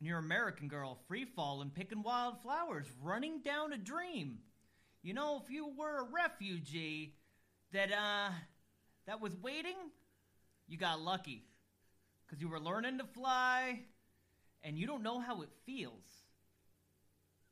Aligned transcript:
you're 0.00 0.18
American 0.18 0.68
girl, 0.68 0.98
free 1.08 1.26
picking 1.74 2.02
wild 2.02 2.40
flowers, 2.42 2.86
running 3.02 3.40
down 3.40 3.72
a 3.72 3.78
dream. 3.78 4.38
You 5.02 5.14
know, 5.14 5.40
if 5.42 5.50
you 5.50 5.72
were 5.76 6.00
a 6.00 6.04
refugee 6.04 7.14
that, 7.72 7.90
uh, 7.92 8.30
that 9.06 9.20
was 9.20 9.36
waiting, 9.36 9.76
you 10.68 10.78
got 10.78 11.00
lucky. 11.00 11.44
Because 12.26 12.40
you 12.40 12.48
were 12.48 12.60
learning 12.60 12.98
to 12.98 13.04
fly, 13.04 13.80
and 14.62 14.78
you 14.78 14.86
don't 14.86 15.02
know 15.02 15.18
how 15.18 15.42
it 15.42 15.48
feels 15.64 16.04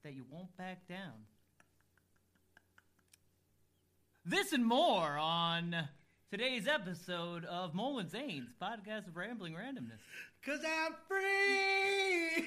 that 0.05 0.15
you 0.15 0.25
won't 0.31 0.57
back 0.57 0.87
down. 0.87 1.25
This 4.25 4.53
and 4.53 4.65
more 4.65 5.19
on 5.19 5.89
today's 6.31 6.69
episode 6.69 7.45
of 7.45 7.75
Mole 7.75 8.01
N' 8.01 8.09
Zane's 8.09 8.53
podcast 8.61 9.09
of 9.09 9.17
Rambling 9.17 9.55
Randomness. 9.55 10.01
Cause 10.47 10.63
I'm 10.63 10.95
free, 11.09 12.47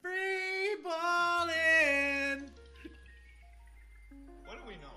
free 0.00 0.76
balling. 0.84 2.46
What 4.46 4.54
do 4.54 4.62
we 4.68 4.74
know? 4.78 4.94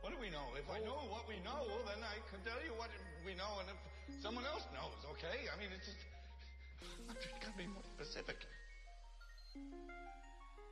What 0.00 0.14
do 0.14 0.18
we 0.18 0.30
know? 0.30 0.48
If 0.56 0.64
I 0.72 0.78
know 0.80 0.96
what 1.12 1.28
we 1.28 1.34
know, 1.44 1.68
then 1.84 2.00
I 2.00 2.24
can 2.32 2.40
tell 2.40 2.56
you 2.64 2.72
what 2.78 2.88
we 3.26 3.34
know, 3.34 3.60
and 3.60 3.68
if 3.68 4.22
someone 4.22 4.46
else 4.46 4.64
knows, 4.72 4.96
okay? 5.12 5.44
I 5.54 5.60
mean, 5.60 5.68
it's 5.76 5.84
just. 5.84 5.98
I'm 7.06 7.16
just 7.16 7.38
gotta 7.38 7.58
be 7.58 7.66
more 7.66 7.84
specific. 7.84 8.46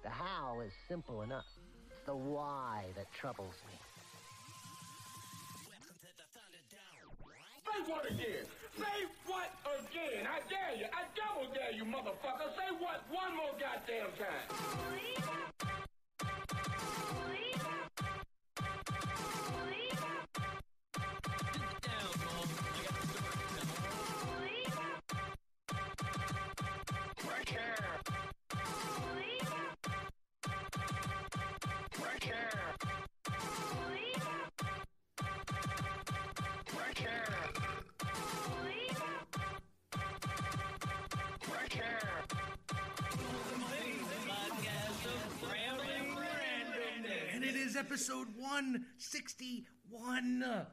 The 0.02 0.08
how 0.08 0.62
is 0.64 0.72
simple 0.88 1.20
enough. 1.20 1.44
It's 1.90 2.06
the 2.06 2.16
why 2.16 2.86
that 2.96 3.12
troubles 3.12 3.60
me. 3.68 3.93
Say 7.64 7.90
what 7.90 8.04
again? 8.10 8.44
Say 8.76 8.98
what 9.26 9.50
again? 9.64 10.26
I 10.26 10.40
dare 10.48 10.76
you. 10.78 10.86
I 10.92 11.04
double 11.16 11.52
dare 11.54 11.72
you, 11.72 11.84
motherfucker. 11.84 12.52
Say 12.56 12.74
what 12.78 13.04
one 13.10 13.36
more 13.36 13.52
goddamn 13.58 14.12
time. 14.18 14.94
Episode 47.88 48.28
161. 48.38 50.42
Oh, 50.42 50.66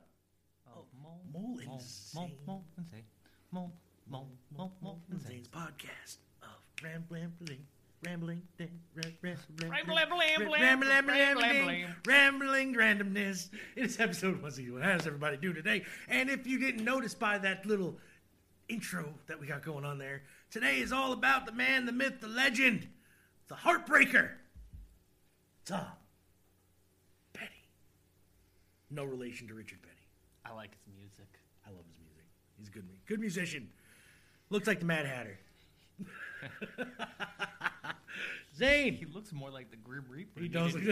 Mul- 1.03 1.21
Mole 1.33 1.59
N' 1.59 1.65
Mul- 1.67 1.79
Zane. 1.79 2.15
Mul- 2.15 2.31
Mole 2.47 2.65
N' 2.77 2.85
Zane. 2.89 3.03
Mul- 3.51 3.73
Mul- 4.07 4.29
Mul- 4.55 4.73
Mole 4.81 5.01
N' 5.11 5.19
Zane's 5.19 5.27
Zane's 5.27 5.47
podcast 5.49 6.17
of 6.41 6.47
rambling, 6.81 7.33
rambling, 8.01 8.41
rambling, 11.59 11.85
rambling, 12.07 12.73
randomness. 12.75 13.49
It 13.75 13.83
is 13.85 13.99
episode 13.99 14.35
161. 14.41 14.81
How 14.81 14.95
does 14.97 15.05
everybody 15.05 15.35
do 15.35 15.51
today? 15.51 15.83
And 16.07 16.29
if 16.29 16.47
you 16.47 16.59
didn't 16.59 16.85
notice 16.85 17.13
by 17.13 17.37
that 17.39 17.65
little 17.65 17.99
intro 18.69 19.13
that 19.27 19.37
we 19.37 19.47
got 19.47 19.63
going 19.63 19.83
on 19.83 19.97
there, 19.97 20.23
today 20.49 20.79
is 20.79 20.93
all 20.93 21.11
about 21.11 21.45
the 21.45 21.51
man, 21.51 21.85
the 21.85 21.91
myth, 21.91 22.21
the 22.21 22.29
legend, 22.29 22.87
the 23.49 23.55
heartbreaker, 23.55 24.29
Tom. 25.65 25.87
No 28.91 29.03
relation 29.05 29.47
to 29.47 29.53
Richard 29.53 29.81
Petty. 29.81 29.95
I 30.45 30.53
like 30.53 30.71
his 30.73 30.93
music. 30.95 31.27
I 31.65 31.69
love 31.69 31.85
his 31.87 31.97
music. 31.99 32.23
He's 32.57 32.67
a 32.67 32.71
good, 32.71 32.83
mu- 32.83 32.97
good 33.07 33.19
musician. 33.19 33.69
Looks 34.49 34.67
like 34.67 34.79
the 34.79 34.85
Mad 34.85 35.05
Hatter. 35.05 35.39
Zane. 38.55 38.93
He 38.95 39.05
looks 39.05 39.31
more 39.31 39.49
like 39.49 39.71
the 39.71 39.77
Grim 39.77 40.03
Reaper. 40.09 40.39
He 40.41 40.47
does. 40.49 40.75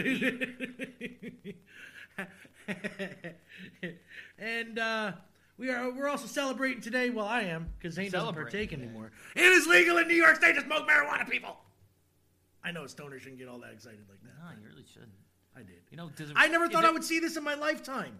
And 4.38 4.78
uh, 4.78 5.12
we 5.58 5.70
are 5.70 5.90
we're 5.92 6.08
also 6.08 6.26
celebrating 6.26 6.80
today. 6.80 7.10
Well, 7.10 7.26
I 7.26 7.42
am 7.42 7.68
because 7.78 7.94
Zane 7.94 8.10
doesn't 8.10 8.34
partake 8.34 8.70
today. 8.70 8.82
anymore. 8.84 9.10
It 9.36 9.42
is 9.42 9.66
legal 9.66 9.98
in 9.98 10.08
New 10.08 10.14
York 10.14 10.36
State 10.36 10.54
to 10.54 10.62
smoke 10.62 10.88
marijuana, 10.88 11.28
people. 11.28 11.56
I 12.64 12.70
know 12.72 12.82
stoners 12.84 13.20
shouldn't 13.20 13.38
get 13.38 13.48
all 13.48 13.58
that 13.58 13.72
excited 13.72 14.04
like 14.08 14.20
that. 14.22 14.32
No, 14.42 14.50
you 14.60 14.68
really 14.68 14.84
shouldn't. 14.90 15.12
I 15.56 15.60
did. 15.60 15.80
You 15.90 15.96
know, 15.96 16.10
does 16.16 16.30
it, 16.30 16.36
I 16.38 16.48
never 16.48 16.68
thought 16.68 16.84
it- 16.84 16.88
I 16.88 16.92
would 16.92 17.04
see 17.04 17.18
this 17.18 17.36
in 17.36 17.44
my 17.44 17.54
lifetime. 17.54 18.18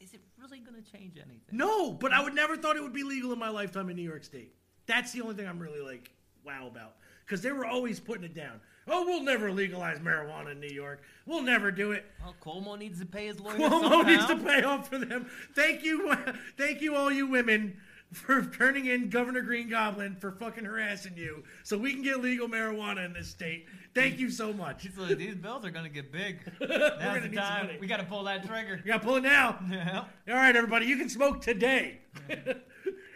Is 0.00 0.14
it 0.14 0.20
really 0.40 0.60
going 0.60 0.80
to 0.80 0.92
change 0.92 1.16
anything? 1.16 1.40
No, 1.50 1.92
but 1.92 2.12
I 2.12 2.22
would 2.22 2.34
never 2.34 2.56
thought 2.56 2.76
it 2.76 2.82
would 2.82 2.92
be 2.92 3.02
legal 3.02 3.32
in 3.32 3.38
my 3.38 3.48
lifetime 3.48 3.90
in 3.90 3.96
New 3.96 4.08
York 4.08 4.22
State. 4.24 4.54
That's 4.86 5.12
the 5.12 5.20
only 5.22 5.34
thing 5.34 5.46
I'm 5.46 5.58
really 5.58 5.80
like 5.80 6.12
wow 6.44 6.66
about 6.68 6.94
because 7.24 7.42
they 7.42 7.52
were 7.52 7.66
always 7.66 8.00
putting 8.00 8.24
it 8.24 8.34
down. 8.34 8.60
Oh, 8.90 9.04
we'll 9.04 9.22
never 9.22 9.52
legalize 9.52 9.98
marijuana 9.98 10.52
in 10.52 10.60
New 10.60 10.70
York. 10.70 11.02
We'll 11.26 11.42
never 11.42 11.70
do 11.70 11.92
it. 11.92 12.06
Well, 12.22 12.34
Cuomo 12.42 12.78
needs 12.78 13.00
to 13.00 13.06
pay 13.06 13.26
his 13.26 13.38
lawyer. 13.38 13.56
Cuomo 13.56 13.80
somehow. 13.82 14.02
needs 14.02 14.26
to 14.26 14.36
pay 14.36 14.62
off 14.62 14.88
for 14.88 14.96
them. 14.98 15.28
Thank 15.54 15.84
you, 15.84 16.16
thank 16.56 16.80
you, 16.80 16.94
all 16.96 17.12
you 17.12 17.26
women, 17.26 17.76
for 18.12 18.42
turning 18.42 18.86
in 18.86 19.10
Governor 19.10 19.42
Green 19.42 19.68
Goblin 19.68 20.16
for 20.16 20.32
fucking 20.32 20.64
harassing 20.64 21.14
you, 21.16 21.44
so 21.62 21.76
we 21.76 21.92
can 21.92 22.02
get 22.02 22.20
legal 22.20 22.48
marijuana 22.48 23.04
in 23.04 23.12
this 23.12 23.28
state. 23.28 23.66
Thank 23.94 24.18
you 24.18 24.30
so 24.30 24.52
much. 24.52 24.82
He's 24.82 24.96
like, 24.96 25.18
these 25.18 25.34
bills 25.34 25.64
are 25.66 25.70
going 25.70 25.84
to 25.84 25.90
get 25.90 26.10
big. 26.10 26.40
Now's 26.60 27.22
the 27.22 27.30
time. 27.34 27.70
We 27.80 27.86
got 27.86 27.98
to 27.98 28.04
pull 28.04 28.24
that 28.24 28.46
trigger. 28.46 28.80
You 28.82 28.92
got 28.92 29.02
to 29.02 29.06
pull 29.06 29.16
it 29.16 29.22
now. 29.22 29.58
Yeah. 29.68 30.04
All 30.28 30.34
right, 30.34 30.56
everybody, 30.56 30.86
you 30.86 30.96
can 30.96 31.08
smoke 31.08 31.40
today. 31.40 31.98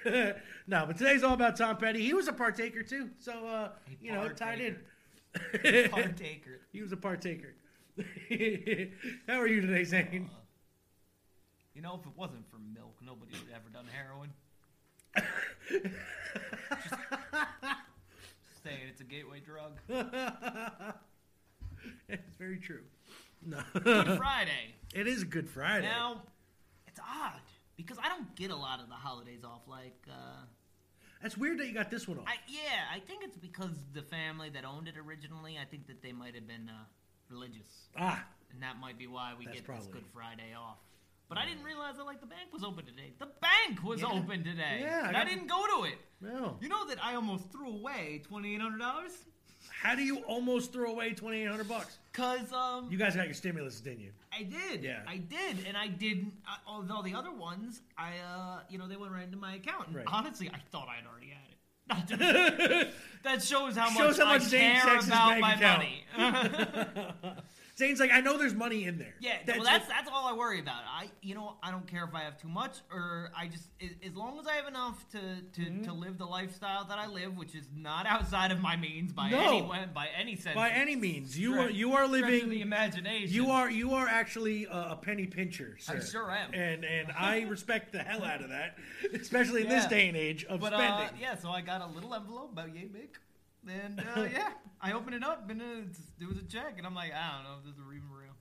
no, 0.04 0.84
but 0.86 0.98
today's 0.98 1.22
all 1.22 1.32
about 1.32 1.56
Tom 1.56 1.76
Petty. 1.76 2.02
He 2.02 2.12
was 2.12 2.28
a 2.28 2.32
partaker 2.32 2.82
too, 2.82 3.10
so 3.18 3.46
uh, 3.46 3.68
you 4.00 4.12
know, 4.12 4.28
tied 4.28 4.60
in. 4.60 4.76
Partaker. 5.90 6.60
he 6.72 6.82
was 6.82 6.92
a 6.92 6.96
partaker. 6.96 7.54
How 9.26 9.40
are 9.40 9.48
you 9.48 9.62
today, 9.62 9.84
Zane? 9.84 10.30
You 11.74 11.80
know, 11.80 11.98
if 11.98 12.06
it 12.06 12.12
wasn't 12.16 12.48
for 12.50 12.58
milk, 12.58 12.96
nobody 13.02 13.32
would 13.32 13.50
have 13.52 13.62
ever 13.62 13.70
done 13.72 13.86
heroin. 13.86 14.30
Just 15.14 15.24
saying, 18.64 18.78
it's 18.88 19.00
a 19.00 19.04
gateway 19.04 19.40
drug. 19.40 19.78
it's 22.08 22.36
very 22.38 22.58
true. 22.58 22.82
No, 23.44 23.60
Good 23.72 24.18
Friday. 24.18 24.74
it 24.94 25.06
is 25.08 25.22
a 25.22 25.26
Good 25.26 25.48
Friday. 25.48 25.86
Now, 25.86 26.22
it's 26.86 27.00
odd 27.00 27.40
because 27.76 27.98
I 28.02 28.08
don't 28.08 28.32
get 28.36 28.50
a 28.50 28.56
lot 28.56 28.80
of 28.80 28.88
the 28.88 28.94
holidays 28.94 29.42
off. 29.44 29.62
Like, 29.66 29.96
uh, 30.08 30.44
That's 31.22 31.36
weird 31.36 31.58
that 31.58 31.66
you 31.66 31.74
got 31.74 31.90
this 31.90 32.06
one 32.06 32.18
off. 32.18 32.24
I 32.28 32.34
yeah, 32.46 32.84
I 32.94 33.00
think 33.00 33.24
it's 33.24 33.36
because 33.36 33.70
the 33.94 34.02
family 34.02 34.48
that 34.50 34.64
owned 34.64 34.86
it 34.88 34.94
originally. 34.96 35.58
I 35.60 35.64
think 35.64 35.86
that 35.88 36.02
they 36.02 36.12
might 36.12 36.34
have 36.36 36.46
been 36.46 36.68
uh, 36.68 36.84
religious, 37.28 37.88
ah, 37.98 38.24
and 38.52 38.62
that 38.62 38.78
might 38.80 38.96
be 38.98 39.08
why 39.08 39.32
we 39.36 39.44
That's 39.46 39.56
get 39.58 39.66
probably- 39.66 39.86
this 39.86 39.92
Good 39.94 40.06
Friday 40.14 40.54
off. 40.56 40.78
But 41.32 41.38
I 41.40 41.46
didn't 41.46 41.64
realize 41.64 41.96
that 41.96 42.04
like 42.04 42.20
the 42.20 42.26
bank 42.26 42.52
was 42.52 42.62
open 42.62 42.84
today. 42.84 43.12
The 43.18 43.28
bank 43.40 43.82
was 43.82 44.00
Yeah. 44.02 44.08
open 44.08 44.44
today. 44.44 44.80
Yeah, 44.82 45.00
I 45.04 45.08
and 45.08 45.16
I, 45.16 45.20
got- 45.24 45.28
didn't 45.30 45.46
go 45.46 45.64
to 45.78 45.84
it. 45.84 45.98
no. 46.20 46.58
You 46.60 46.68
know 46.68 46.86
that 46.88 47.02
I 47.02 47.14
almost 47.14 47.50
threw 47.50 47.68
away 47.70 48.20
twenty 48.28 48.54
eight 48.54 48.60
hundred 48.60 48.78
dollars 48.80 49.12
How 49.82 49.94
do 49.94 50.02
you 50.02 50.18
almost 50.34 50.72
throw 50.74 50.90
away 50.92 51.14
twenty 51.14 51.42
eight 51.42 51.48
hundred 51.48 51.68
bucks? 51.68 51.96
because 52.12 52.52
um 52.52 52.88
You 52.90 52.98
guys 52.98 53.16
got 53.16 53.24
your 53.24 53.34
stimulus, 53.34 53.80
didn't 53.80 54.00
you? 54.00 54.12
I 54.30 54.42
did. 54.42 54.82
Yeah. 54.84 55.00
I 55.08 55.16
did, 55.18 55.64
and 55.66 55.76
I 55.76 55.86
didn't. 55.88 56.32
Uh, 56.46 56.56
although 56.66 57.00
the 57.02 57.14
other 57.14 57.32
ones, 57.32 57.80
I 57.96 58.18
uh 58.18 58.60
you 58.68 58.76
know 58.78 58.86
they 58.88 58.96
went 58.96 59.12
right 59.12 59.24
into 59.24 59.38
my 59.38 59.54
account. 59.54 59.86
And 59.88 59.96
Right. 59.96 60.04
Honestly, 60.06 60.50
I 60.52 60.58
thought 60.70 60.88
I'd 60.88 61.06
already 61.10 61.28
had 61.30 61.38
it. 61.48 62.94
That 63.24 63.42
shows 63.42 63.76
how 63.76 63.88
Shows 63.90 64.18
much 64.18 64.26
how 64.26 64.32
much 64.34 64.46
I 64.46 64.58
care 64.58 64.98
about 64.98 65.38
my 65.40 65.54
account. 65.54 65.78
money. 65.78 66.04
Zane's 67.82 68.00
like, 68.00 68.12
I 68.12 68.20
know 68.20 68.38
there's 68.38 68.54
money 68.54 68.84
in 68.84 68.96
there. 68.98 69.14
Yeah, 69.20 69.38
well, 69.48 69.64
that's 69.64 69.88
that's 69.88 70.08
all 70.12 70.26
I 70.26 70.32
worry 70.36 70.60
about. 70.60 70.82
I, 70.86 71.10
you 71.20 71.34
know, 71.34 71.56
I 71.62 71.70
don't 71.70 71.86
care 71.86 72.04
if 72.04 72.14
I 72.14 72.20
have 72.20 72.40
too 72.40 72.48
much 72.48 72.78
or 72.92 73.30
I 73.36 73.48
just, 73.48 73.64
as 74.06 74.14
long 74.14 74.38
as 74.38 74.46
I 74.46 74.52
have 74.54 74.68
enough 74.68 75.04
to 75.10 75.18
to, 75.18 75.60
Mm-hmm. 75.70 75.82
to 75.84 75.92
live 75.92 76.18
the 76.18 76.24
lifestyle 76.26 76.84
that 76.84 76.98
I 76.98 77.06
live, 77.06 77.36
which 77.36 77.54
is 77.54 77.66
not 77.74 78.06
outside 78.06 78.52
of 78.52 78.60
my 78.60 78.76
means 78.76 79.12
by 79.12 79.30
No. 79.30 79.40
any 79.40 79.62
way- 79.62 79.88
by 79.92 80.08
any 80.16 80.36
sense. 80.36 80.54
by 80.54 80.70
any 80.70 80.94
means. 80.96 81.38
You 81.38 81.52
Stretch- 81.54 81.66
are 81.68 81.70
you 81.72 81.92
are 81.94 82.06
living 82.06 82.48
the 82.50 82.60
imagination. 82.62 83.34
You 83.34 83.50
are 83.50 83.70
you 83.70 83.94
are 83.94 84.06
actually 84.06 84.64
a, 84.66 84.90
a 84.92 84.98
penny 85.00 85.26
pincher, 85.26 85.76
sir. 85.80 85.96
I 85.96 86.00
sure 86.04 86.30
am. 86.30 86.54
and 86.54 86.84
and 86.84 87.12
I 87.18 87.42
respect 87.42 87.92
the 87.92 87.98
hell 88.02 88.24
out 88.24 88.42
of 88.42 88.50
that, 88.50 88.78
especially 89.12 89.62
in 89.62 89.68
this 89.68 89.86
day 89.86 90.08
and 90.08 90.16
age 90.16 90.44
of 90.44 90.60
But 90.60 90.72
spending. 90.72 91.08
uh, 91.08 91.10
yeah, 91.20 91.34
so 91.36 91.50
I 91.50 91.60
got 91.62 91.80
a 91.80 91.86
little 91.86 92.14
envelope 92.14 92.52
about 92.52 92.74
yay 92.74 92.84
big, 92.86 93.18
and 93.68 94.00
uh, 94.00 94.22
yeah, 94.32 94.50
I 94.80 94.92
opened 94.92 95.14
it 95.14 95.22
up 95.24 95.48
and 95.50 95.60
there 95.60 96.28
was 96.28 96.38
a 96.38 96.42
check, 96.44 96.74
and 96.78 96.86
I'm 96.86 96.94
like, 96.94 97.12
I 97.12 97.34
don't 97.36 97.44
know 97.44 97.58
if 97.60 97.64
this 97.64 97.74
is 97.74 97.80
even 97.88 98.08
real. 98.10 98.32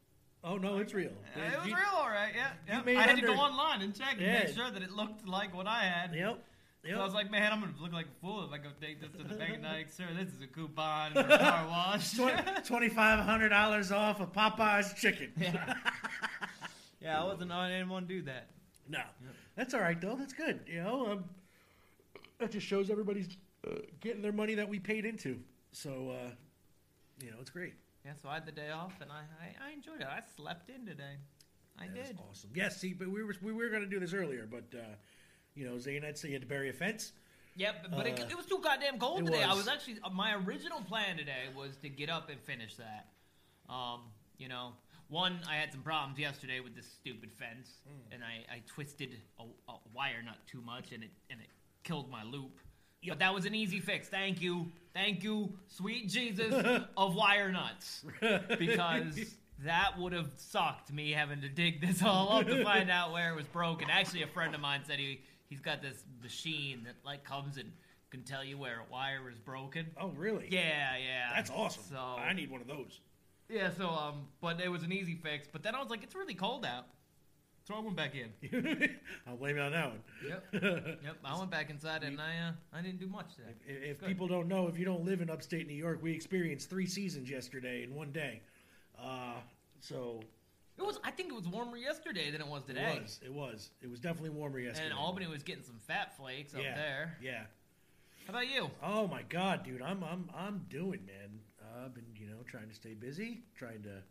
Oh 0.43 0.57
no, 0.57 0.77
it's 0.79 0.93
real. 0.93 1.11
It 1.35 1.57
was 1.59 1.67
You- 1.67 1.75
real, 1.75 1.85
all 1.95 2.09
right. 2.09 2.31
Yeah, 2.35 2.81
yeah. 2.85 2.99
I 2.99 3.03
had 3.03 3.17
to 3.17 3.21
go 3.25 3.33
online 3.33 3.81
and 3.81 3.95
check 3.95 4.13
and 4.13 4.21
Yeah. 4.21 4.43
make 4.45 4.55
sure 4.55 4.71
that 4.71 4.81
it 4.81 4.91
looked 4.91 5.27
like 5.27 5.55
what 5.55 5.67
I 5.67 5.83
had. 5.83 6.15
Yep. 6.15 6.43
Yep. 6.83 6.95
So 6.95 6.99
I 7.01 7.05
was 7.05 7.13
like, 7.13 7.29
man, 7.29 7.53
I'm 7.53 7.59
gonna 7.59 7.73
look 7.79 7.93
like 7.93 8.07
a 8.07 8.21
fool 8.25 8.43
if 8.43 8.51
I 8.51 8.57
go 8.57 8.69
take 8.81 8.99
this 8.99 9.11
to 9.11 9.23
the 9.23 9.35
bank 9.35 9.53
and 9.55 9.63
like, 9.77 9.91
sir, 9.91 10.07
this 10.17 10.29
is 10.33 10.41
a 10.41 10.47
coupon 10.47 11.13
for 11.13 11.19
a 11.19 11.37
car 11.37 11.67
wash. 11.67 12.13
Twenty 12.65 12.89
five 12.89 13.19
hundred 13.19 13.49
dollars 13.49 13.91
off 13.91 14.19
of 14.19 14.33
Popeye's 14.33 14.99
chicken. 14.99 15.31
yeah. 15.39 15.75
yeah, 16.99 17.21
I 17.21 17.25
wasn't. 17.25 17.51
Didn't 17.51 17.89
want 17.89 18.07
do 18.07 18.23
that. 18.23 18.47
No, 18.89 19.01
that's 19.55 19.75
all 19.75 19.79
right 19.81 20.01
though. 20.01 20.15
That's 20.15 20.33
good. 20.33 20.61
You 20.65 20.81
know, 20.83 21.11
um, 21.11 21.25
that 22.39 22.51
just 22.51 22.65
shows 22.65 22.89
everybody's 22.89 23.29
uh, 23.67 23.75
getting 23.99 24.21
their 24.21 24.31
money 24.31 24.55
that 24.55 24.67
we 24.67 24.79
paid 24.79 25.05
into. 25.05 25.39
So, 25.71 26.09
uh, 26.11 26.29
you 27.23 27.31
know, 27.31 27.37
it's 27.39 27.49
great. 27.49 27.73
Yeah, 28.05 28.13
so 28.21 28.29
I 28.29 28.35
had 28.35 28.45
the 28.45 28.51
day 28.51 28.71
off 28.71 28.93
and 29.01 29.11
I, 29.11 29.21
I, 29.41 29.69
I 29.69 29.73
enjoyed 29.73 30.01
it. 30.01 30.07
I 30.07 30.21
slept 30.35 30.69
in 30.69 30.85
today. 30.85 31.17
I 31.79 31.85
That 31.87 31.97
was 31.97 32.07
did. 32.07 32.17
awesome. 32.29 32.49
Yes, 32.55 32.77
see, 32.81 32.93
but 32.93 33.07
we 33.09 33.23
were 33.23 33.35
we 33.41 33.53
were 33.53 33.69
going 33.69 33.83
to 33.83 33.89
do 33.89 33.99
this 33.99 34.13
earlier, 34.13 34.47
but 34.49 34.63
uh, 34.77 34.83
you 35.55 35.65
know, 35.67 35.77
Zane 35.79 36.01
had 36.03 36.17
said 36.17 36.27
he 36.27 36.33
had 36.33 36.41
to 36.41 36.47
bury 36.47 36.69
a 36.69 36.73
fence. 36.73 37.13
Yep, 37.55 37.87
but 37.91 38.07
it, 38.07 38.19
Uh, 38.19 38.25
it 38.29 38.35
was 38.37 38.45
too 38.45 38.59
goddamn 38.63 38.97
cold 38.97 39.25
today. 39.25 39.43
I 39.43 39.49
was. 39.49 39.57
was 39.59 39.67
actually 39.67 39.97
uh, 40.03 40.09
my 40.09 40.33
original 40.35 40.81
plan 40.81 41.17
today 41.17 41.45
was 41.55 41.75
to 41.77 41.89
get 41.89 42.09
up 42.09 42.29
and 42.29 42.39
finish 42.39 42.75
that. 42.77 43.07
Um, 43.69 44.01
you 44.37 44.47
know, 44.47 44.73
one 45.09 45.39
I 45.49 45.55
had 45.55 45.71
some 45.71 45.81
problems 45.81 46.17
yesterday 46.17 46.59
with 46.59 46.75
this 46.75 46.87
stupid 46.91 47.31
fence, 47.33 47.69
Hmm. 47.87 48.13
and 48.13 48.23
I, 48.23 48.55
I 48.55 48.61
twisted 48.67 49.17
a, 49.39 49.43
a 49.71 49.75
wire 49.93 50.21
nut 50.23 50.37
too 50.47 50.61
much, 50.61 50.91
and 50.91 51.03
it 51.03 51.11
and 51.29 51.39
it 51.39 51.49
killed 51.83 52.09
my 52.09 52.23
loop. 52.23 52.59
But 53.07 53.19
that 53.19 53.33
was 53.33 53.45
an 53.45 53.55
easy 53.55 53.79
fix. 53.79 54.07
Thank 54.07 54.41
you, 54.41 54.71
thank 54.93 55.23
you, 55.23 55.51
sweet 55.67 56.07
Jesus 56.09 56.53
of 56.97 57.15
wire 57.15 57.51
nuts, 57.51 58.03
because 58.59 59.19
that 59.63 59.97
would 59.99 60.13
have 60.13 60.29
sucked 60.37 60.91
me 60.91 61.11
having 61.11 61.41
to 61.41 61.49
dig 61.49 61.81
this 61.81 62.03
all 62.03 62.31
up 62.31 62.47
to 62.47 62.63
find 62.63 62.89
out 62.97 63.11
where 63.11 63.31
it 63.31 63.35
was 63.35 63.47
broken. 63.47 63.89
Actually, 63.89 64.23
a 64.23 64.27
friend 64.27 64.53
of 64.55 64.61
mine 64.61 64.81
said 64.85 64.99
he 64.99 65.21
he's 65.49 65.59
got 65.61 65.81
this 65.81 66.03
machine 66.21 66.83
that 66.85 66.95
like 67.05 67.23
comes 67.23 67.57
and 67.57 67.71
can 68.11 68.23
tell 68.23 68.43
you 68.43 68.57
where 68.57 68.79
a 68.87 68.91
wire 68.91 69.29
is 69.31 69.39
broken. 69.39 69.85
Oh, 69.99 70.09
really? 70.17 70.47
Yeah, 70.49 70.97
yeah. 70.97 71.31
That's 71.33 71.49
awesome. 71.49 71.83
So 71.89 71.97
I 71.97 72.33
need 72.33 72.51
one 72.51 72.59
of 72.59 72.67
those. 72.67 72.99
yeah, 73.49 73.69
so 73.77 73.89
um, 73.89 74.27
but 74.41 74.59
it 74.59 74.67
was 74.69 74.83
an 74.83 74.91
easy 74.91 75.15
fix. 75.15 75.47
But 75.51 75.63
then 75.63 75.75
I 75.75 75.79
was 75.79 75.89
like, 75.89 76.03
it's 76.03 76.13
really 76.13 76.33
cold 76.33 76.65
out, 76.65 76.87
so 77.63 77.75
I 77.75 77.79
went 77.79 77.95
back 77.95 78.13
in. 78.15 78.31
I'll 79.27 79.37
blame 79.37 79.57
you 79.57 79.61
on 79.61 79.71
that 79.71 79.89
one. 79.89 79.99
Yep, 80.27 80.45
yep. 81.03 81.17
I 81.23 81.37
went 81.37 81.51
back 81.51 81.69
inside 81.69 82.03
and 82.03 82.19
I 82.19 82.49
uh, 82.49 82.51
I 82.73 82.81
didn't 82.81 82.99
do 82.99 83.07
much 83.07 83.35
today. 83.35 83.53
If, 83.67 83.83
if 83.83 83.99
Good. 83.99 84.07
people 84.07 84.27
don't 84.27 84.47
know, 84.47 84.67
if 84.67 84.77
you 84.77 84.85
don't 84.85 85.05
live 85.05 85.21
in 85.21 85.29
upstate 85.29 85.67
New 85.67 85.75
York, 85.75 85.99
we 86.01 86.11
experienced 86.11 86.69
three 86.69 86.87
seasons 86.87 87.29
yesterday 87.29 87.83
in 87.83 87.93
one 87.93 88.11
day. 88.11 88.41
Uh, 88.99 89.35
so 89.79 90.21
It 90.77 90.83
was. 90.83 90.99
I 91.03 91.11
think 91.11 91.29
it 91.29 91.35
was 91.35 91.47
warmer 91.47 91.77
yesterday 91.77 92.31
than 92.31 92.41
it 92.41 92.47
was 92.47 92.63
today. 92.63 92.95
it 92.97 93.01
was. 93.01 93.19
It 93.25 93.33
was. 93.33 93.69
It 93.81 93.89
was 93.89 93.99
definitely 93.99 94.31
warmer 94.31 94.59
yesterday. 94.59 94.89
And 94.89 94.97
Albany 94.97 95.27
was 95.27 95.43
getting 95.43 95.63
some 95.63 95.79
fat 95.87 96.17
flakes 96.17 96.53
yeah, 96.53 96.69
up 96.69 96.75
there. 96.75 97.17
Yeah. 97.21 97.43
How 98.25 98.33
about 98.33 98.47
you? 98.47 98.69
Oh 98.83 99.07
my 99.07 99.23
God, 99.23 99.63
dude, 99.63 99.81
I'm 99.81 100.03
I'm 100.03 100.29
I'm 100.35 100.65
doing, 100.69 101.05
man. 101.05 101.39
Uh, 101.61 101.85
I've 101.85 101.93
been 101.93 102.05
you 102.15 102.27
know 102.27 102.37
trying 102.47 102.69
to 102.69 102.75
stay 102.75 102.93
busy, 102.93 103.43
trying 103.55 103.83
to 103.83 104.01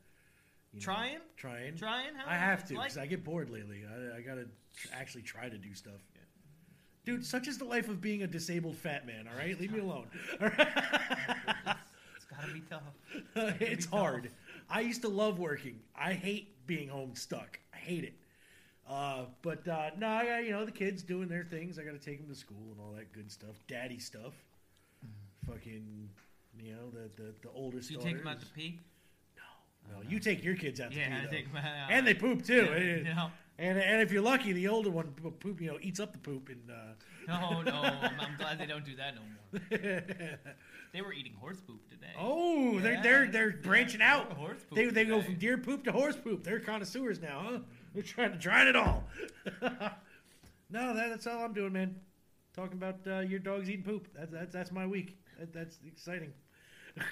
you 0.73 0.79
know, 0.81 0.85
Trying? 0.85 1.19
trying, 1.37 1.77
Trying? 1.77 2.15
How 2.15 2.31
I 2.31 2.35
have 2.37 2.67
to 2.69 2.75
like- 2.75 2.85
because 2.89 2.99
I 2.99 3.07
get 3.07 3.25
bored 3.25 3.51
lately. 3.51 3.83
I, 3.87 4.19
I 4.19 4.21
gotta 4.21 4.47
tr- 4.77 4.89
actually 4.95 5.23
try 5.23 5.49
to 5.49 5.59
do 5.59 5.75
stuff. 5.75 6.01
Dude, 7.05 7.25
such 7.25 7.49
is 7.49 7.57
the 7.59 7.65
life 7.65 7.89
of 7.89 8.01
being 8.01 8.23
a 8.23 8.27
disabled 8.27 8.77
fat 8.77 9.07
man. 9.07 9.27
All 9.27 9.37
right, 9.37 9.59
leave 9.59 9.73
me 9.73 9.79
alone. 9.89 10.07
All 10.41 10.49
right? 10.49 10.69
It's 12.17 12.27
gotta 12.27 12.53
be 12.53 12.61
tough. 12.71 13.57
it's 13.61 13.87
tough. 13.87 13.99
hard. 14.01 14.31
I 14.69 14.81
used 14.81 15.03
to 15.03 15.09
love 15.09 15.39
working. 15.39 15.81
I 15.97 16.13
hate 16.13 16.67
being 16.67 16.89
home 16.89 17.15
stuck. 17.15 17.59
I 17.75 17.79
hate 17.79 18.05
it. 18.05 18.15
Uh, 18.89 19.25
but 19.43 19.67
uh, 19.67 19.91
no, 19.99 20.07
I 20.09 20.25
got 20.27 20.45
you 20.45 20.51
know 20.53 20.65
the 20.65 20.71
kids 20.73 21.03
doing 21.03 21.29
their 21.29 21.45
things. 21.45 21.79
I 21.79 21.83
got 21.83 21.93
to 21.93 21.99
take 21.99 22.19
them 22.21 22.29
to 22.29 22.39
school 22.39 22.69
and 22.71 22.81
all 22.81 22.93
that 22.97 23.13
good 23.13 23.31
stuff, 23.33 23.57
daddy 23.67 23.99
stuff. 23.99 24.35
Fucking, 25.47 26.09
you 26.61 26.73
know 26.73 26.91
the 26.93 27.11
the, 27.23 27.35
the 27.43 27.49
oldest. 27.55 27.89
Do 27.89 27.95
you 27.95 28.01
take 28.01 28.19
them 28.19 28.27
out 28.29 28.41
to 28.41 28.47
pee? 28.47 28.79
You 30.09 30.19
take 30.19 30.43
your 30.45 30.57
kids 30.57 30.81
out 30.81 30.91
to 30.93 30.99
Yeah, 30.99 31.21
pee, 31.21 31.27
I 31.27 31.31
take 31.31 31.47
them 31.53 31.57
out. 31.65 31.91
and 31.91 32.07
they 32.07 32.15
poop 32.15 32.45
too. 32.45 32.65
Yeah, 32.65 32.71
Eh, 32.73 32.97
you 32.97 33.05
know. 33.05 33.31
And 33.59 33.79
and 33.79 34.01
if 34.03 34.11
you're 34.11 34.23
lucky, 34.23 34.53
the 34.53 34.69
older 34.69 34.91
one 34.91 35.09
poop, 35.41 35.61
you 35.61 35.69
know, 35.71 35.79
eats 35.83 36.01
up 36.01 36.13
the 36.13 36.19
poop 36.19 36.49
and. 36.49 36.71
Uh, 36.71 36.95
No, 37.29 37.63
no. 37.63 37.73
I'm, 37.83 38.19
I'm 38.21 38.37
glad 38.39 38.59
they 38.59 38.67
don't 38.67 38.85
do 38.85 38.97
that 38.97 39.15
no 39.15 39.21
more. 39.23 40.01
They 40.93 41.03
were 41.03 41.13
eating 41.13 41.35
horse 41.35 41.61
poop 41.61 41.89
today. 41.89 42.13
Oh, 42.19 42.81
they're 42.81 43.01
they're 43.01 43.27
they're 43.31 43.51
branching 43.53 44.03
out. 44.03 44.33
horse 44.33 44.59
poop 44.69 44.75
They 44.77 44.87
they 44.87 45.05
go 45.05 45.23
from 45.23 45.37
deer 45.37 45.57
poop 45.57 45.85
to 45.85 45.93
horse 45.93 46.17
poop. 46.17 46.43
They're 46.43 46.59
connoisseurs 46.59 47.21
now, 47.21 47.47
huh? 47.49 47.59
They're 47.95 48.03
trying 48.03 48.33
to 48.33 48.39
try 48.39 48.69
it 48.69 48.75
all. 48.75 49.05
no, 49.63 50.95
that, 50.95 51.09
that's 51.11 51.27
all 51.29 51.45
I'm 51.45 51.53
doing, 51.53 51.73
man. 51.73 51.95
Talking 52.57 52.73
about 52.79 52.99
uh, 53.07 53.21
your 53.21 53.39
dog's 53.39 53.71
eating 53.71 53.85
poop. 53.85 54.09
That's 54.17 54.33
that's 54.33 54.53
that's 54.53 54.73
my 54.73 54.85
week. 54.87 55.17
That, 55.39 55.53
that's 55.53 55.79
exciting. 55.87 56.33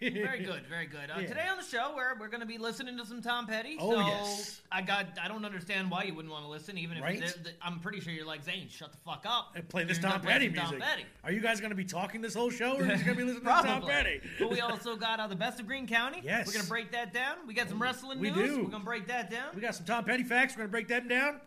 Very 0.00 0.40
good, 0.44 0.66
very 0.68 0.86
good. 0.86 1.10
Uh, 1.10 1.20
Yeah. 1.20 1.26
Today 1.28 1.46
on 1.50 1.56
the 1.56 1.64
show, 1.64 1.92
we're, 1.96 2.18
we're 2.18 2.28
going 2.28 2.40
to 2.40 2.46
be 2.46 2.58
listening 2.58 2.96
to 2.98 3.06
some 3.06 3.22
Tom 3.22 3.46
Petty. 3.46 3.76
Oh, 3.78 3.92
so 3.92 4.00
yes. 4.00 4.60
I 4.70 4.82
got. 4.82 5.06
I 5.22 5.28
don't 5.28 5.44
understand 5.44 5.90
why 5.90 6.04
you 6.04 6.14
wouldn't 6.14 6.32
want 6.32 6.44
to 6.44 6.50
listen, 6.50 6.76
even 6.78 6.96
if 6.96 7.02
Right? 7.02 7.16
it's- 7.16 7.34
th- 7.34 7.56
I'm 7.62 7.78
pretty 7.80 8.00
sure 8.00 8.12
you're 8.12 8.26
like 8.26 8.42
Zane. 8.42 8.68
Shut 8.68 8.92
the 8.92 8.98
fuck 8.98 9.24
up. 9.26 9.52
And 9.54 9.68
play 9.68 9.84
this 9.84 9.98
Tom 9.98 10.20
Petty 10.20 10.48
music. 10.48 10.70
Tom 10.70 10.80
Petty. 10.80 11.04
Are 11.24 11.32
you 11.32 11.40
guys 11.40 11.60
going 11.60 11.70
to 11.70 11.76
be 11.76 11.84
talking 11.84 12.20
this 12.20 12.34
whole 12.34 12.50
show, 12.50 12.74
or 12.76 12.80
are 12.82 12.84
you 12.84 12.90
just 12.92 13.04
going 13.04 13.16
to 13.16 13.24
be 13.24 13.30
listening 13.30 13.44
to 13.54 13.62
Tom 13.62 13.82
Petty? 13.82 14.20
but 14.38 14.50
we 14.50 14.60
also 14.60 14.96
got 14.96 15.20
uh, 15.20 15.26
the 15.26 15.36
best 15.36 15.60
of 15.60 15.66
Greene 15.66 15.86
County. 15.86 16.20
Yes. 16.24 16.46
We're 16.46 16.54
gonna 16.54 16.68
break 16.68 16.92
that 16.92 17.12
down. 17.12 17.36
We 17.46 17.54
got 17.54 17.68
some 17.68 17.80
wrestling 17.80 18.18
we 18.20 18.30
news. 18.30 18.50
do. 18.56 18.62
We're 18.64 18.70
gonna 18.70 18.84
break 18.84 19.06
that 19.08 19.30
down. 19.30 19.54
We 19.54 19.60
got 19.60 19.74
some 19.74 19.86
Tom 19.86 20.04
Petty 20.04 20.24
facts. 20.24 20.54
We're 20.54 20.66
going 20.66 20.68
to 20.68 20.72
break 20.72 20.88
them 20.88 21.08
down. 21.08 21.40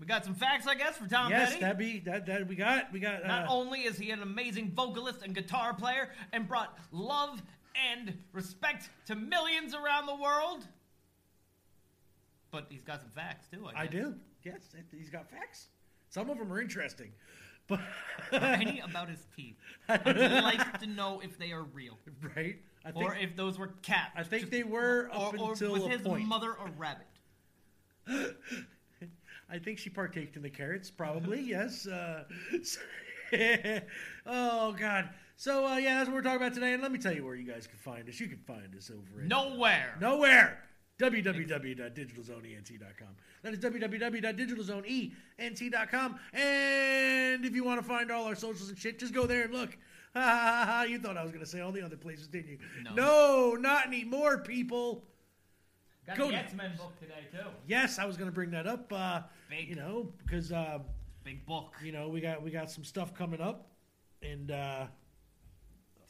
We 0.00 0.06
got 0.06 0.24
some 0.24 0.34
facts, 0.34 0.68
I 0.68 0.76
guess, 0.76 0.96
for 0.96 1.08
Tom 1.08 1.28
yes, 1.30 1.48
Petty. 1.50 1.60
that'd 1.60 1.76
be 1.78 1.98
that. 2.00 2.24
That 2.26 2.46
we 2.46 2.54
got. 2.54 2.92
We 2.92 3.00
got. 3.00 3.26
Not 3.26 3.48
Uh, 3.48 3.52
only 3.52 3.80
is 3.80 3.98
he 3.98 4.12
an 4.12 4.22
amazing 4.22 4.70
vocalist 4.70 5.22
and 5.22 5.34
guitar 5.34 5.74
player 5.74 6.10
and 6.32 6.46
brought 6.46 6.78
love 6.92 7.42
and 7.92 8.16
respect 8.32 8.88
to 9.06 9.14
millions 9.14 9.74
around 9.74 10.06
the 10.06 10.14
world, 10.14 10.66
but 12.50 12.66
he's 12.68 12.82
got 12.82 13.00
some 13.00 13.10
facts 13.10 13.46
too. 13.52 13.66
I, 13.74 13.82
I 13.82 13.86
do. 13.86 14.14
Yes, 14.42 14.74
he's 14.96 15.10
got 15.10 15.30
facts. 15.30 15.68
Some 16.10 16.30
of 16.30 16.38
them 16.38 16.52
are 16.52 16.60
interesting, 16.60 17.12
but 17.68 17.80
Any 18.32 18.80
about 18.80 19.08
his 19.10 19.26
teeth. 19.36 19.56
I'd 19.88 20.06
like 20.42 20.80
to 20.80 20.86
know 20.86 21.20
if 21.22 21.38
they 21.38 21.52
are 21.52 21.64
real, 21.64 21.98
right. 22.36 22.56
I 22.84 22.90
think 22.92 23.04
or 23.04 23.14
if 23.16 23.36
those 23.36 23.58
were 23.58 23.74
cats. 23.82 24.12
I 24.16 24.22
think 24.22 24.42
Just- 24.42 24.52
they 24.52 24.62
were 24.62 25.10
or, 25.12 25.28
up 25.34 25.40
or 25.40 25.50
until 25.52 25.72
was 25.72 25.84
a 25.84 25.88
his 25.88 26.02
point. 26.02 26.26
mother 26.26 26.52
a 26.52 26.70
rabbit? 26.78 27.06
I 29.50 29.58
think 29.58 29.78
she 29.78 29.90
partaked 29.90 30.36
in 30.36 30.42
the 30.42 30.50
carrots, 30.50 30.90
probably. 30.90 31.40
yes. 31.40 31.86
Uh, 31.86 32.24
oh 34.26 34.72
God. 34.72 35.08
So 35.38 35.64
uh, 35.64 35.76
yeah, 35.76 35.94
that's 35.98 36.08
what 36.08 36.16
we're 36.16 36.22
talking 36.22 36.38
about 36.38 36.52
today. 36.52 36.72
And 36.72 36.82
let 36.82 36.90
me 36.90 36.98
tell 36.98 37.14
you 37.14 37.24
where 37.24 37.36
you 37.36 37.48
guys 37.48 37.68
can 37.68 37.78
find 37.78 38.08
us. 38.08 38.18
You 38.18 38.26
can 38.26 38.38
find 38.38 38.74
us 38.76 38.90
over 38.90 39.20
at 39.20 39.26
Nowhere. 39.28 39.94
nowhere. 40.00 40.64
www.digitalzoneent.com. 40.98 43.08
That 43.42 43.52
is 43.52 43.60
www.digitalzoneent.com. 43.60 46.18
And 46.32 47.44
if 47.44 47.54
you 47.54 47.62
want 47.62 47.80
to 47.80 47.86
find 47.86 48.10
all 48.10 48.24
our 48.24 48.34
socials 48.34 48.68
and 48.68 48.76
shit, 48.76 48.98
just 48.98 49.14
go 49.14 49.26
there 49.26 49.44
and 49.44 49.54
look. 49.54 49.78
Ha 50.14 50.22
ha 50.22 50.40
ha 50.40 50.64
ha. 50.72 50.82
You 50.84 50.98
thought 50.98 51.18
I 51.18 51.22
was 51.22 51.30
going 51.30 51.44
to 51.44 51.50
say 51.50 51.60
all 51.60 51.70
the 51.70 51.82
other 51.82 51.98
places, 51.98 52.28
didn't 52.28 52.48
you? 52.48 52.58
No. 52.82 52.94
no 52.94 53.54
not 53.60 53.86
anymore, 53.86 54.38
people. 54.38 55.04
Got 56.06 56.16
Go 56.16 56.28
the 56.28 56.36
X 56.36 56.54
Men 56.54 56.74
book 56.78 56.98
today 56.98 57.26
too. 57.30 57.44
Yes, 57.66 57.98
I 57.98 58.06
was 58.06 58.16
going 58.16 58.30
to 58.30 58.34
bring 58.34 58.50
that 58.52 58.66
up. 58.66 58.90
Uh, 58.90 59.20
Big. 59.50 59.68
you 59.68 59.76
know, 59.76 60.08
because 60.24 60.50
uh, 60.50 60.78
Big 61.24 61.44
book. 61.44 61.74
you 61.84 61.92
know 61.92 62.08
we 62.08 62.22
got 62.22 62.42
we 62.42 62.50
got 62.50 62.70
some 62.70 62.84
stuff 62.84 63.12
coming 63.14 63.42
up, 63.42 63.68
and 64.22 64.50
uh, 64.50 64.86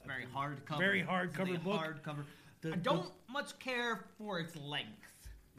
very 0.08 0.26
hard 0.32 0.64
cover. 0.64 0.80
Very 0.82 1.02
hardcover 1.02 1.48
It's 1.54 1.56
a 1.58 1.64
book. 1.64 1.76
Hard 1.80 2.02
cover. 2.02 2.24
The- 2.62 2.72
I 2.72 2.76
don't 2.76 3.08
much 3.30 3.56
care 3.60 4.04
for 4.16 4.40
its 4.40 4.56
length. 4.56 5.04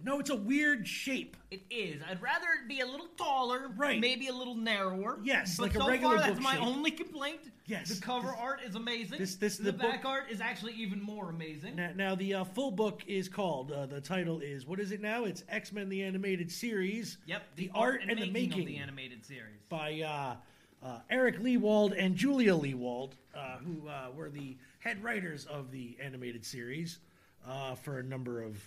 no, 0.04 0.20
it's 0.20 0.30
a 0.30 0.36
weird 0.36 0.88
shape. 0.88 1.36
It 1.52 1.62
is. 1.70 2.02
I'd 2.10 2.22
rather 2.22 2.46
it 2.64 2.68
be 2.70 2.80
a 2.80 2.86
little 2.86 3.08
taller, 3.18 3.70
Right. 3.76 4.00
Maybe 4.00 4.28
a 4.28 4.34
little 4.34 4.56
narrower. 4.56 5.20
Yes, 5.24 5.58
but 5.58 5.64
like 5.64 5.76
a 5.76 5.80
so 5.80 5.88
regular 5.90 6.16
far, 6.18 6.26
that's 6.26 6.36
book 6.36 6.44
my 6.44 6.56
shape. 6.56 6.64
only 6.66 6.92
complaint. 6.92 7.42
Yes, 7.66 7.90
the 7.90 8.02
cover 8.02 8.28
this- 8.30 8.38
art 8.40 8.62
is 8.66 8.76
amazing. 8.76 9.20
this- 9.20 9.36
this- 9.36 9.58
the, 9.58 9.66
the 9.66 9.74
book- 9.74 9.82
back 9.92 10.06
art 10.06 10.30
is 10.32 10.40
actually 10.42 10.74
even 10.74 11.02
more 11.02 11.30
amazing. 11.30 11.76
Now, 11.76 11.92
now 11.96 12.16
the 12.16 12.34
uh, 12.36 12.44
full 12.46 12.72
book 12.72 13.04
is 13.08 13.28
called. 13.30 13.72
Uh, 13.72 13.86
the 13.86 14.00
title 14.02 14.40
is 14.42 14.66
what 14.66 14.80
is 14.80 14.92
it 14.92 15.02
now? 15.02 15.26
It's 15.26 15.44
X 15.50 15.72
Men: 15.74 15.90
The 15.90 16.02
Animated 16.04 16.50
Series. 16.52 17.18
Yep, 17.28 17.44
The, 17.58 17.70
art 17.76 18.02
and, 18.08 18.18
the 18.20 18.30
making 18.32 18.62
of 18.62 18.66
the 18.68 18.78
animated 18.78 19.24
series. 19.26 19.60
by 19.70 20.02
uh, 20.02 20.36
uh, 20.84 21.00
Eric 21.10 21.40
Lewald 21.40 21.94
and 21.98 22.16
Julia 22.16 22.54
Lewald, 22.56 23.12
uh, 23.36 23.58
who 23.58 23.88
uh, 23.88 24.08
were 24.16 24.30
the 24.30 24.58
head 24.80 25.04
writers 25.04 25.46
of 25.46 25.72
the 25.72 25.98
animated 26.02 26.46
series 26.46 27.00
uh, 27.48 27.76
for 27.76 28.00
a 28.00 28.04
number 28.04 28.42
of, 28.42 28.58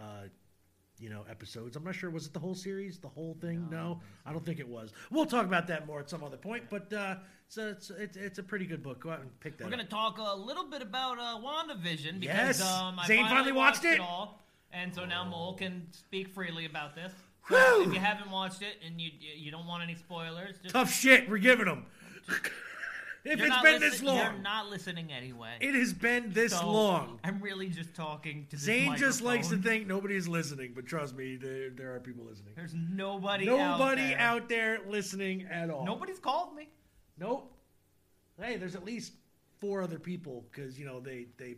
uh, 0.00 0.04
you 0.98 1.10
know, 1.10 1.24
episodes. 1.30 1.76
I'm 1.76 1.84
not 1.84 1.94
sure 1.94 2.10
was 2.10 2.26
it 2.26 2.32
the 2.32 2.38
whole 2.38 2.54
series, 2.54 2.98
the 2.98 3.08
whole 3.08 3.36
thing. 3.40 3.68
No, 3.70 4.00
I 4.26 4.32
don't 4.32 4.44
think 4.44 4.60
it 4.60 4.68
was. 4.68 4.92
We'll 5.10 5.26
talk 5.26 5.44
about 5.46 5.66
that 5.68 5.86
more 5.86 5.98
at 6.00 6.08
some 6.10 6.22
other 6.22 6.36
point. 6.36 6.64
But 6.70 6.92
uh, 6.92 7.16
it's, 7.46 7.56
a, 7.58 7.68
it's, 7.70 7.90
it's 7.90 8.16
it's 8.16 8.38
a 8.38 8.42
pretty 8.42 8.66
good 8.66 8.82
book. 8.82 9.00
Go 9.00 9.10
out 9.10 9.20
and 9.20 9.40
pick 9.40 9.56
that. 9.58 9.64
We're 9.64 9.70
gonna 9.70 9.84
talk 9.84 10.18
a 10.18 10.36
little 10.36 10.64
bit 10.68 10.82
about 10.82 11.18
uh, 11.18 11.38
WandaVision 11.42 12.20
because 12.20 12.60
Yes. 12.60 12.62
um, 12.62 12.98
I 12.98 13.06
Zane 13.06 13.24
finally, 13.24 13.28
finally 13.36 13.52
watched 13.52 13.84
it. 13.84 13.98
all, 13.98 14.40
and 14.72 14.94
so 14.94 15.04
now 15.04 15.24
Mole 15.24 15.54
can 15.54 15.86
speak 15.90 16.28
freely 16.34 16.66
about 16.66 16.94
this. 16.94 17.12
So 17.48 17.82
if 17.82 17.92
you 17.94 18.00
haven't 18.00 18.30
watched 18.30 18.62
it 18.62 18.76
and 18.86 19.00
you 19.00 19.10
you 19.18 19.50
don't 19.50 19.66
want 19.66 19.82
any 19.82 19.94
spoilers, 19.94 20.56
just 20.62 20.74
Tough 20.74 20.92
shit. 20.92 21.28
We're 21.28 21.38
giving 21.38 21.66
them. 21.66 21.86
if 23.24 23.38
you're 23.38 23.46
it's 23.46 23.48
not 23.48 23.62
been 23.64 23.80
this 23.80 23.92
listen- 23.94 24.06
long, 24.06 24.16
You're 24.18 24.32
not 24.42 24.70
listening 24.70 25.12
anyway. 25.12 25.56
it 25.60 25.74
has 25.74 25.92
been 25.92 26.32
this 26.32 26.52
So, 26.52 26.70
long. 26.70 27.18
I'm 27.24 27.40
really 27.40 27.68
just 27.68 27.94
talking 27.94 28.46
to 28.50 28.56
this 28.56 28.64
Zane 28.64 28.96
just 28.96 29.20
likes 29.20 29.48
to 29.48 29.54
microphone. 29.56 29.72
think 29.78 29.86
nobody 29.88 30.16
is 30.16 30.28
listening, 30.28 30.72
but 30.74 30.86
trust 30.86 31.16
me, 31.16 31.36
there, 31.36 31.70
there 31.70 31.94
are 31.94 32.00
people 32.00 32.24
listening. 32.24 32.52
There's 32.56 32.74
nobody. 32.74 33.46
Nobody 33.46 34.14
out 34.14 34.42
out 34.42 34.48
there 34.48 34.78
listening 34.88 35.46
at 35.50 35.70
all. 35.70 35.84
Nobody's 35.84 36.18
called 36.18 36.54
me. 36.54 36.68
Nope. 37.18 37.52
Hey, 38.40 38.56
there's 38.56 38.74
at 38.76 38.84
least 38.84 39.12
four 39.60 39.82
other 39.82 39.98
people 39.98 40.44
because 40.50 40.78
you 40.78 40.86
know 40.86 41.00
they 41.00 41.26
they 41.36 41.56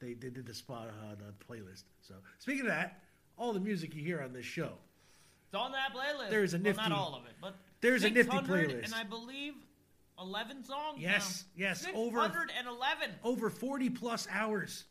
they, 0.00 0.14
they 0.14 0.30
did 0.30 0.46
the 0.46 0.54
spot 0.54 0.88
on 1.08 1.18
the 1.18 1.32
playlist. 1.44 1.84
So 2.00 2.14
speaking 2.38 2.62
of 2.62 2.68
that, 2.68 3.02
all 3.36 3.52
the 3.52 3.60
music 3.60 3.94
you 3.94 4.02
hear 4.02 4.20
on 4.22 4.32
this 4.32 4.46
show, 4.46 4.72
It's 5.52 5.60
on 5.60 5.72
that 5.72 5.92
playlist. 5.94 6.30
There's 6.30 6.54
a 6.54 6.58
well, 6.58 6.62
nifty- 6.64 6.82
not 6.82 6.92
all 6.92 7.14
of 7.16 7.26
it, 7.26 7.32
but 7.40 7.56
there's 7.80 8.04
a 8.04 8.10
nifty 8.10 8.36
playlist. 8.38 8.84
and 8.84 8.94
I 8.94 9.02
believe 9.02 9.54
eleven 10.18 10.62
songs. 10.64 11.00
Yes, 11.00 11.44
now. 11.56 11.66
yes, 11.66 11.86
over- 11.92 12.22
611. 12.22 13.10
over 13.24 13.50
40 13.50 13.90
plus 13.90 14.28
hours 14.30 14.84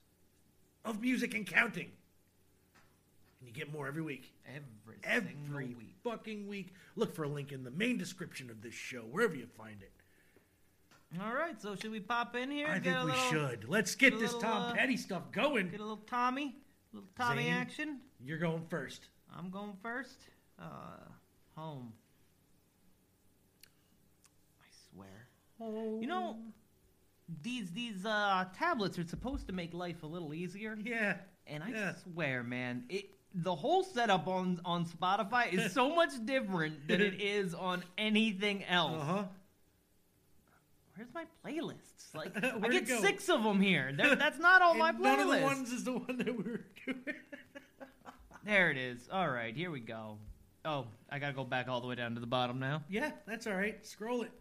of 0.83 1.01
music 1.01 1.33
and 1.33 1.45
counting, 1.47 1.89
and 3.39 3.47
you 3.47 3.53
get 3.53 3.71
more 3.71 3.87
every 3.87 4.01
week. 4.01 4.33
Every, 4.47 4.97
Every 5.03 5.75
week. 5.75 5.95
fucking 6.03 6.47
week. 6.47 6.73
Look 6.97 7.15
for 7.15 7.23
a 7.23 7.29
link 7.29 7.51
in 7.53 7.63
the 7.63 7.71
main 7.71 7.97
description 7.97 8.49
of 8.49 8.61
this 8.61 8.73
show, 8.73 9.01
wherever 9.03 9.35
you 9.35 9.47
find 9.57 9.81
it. 9.81 9.91
All 11.21 11.33
right, 11.33 11.59
so 11.61 11.75
should 11.75 11.91
we 11.91 11.99
pop 12.01 12.35
in 12.35 12.51
here? 12.51 12.67
I 12.67 12.79
Get 12.79 12.83
think 12.83 12.97
a 12.97 13.05
we 13.05 13.11
little- 13.11 13.29
should. 13.29 13.69
Let's 13.69 13.95
get 13.95 14.11
get 14.11 14.19
this 14.19 14.33
little, 14.33 14.41
Tom 14.49 14.63
uh, 14.63 14.73
Petty 14.73 14.97
stuff 14.97 15.31
going. 15.31 15.69
Get 15.69 15.79
a 15.79 15.83
little 15.83 16.03
Tommy, 16.05 16.55
little 16.91 17.07
Tommy 17.15 17.43
Zane? 17.43 17.53
action. 17.53 17.99
You're 18.19 18.37
going 18.39 18.65
first. 18.69 19.07
I'm 19.35 19.49
going 19.49 19.73
first. 19.81 20.17
Uh, 20.59 20.65
home. 21.55 21.93
I 24.61 24.65
swear. 24.93 25.27
Home. 25.59 26.01
You 26.01 26.07
know, 26.07 26.37
these 27.43 27.71
these 27.71 28.05
uh 28.05 28.45
tablets 28.57 28.97
are 28.99 29.07
supposed 29.07 29.47
to 29.47 29.53
make 29.53 29.73
life 29.73 30.03
a 30.03 30.07
little 30.07 30.33
easier, 30.33 30.77
Yeah. 30.83 31.17
and 31.47 31.63
I 31.63 31.69
Yeah. 31.69 31.95
swear, 31.95 32.43
man, 32.43 32.85
it 32.89 33.09
the 33.33 33.55
whole 33.55 33.83
setup 33.83 34.27
on 34.27 34.59
on 34.65 34.85
Spotify 34.85 35.51
is 35.53 35.71
so 35.71 35.93
much 35.95 36.11
different 36.25 36.87
than 36.87 37.01
it 37.01 37.21
is 37.21 37.53
on 37.53 37.83
anything 37.97 38.63
else. 38.65 39.01
Uh 39.01 39.05
huh. 39.05 39.23
Where's 40.95 41.13
my 41.13 41.25
playlists? 41.45 42.13
Like, 42.13 42.35
I 42.43 42.67
get 42.67 42.87
six 42.87 43.29
of 43.29 43.43
them 43.43 43.61
here. 43.61 43.93
They're- 43.97 44.15
that's 44.17 44.39
not 44.39 44.61
all 44.61 44.73
my 44.73 44.91
playlists. 44.91 44.99
none 44.99 45.19
of 45.21 45.29
the 45.29 45.41
ones 45.45 45.71
is 45.71 45.83
the 45.85 45.93
one 45.93 46.17
that 46.17 46.27
we 46.27 46.43
were 46.43 46.61
doing. 46.85 47.03
There 48.43 48.71
it 48.71 48.77
is. 48.77 49.07
All 49.11 49.29
right, 49.29 49.55
here 49.55 49.69
we 49.71 49.79
go. 49.79 50.17
Oh, 50.65 50.87
I 51.09 51.19
gotta 51.19 51.33
go 51.33 51.43
back 51.43 51.67
all 51.67 51.79
the 51.81 51.87
way 51.87 51.95
down 51.95 52.15
to 52.15 52.19
the 52.21 52.27
bottom 52.27 52.59
now. 52.59 52.83
yeah, 52.89 53.11
that's 53.25 53.47
all 53.47 53.53
right. 53.55 53.85
Scroll 53.85 54.23
it. 54.23 54.31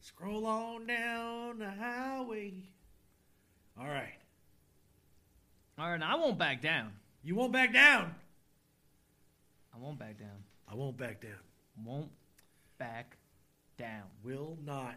Scroll 0.00 0.46
on 0.46 0.86
down 0.86 1.58
the 1.58 1.70
highway. 1.70 2.54
All 3.78 3.86
right. 3.86 4.14
All 5.78 5.90
right, 5.90 6.02
I 6.02 6.14
won't 6.16 6.38
back 6.38 6.60
down. 6.60 6.92
You 7.22 7.34
won't 7.36 7.52
back 7.52 7.72
down. 7.72 8.14
I 9.74 9.78
won't 9.78 9.98
back 9.98 10.18
down. 10.18 10.42
I 10.70 10.74
won't 10.74 10.96
back 10.96 11.20
down. 11.22 11.38
Won't 11.84 12.10
back 12.78 13.16
down. 13.78 14.02
Will 14.24 14.58
not 14.64 14.96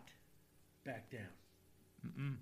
back 0.85 1.09
down. 1.11 1.21
Mm-mm. 2.05 2.35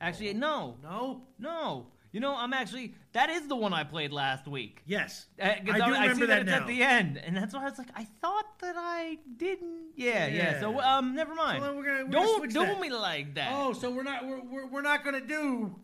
Actually, 0.00 0.34
no, 0.34 0.76
No? 0.82 1.22
no. 1.38 1.86
You 2.16 2.20
know, 2.20 2.34
I'm 2.34 2.54
actually 2.54 2.94
that 3.12 3.28
is 3.28 3.46
the 3.46 3.56
one 3.56 3.74
I 3.74 3.84
played 3.84 4.10
last 4.10 4.48
week. 4.48 4.80
Yes. 4.86 5.26
Uh, 5.38 5.48
I 5.48 5.58
do 5.60 5.68
see 5.68 6.00
remember 6.00 6.26
that 6.28 6.40
it's 6.40 6.50
now. 6.50 6.60
at 6.62 6.66
the 6.66 6.82
end, 6.82 7.18
and 7.18 7.36
that's 7.36 7.52
why 7.52 7.60
I 7.60 7.68
was 7.68 7.76
like, 7.76 7.90
I 7.94 8.06
thought 8.22 8.58
that 8.60 8.74
I 8.74 9.18
didn't. 9.36 9.88
Yeah, 9.96 10.26
yeah. 10.26 10.58
So 10.58 10.80
um, 10.80 11.14
never 11.14 11.34
mind. 11.34 11.62
So 11.62 11.76
we're 11.76 11.84
gonna- 11.84 12.04
we're 12.06 12.10
don't 12.12 12.48
do 12.48 12.60
that. 12.60 12.80
me 12.80 12.88
like 12.88 13.34
that. 13.34 13.50
Oh, 13.52 13.74
so 13.74 13.90
we're 13.90 14.02
not 14.02 14.26
we're, 14.26 14.40
we're, 14.40 14.66
we're 14.66 14.80
not 14.80 15.04
gonna 15.04 15.20
do 15.20 15.76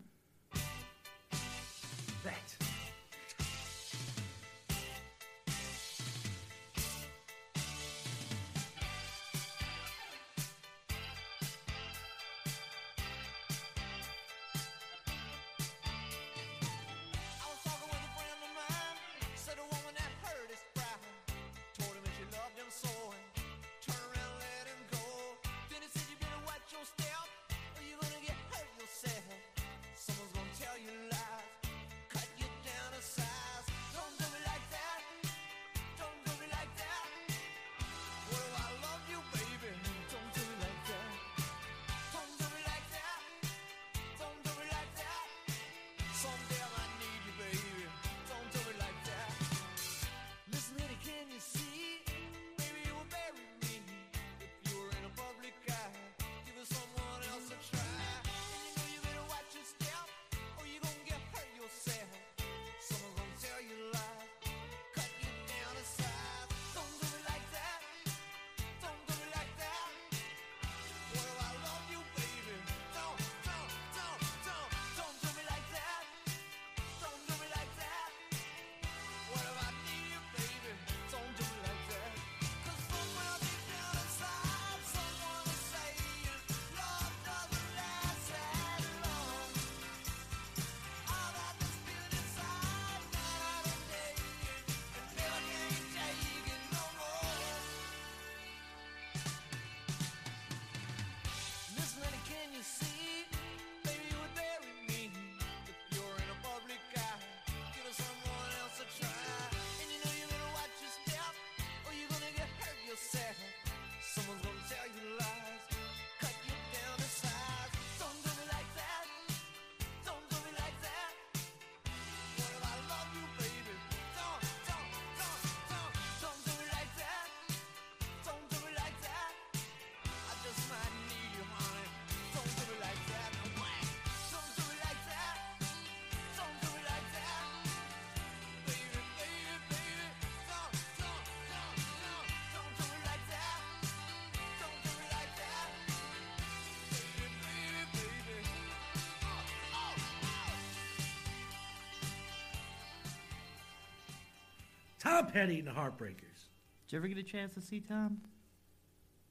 Tom 155.03 155.27
Petty 155.27 155.59
and 155.59 155.67
the 155.67 155.71
Heartbreakers. 155.71 156.47
Did 156.87 156.91
you 156.91 156.97
ever 156.99 157.07
get 157.07 157.17
a 157.17 157.23
chance 157.23 157.53
to 157.55 157.61
see 157.61 157.79
Tom? 157.81 158.21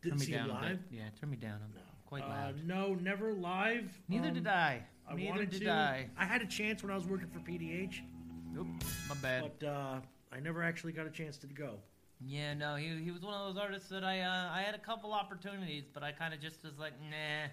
Didn't 0.03 0.19
turn 0.19 0.21
me 0.21 0.27
see 0.27 0.33
down 0.33 0.51
him 0.51 0.55
live. 0.57 0.79
Yeah, 0.91 1.03
turn 1.21 1.31
me 1.31 1.37
down. 1.37 1.61
I'm 1.65 1.73
quite 2.07 2.25
Uh, 2.25 2.29
loud. 2.29 2.65
no, 2.65 2.95
never 2.95 3.33
live. 3.33 3.99
Neither 4.09 4.29
Um, 4.29 4.35
did 4.35 4.47
I. 4.47 4.85
I 5.09 5.15
Neither 5.15 5.31
wanted 5.31 5.51
did 5.51 5.63
to. 5.63 5.71
I. 5.71 6.11
I 6.17 6.25
had 6.27 6.43
a 6.43 6.47
chance 6.47 6.83
when 6.83 6.91
I 6.93 6.95
was 6.95 7.07
working 7.07 7.29
for 7.29 7.41
PDH, 7.41 8.03
Oop, 8.57 8.67
my 9.09 9.15
bad. 9.23 9.51
but 9.59 9.67
uh, 9.67 10.01
I 10.31 10.41
never 10.41 10.63
actually 10.63 10.93
got 10.93 11.07
a 11.07 11.11
chance 11.11 11.39
to 11.39 11.47
go. 11.47 11.79
Yeah, 12.21 12.55
no, 12.55 12.77
he 12.77 13.03
he 13.03 13.11
was 13.11 13.23
one 13.23 13.35
of 13.35 13.53
those 13.53 13.61
artists 13.61 13.89
that 13.89 14.05
I 14.05 14.21
uh, 14.21 14.51
I 14.53 14.63
had 14.63 14.75
a 14.75 14.79
couple 14.79 15.13
opportunities, 15.13 15.85
but 15.93 16.03
I 16.05 16.13
kind 16.13 16.33
of 16.35 16.41
just 16.41 16.63
was 16.63 16.79
like, 16.79 16.93
nah. 17.01 17.49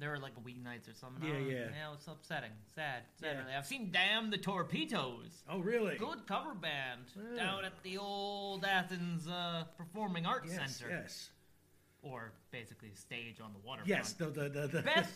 There 0.00 0.10
were 0.10 0.18
like 0.18 0.34
weeknights 0.44 0.88
or 0.88 0.94
something. 0.94 1.28
Yeah, 1.28 1.38
yeah. 1.38 1.54
Yeah, 1.54 1.88
it 1.88 1.90
was 1.90 2.06
upsetting. 2.06 2.52
Sad. 2.74 3.02
Sad, 3.20 3.32
Yeah. 3.34 3.38
really. 3.42 3.54
I've 3.54 3.66
seen 3.66 3.90
Damn 3.90 4.30
the 4.30 4.38
Torpedoes. 4.38 5.42
Oh, 5.48 5.58
really? 5.58 5.96
Good 5.96 6.26
cover 6.26 6.54
band 6.54 7.06
Yeah. 7.16 7.36
down 7.44 7.64
at 7.64 7.82
the 7.82 7.98
old 7.98 8.64
Athens 8.64 9.26
uh, 9.26 9.64
Performing 9.76 10.24
Arts 10.24 10.52
Yes, 10.52 10.76
Center. 10.76 10.90
yes, 11.02 11.30
Or 12.02 12.32
basically 12.52 12.94
stage 12.94 13.40
on 13.40 13.52
the 13.52 13.58
waterfront. 13.58 13.88
yes. 13.88 14.12
The 14.12 14.26
the 14.26 14.48
the, 14.48 14.66
the 14.68 14.82
Best 14.82 15.10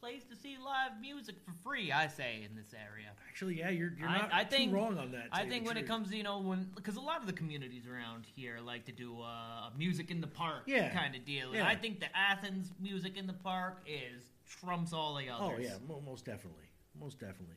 place 0.00 0.24
to 0.24 0.34
see 0.36 0.56
live 0.64 0.92
music 1.00 1.36
for 1.44 1.52
free, 1.62 1.92
I 1.92 2.06
say, 2.08 2.46
in 2.48 2.56
this 2.56 2.72
area. 2.74 3.08
Actually, 3.28 3.58
yeah, 3.58 3.68
you're 3.70 3.92
you're 3.98 4.08
I- 4.08 4.18
not 4.18 4.32
I 4.32 4.44
think- 4.44 4.70
too 4.70 4.76
wrong 4.76 4.98
on 4.98 5.12
that. 5.12 5.28
I 5.32 5.44
think 5.46 5.66
when 5.66 5.76
it 5.76 5.86
comes 5.86 6.10
to 6.10 6.16
you 6.16 6.22
know 6.22 6.38
when 6.40 6.68
because 6.74 6.96
a 6.96 7.00
lot 7.00 7.20
of 7.20 7.26
the 7.26 7.32
communities 7.32 7.86
around 7.86 8.24
here 8.34 8.58
like 8.64 8.86
to 8.86 8.92
do 8.92 9.20
uh, 9.20 9.70
music 9.76 10.10
in 10.10 10.20
the 10.20 10.26
park 10.26 10.62
Yeah. 10.66 10.88
kind 10.90 11.14
of 11.14 11.24
deal, 11.24 11.54
Yeah. 11.54 11.66
I 11.68 11.76
think 11.76 12.00
the 12.00 12.14
Athens 12.16 12.72
music 12.80 13.16
in 13.16 13.26
the 13.26 13.32
park 13.34 13.82
is 13.86 14.22
trumps 14.48 14.92
all 14.92 15.14
the 15.16 15.28
others. 15.28 15.56
Oh 15.58 15.60
yeah, 15.60 15.76
mo- 15.86 16.02
most 16.04 16.24
definitely, 16.24 16.64
most 16.98 17.20
definitely. 17.20 17.56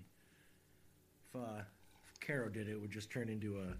If 1.34 1.42
uh, 1.42 1.62
if 2.12 2.20
Cairo 2.20 2.50
did 2.50 2.68
it, 2.68 2.72
it 2.74 2.82
would 2.82 2.92
just 2.92 3.10
turn 3.10 3.30
into 3.30 3.58
a 3.60 3.74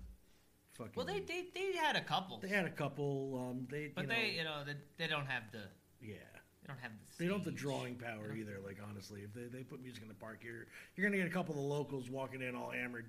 fucking. 0.78 0.94
Well, 0.96 1.06
they, 1.06 1.20
they 1.20 1.46
they 1.54 1.74
had 1.76 1.96
a 1.96 2.02
couple, 2.02 2.38
they 2.40 2.48
had 2.48 2.66
a 2.66 2.70
couple. 2.72 3.48
Um, 3.52 3.68
they 3.70 3.92
but 3.94 4.04
you 4.04 4.08
they 4.10 4.30
you 4.38 4.44
know 4.46 4.64
they, 4.66 4.76
they 4.98 5.08
don't 5.08 5.28
have 5.28 5.44
the 5.52 5.64
yeah. 6.02 6.16
They 6.64 6.68
don't 6.74 6.80
have 6.82 6.92
the 6.92 7.18
They 7.24 7.28
don't 7.28 7.38
have 7.40 7.46
the 7.46 7.52
stage. 7.52 7.62
drawing 7.62 7.96
power 8.08 8.34
either. 8.36 8.60
Like 8.66 8.78
honestly, 8.90 9.22
if 9.22 9.34
they, 9.34 9.56
they 9.56 9.64
put 9.64 9.82
music 9.82 10.02
in 10.02 10.08
the 10.08 10.14
park, 10.16 10.40
you're 10.44 10.66
you're 10.96 11.06
gonna 11.08 11.18
get 11.22 11.28
a 11.28 11.34
couple 11.34 11.54
of 11.56 11.62
the 11.62 11.68
locals 11.68 12.10
walking 12.10 12.42
in 12.42 12.56
all 12.56 12.70
hammered, 12.72 13.06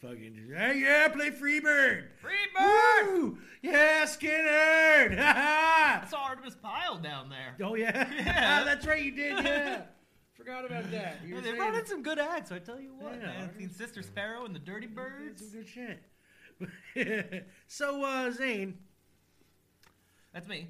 fucking. 0.00 0.34
just, 0.36 0.58
Hey, 0.58 0.80
yeah, 0.80 1.08
play 1.08 1.30
Freebird. 1.30 2.04
Freebird! 2.22 3.06
Woo! 3.06 3.38
Yeah, 3.62 4.04
Skynyrd. 4.04 5.18
Ha 5.18 5.30
I 5.30 6.00
ha! 6.02 6.06
saw 6.10 6.28
Artimus 6.28 6.60
Pyle 6.60 6.98
down 6.98 7.30
there. 7.30 7.56
Oh 7.66 7.74
yeah, 7.74 8.06
Yeah. 8.16 8.64
that's 8.64 8.86
right, 8.86 9.02
you 9.02 9.12
did. 9.12 9.42
Yeah, 9.44 9.82
forgot 10.34 10.64
about 10.66 10.90
that. 10.90 11.16
You 11.26 11.36
were 11.36 11.40
they 11.40 11.48
saying 11.48 11.56
brought 11.58 11.74
in 11.74 11.86
some 11.86 12.02
good 12.02 12.18
acts. 12.18 12.52
I 12.52 12.58
tell 12.58 12.80
you 12.80 12.92
what, 12.98 13.14
Yeah, 13.14 13.26
man. 13.26 13.48
Artimus- 13.48 13.56
Seen 13.58 13.70
Sister 13.70 14.02
Sparrow 14.02 14.44
and 14.44 14.54
the 14.54 14.58
Dirty 14.60 14.86
Birds. 14.86 15.40
some 15.40 15.50
good 15.50 15.66
shit. 15.68 17.46
so, 17.66 18.04
uh, 18.04 18.30
Zane, 18.30 18.76
That's 20.34 20.46
me. 20.46 20.68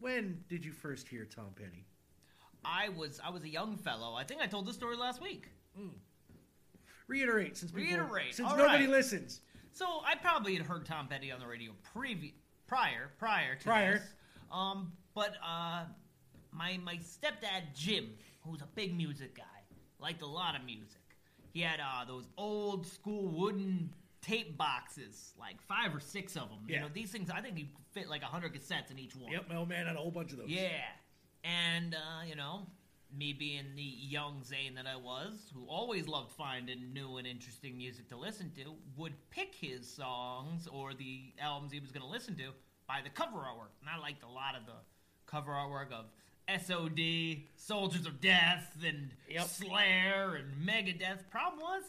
When 0.00 0.42
did 0.48 0.64
you 0.64 0.72
first 0.72 1.08
hear 1.08 1.24
Tom 1.24 1.50
Petty? 1.54 1.84
I 2.64 2.88
was 2.90 3.20
I 3.24 3.30
was 3.30 3.42
a 3.44 3.48
young 3.48 3.76
fellow. 3.76 4.14
I 4.14 4.24
think 4.24 4.40
I 4.40 4.46
told 4.46 4.66
this 4.66 4.74
story 4.76 4.96
last 4.96 5.22
week. 5.22 5.48
Reiterate, 7.06 7.56
since 7.56 7.70
people, 7.72 7.84
Reiterate, 7.86 8.34
since 8.34 8.48
all 8.48 8.56
nobody 8.56 8.84
right. 8.84 8.90
listens. 8.90 9.40
So 9.72 10.02
I 10.04 10.14
probably 10.16 10.54
had 10.56 10.66
heard 10.66 10.84
Tom 10.84 11.06
Petty 11.08 11.30
on 11.32 11.40
the 11.40 11.46
radio 11.46 11.72
previ- 11.96 12.34
prior, 12.66 13.10
prior 13.18 13.54
to 13.54 13.64
Prior. 13.64 13.92
this. 13.94 14.02
Um, 14.52 14.92
but 15.14 15.34
uh, 15.46 15.84
my 16.52 16.78
my 16.84 16.96
stepdad 16.96 17.74
Jim, 17.74 18.10
who's 18.44 18.60
a 18.60 18.68
big 18.74 18.94
music 18.96 19.36
guy, 19.36 19.44
liked 20.00 20.22
a 20.22 20.26
lot 20.26 20.54
of 20.56 20.64
music. 20.64 21.00
He 21.54 21.60
had 21.60 21.80
uh, 21.80 22.04
those 22.06 22.28
old 22.36 22.86
school 22.86 23.28
wooden 23.28 23.90
tape 24.20 24.56
boxes, 24.58 25.32
like 25.38 25.60
five 25.62 25.94
or 25.94 26.00
six 26.00 26.36
of 26.36 26.48
them. 26.48 26.58
You 26.66 26.74
Yeah. 26.74 26.80
know, 26.82 26.88
these 26.92 27.10
things. 27.10 27.30
I 27.30 27.40
think 27.40 27.56
could 27.56 27.68
fit 27.92 28.08
like 28.08 28.22
hundred 28.22 28.52
cassettes 28.54 28.90
in 28.90 28.98
each 28.98 29.14
one. 29.16 29.30
Yep, 29.32 29.48
my 29.48 29.56
old 29.56 29.68
man 29.68 29.86
had 29.86 29.96
a 29.96 29.98
whole 29.98 30.10
bunch 30.10 30.32
of 30.32 30.38
those. 30.38 30.48
Yeah. 30.48 30.82
And, 31.44 31.94
uh, 31.94 32.22
you 32.26 32.34
know, 32.34 32.66
me 33.16 33.32
being 33.32 33.74
the 33.74 33.82
young 33.82 34.42
Zane 34.44 34.74
that 34.74 34.86
I 34.86 34.96
was, 34.96 35.50
who 35.54 35.64
always 35.66 36.06
loved 36.08 36.32
finding 36.32 36.92
new 36.92 37.16
and 37.16 37.26
interesting 37.26 37.76
music 37.78 38.08
to 38.08 38.16
listen 38.16 38.50
to, 38.56 38.74
would 38.96 39.14
pick 39.30 39.54
his 39.54 39.88
songs 39.88 40.66
or 40.66 40.92
the 40.94 41.32
albums 41.40 41.72
he 41.72 41.80
was 41.80 41.90
going 41.90 42.02
to 42.04 42.08
listen 42.10 42.36
to 42.36 42.52
by 42.86 43.00
the 43.02 43.08
cover 43.10 43.38
artwork. 43.38 43.70
And 43.80 43.88
I 43.88 43.96
liked 43.98 44.22
a 44.24 44.28
lot 44.28 44.54
of 44.56 44.66
the 44.66 44.74
cover 45.26 45.52
artwork 45.52 45.90
of 45.92 46.06
SOD, 46.48 47.46
Soldiers 47.56 48.06
of 48.06 48.20
Death, 48.20 48.76
and 48.84 49.10
Yep. 49.28 49.46
Slayer, 49.46 50.34
and 50.36 50.66
Megadeth. 50.66 51.28
Problem 51.30 51.60
was, 51.60 51.84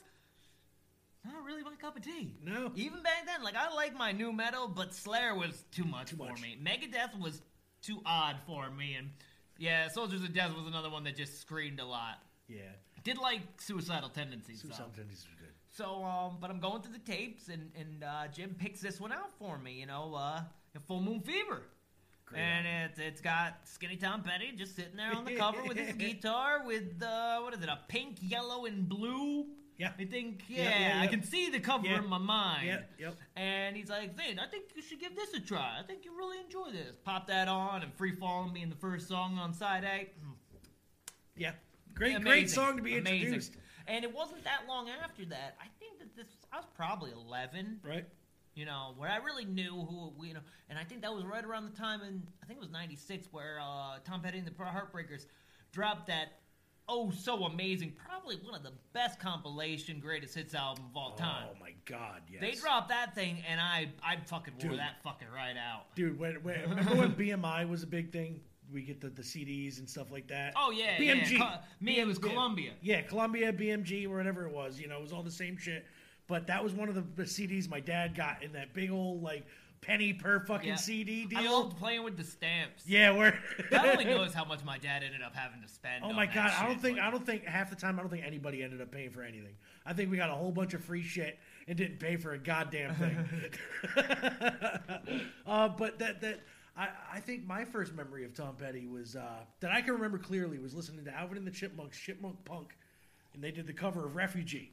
not 1.26 1.44
really 1.46 1.64
my 1.64 1.76
cup 1.76 1.98
of 1.98 2.04
tea. 2.04 2.36
No. 2.44 2.72
Even 2.76 3.02
back 3.04 3.26
then, 3.26 3.44
like 3.44 3.56
I 3.56 3.74
like 3.74 3.96
my 3.98 4.12
new 4.12 4.32
metal, 4.32 4.68
but 4.68 4.94
Slayer 4.94 5.36
was 5.36 5.64
too 5.72 5.84
much 5.84 6.12
Too 6.12 6.18
for 6.18 6.30
much. 6.30 6.42
me. 6.42 6.58
Megadeth 6.64 7.20
was 7.20 7.42
too 7.82 8.02
odd 8.06 8.38
for 8.46 8.70
me, 8.70 8.96
and 8.96 9.10
yeah, 9.58 9.88
Soldiers 9.90 10.24
of 10.24 10.34
Death 10.34 10.56
was 10.56 10.68
another 10.68 10.90
one 10.90 11.04
that 11.06 11.16
just 11.16 11.40
screamed 11.42 11.80
a 11.80 11.86
lot. 11.86 12.20
Yeah. 12.48 12.60
Did 13.04 13.18
like 13.18 13.42
Suicidal 13.58 14.10
Tendencies. 14.10 14.62
Suicide 14.62 14.86
though. 14.92 14.98
Tendencies 14.98 15.26
was 15.28 15.36
good. 15.40 15.54
So, 15.72 16.04
um, 16.04 16.38
but 16.42 16.50
I'm 16.50 16.60
going 16.60 16.82
through 16.82 16.94
the 16.94 17.00
tapes, 17.12 17.48
and 17.48 17.72
and 17.78 18.04
uh, 18.04 18.28
Jim 18.34 18.56
picks 18.58 18.82
this 18.82 19.00
one 19.00 19.12
out 19.12 19.32
for 19.38 19.58
me. 19.58 19.74
You 19.74 19.86
know, 19.86 20.14
uh, 20.16 20.42
Full 20.88 21.02
Moon 21.02 21.22
Fever. 21.22 21.62
Great 22.26 22.42
and 22.42 22.68
album. 22.68 22.90
it's 22.92 23.00
it's 23.00 23.22
got 23.22 23.56
Skinny 23.66 23.96
Tom 23.96 24.22
Petty 24.22 24.52
just 24.56 24.76
sitting 24.76 24.96
there 24.98 25.16
on 25.16 25.26
the 25.26 25.36
cover 25.36 25.64
with 25.64 25.78
his 25.78 25.96
guitar 25.98 26.64
with 26.66 27.02
uh, 27.02 27.40
what 27.40 27.54
is 27.54 27.62
it 27.64 27.70
a 27.70 27.80
pink, 27.88 28.18
yellow, 28.22 28.66
and 28.66 28.88
blue. 28.88 29.46
Yeah. 29.80 29.94
I 29.98 30.04
think 30.06 30.44
Yeah, 30.48 30.64
yeah, 30.64 30.70
yeah, 30.80 31.00
I 31.00 31.04
yeah. 31.06 31.10
can 31.10 31.24
see 31.24 31.50
the 31.50 31.60
cover 31.60 31.88
Yeah. 31.88 32.00
in 32.00 32.08
my 32.08 32.18
mind. 32.18 32.68
Yep, 32.68 32.92
yep. 33.00 33.16
And 33.38 33.76
he's 33.78 33.90
like, 33.90 34.16
Zane, 34.16 34.38
I 34.38 34.46
think 34.48 34.66
you 34.76 34.82
should 34.82 35.00
give 35.00 35.16
this 35.16 35.34
a 35.34 35.40
try. 35.40 35.80
I 35.80 35.84
think 35.88 36.04
you 36.06 36.16
really 36.18 36.38
enjoy 36.42 36.70
this. 36.72 36.98
Pop 37.04 37.28
that 37.28 37.48
on 37.48 37.82
and 37.82 37.94
free 37.94 38.14
falling 38.16 38.54
being 38.54 38.70
the 38.70 38.76
first 38.76 39.08
song 39.08 39.38
on 39.40 39.54
side 39.54 39.86
A. 39.86 40.10
Yeah. 41.38 41.54
Great, 41.94 42.16
Amazing. 42.18 42.24
great 42.26 42.50
song 42.50 42.78
to 42.78 42.84
be 42.84 42.98
Amazing. 42.98 43.20
introduced. 43.20 43.54
And 43.88 44.04
it 44.04 44.14
wasn't 44.14 44.44
that 44.44 44.62
long 44.68 44.90
after 44.90 45.26
that. 45.26 45.56
I 45.60 45.66
think 45.80 45.98
that 46.00 46.16
this 46.16 46.28
I 46.52 46.58
was 46.58 46.66
probably 46.76 47.12
eleven. 47.12 47.80
Right? 47.84 48.06
You 48.56 48.66
know, 48.66 48.94
where 48.98 49.10
I 49.10 49.18
really 49.18 49.46
knew 49.46 49.72
who 49.90 50.14
you 50.26 50.34
know, 50.34 50.42
and 50.70 50.78
I 50.78 50.84
think 50.84 51.02
that 51.02 51.14
was 51.14 51.24
right 51.26 51.44
around 51.44 51.64
the 51.72 51.78
time 51.78 52.02
in 52.02 52.22
I 52.44 52.46
think 52.46 52.58
it 52.58 52.62
was 52.62 52.70
'96 52.70 53.30
where 53.32 53.58
uh, 53.62 53.98
Tom 54.06 54.22
Petty 54.22 54.38
and 54.38 54.46
the 54.48 54.52
Heartbreakers 54.52 55.26
dropped 55.72 56.08
that 56.08 56.40
oh 56.90 57.12
so 57.12 57.46
amazing, 57.46 57.94
probably 58.06 58.36
one 58.38 58.56
of 58.56 58.64
the 58.64 58.74
best 58.92 59.20
compilation 59.20 60.00
greatest 60.00 60.36
hits 60.36 60.54
album 60.54 60.86
of 60.90 60.98
all 60.98 61.12
time. 61.12 61.46
Oh 61.50 61.58
my 61.60 61.72
god, 61.86 62.22
yes. 62.30 62.42
They 62.42 62.52
dropped 62.52 62.90
that 62.90 63.16
thing, 63.16 63.38
and 63.50 63.62
I 63.62 63.90
I 64.04 64.18
fucking 64.26 64.56
wore 64.62 64.72
Dude. 64.72 64.80
that 64.80 65.02
fucking 65.04 65.28
right 65.34 65.56
out. 65.56 65.96
Dude, 65.96 66.20
when, 66.20 66.36
when, 66.44 66.62
remember 66.70 66.96
when 66.96 67.14
BMI 67.14 67.70
was 67.70 67.84
a 67.84 67.88
big 67.88 68.12
thing? 68.12 68.42
We 68.72 68.84
get 68.84 69.02
the, 69.02 69.10
the 69.10 69.24
CDs 69.24 69.80
and 69.80 69.90
stuff 69.90 70.12
like 70.12 70.28
that. 70.28 70.54
Oh 70.58 70.72
yeah, 70.72 70.98
BMG. 70.98 71.32
yeah. 71.32 71.38
Co- 71.38 71.60
me, 71.80 72.00
it 72.00 72.06
was 72.06 72.18
Columbia. 72.18 72.74
Yeah, 72.82 73.02
Columbia, 73.02 73.54
BMG, 73.54 74.08
whatever 74.08 74.46
it 74.46 74.54
was. 74.54 74.80
You 74.80 74.88
know, 74.88 74.98
it 74.98 75.02
was 75.02 75.14
all 75.14 75.24
the 75.24 75.32
same 75.32 75.58
shit. 75.58 75.86
But 76.28 76.46
that 76.46 76.64
was 76.64 76.74
one 76.74 76.90
of 76.90 76.96
the, 76.96 77.04
the 77.16 77.24
CDs 77.24 77.68
my 77.68 77.80
dad 77.80 78.16
got 78.16 78.44
in 78.44 78.54
that 78.54 78.74
big 78.74 78.92
old 78.92 79.24
like 79.24 79.46
penny 79.82 80.14
per 80.14 80.40
fucking 80.46 80.70
Yeah. 80.70 80.76
CD 80.76 81.26
deal. 81.26 81.40
I 81.40 81.50
loved 81.50 81.78
playing 81.78 82.04
with 82.04 82.18
the 82.18 82.24
stamps. 82.24 82.84
yeah, 82.88 83.12
where 83.12 83.40
God 83.70 83.86
only 83.86 84.06
knows 84.06 84.34
how 84.34 84.46
much 84.46 84.64
my 84.64 84.78
dad 84.78 85.04
ended 85.04 85.22
up 85.22 85.36
having 85.36 85.62
to 85.62 85.68
spend. 85.68 86.04
Oh 86.04 86.10
on 86.10 86.16
my 86.16 86.26
that 86.26 86.36
god, 86.36 86.52
I 86.58 86.68
don't 86.68 86.80
think 86.82 86.98
but- 86.98 87.06
I 87.06 87.12
don't 87.12 87.26
think 87.26 87.46
half 87.46 87.70
the 87.70 87.76
time 87.76 87.98
I 88.00 88.02
don't 88.02 88.10
think 88.12 88.26
anybody 88.26 88.64
ended 88.64 88.82
up 88.82 88.92
paying 88.92 89.12
for 89.12 89.22
anything. 89.24 89.56
I 89.86 89.94
think 89.94 90.12
we 90.12 90.18
got 90.18 90.30
a 90.30 90.34
whole 90.36 90.52
bunch 90.52 90.74
of 90.74 90.84
free 90.84 91.02
shit 91.04 91.40
and 91.68 91.78
didn't 91.78 92.00
pay 92.00 92.16
for 92.18 92.32
a 92.34 92.38
goddamn 92.38 92.96
thing. 92.96 93.18
uh, 95.48 95.70
but 95.70 96.00
that 96.00 96.22
that 96.22 96.42
I, 96.78 96.90
I 97.16 97.20
think 97.20 97.46
my 97.46 97.66
first 97.66 97.94
memory 97.94 98.26
of 98.26 98.34
Tom 98.34 98.56
Petty 98.56 98.86
was 98.88 99.16
uh, 99.16 99.40
that 99.60 99.72
I 99.72 99.82
can 99.82 99.94
remember 99.94 100.18
clearly 100.18 100.60
was 100.60 100.74
listening 100.74 101.06
to 101.06 101.14
Alvin 101.18 101.38
and 101.38 101.48
the 101.48 101.52
Chipmunks, 101.52 101.98
Chipmunk 102.00 102.44
Punk, 102.46 102.76
and 103.34 103.44
they 103.44 103.52
did 103.52 103.68
the 103.68 103.74
cover 103.74 104.06
of 104.06 104.16
Refugee. 104.16 104.72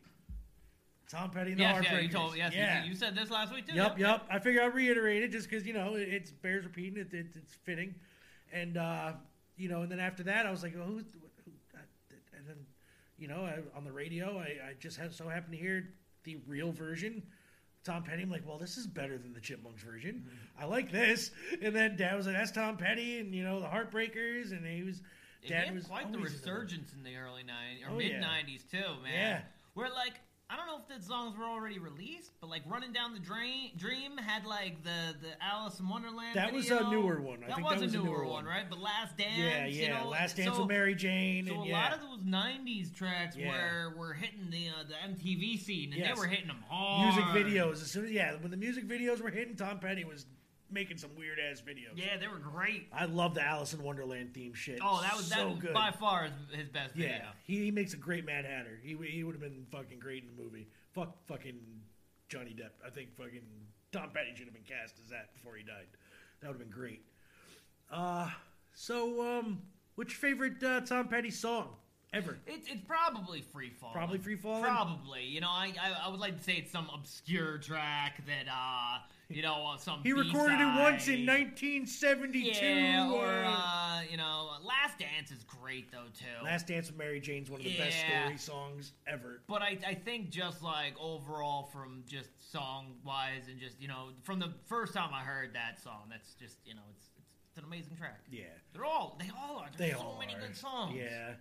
Tom 1.11 1.31
Petty 1.31 1.53
and 1.53 1.61
the 1.61 1.63
Yes, 1.65 1.85
yeah, 1.85 1.99
you 2.01 2.09
Heartbreakers. 2.09 2.13
told. 2.13 2.37
Yes, 2.37 2.53
you 2.53 2.59
yeah. 2.61 2.85
you 2.85 2.95
said 2.95 3.15
this 3.15 3.31
last 3.31 3.55
week 3.55 3.67
too. 3.69 3.75
Yep, 3.75 3.99
yep. 3.99 4.25
I 4.31 4.39
figure 4.39 4.63
I'll 4.63 4.71
reiterate 4.71 5.23
it 5.23 5.31
just 5.31 5.49
because 5.49 5.67
you 5.67 5.73
know 5.73 5.95
it, 5.95 6.09
it 6.09 6.43
bears 6.43 6.65
repeating. 6.65 6.99
It, 6.99 7.13
it, 7.15 7.27
it's 7.37 7.55
fitting, 7.65 7.95
and 8.53 8.77
uh, 8.77 9.13
you 9.57 9.69
know, 9.69 9.83
and 9.83 9.91
then 9.93 10.01
after 10.01 10.23
that, 10.25 10.47
I 10.47 10.51
was 10.51 10.63
like, 10.63 10.75
well, 10.77 10.87
who's, 10.87 11.05
who, 11.45 11.51
and 12.37 12.47
then 12.49 12.57
you 13.19 13.29
know, 13.29 13.45
I, 13.45 13.61
on 13.77 13.85
the 13.85 13.93
radio, 13.93 14.39
I, 14.39 14.71
I 14.71 14.73
just 14.81 14.97
had 14.99 15.15
so 15.15 15.29
happened 15.29 15.53
to 15.53 15.59
hear 15.59 15.89
the 16.25 16.37
real 16.47 16.73
version. 16.73 17.23
Tom 17.85 18.03
Petty. 18.03 18.23
I'm 18.23 18.31
like, 18.31 18.43
well, 18.45 18.59
this 18.59 18.77
is 18.77 18.87
better 18.89 19.17
than 19.17 19.33
the 19.33 19.41
Chipmunks 19.41 19.81
version. 19.81 20.25
Mm-hmm. 20.27 20.63
I 20.63 20.67
like 20.67 20.91
this. 20.91 21.31
And 21.63 21.73
then 21.75 21.95
Dad 21.97 22.17
was 22.17 22.27
like, 22.27 22.35
that's 22.35 22.51
Tom 22.51 22.77
Petty, 22.77 23.21
and 23.21 23.33
you 23.33 23.45
know, 23.45 23.61
the 23.61 23.69
Heartbreakers, 23.69 24.51
and 24.51 24.67
he 24.67 24.83
was. 24.83 25.03
Dad 25.47 25.73
was 25.73 25.85
quite 25.87 26.11
the 26.11 26.19
always 26.19 26.33
in 26.35 26.41
the- 26.41 26.51
resurgence 26.51 26.93
in 26.93 27.05
the 27.05 27.15
early 27.17 27.43
'90s 27.45 27.87
or 27.89 27.93
Oh, 27.93 27.97
mid 27.99 28.11
yeah. 28.11 28.21
'90s 28.25 28.69
too, 28.69 28.79
man. 29.05 29.13
Yeah. 29.15 29.41
Where 29.75 29.89
like 29.91 30.15
I 30.49 30.55
don't 30.57 30.67
know 30.69 30.79
if 30.79 30.87
the 31.01 31.05
songs 31.05 31.37
were 31.37 31.45
already 31.45 31.81
released, 31.81 32.31
but 32.41 32.49
like 32.49 32.63
"Running 32.69 32.93
Down 32.93 33.13
the 33.13 33.19
Drain, 33.19 33.73
Dream" 33.77 34.17
had 34.17 34.47
like 34.47 34.85
the 34.85 35.15
the 35.21 35.31
Alice 35.45 35.81
in 35.81 35.89
Wonderland. 35.89 36.37
That 36.37 36.53
was 36.53 36.71
a 36.71 36.89
newer 36.89 37.21
one. 37.21 37.43
I 37.43 37.49
that 37.49 37.57
think 37.57 37.69
was 37.69 37.81
that 37.81 37.85
was 37.87 37.95
a 37.95 37.99
newer, 37.99 38.05
newer 38.07 38.25
one, 38.27 38.33
one. 38.33 38.45
right? 38.45 38.65
But 38.71 38.79
"Last 38.79 39.17
Dance," 39.17 39.37
Yeah, 39.37 39.67
you 39.67 39.83
yeah. 39.83 40.03
know, 40.05 40.09
Last 40.11 40.37
Dance 40.37 40.55
so, 40.55 40.61
with 40.61 40.69
Mary 40.69 40.95
Jane. 40.95 41.49
So 41.49 41.55
and 41.55 41.65
a 41.65 41.67
yeah. 41.67 41.73
lot 41.83 41.93
of 41.95 42.01
those 42.01 42.21
'90s 42.21 42.95
tracks 42.95 43.37
Yeah. 43.37 43.51
were 43.51 43.97
were 43.97 44.15
hitting 44.15 44.49
the 44.51 44.69
uh, 44.69 44.85
the 44.87 44.95
MTV 44.95 45.59
scene, 45.59 45.91
and 45.93 45.99
Yes. 46.01 46.15
they 46.15 46.21
were 46.21 46.29
hitting 46.29 46.47
them 46.47 46.63
hard. 46.69 47.13
music 47.17 47.25
videos. 47.35 47.83
As 47.83 47.91
soon 47.91 48.05
as 48.05 48.13
yeah, 48.13 48.37
when 48.41 48.53
the 48.53 48.57
music 48.57 48.87
videos 48.87 49.21
were 49.21 49.31
hitting, 49.31 49.57
Tom 49.57 49.81
Petty 49.81 50.05
was 50.05 50.27
making 50.71 50.97
some 50.97 51.11
weird 51.17 51.39
ass 51.39 51.61
videos. 51.61 51.97
Yeah, 51.97 52.17
they 52.19 52.29
were 52.29 52.39
great. 52.39 52.89
I 52.93 53.05
love 53.07 53.35
the 53.35 53.43
Alice 53.43 53.73
in 53.75 53.83
Wonderland 53.83 54.35
theme 54.35 54.55
shit. 54.55 54.79
Oh, 54.83 55.01
that 55.03 55.17
was 55.17 55.27
so 55.27 55.37
that 55.37 55.49
was 55.49 55.59
good. 55.59 55.75
by 55.75 55.91
far 55.91 56.25
his, 56.25 56.33
his 56.61 56.69
best 56.69 56.95
video. 56.95 57.11
yeah, 57.11 57.25
he, 57.45 57.65
he 57.65 57.71
makes 57.71 57.95
a 57.95 57.97
great 57.97 58.25
Mad 58.25 58.45
Hatter. 58.45 58.79
He 58.83 58.97
he 59.09 59.25
would 59.25 59.35
have 59.35 59.43
been 59.43 59.67
fucking 59.71 59.99
great 59.99 60.25
in 60.25 60.37
the 60.37 60.43
movie. 60.43 60.67
Fuck 60.93 61.17
fucking 61.27 61.59
Johnny 62.29 62.51
Depp. 62.59 62.71
I 62.87 62.91
think 62.91 63.17
fucking 63.17 63.43
Tom 63.93 64.11
Petty 64.13 64.31
should 64.35 64.47
have 64.47 64.55
been 64.55 64.63
cast 64.65 64.95
as 65.03 65.11
that 65.11 65.33
before 65.35 65.57
he 65.57 65.63
died. 65.63 65.87
That 66.41 66.49
would 66.49 66.59
have 66.59 66.69
been 66.69 66.77
great. 66.77 67.03
Uh, 67.91 68.29
so 68.75 69.39
um, 69.39 69.63
what's 69.95 70.13
your 70.13 70.19
favorite 70.19 70.63
uh, 70.63 70.81
Tom 70.81 71.09
Petty 71.09 71.31
song 71.31 71.69
ever? 72.13 72.39
It's 72.47 72.69
it's 72.69 72.83
probably 72.87 73.41
free 73.41 73.71
fall. 73.71 73.93
Probably 73.93 74.19
Free 74.19 74.37
fall. 74.37 74.61
Probably. 74.63 75.25
You 75.25 75.41
know, 75.41 75.49
I, 75.51 75.73
I 75.81 76.07
I 76.07 76.09
would 76.09 76.21
like 76.21 76.37
to 76.39 76.43
say 76.45 76.55
it's 76.55 76.73
some 76.73 76.89
obscure 76.93 77.59
track 77.59 78.23
that 78.27 78.51
uh 78.53 78.99
you 79.29 79.43
know 79.43 79.67
uh, 79.75 79.77
some 79.77 80.01
He 80.03 80.13
recorded 80.13 80.61
it 80.61 80.81
once 80.81 81.09
in 81.09 81.27
1972. 81.27 82.49
Yeah, 82.65 83.11
or 83.11 83.27
uh, 83.45 83.51
uh, 83.51 84.01
you 84.11 84.17
know, 84.17 84.51
Last 84.65 84.99
Dance 84.99 85.31
is 85.31 85.43
great 85.45 85.91
though 85.91 86.07
too. 86.19 86.45
Last 86.45 86.67
Dance 86.67 86.89
with 86.89 86.97
Mary 86.99 87.21
Jane's 87.21 87.51
one 87.51 87.61
of 87.61 87.65
the 87.67 87.77
best 87.77 87.99
story 87.99 88.37
songs 88.39 88.93
ever. 89.07 89.43
But 89.47 89.63
I, 89.63 89.79
I 89.87 89.95
think 89.95 90.31
just 90.31 90.63
like 90.63 90.95
overall 91.01 91.65
from 91.73 92.05
just 92.07 92.31
song 92.53 92.95
wise 93.05 93.49
and 93.51 93.59
just 93.59 93.81
you 93.81 93.89
know 93.89 94.11
from 94.23 94.39
the 94.39 94.53
first 94.67 94.95
time 94.95 95.11
I 95.13 95.21
heard 95.23 95.55
that 95.55 95.81
song, 95.83 96.05
that's 96.11 96.35
just 96.35 96.57
you 96.65 96.75
know 96.75 96.83
it's 96.91 97.07
it's, 97.19 97.33
it's 97.51 97.59
an 97.59 97.65
amazing 97.65 97.97
track. 97.97 98.21
Yeah. 98.31 98.45
They're 98.73 98.85
all 98.85 99.17
they 99.19 99.31
all 99.37 99.59
are. 99.59 99.69
They 99.77 99.89
There's 99.89 99.99
so 100.01 100.17
many 100.19 100.35
are. 100.35 100.41
good 100.41 100.57
songs. 100.57 100.95
Yeah. 100.97 101.33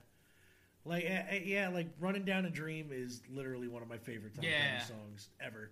Like 0.88 1.06
uh, 1.06 1.34
uh, 1.36 1.40
yeah, 1.44 1.70
like 1.70 1.88
"Running 2.00 2.26
Down 2.26 2.46
a 2.46 2.50
Dream" 2.52 2.90
is 2.92 3.22
literally 3.30 3.68
one 3.68 3.82
of 3.82 3.90
my 3.90 3.98
favorite 3.98 4.36
Tom 4.36 4.44
Yeah. 4.44 4.78
Petty 4.80 4.86
songs 4.94 5.30
ever. 5.40 5.72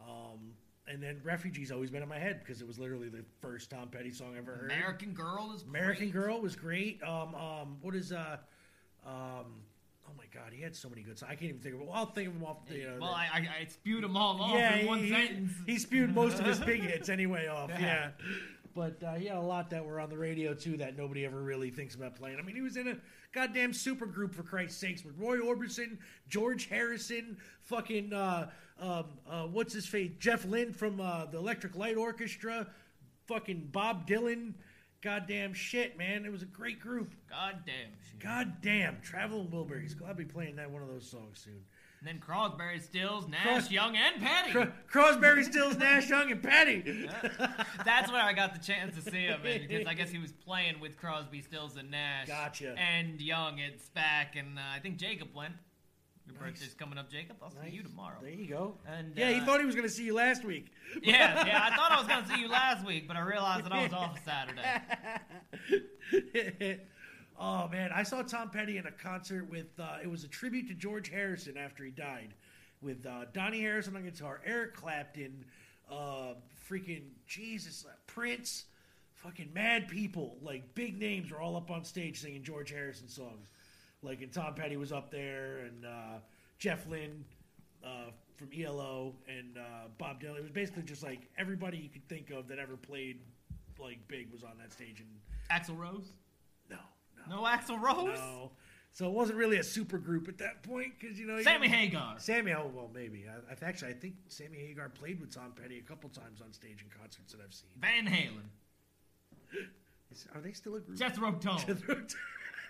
Um, 0.00 0.52
and 0.90 1.02
then 1.02 1.20
"Refugee's" 1.22 1.70
always 1.70 1.90
been 1.90 2.02
in 2.02 2.08
my 2.08 2.18
head 2.18 2.40
because 2.40 2.60
it 2.60 2.66
was 2.66 2.78
literally 2.78 3.08
the 3.08 3.24
first 3.40 3.70
Tom 3.70 3.88
Petty 3.88 4.10
song 4.10 4.34
I 4.34 4.38
ever 4.38 4.52
heard. 4.54 4.72
American 4.72 5.12
Girl 5.12 5.52
is 5.54 5.62
American 5.62 6.10
great. 6.10 6.22
Girl 6.24 6.40
was 6.40 6.56
great. 6.56 7.02
Um, 7.02 7.34
um, 7.34 7.76
what 7.80 7.94
is 7.94 8.12
uh, 8.12 8.36
um, 9.06 9.44
oh 10.06 10.12
my 10.16 10.24
God, 10.32 10.52
he 10.52 10.62
had 10.62 10.74
so 10.74 10.88
many 10.88 11.02
good 11.02 11.18
songs. 11.18 11.30
I 11.30 11.34
can't 11.34 11.50
even 11.50 11.60
think 11.60 11.74
of. 11.74 11.80
Well, 11.82 11.90
I'll 11.92 12.06
think 12.06 12.28
of 12.28 12.34
them 12.34 12.44
off. 12.44 12.66
The, 12.66 12.76
you 12.76 12.86
know, 12.88 12.96
Well, 13.00 13.10
I, 13.14 13.28
I 13.32 13.38
I 13.62 13.66
spewed 13.66 14.04
them 14.04 14.16
all 14.16 14.40
off 14.40 14.54
yeah, 14.54 14.76
in 14.76 14.86
one 14.86 15.00
he, 15.00 15.10
sentence. 15.10 15.52
he 15.66 15.78
spewed 15.78 16.14
most 16.14 16.38
of 16.38 16.46
his 16.46 16.58
big 16.60 16.80
hits 16.82 17.08
anyway 17.08 17.46
off. 17.46 17.70
Yeah. 17.70 17.80
Yeah. 17.80 18.10
But 18.74 19.02
uh, 19.02 19.14
he 19.14 19.26
had 19.26 19.36
a 19.38 19.40
lot 19.40 19.70
that 19.70 19.84
were 19.84 19.98
on 19.98 20.08
the 20.08 20.18
radio 20.18 20.54
too 20.54 20.76
that 20.76 20.96
nobody 20.96 21.24
ever 21.24 21.40
really 21.42 21.70
thinks 21.70 21.96
about 21.96 22.14
playing. 22.14 22.38
I 22.38 22.42
mean, 22.42 22.54
he 22.54 22.62
was 22.62 22.76
in 22.76 22.86
a 22.86 22.96
goddamn 23.32 23.72
super 23.72 24.06
group 24.06 24.32
for 24.34 24.44
Christ's 24.44 24.78
sakes 24.78 25.04
with 25.04 25.14
Roy 25.18 25.38
Orbison, 25.38 25.98
George 26.28 26.66
Harrison, 26.66 27.38
fucking 27.62 28.12
uh, 28.12 28.50
um, 28.80 29.04
uh, 29.28 29.42
what's 29.44 29.72
his 29.72 29.86
face, 29.86 30.10
Jeff 30.18 30.44
Lynne 30.44 30.72
from 30.72 31.00
uh, 31.00 31.26
the 31.26 31.38
Electric 31.38 31.76
Light 31.76 31.96
Orchestra, 31.96 32.66
fucking 33.26 33.68
Bob 33.72 34.06
Dylan. 34.08 34.54
Goddamn 35.00 35.54
shit, 35.54 35.96
man! 35.96 36.24
It 36.24 36.32
was 36.32 36.42
a 36.42 36.46
great 36.46 36.80
group. 36.80 37.14
Goddamn 37.30 37.92
shit. 38.10 38.18
God 38.18 38.54
damn, 38.62 39.00
Traveling 39.00 39.46
Wilburys. 39.46 39.94
I'll 40.06 40.14
be 40.14 40.24
playing 40.24 40.56
that 40.56 40.70
one 40.70 40.82
of 40.82 40.88
those 40.88 41.08
songs 41.08 41.40
soon. 41.44 41.62
And 42.00 42.06
then 42.06 42.18
Crosby, 42.20 42.78
Stills, 42.80 43.28
Nash, 43.28 43.70
Young, 43.70 43.96
and 43.96 44.22
Petty. 44.22 44.52
Cro- 44.52 44.72
Crosby, 44.86 45.42
Stills, 45.42 45.76
Nash, 45.76 46.08
Young, 46.08 46.30
and 46.30 46.42
Petty. 46.42 47.08
That's 47.84 48.10
where 48.10 48.22
I 48.22 48.32
got 48.32 48.54
the 48.54 48.60
chance 48.60 48.94
to 48.96 49.10
see 49.10 49.22
him 49.22 49.42
man, 49.42 49.66
because 49.66 49.86
I 49.86 49.94
guess 49.94 50.08
he 50.08 50.18
was 50.18 50.32
playing 50.32 50.78
with 50.78 50.96
Crosby, 50.96 51.42
Stills, 51.42 51.76
and 51.76 51.90
Nash. 51.90 52.28
Gotcha. 52.28 52.76
And 52.78 53.20
Young 53.20 53.60
at 53.60 53.78
SPAC, 53.78 54.38
and 54.38 54.58
uh, 54.58 54.62
I 54.74 54.78
think 54.78 54.96
Jacob 54.96 55.28
went. 55.34 55.54
Your 56.30 56.40
Nice. 56.42 56.52
birthday's 56.52 56.74
coming 56.74 56.98
up, 56.98 57.10
Jacob. 57.10 57.36
I'll 57.42 57.50
see 57.50 57.70
you 57.70 57.82
tomorrow. 57.82 58.16
There 58.22 58.30
you 58.30 58.46
go. 58.48 58.74
And, 58.86 59.12
yeah, 59.16 59.30
he 59.30 59.40
uh, 59.40 59.44
thought 59.44 59.60
he 59.60 59.66
was 59.66 59.74
going 59.74 59.86
to 59.88 59.92
see 59.92 60.04
you 60.04 60.14
last 60.14 60.44
week. 60.44 60.66
Yeah, 61.02 61.46
yeah. 61.46 61.60
I 61.70 61.76
thought 61.76 61.92
I 61.92 61.98
was 61.98 62.06
going 62.08 62.24
to 62.24 62.28
see 62.34 62.40
you 62.40 62.48
last 62.48 62.84
week, 62.86 63.06
but 63.06 63.16
I 63.16 63.20
realized 63.20 63.64
that 63.66 63.72
I 63.72 63.82
was 63.84 63.92
off 63.92 64.18
Saturday. 64.24 64.62
oh 67.38 67.68
man, 67.68 67.90
I 67.94 68.02
saw 68.02 68.22
Tom 68.22 68.50
Petty 68.50 68.78
in 68.78 68.86
a 68.86 68.90
concert 68.90 69.48
with. 69.50 69.66
Uh, 69.78 69.98
it 70.02 70.10
was 70.10 70.24
a 70.24 70.28
tribute 70.28 70.66
to 70.68 70.74
George 70.74 71.10
Harrison 71.10 71.56
after 71.56 71.84
he 71.84 71.90
died, 71.90 72.34
with 72.80 73.04
uh, 73.06 73.26
Dhani 73.34 73.60
Harrison 73.60 73.96
on 73.96 74.04
guitar, 74.04 74.40
Eric 74.46 74.74
Clapton, 74.74 75.44
uh, 75.90 76.34
freaking 76.70 77.02
Jesus, 77.26 77.84
uh, 77.86 77.92
Prince, 78.06 78.64
fucking 79.14 79.50
Mad 79.52 79.88
People, 79.88 80.36
like 80.42 80.74
big 80.74 80.98
names 80.98 81.30
were 81.30 81.40
all 81.40 81.56
up 81.56 81.70
on 81.70 81.84
stage 81.84 82.20
singing 82.20 82.42
George 82.42 82.70
Harrison 82.70 83.08
songs. 83.08 83.48
Like, 84.02 84.22
and 84.22 84.32
Tom 84.32 84.54
Petty 84.54 84.76
was 84.76 84.92
up 84.92 85.10
there, 85.10 85.58
and 85.66 85.84
uh, 85.84 86.18
Jeff 86.58 86.86
Lynne 86.88 87.24
uh, 87.84 88.10
from 88.36 88.48
ELO, 88.56 89.14
and 89.28 89.58
uh, 89.58 89.88
Bob 89.98 90.20
Dylan. 90.22 90.36
It 90.38 90.42
was 90.42 90.50
basically 90.52 90.84
just 90.84 91.02
like 91.02 91.22
everybody 91.36 91.78
you 91.78 91.88
could 91.88 92.08
think 92.08 92.30
of 92.30 92.46
that 92.48 92.58
ever 92.58 92.76
played 92.76 93.18
like 93.78 93.98
big 94.08 94.30
was 94.32 94.44
on 94.44 94.52
that 94.60 94.72
stage, 94.72 95.00
and 95.00 95.08
Axl 95.50 95.76
Rose? 95.76 96.12
no, 96.70 96.76
no, 97.28 97.36
No 97.36 97.42
Axl 97.42 97.80
Rose? 97.80 98.18
no. 98.18 98.50
So 98.92 99.06
it 99.06 99.12
wasn't 99.12 99.38
really 99.38 99.58
a 99.58 99.62
super 99.62 99.98
group 99.98 100.28
at 100.28 100.38
that 100.38 100.62
point 100.64 100.92
because 100.98 101.18
you 101.20 101.26
know 101.26 101.36
you 101.36 101.44
Sammy 101.44 101.68
know- 101.68 101.74
Hagar. 101.74 102.14
Sammy, 102.18 102.52
oh 102.52 102.70
well, 102.74 102.90
maybe. 102.92 103.26
I, 103.28 103.52
I've 103.52 103.62
actually, 103.62 103.90
I 103.92 103.94
think 103.94 104.14
Sammy 104.28 104.58
Hagar 104.58 104.88
played 104.88 105.20
with 105.20 105.32
Tom 105.34 105.52
Petty 105.60 105.78
a 105.78 105.82
couple 105.82 106.08
times 106.10 106.40
on 106.40 106.52
stage 106.52 106.82
in 106.82 106.88
concerts 107.00 107.32
that 107.32 107.40
I've 107.44 107.52
seen. 107.54 107.70
Van 107.80 108.06
Halen. 108.06 108.48
Is- 110.10 110.26
are 110.34 110.40
they 110.40 110.52
still 110.52 110.74
a 110.76 110.80
group? 110.80 110.98
Jethro 110.98 111.32
Tull. 111.32 111.60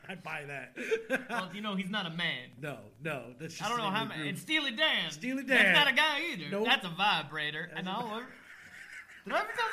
I'd 0.11 0.23
buy 0.23 0.45
that. 0.47 0.77
well, 1.29 1.51
you 1.55 1.61
know 1.61 1.75
he's 1.75 1.91
not 1.91 2.07
a 2.07 2.11
man. 2.11 2.49
no, 2.61 2.79
no, 3.03 3.25
that's 3.39 3.55
just 3.55 3.65
I 3.65 3.69
don't 3.69 3.79
know 3.79 3.91
how 3.91 4.05
many. 4.05 4.29
And 4.29 4.39
Steely 4.39 4.71
Dan. 4.71 5.11
Steely 5.11 5.43
Dan. 5.45 5.65
That's 5.65 5.79
not 5.79 5.93
a 5.93 5.95
guy 5.95 6.21
either. 6.33 6.51
Nope. 6.51 6.65
That's 6.67 6.85
a 6.87 6.91
vibrator. 6.91 7.71
And 7.77 7.89
I 7.89 8.03
will. 8.03 8.23
Did 9.25 9.35
I 9.35 9.41
ever 9.41 9.49
tell 9.55 9.67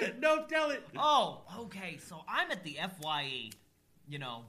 this 0.00 0.08
story? 0.10 0.14
no, 0.20 0.44
tell 0.46 0.70
it. 0.70 0.82
Oh, 0.96 1.42
okay. 1.60 1.98
So 2.06 2.20
I'm 2.28 2.50
at 2.50 2.62
the 2.64 2.78
FYE. 3.00 3.50
You 4.06 4.18
know, 4.18 4.44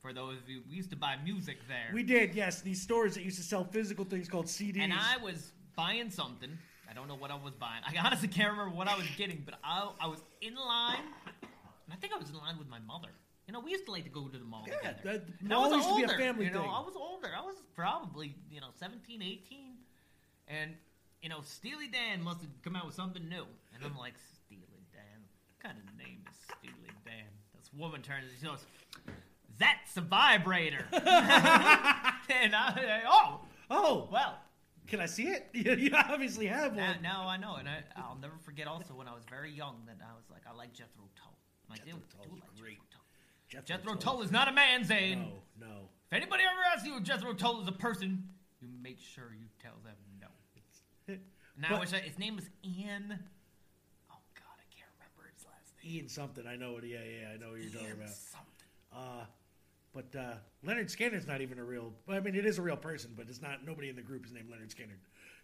for 0.00 0.12
those 0.12 0.38
of 0.38 0.48
you, 0.48 0.62
we 0.68 0.76
used 0.76 0.90
to 0.90 0.96
buy 0.96 1.16
music 1.24 1.58
there. 1.68 1.90
We 1.92 2.02
did, 2.02 2.34
yes. 2.34 2.60
These 2.60 2.82
stores 2.82 3.14
that 3.14 3.24
used 3.24 3.36
to 3.38 3.42
sell 3.42 3.64
physical 3.64 4.04
things 4.04 4.28
called 4.28 4.46
CDs. 4.46 4.78
and 4.80 4.92
I 4.92 5.16
was 5.22 5.52
buying 5.76 6.10
something. 6.10 6.50
I 6.88 6.92
don't 6.92 7.08
know 7.08 7.16
what 7.16 7.30
I 7.30 7.34
was 7.34 7.54
buying. 7.54 7.82
I 7.86 7.96
honestly 8.04 8.28
can't 8.28 8.52
remember 8.52 8.76
what 8.76 8.86
I 8.86 8.96
was 8.96 9.06
getting, 9.16 9.42
but 9.44 9.54
I, 9.64 9.88
I 10.00 10.06
was 10.06 10.20
in 10.40 10.54
line, 10.54 11.00
and 11.42 11.92
I 11.92 11.96
think 11.96 12.12
I 12.12 12.18
was 12.18 12.28
in 12.30 12.36
line 12.36 12.58
with 12.58 12.68
my 12.68 12.78
mother. 12.80 13.08
You 13.46 13.52
know, 13.52 13.60
we 13.60 13.72
used 13.72 13.84
to 13.86 13.92
like 13.92 14.04
to 14.04 14.10
go 14.10 14.26
to 14.28 14.38
the 14.38 14.44
mall 14.44 14.64
Yeah, 14.66 14.76
together. 14.78 15.00
that- 15.04 15.26
And 15.40 15.48
mall 15.48 15.64
I 15.64 15.68
was 15.68 15.76
used 15.76 15.88
to 15.88 15.94
be 15.96 16.02
a 16.02 16.06
older, 16.06 16.18
family 16.18 16.44
you 16.46 16.50
know, 16.50 16.62
thing. 16.62 16.70
I 16.70 16.80
was 16.80 16.94
older. 16.96 17.28
I 17.36 17.42
was 17.42 17.56
probably, 17.74 18.34
you 18.50 18.60
know, 18.60 18.68
17, 18.76 19.20
18. 19.22 19.76
And, 20.48 20.76
you 21.22 21.28
know, 21.28 21.40
Steely 21.42 21.88
Dan 21.88 22.22
must 22.22 22.40
have 22.40 22.50
come 22.62 22.74
out 22.76 22.86
with 22.86 22.94
something 22.94 23.28
new. 23.28 23.44
And 23.74 23.84
I'm 23.84 23.96
like, 23.96 24.14
Steely 24.46 24.86
Dan? 24.92 25.20
What 25.48 25.60
kind 25.72 25.78
of 25.78 25.96
name 25.98 26.24
is 26.30 26.36
Steely 26.58 26.90
Dan? 27.04 27.24
This 27.56 27.70
woman 27.74 28.00
turns 28.02 28.24
and 28.30 28.38
she 28.40 28.46
goes, 28.46 28.64
That's 29.58 29.96
a 29.96 30.00
vibrator. 30.00 30.86
and 30.92 32.54
I, 32.56 33.02
oh, 33.06 33.40
oh, 33.70 34.08
well. 34.10 34.38
can 34.86 35.00
I 35.00 35.06
see 35.06 35.24
it? 35.28 35.48
You, 35.54 35.90
obviously 35.94 36.46
have 36.46 36.74
one. 36.76 37.02
now 37.02 37.26
I 37.28 37.36
know, 37.36 37.56
and 37.56 37.68
I, 37.68 37.82
I'll 37.96 38.18
never 38.20 38.34
forget. 38.42 38.66
Also, 38.66 38.94
when 38.94 39.06
I 39.08 39.14
was 39.14 39.24
very 39.30 39.50
young, 39.52 39.82
that 39.86 39.96
I 40.02 40.14
was 40.14 40.24
like, 40.30 40.42
I 40.50 40.54
like 40.54 40.72
Jethro 40.72 41.04
Tull. 41.16 41.36
I 41.70 41.76
Jethro 41.76 41.92
do, 41.92 42.02
Tull's 42.16 42.40
like 42.40 42.60
great. 42.60 42.78
Jethro. 42.90 42.93
Jethro, 43.62 43.92
Jethro 43.92 43.94
Tull 43.96 44.22
is 44.22 44.30
not 44.30 44.48
a 44.48 44.52
man, 44.52 44.84
Zane. 44.84 45.20
No, 45.60 45.66
no. 45.66 45.74
If 46.10 46.16
anybody 46.16 46.42
ever 46.44 46.60
asks 46.74 46.86
you 46.86 46.96
if 46.96 47.02
Jethro 47.02 47.32
Tull 47.34 47.60
is 47.62 47.68
a 47.68 47.72
person, 47.72 48.22
you 48.60 48.68
make 48.82 48.98
sure 49.00 49.32
you 49.38 49.46
tell 49.62 49.74
them 49.84 49.94
no. 50.20 50.26
Now, 51.60 51.68
But- 51.70 51.76
I 51.76 51.80
wish 51.80 51.92
I, 51.92 51.98
his 51.98 52.18
name 52.18 52.36
was 52.36 52.46
Ian. 52.64 53.18
Oh 54.10 54.16
God, 54.34 54.56
I 54.58 54.66
can't 54.74 54.90
remember 54.98 55.30
his 55.34 55.44
last 55.46 55.72
name. 55.84 55.94
Ian 55.94 56.08
something. 56.08 56.46
I 56.46 56.56
know 56.56 56.72
what. 56.72 56.84
Yeah, 56.84 56.98
yeah. 56.98 57.28
I 57.34 57.36
know 57.36 57.50
what 57.52 57.60
you're 57.60 57.70
talking 57.70 57.86
Ian 57.88 57.96
about. 57.98 58.08
something. 58.10 58.68
Uh, 58.92 59.24
but 59.92 60.18
uh, 60.18 60.34
Leonard 60.64 60.90
Skinner's 60.90 61.26
not 61.28 61.40
even 61.40 61.58
a 61.60 61.64
real. 61.64 61.92
I 62.08 62.18
mean, 62.20 62.34
it 62.34 62.44
is 62.44 62.58
a 62.58 62.62
real 62.62 62.76
person, 62.76 63.12
but 63.16 63.26
it's 63.28 63.40
not. 63.40 63.64
Nobody 63.64 63.88
in 63.88 63.94
the 63.96 64.02
group 64.02 64.26
is 64.26 64.32
named 64.32 64.50
Leonard 64.50 64.72
Skinner. 64.72 64.98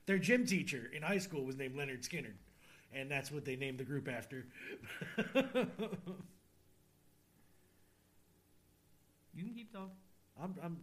Their 0.07 0.19
gym 0.19 0.45
teacher 0.47 0.91
in 0.95 1.03
high 1.03 1.19
school 1.19 1.45
was 1.45 1.57
named 1.57 1.77
Leonard 1.77 2.05
Skinner, 2.05 2.35
and 2.93 3.09
that's 3.09 3.31
what 3.31 3.45
they 3.45 3.55
named 3.55 3.79
the 3.79 3.85
group 3.85 4.09
after. 4.09 4.47
You 9.35 9.45
can 9.45 9.55
keep 9.55 9.73
talking. 9.73 9.91
I'm, 10.41 10.55
I'm 10.63 10.79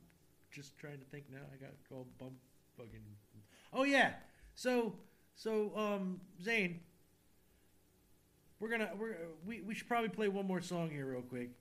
just 0.52 0.78
trying 0.78 1.00
to 1.00 1.06
think 1.06 1.26
now. 1.32 1.40
I 1.54 1.58
got 1.58 1.72
called 1.90 2.08
bump 2.18 2.34
fucking. 2.78 3.02
Oh 3.74 3.84
yeah. 3.84 4.14
So 4.56 4.94
so 5.36 5.72
um 5.76 6.22
Zane, 6.42 6.80
we're 8.60 8.70
gonna 8.70 8.92
we're 8.98 9.16
we, 9.46 9.62
we 9.62 9.76
should 9.76 9.88
probably 9.88 10.10
play 10.10 10.28
one 10.28 10.48
more 10.48 10.62
song 10.62 10.90
here 10.90 11.06
real 11.06 11.22
quick, 11.22 11.52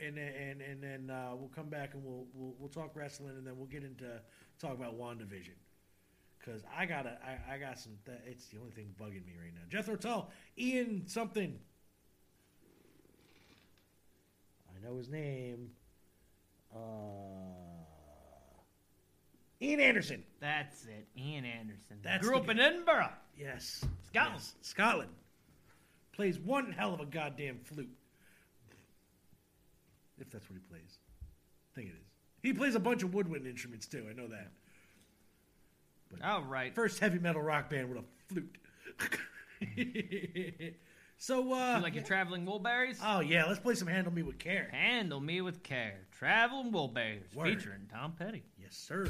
and 0.00 0.16
then 0.16 0.32
and 0.34 0.62
and 0.62 0.82
then 0.82 1.10
uh, 1.10 1.30
we'll 1.34 1.50
come 1.54 1.68
back 1.68 1.94
and 1.94 2.04
we'll 2.04 2.26
we'll 2.34 2.54
we'll 2.58 2.68
talk 2.68 2.92
wrestling 2.94 3.36
and 3.36 3.46
then 3.46 3.56
we'll 3.56 3.66
get 3.66 3.84
into 3.84 4.20
talk 4.60 4.72
about 4.72 4.98
Wandavision. 4.98 5.56
Cause 6.44 6.64
I 6.76 6.86
gotta, 6.86 7.18
I, 7.24 7.54
I 7.54 7.58
got 7.58 7.78
some. 7.78 7.92
Th- 8.04 8.18
it's 8.26 8.46
the 8.46 8.58
only 8.58 8.72
thing 8.72 8.92
bugging 9.00 9.24
me 9.24 9.34
right 9.40 9.54
now. 9.54 9.60
Jethro 9.68 9.94
Tull, 9.94 10.28
Ian 10.58 11.04
something. 11.06 11.56
I 14.68 14.84
know 14.84 14.96
his 14.96 15.08
name. 15.08 15.70
Uh, 16.74 16.78
Ian 19.60 19.80
Anderson. 19.80 20.24
That's 20.40 20.84
it, 20.84 21.06
Ian 21.16 21.44
Anderson. 21.44 21.98
That's 22.02 22.26
Grew 22.26 22.36
up 22.36 22.48
in. 22.48 22.58
Edinburgh. 22.58 23.10
Yes. 23.38 23.84
Scotland. 24.08 24.40
Yes. 24.40 24.54
Scotland. 24.62 25.10
Plays 26.12 26.38
one 26.38 26.72
hell 26.72 26.92
of 26.92 27.00
a 27.00 27.06
goddamn 27.06 27.58
flute. 27.64 27.88
If 30.18 30.30
that's 30.30 30.48
what 30.48 30.58
he 30.58 30.68
plays. 30.68 30.98
I 31.72 31.74
think 31.74 31.88
it 31.88 31.92
is. 31.92 32.06
He 32.42 32.52
plays 32.52 32.74
a 32.74 32.80
bunch 32.80 33.02
of 33.02 33.14
woodwind 33.14 33.46
instruments 33.46 33.86
too, 33.86 34.06
I 34.10 34.12
know 34.12 34.28
that. 34.28 34.50
But 36.10 36.22
All 36.22 36.44
right. 36.44 36.74
First 36.74 36.98
heavy 36.98 37.18
metal 37.18 37.40
rock 37.40 37.70
band 37.70 37.88
with 37.88 37.98
a 37.98 38.04
flute. 38.28 38.58
So, 41.22 41.54
uh. 41.54 41.76
You 41.76 41.82
like 41.84 41.94
your 41.94 42.02
traveling 42.02 42.44
Wilburys? 42.44 42.98
Oh, 43.00 43.20
yeah. 43.20 43.44
Let's 43.44 43.60
play 43.60 43.76
some 43.76 43.86
Handle 43.86 44.12
Me 44.12 44.24
with 44.24 44.40
Care. 44.40 44.68
Handle 44.72 45.20
Me 45.20 45.40
with 45.40 45.62
Care. 45.62 46.00
Traveling 46.10 46.72
Wilburys. 46.72 47.32
Word. 47.32 47.46
Featuring 47.46 47.88
Tom 47.92 48.14
Petty. 48.18 48.42
Yes, 48.60 48.74
sir. 48.74 49.06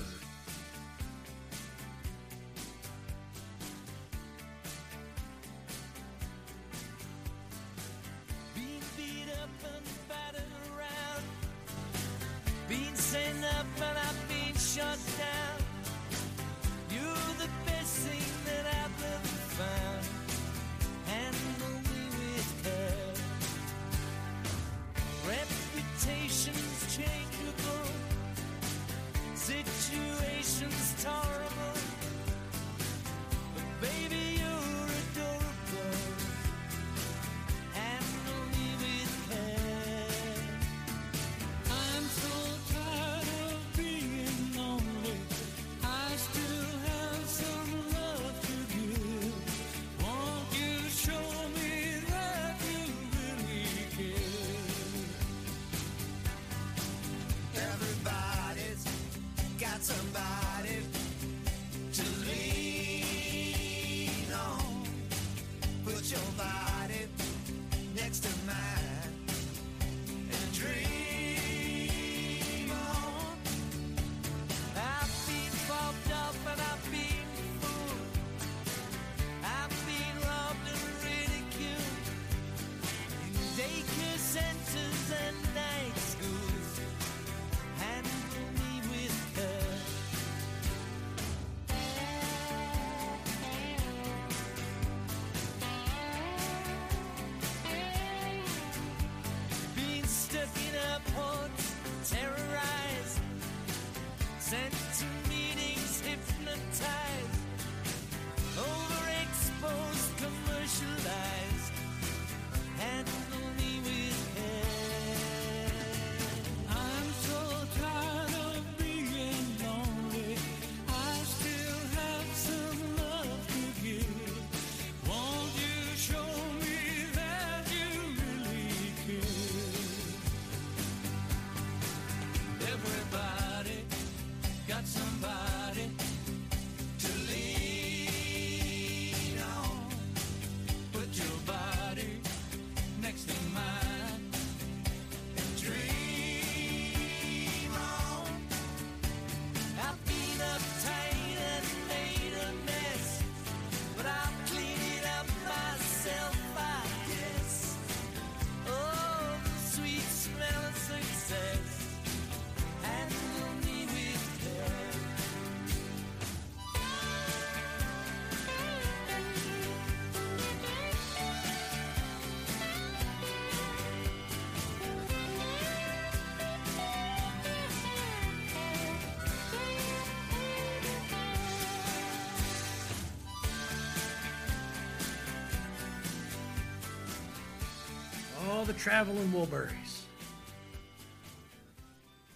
the 188.73 188.79
Traveling 188.79 189.29
Wilburys, 189.29 190.01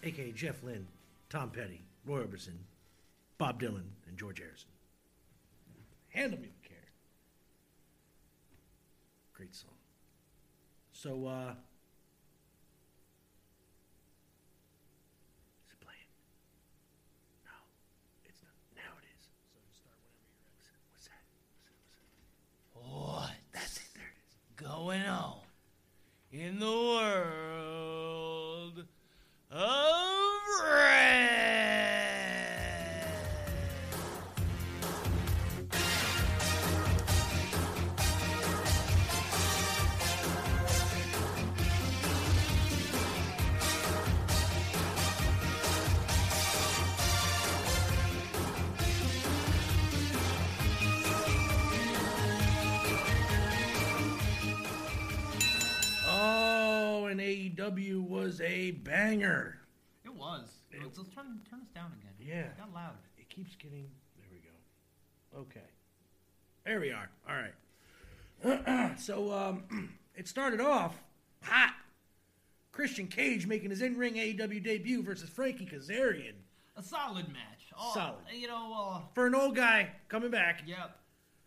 aka 0.03 0.31
Jeff 0.31 0.61
Lynne, 0.61 0.85
Tom 1.29 1.49
Petty, 1.49 1.81
Roy 2.05 2.19
Orbison, 2.21 2.57
Bob 3.39 3.59
Dylan, 3.59 3.86
was 58.37 58.49
a 58.49 58.71
banger. 58.71 59.57
It 60.05 60.13
was. 60.13 60.49
It, 60.71 60.83
let's, 60.83 60.97
let's 60.97 61.09
turn, 61.09 61.39
turn 61.49 61.59
this 61.59 61.69
down 61.69 61.91
again. 61.99 62.13
Yeah. 62.19 62.51
It 62.51 62.57
got 62.57 62.73
loud. 62.73 62.93
It 63.17 63.29
keeps 63.29 63.55
getting. 63.55 63.89
There 64.15 64.27
we 64.31 64.39
go. 64.39 65.39
Okay. 65.41 65.67
There 66.65 66.79
we 66.79 66.91
are. 66.91 67.09
All 67.27 67.35
right. 67.35 68.99
so 68.99 69.31
um, 69.33 69.89
it 70.15 70.27
started 70.27 70.61
off 70.61 71.01
hot. 71.41 71.73
Christian 72.71 73.07
Cage 73.07 73.47
making 73.47 73.71
his 73.71 73.81
in-ring 73.81 74.13
AEW 74.13 74.63
debut 74.63 75.01
versus 75.01 75.29
Frankie 75.29 75.65
Kazarian. 75.65 76.33
A 76.75 76.83
solid 76.83 77.27
match. 77.29 77.71
Oh, 77.75 77.91
solid. 77.91 78.19
You 78.31 78.47
know, 78.47 78.75
uh, 78.77 79.01
for 79.15 79.25
an 79.25 79.33
old 79.33 79.55
guy 79.55 79.89
coming 80.09 80.29
back. 80.29 80.61
Yep. 80.67 80.95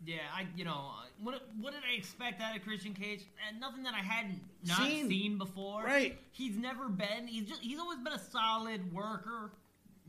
Yeah, 0.05 0.17
I 0.35 0.47
you 0.55 0.65
know 0.65 0.71
uh, 0.71 1.05
what 1.21 1.47
what 1.59 1.73
did 1.73 1.83
I 1.89 1.95
expect 1.95 2.41
out 2.41 2.55
of 2.55 2.63
Christian 2.63 2.93
Cage? 2.93 3.25
And 3.47 3.59
nothing 3.59 3.83
that 3.83 3.93
I 3.93 3.99
hadn't 3.99 4.39
not 4.65 4.77
seen, 4.77 5.07
seen 5.07 5.37
before. 5.37 5.83
Right. 5.83 6.17
He's 6.31 6.57
never 6.57 6.89
been. 6.89 7.27
He's 7.27 7.47
just 7.47 7.61
he's 7.61 7.79
always 7.79 7.99
been 7.99 8.13
a 8.13 8.19
solid 8.19 8.91
worker. 8.93 9.51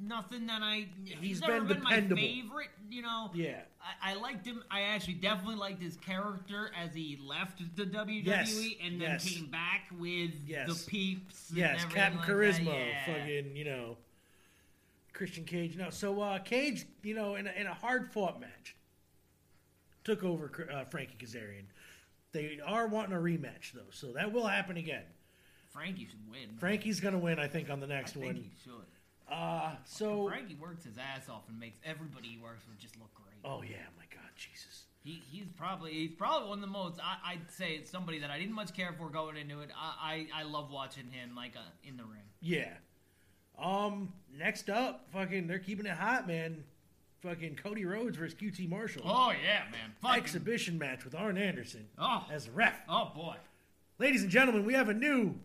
Nothing 0.00 0.46
that 0.46 0.62
I 0.62 0.86
he's, 1.04 1.18
he's 1.20 1.40
never 1.42 1.60
been, 1.60 1.80
been 1.80 1.82
my 1.84 2.00
favorite. 2.00 2.70
You 2.90 3.02
know. 3.02 3.30
Yeah. 3.34 3.60
I, 4.02 4.12
I, 4.12 4.14
liked 4.14 4.46
him. 4.46 4.62
I 4.70 4.82
actually 4.82 5.14
definitely 5.14 5.56
liked 5.56 5.82
his 5.82 5.96
character 5.96 6.70
as 6.80 6.94
he 6.94 7.18
left 7.22 7.60
the 7.76 7.84
WWE 7.84 8.24
yes. 8.24 8.64
and 8.82 9.00
then 9.00 9.10
yes. 9.10 9.28
came 9.28 9.46
back 9.46 9.88
with 9.98 10.30
yes. 10.46 10.68
the 10.68 10.90
peeps. 10.90 11.50
Yes, 11.52 11.84
Captain 11.86 12.20
like 12.20 12.28
Charisma, 12.28 12.66
yeah. 12.66 13.06
fucking 13.06 13.56
you 13.56 13.64
know, 13.64 13.96
Christian 15.12 15.44
Cage. 15.44 15.76
No, 15.76 15.90
so 15.90 16.20
uh, 16.20 16.38
Cage, 16.38 16.86
you 17.02 17.14
know, 17.14 17.34
in 17.34 17.48
a, 17.48 17.50
in 17.50 17.66
a 17.66 17.74
hard 17.74 18.12
fought 18.12 18.40
match 18.40 18.76
took 20.04 20.22
over 20.24 20.68
uh, 20.72 20.84
Frankie 20.84 21.16
Kazarian. 21.18 21.64
They 22.32 22.60
are 22.64 22.86
wanting 22.86 23.12
a 23.14 23.18
rematch 23.20 23.72
though, 23.74 23.90
so 23.90 24.12
that 24.12 24.32
will 24.32 24.46
happen 24.46 24.76
again. 24.76 25.04
Frankie 25.68 26.06
should 26.10 26.30
win. 26.30 26.56
Frankie's 26.58 27.00
gonna 27.00 27.18
win, 27.18 27.38
I 27.38 27.48
think, 27.48 27.70
on 27.70 27.80
the 27.80 27.86
I 27.86 27.90
next 27.90 28.12
think 28.12 28.24
one. 28.26 28.34
he 28.36 28.50
should. 28.62 28.72
Uh, 29.34 29.72
so, 29.84 30.28
Frankie 30.28 30.56
works 30.60 30.84
his 30.84 30.98
ass 30.98 31.28
off 31.30 31.42
and 31.48 31.58
makes 31.58 31.78
everybody 31.84 32.28
he 32.28 32.38
works 32.38 32.62
with 32.68 32.78
just 32.78 32.98
look 32.98 33.12
great. 33.14 33.36
oh 33.44 33.62
yeah, 33.62 33.76
my 33.96 34.04
God, 34.10 34.28
Jesus. 34.36 34.84
He, 35.04 35.22
he's 35.30 35.46
probably 35.56 35.92
he's 35.92 36.12
probably 36.12 36.48
one 36.48 36.58
of 36.58 36.62
the 36.62 36.66
most. 36.68 37.00
I, 37.02 37.32
I'd 37.32 37.50
say 37.50 37.72
it's 37.72 37.90
somebody 37.90 38.18
that 38.20 38.30
I 38.30 38.38
didn't 38.38 38.54
much 38.54 38.74
care 38.74 38.92
for 38.98 39.08
going 39.08 39.36
into 39.36 39.60
it. 39.60 39.70
I 39.76 40.26
I, 40.34 40.40
I 40.40 40.42
love 40.44 40.70
watching 40.70 41.10
him 41.10 41.34
like 41.34 41.56
uh, 41.56 41.60
in 41.84 41.96
the 41.96 42.04
ring. 42.04 42.22
Yeah. 42.40 42.74
Um, 43.58 44.12
next 44.36 44.70
up, 44.70 45.06
fucking, 45.12 45.46
they're 45.46 45.58
keeping 45.58 45.86
it 45.86 45.92
hot, 45.96 46.26
man. 46.26 46.64
Fucking 47.22 47.54
Cody 47.54 47.84
Rhodes 47.84 48.16
versus 48.16 48.34
QT 48.34 48.68
Marshall. 48.68 49.02
Oh 49.04 49.30
yeah, 49.30 49.62
man. 49.70 49.92
Fucking, 50.02 50.20
Exhibition 50.22 50.76
match 50.76 51.04
with 51.04 51.14
Arn 51.14 51.38
Anderson 51.38 51.86
Oh. 51.96 52.26
as 52.32 52.46
the 52.46 52.50
ref. 52.52 52.74
oh 52.88 53.12
boy. 53.14 53.36
Ladies 53.98 54.22
and 54.22 54.30
gentlemen, 54.30 54.64
we 54.66 54.74
have 54.74 54.88
a 54.88 54.94
new 54.94 55.36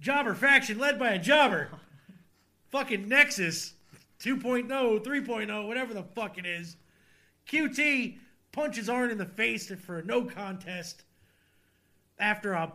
jobber 0.00 0.34
faction 0.34 0.78
led 0.78 0.98
by 0.98 1.10
a 1.10 1.18
jobber. 1.18 1.68
fucking 2.70 3.08
Nexus 3.08 3.74
2.0, 4.20 4.68
3.0, 5.04 5.68
whatever 5.68 5.92
the 5.92 6.02
fuck 6.02 6.38
it 6.38 6.46
is. 6.46 6.76
QT 7.46 8.16
punches 8.52 8.88
Arn 8.88 9.10
in 9.10 9.18
the 9.18 9.26
face 9.26 9.70
for 9.84 9.98
a 9.98 10.04
no 10.04 10.24
contest 10.24 11.04
after 12.18 12.54
a 12.54 12.72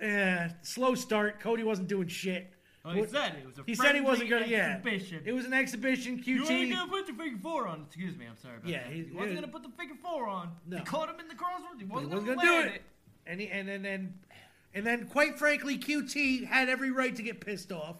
eh, 0.00 0.48
slow 0.62 0.94
start. 0.94 1.38
Cody 1.38 1.64
wasn't 1.64 1.88
doing 1.88 2.08
shit. 2.08 2.50
Well, 2.88 2.94
he 2.94 3.00
What- 3.02 3.10
said 3.10 3.34
it 3.36 3.46
was 3.46 3.58
a 3.58 3.64
he 3.66 3.74
said 3.74 3.94
he 3.96 4.00
wasn't 4.00 4.30
gonna. 4.30 4.46
Yeah, 4.46 4.76
exhibition. 4.76 5.22
it 5.26 5.32
was 5.32 5.44
an 5.44 5.52
exhibition. 5.52 6.20
QT. 6.20 6.26
You 6.26 6.42
QT. 6.44 6.50
ain't 6.50 6.72
gonna 6.72 6.90
put 6.90 7.06
the 7.06 7.12
figure 7.12 7.36
four 7.42 7.68
on. 7.68 7.82
Excuse 7.86 8.16
me, 8.16 8.24
I'm 8.24 8.36
sorry. 8.38 8.56
About 8.56 8.66
Yeah, 8.70 8.84
that. 8.84 8.92
he- 8.94 9.02
he, 9.04 9.12
wasn't 9.14 9.34
gonna 9.34 9.48
put 9.48 9.62
the 9.62 9.68
figure 9.78 9.96
four 10.02 10.26
on. 10.26 10.56
No. 10.66 10.78
He 10.78 10.84
caught 10.84 11.10
him 11.10 11.20
in 11.20 11.28
the 11.28 11.34
crossroads. 11.34 11.80
He 11.80 11.84
wasn't, 11.84 12.12
wasn't 12.12 12.28
gonna, 12.28 12.36
gonna 12.46 12.48
do 12.50 12.62
land 12.64 12.74
it. 12.76 12.82
And 13.26 13.40
he, 13.42 13.48
and 13.48 13.68
then 13.68 13.84
and, 13.84 14.18
and 14.72 14.86
then 14.86 15.04
quite 15.04 15.38
frankly, 15.38 15.76
QT 15.76 16.46
had 16.46 16.70
every 16.70 16.90
right 16.90 17.14
to 17.14 17.22
get 17.22 17.42
pissed 17.44 17.72
off 17.72 17.98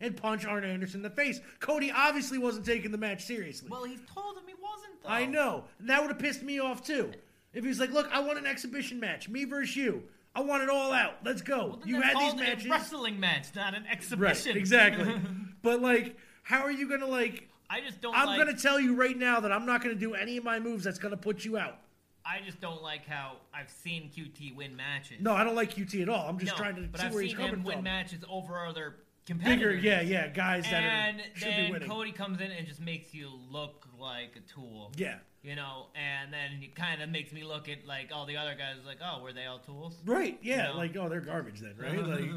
and 0.00 0.16
punch 0.16 0.44
Arn 0.44 0.62
Anderson 0.62 0.98
in 1.00 1.02
the 1.02 1.10
face. 1.10 1.40
Cody 1.58 1.90
obviously 1.90 2.38
wasn't 2.38 2.64
taking 2.64 2.92
the 2.92 2.98
match 2.98 3.24
seriously. 3.24 3.68
Well, 3.68 3.82
he 3.82 3.96
told 4.14 4.36
him 4.36 4.44
he 4.46 4.54
wasn't. 4.54 5.02
Though. 5.02 5.08
I 5.08 5.26
know. 5.26 5.64
And 5.80 5.90
that 5.90 6.00
would 6.00 6.10
have 6.12 6.20
pissed 6.20 6.44
me 6.44 6.60
off 6.60 6.84
too. 6.86 7.10
If 7.54 7.64
he 7.64 7.68
was 7.68 7.80
like, 7.80 7.90
"Look, 7.90 8.08
I 8.12 8.20
want 8.20 8.38
an 8.38 8.46
exhibition 8.46 9.00
match, 9.00 9.28
me 9.28 9.44
versus 9.46 9.74
you. 9.74 10.04
I 10.38 10.42
want 10.42 10.62
it 10.62 10.68
all 10.70 10.92
out. 10.92 11.16
Let's 11.24 11.42
go. 11.42 11.78
Well, 11.78 11.80
you 11.84 12.00
had 12.00 12.14
these 12.16 12.22
called 12.30 12.34
a 12.40 12.42
matches, 12.44 12.68
wrestling 12.68 13.18
match, 13.18 13.48
not 13.56 13.74
an 13.74 13.84
exhibition. 13.90 14.52
right? 14.52 14.56
Exactly. 14.56 15.14
but 15.62 15.82
like, 15.82 16.16
how 16.44 16.60
are 16.62 16.70
you 16.70 16.88
gonna 16.88 17.06
like? 17.06 17.48
I 17.68 17.80
just 17.80 18.00
don't. 18.00 18.16
I'm 18.16 18.26
like, 18.26 18.38
gonna 18.38 18.56
tell 18.56 18.78
you 18.78 18.94
right 18.94 19.16
now 19.18 19.40
that 19.40 19.50
I'm 19.50 19.66
not 19.66 19.82
gonna 19.82 19.96
do 19.96 20.14
any 20.14 20.36
of 20.36 20.44
my 20.44 20.60
moves 20.60 20.84
that's 20.84 20.98
gonna 21.00 21.16
put 21.16 21.44
you 21.44 21.58
out. 21.58 21.78
I 22.24 22.40
just 22.44 22.60
don't 22.60 22.82
like 22.82 23.06
how 23.06 23.38
I've 23.52 23.70
seen 23.70 24.10
QT 24.14 24.54
win 24.54 24.76
matches. 24.76 25.16
No, 25.20 25.32
I 25.34 25.42
don't 25.44 25.56
like 25.56 25.74
QT 25.74 26.02
at 26.02 26.08
all. 26.08 26.28
I'm 26.28 26.38
just 26.38 26.52
No, 26.52 26.58
trying 26.58 26.76
to 26.76 26.82
but 26.82 27.00
see 27.00 27.06
I've 27.06 27.14
where 27.14 27.22
seen 27.22 27.28
he's 27.30 27.36
coming 27.38 27.52
him 27.54 27.64
win 27.64 27.76
from. 27.76 27.84
matches 27.84 28.22
over 28.30 28.64
other 28.64 28.96
Bigger, 29.34 29.74
yeah, 29.74 30.00
yeah, 30.00 30.28
guys 30.28 30.64
that 30.64 30.82
And 30.82 31.20
are, 31.20 31.22
should 31.34 31.48
be 31.48 31.50
then 31.50 31.72
winning. 31.72 31.88
Cody 31.88 32.12
comes 32.12 32.40
in 32.40 32.50
and 32.50 32.66
just 32.66 32.80
makes 32.80 33.12
you 33.12 33.30
look 33.50 33.86
like 33.98 34.36
a 34.36 34.52
tool. 34.52 34.92
Yeah. 34.96 35.16
You 35.42 35.54
know, 35.54 35.86
and 35.94 36.32
then 36.32 36.62
it 36.62 36.74
kind 36.74 37.00
of 37.02 37.10
makes 37.10 37.32
me 37.32 37.44
look 37.44 37.68
at 37.68 37.86
like 37.86 38.10
all 38.12 38.26
the 38.26 38.36
other 38.36 38.54
guys, 38.54 38.76
like, 38.86 38.98
oh, 39.04 39.22
were 39.22 39.32
they 39.32 39.46
all 39.46 39.58
tools? 39.58 39.96
Right. 40.04 40.38
Yeah. 40.42 40.68
know? 40.68 40.76
Like, 40.76 40.96
oh, 40.96 41.08
they're 41.08 41.20
garbage 41.20 41.60
then, 41.60 41.74
right? 41.78 42.04
like, 42.06 42.30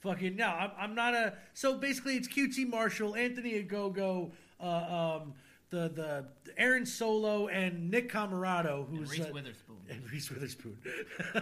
fucking 0.00 0.36
no. 0.36 0.48
I'm, 0.48 0.70
I'm 0.78 0.94
not 0.94 1.14
a. 1.14 1.34
So 1.54 1.78
basically, 1.78 2.16
it's 2.16 2.28
QT 2.28 2.68
Marshall, 2.68 3.16
Anthony 3.16 3.62
Ogogo, 3.62 4.32
uh, 4.60 5.20
um, 5.22 5.34
the 5.70 5.88
the 5.88 6.26
Aaron 6.58 6.84
Solo, 6.84 7.48
and 7.48 7.90
Nick 7.90 8.12
Comoroto, 8.12 8.86
And 8.88 8.98
who's 8.98 9.10
Reese 9.10 9.20
uh, 9.22 9.30
Witherspoon. 9.32 9.61
And 9.92 10.10
Reese 10.10 10.30
Witherspoon. 10.30 10.76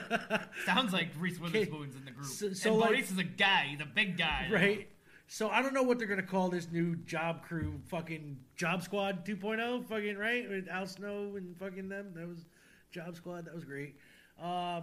Sounds 0.67 0.93
like 0.93 1.09
Reese 1.19 1.39
Witherspoon's 1.41 1.97
in 1.97 2.05
the 2.05 2.11
group. 2.11 2.27
so- 2.27 2.53
so, 2.53 2.71
and 2.71 2.79
like- 2.81 2.91
Maurice 2.91 3.11
is 3.11 3.19
a 3.19 3.25
guy. 3.25 3.67
He's 3.71 3.81
a 3.81 3.87
big 3.87 4.17
guy. 4.19 4.49
right. 4.53 4.89
So 5.33 5.49
I 5.49 5.63
don't 5.63 5.73
know 5.75 5.85
what 5.85 5.99
they're 5.99 6.09
gonna 6.09 6.25
call 6.25 6.49
this 6.49 6.69
new 6.73 6.97
job 6.97 7.45
crew, 7.45 7.81
fucking 7.89 8.37
Job 8.57 8.83
Squad 8.83 9.25
2.0, 9.25 9.87
fucking 9.87 10.17
right 10.19 10.49
with 10.51 10.67
Al 10.69 10.87
Snow 10.89 11.37
and 11.37 11.57
fucking 11.57 11.89
them. 11.89 12.13
That 12.17 12.27
was 12.27 12.45
Job 12.91 13.15
Squad. 13.15 13.45
That 13.45 13.55
was 13.55 13.65
great. 13.65 13.95
Uh, 14.43 14.81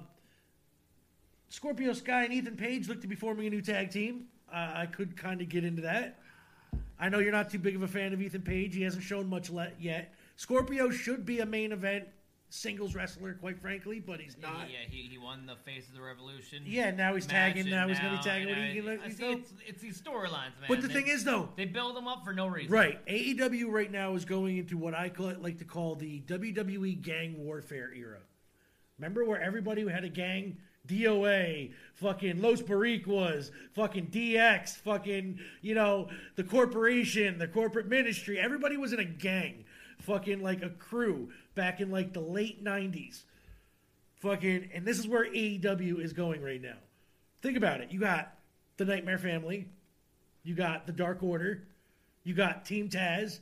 Scorpio 1.49 1.91
Sky 1.93 2.23
and 2.23 2.33
Ethan 2.33 2.55
Page 2.55 2.87
look 2.87 3.01
to 3.01 3.07
be 3.07 3.15
forming 3.15 3.47
a 3.47 3.49
new 3.49 3.61
tag 3.61 3.91
team. 3.91 4.25
Uh, 4.49 4.71
I 4.75 4.85
could 4.85 5.17
kind 5.17 5.41
of 5.41 5.49
get 5.49 5.63
into 5.65 5.81
that. 5.81 6.19
I 6.99 7.09
know 7.09 7.19
you're 7.19 7.31
not 7.31 7.49
too 7.49 7.59
big 7.59 7.75
of 7.75 7.81
a 7.83 7.87
fan 7.87 8.13
of 8.13 8.21
Ethan 8.21 8.41
Page. 8.41 8.73
He 8.75 8.83
hasn't 8.83 9.03
shown 9.03 9.29
much 9.29 9.49
le- 9.49 9.71
yet. 9.79 10.13
Scorpio 10.37 10.89
should 10.89 11.25
be 11.25 11.39
a 11.39 11.45
main 11.45 11.71
event 11.71 12.07
singles 12.49 12.95
wrestler, 12.95 13.33
quite 13.33 13.59
frankly, 13.59 13.99
but 13.99 14.19
he's 14.19 14.37
not. 14.41 14.69
Yeah, 14.71 14.77
he, 14.89 15.01
he 15.03 15.17
won 15.17 15.45
the 15.45 15.55
Face 15.65 15.87
of 15.87 15.93
the 15.95 16.01
Revolution. 16.01 16.63
Yeah, 16.65 16.91
now 16.91 17.13
he's 17.15 17.27
match, 17.27 17.33
tagging. 17.55 17.61
and 17.63 17.71
Now 17.71 17.87
he's 17.87 17.99
gonna 17.99 18.17
be 18.17 18.23
tagging. 18.23 18.53
I, 18.53 18.71
he 18.71 18.81
let 18.81 18.99
I 19.01 19.09
see, 19.09 19.31
it's, 19.33 19.53
it's 19.65 19.81
these 19.81 20.01
storylines, 20.01 20.57
man. 20.59 20.67
But 20.69 20.81
the 20.81 20.87
They- 20.87 20.93
thing 20.93 21.07
is, 21.07 21.23
though, 21.23 21.49
they 21.55 21.65
build 21.65 21.95
them 21.95 22.07
up 22.07 22.23
for 22.23 22.33
no 22.33 22.47
reason. 22.47 22.71
Right. 22.71 23.05
AEW 23.05 23.69
right 23.69 23.91
now 23.91 24.15
is 24.15 24.25
going 24.25 24.57
into 24.57 24.77
what 24.77 24.93
I 24.93 25.09
call, 25.09 25.33
like 25.39 25.57
to 25.59 25.65
call 25.65 25.95
the 25.95 26.21
WWE 26.21 27.01
gang 27.01 27.37
warfare 27.43 27.91
era. 27.93 28.19
Remember 28.97 29.25
where 29.25 29.41
everybody 29.41 29.87
had 29.87 30.03
a 30.03 30.09
gang? 30.09 30.57
DOA, 30.87 31.73
fucking 31.95 32.41
Los 32.41 32.61
Boricuas, 32.61 33.51
fucking 33.73 34.07
DX, 34.07 34.77
fucking, 34.77 35.37
you 35.61 35.75
know, 35.75 36.07
the 36.37 36.43
corporation, 36.45 37.37
the 37.37 37.47
corporate 37.47 37.87
ministry. 37.87 38.39
Everybody 38.39 38.77
was 38.77 38.93
in 38.93 38.99
a 38.99 39.03
gang, 39.05 39.65
fucking 40.07 40.41
like 40.41 40.63
a 40.63 40.69
crew 40.69 41.29
back 41.53 41.81
in 41.81 41.91
like 41.91 42.13
the 42.13 42.21
late 42.21 42.63
90s. 42.63 43.23
Fucking, 44.21 44.69
and 44.73 44.83
this 44.85 44.97
is 44.97 45.07
where 45.07 45.25
AEW 45.25 46.03
is 46.03 46.13
going 46.13 46.41
right 46.41 46.61
now. 46.61 46.77
Think 47.43 47.57
about 47.57 47.81
it. 47.81 47.91
You 47.91 47.99
got 47.99 48.33
the 48.77 48.85
Nightmare 48.85 49.19
Family, 49.19 49.67
you 50.43 50.55
got 50.55 50.87
the 50.87 50.93
Dark 50.93 51.21
Order, 51.21 51.63
you 52.23 52.33
got 52.33 52.65
Team 52.65 52.89
Taz. 52.89 53.39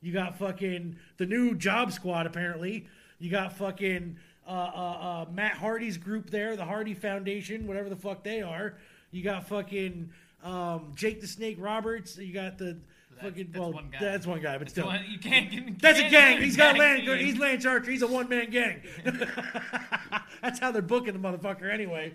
You 0.00 0.12
got 0.12 0.38
fucking 0.38 0.96
the 1.16 1.26
new 1.26 1.56
Job 1.56 1.92
Squad, 1.92 2.26
apparently. 2.26 2.86
You 3.18 3.30
got 3.30 3.56
fucking 3.56 4.16
uh, 4.46 4.50
uh, 4.50 5.24
uh, 5.26 5.26
Matt 5.32 5.54
Hardy's 5.54 5.96
group 5.96 6.30
there, 6.30 6.54
the 6.54 6.64
Hardy 6.64 6.94
Foundation, 6.94 7.66
whatever 7.66 7.88
the 7.88 7.96
fuck 7.96 8.22
they 8.22 8.40
are. 8.40 8.74
You 9.10 9.24
got 9.24 9.48
fucking 9.48 10.10
um, 10.44 10.92
Jake 10.94 11.20
the 11.20 11.26
Snake 11.26 11.56
Roberts. 11.58 12.16
You 12.16 12.32
got 12.32 12.58
the 12.58 12.78
fucking 13.20 13.48
that's 13.52 13.60
well, 13.60 13.72
one 13.72 13.90
guy. 13.90 13.98
that's 14.00 14.26
one 14.26 14.40
guy, 14.40 14.52
but 14.52 14.60
That's 14.60 14.72
still, 14.72 14.86
one- 14.86 15.04
you 15.08 15.18
can't. 15.18 15.52
You 15.52 15.74
that's 15.80 15.98
a 15.98 16.08
gang. 16.08 16.40
He's 16.40 16.56
got 16.56 16.78
Lance. 16.78 17.02
He's 17.20 17.38
Lance 17.38 17.66
Archer. 17.66 17.90
He's 17.90 18.02
a 18.02 18.06
one 18.06 18.28
man 18.28 18.50
gang. 18.50 18.82
that's 20.42 20.58
how 20.58 20.72
they're 20.72 20.82
booking 20.82 21.14
the 21.14 21.18
motherfucker 21.18 21.72
anyway. 21.72 22.12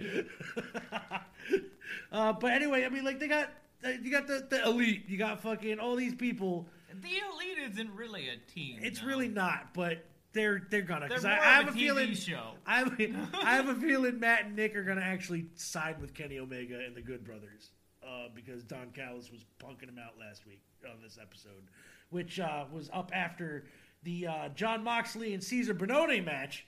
uh, 2.12 2.34
but 2.34 2.52
anyway, 2.52 2.86
I 2.86 2.90
mean, 2.90 3.04
like 3.04 3.20
they 3.20 3.28
got 3.28 3.50
uh, 3.86 3.90
you 4.02 4.12
got 4.12 4.28
the, 4.28 4.46
the 4.50 4.64
elite. 4.64 5.04
You 5.08 5.18
got 5.18 5.42
fucking 5.42 5.80
all 5.80 5.96
these 5.96 6.16
people. 6.16 6.68
The 6.94 7.10
elite 7.10 7.72
isn't 7.72 7.94
really 7.96 8.30
a 8.30 8.38
team. 8.52 8.80
It's 8.82 9.02
no. 9.02 9.08
really 9.08 9.28
not, 9.28 9.74
but 9.74 10.06
they're 10.34 10.68
they're 10.70 10.82
gonna. 10.82 11.08
Because 11.08 11.26
I, 11.26 11.38
I 11.38 11.56
have 11.56 11.68
a 11.68 11.70
a 11.70 11.74
TV 11.74 11.80
feeling. 11.80 12.14
show. 12.14 12.52
I 12.66 12.80
have, 12.80 13.00
I 13.34 13.56
have 13.56 13.70
a 13.70 13.76
feeling 13.82 14.20
Matt 14.20 14.46
and 14.46 14.56
Nick 14.56 14.76
are 14.76 14.84
gonna 14.84 15.02
actually 15.02 15.46
side 15.56 16.00
with 16.00 16.14
Kenny 16.14 16.40
Omega 16.40 16.80
and 16.80 16.96
the 16.96 17.02
Good 17.02 17.24
Brothers. 17.24 17.72
Uh, 18.06 18.28
because 18.36 18.64
Don 18.64 18.92
Callis 18.94 19.32
was 19.32 19.46
punking 19.64 19.88
him 19.88 19.98
out 19.98 20.20
last 20.20 20.46
week 20.46 20.62
on 20.86 21.02
this 21.02 21.18
episode, 21.22 21.70
which 22.10 22.40
uh, 22.40 22.66
was 22.72 22.90
up 22.94 23.12
after 23.14 23.66
the 24.04 24.28
uh, 24.28 24.50
Jon 24.50 24.84
Moxley 24.84 25.34
and 25.34 25.42
Cezar 25.42 25.74
Bononi 25.74 26.24
match, 26.24 26.66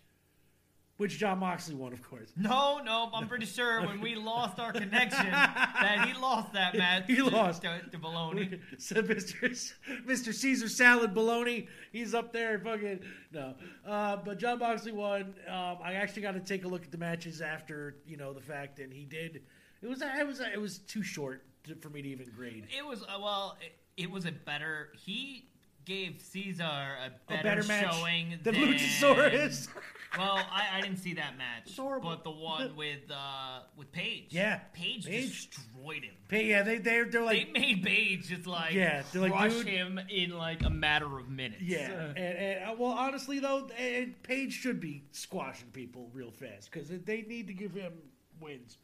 which 0.97 1.17
Jon 1.17 1.39
Moxley 1.39 1.75
won, 1.75 1.91
of 1.91 2.01
course. 2.01 2.31
No, 2.37 2.79
no, 2.79 3.09
I'm 3.13 3.27
pretty 3.27 3.45
sure 3.45 3.85
when 3.85 3.99
we 3.99 4.15
lost 4.15 4.59
our 4.59 4.71
connection 4.71 5.29
that 5.29 6.07
he 6.07 6.13
lost 6.19 6.53
that 6.53 6.77
match. 6.77 7.03
He 7.07 7.21
lost. 7.21 7.63
to, 7.63 7.81
to 7.91 7.97
Baloney. 7.97 8.59
so 8.77 8.95
Mr. 9.01 9.73
Mr. 10.05 10.33
Caesar 10.33 10.69
Salad 10.69 11.13
Baloney, 11.13 11.67
he's 11.91 12.13
up 12.13 12.31
there 12.31 12.59
fucking 12.59 13.01
no. 13.33 13.55
Uh, 13.85 14.17
but 14.17 14.39
John 14.39 14.59
Moxley 14.59 14.93
won. 14.93 15.33
Um, 15.47 15.77
I 15.83 15.93
actually 15.95 16.21
got 16.21 16.33
to 16.33 16.39
take 16.39 16.63
a 16.63 16.67
look 16.67 16.83
at 16.83 16.91
the 16.91 16.97
matches 16.97 17.41
after 17.41 17.97
you 18.05 18.15
know 18.15 18.33
the 18.33 18.41
fact, 18.41 18.79
and 18.79 18.93
he 18.93 19.03
did. 19.03 19.41
It 19.81 19.87
was 19.87 20.01
it 20.01 20.25
was 20.25 20.39
it 20.39 20.59
was 20.59 20.79
too 20.79 21.03
short 21.03 21.43
to, 21.65 21.75
for 21.75 21.89
me 21.89 22.01
to 22.01 22.07
even 22.07 22.27
grade. 22.35 22.67
It 22.75 22.85
was 22.85 23.03
uh, 23.03 23.19
well, 23.19 23.57
it, 23.61 23.75
it 23.97 24.09
was 24.11 24.25
a 24.25 24.31
better. 24.31 24.89
He 25.05 25.45
gave 25.85 26.19
Caesar 26.21 26.63
a 26.63 27.11
better, 27.29 27.43
better 27.43 27.63
match 27.63 27.93
showing 27.95 28.39
than 28.43 28.53
than 28.55 28.63
Luchasaurus. 28.73 29.67
Well, 30.17 30.37
I, 30.49 30.77
I 30.77 30.79
didn't 30.81 30.99
see 30.99 31.15
that 31.15 31.37
match, 31.37 31.75
but 31.75 32.23
the 32.23 32.31
one 32.31 32.77
with 32.77 33.01
uh 33.11 33.63
with 33.75 33.91
Page. 33.91 34.27
Yeah, 34.29 34.59
Page, 34.71 35.05
Page. 35.05 35.49
destroyed 35.49 36.03
him. 36.05 36.13
Hey, 36.29 36.45
yeah, 36.45 36.63
they 36.63 36.77
they 36.77 37.03
they're 37.03 37.21
like 37.21 37.53
they 37.53 37.59
made 37.59 37.83
Page 37.83 38.29
just 38.29 38.47
like 38.47 38.73
Yeah, 38.73 39.03
they're 39.11 39.23
like, 39.23 39.33
crush 39.33 39.51
dude- 39.55 39.67
him 39.67 39.99
in 40.09 40.29
like 40.29 40.63
a 40.63 40.69
matter 40.69 41.17
of 41.19 41.27
minutes. 41.29 41.63
Yeah, 41.63 41.89
and, 42.15 42.17
and 42.17 42.63
uh, 42.69 42.75
well, 42.79 42.93
honestly 42.93 43.39
though, 43.39 43.67
and 43.77 44.15
Page 44.23 44.53
should 44.53 44.79
be 44.79 45.03
squashing 45.11 45.67
people 45.73 46.09
real 46.13 46.31
fast 46.31 46.71
because 46.71 46.87
they 46.87 47.23
need 47.23 47.47
to 47.47 47.53
give 47.53 47.73
him 47.73 47.91
wins. 48.39 48.77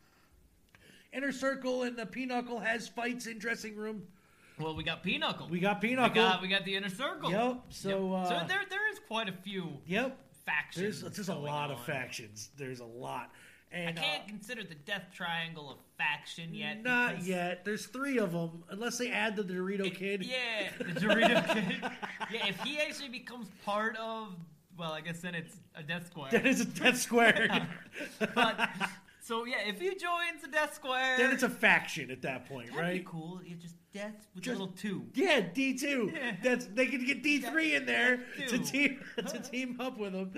Inner 1.14 1.32
Circle 1.32 1.84
and 1.84 1.96
the 1.96 2.06
Pinnacle 2.08 2.60
has 2.60 2.90
fights 2.90 3.26
in 3.28 3.40
dressing 3.40 3.78
room. 3.78 4.04
Well, 4.60 4.76
we 4.76 4.84
got 4.84 5.02
Pinnacle. 5.04 5.48
We 5.50 5.60
got 5.60 5.82
We 5.82 5.90
Pinnacle. 5.90 6.16
got 6.16 6.42
we 6.42 6.48
got 6.48 6.66
the 6.66 6.76
inner 6.76 6.90
circle. 6.90 7.32
Yep, 7.32 7.62
so, 7.70 8.14
uh, 8.14 8.26
so 8.26 8.48
there 8.48 8.62
there 8.70 8.92
is 8.92 9.00
quite 9.08 9.28
a 9.30 9.34
few 9.34 9.70
Yep, 9.88 10.18
factions. 10.46 11.02
there's 11.02 11.16
there's 11.16 11.30
a 11.30 11.36
lot 11.36 11.72
of 11.72 11.80
factions. 11.86 12.50
There's 12.58 12.80
a 12.80 12.86
lot, 12.86 13.32
I 13.74 13.94
can't 13.94 14.24
uh, 14.24 14.28
consider 14.28 14.64
the 14.64 14.76
Death 14.76 15.06
Triangle 15.16 15.72
a 15.72 15.98
faction 15.98 16.54
yet. 16.54 16.84
not 16.84 17.24
yet. 17.24 17.64
There's 17.64 17.86
three 17.86 18.18
of 18.20 18.34
them, 18.34 18.64
unless 18.70 18.98
they 18.98 19.10
add 19.12 19.36
the 19.36 19.44
Dorito 19.44 19.94
Kid. 19.94 20.26
Yeah, 20.26 20.70
the 20.78 20.84
Dorito 21.00 21.48
Kid. 21.54 21.92
Yeah, 22.32 22.48
if 22.48 22.60
he 22.62 22.80
actually 22.80 23.10
becomes 23.10 23.48
part 23.66 23.96
of, 23.98 24.36
well, 24.78 24.92
I 24.92 25.02
guess 25.02 25.22
then 25.22 25.36
it's 25.36 25.56
a 25.76 25.84
Death 25.84 26.08
Square. 26.08 26.32
That 26.32 26.46
is 26.46 26.60
a 26.62 26.66
Death 26.66 26.98
Square. 26.98 27.68
but 28.36 28.70
so 29.22 29.46
yeah, 29.46 29.58
if 29.66 29.80
he 29.80 29.90
joins 29.92 30.42
the 30.42 30.50
Death 30.52 30.76
Square, 30.76 31.18
then 31.18 31.32
it's 31.32 31.44
a 31.44 31.50
faction 31.50 32.12
at 32.12 32.22
that 32.24 32.48
point, 32.50 32.68
that'd 32.68 32.82
right? 32.82 33.06
cool. 33.06 33.40
You 33.46 33.56
just 33.56 33.76
Death 33.94 34.28
with 34.34 34.44
Just- 34.46 34.56
a 34.58 34.60
little 34.64 34.76
two. 34.76 35.06
Yeah, 35.14 35.42
D 35.42 35.78
two. 35.78 36.12
Yeah. 36.16 36.36
That's 36.42 36.66
they 36.68 36.86
can 36.88 37.06
get 37.06 37.22
D 37.24 37.40
three 37.40 37.76
in 37.76 37.86
there 37.86 38.22
to 38.48 38.58
team 38.60 39.00
to 39.18 39.40
team 39.40 39.78
up 39.82 39.98
with 39.98 40.14
them. 40.14 40.32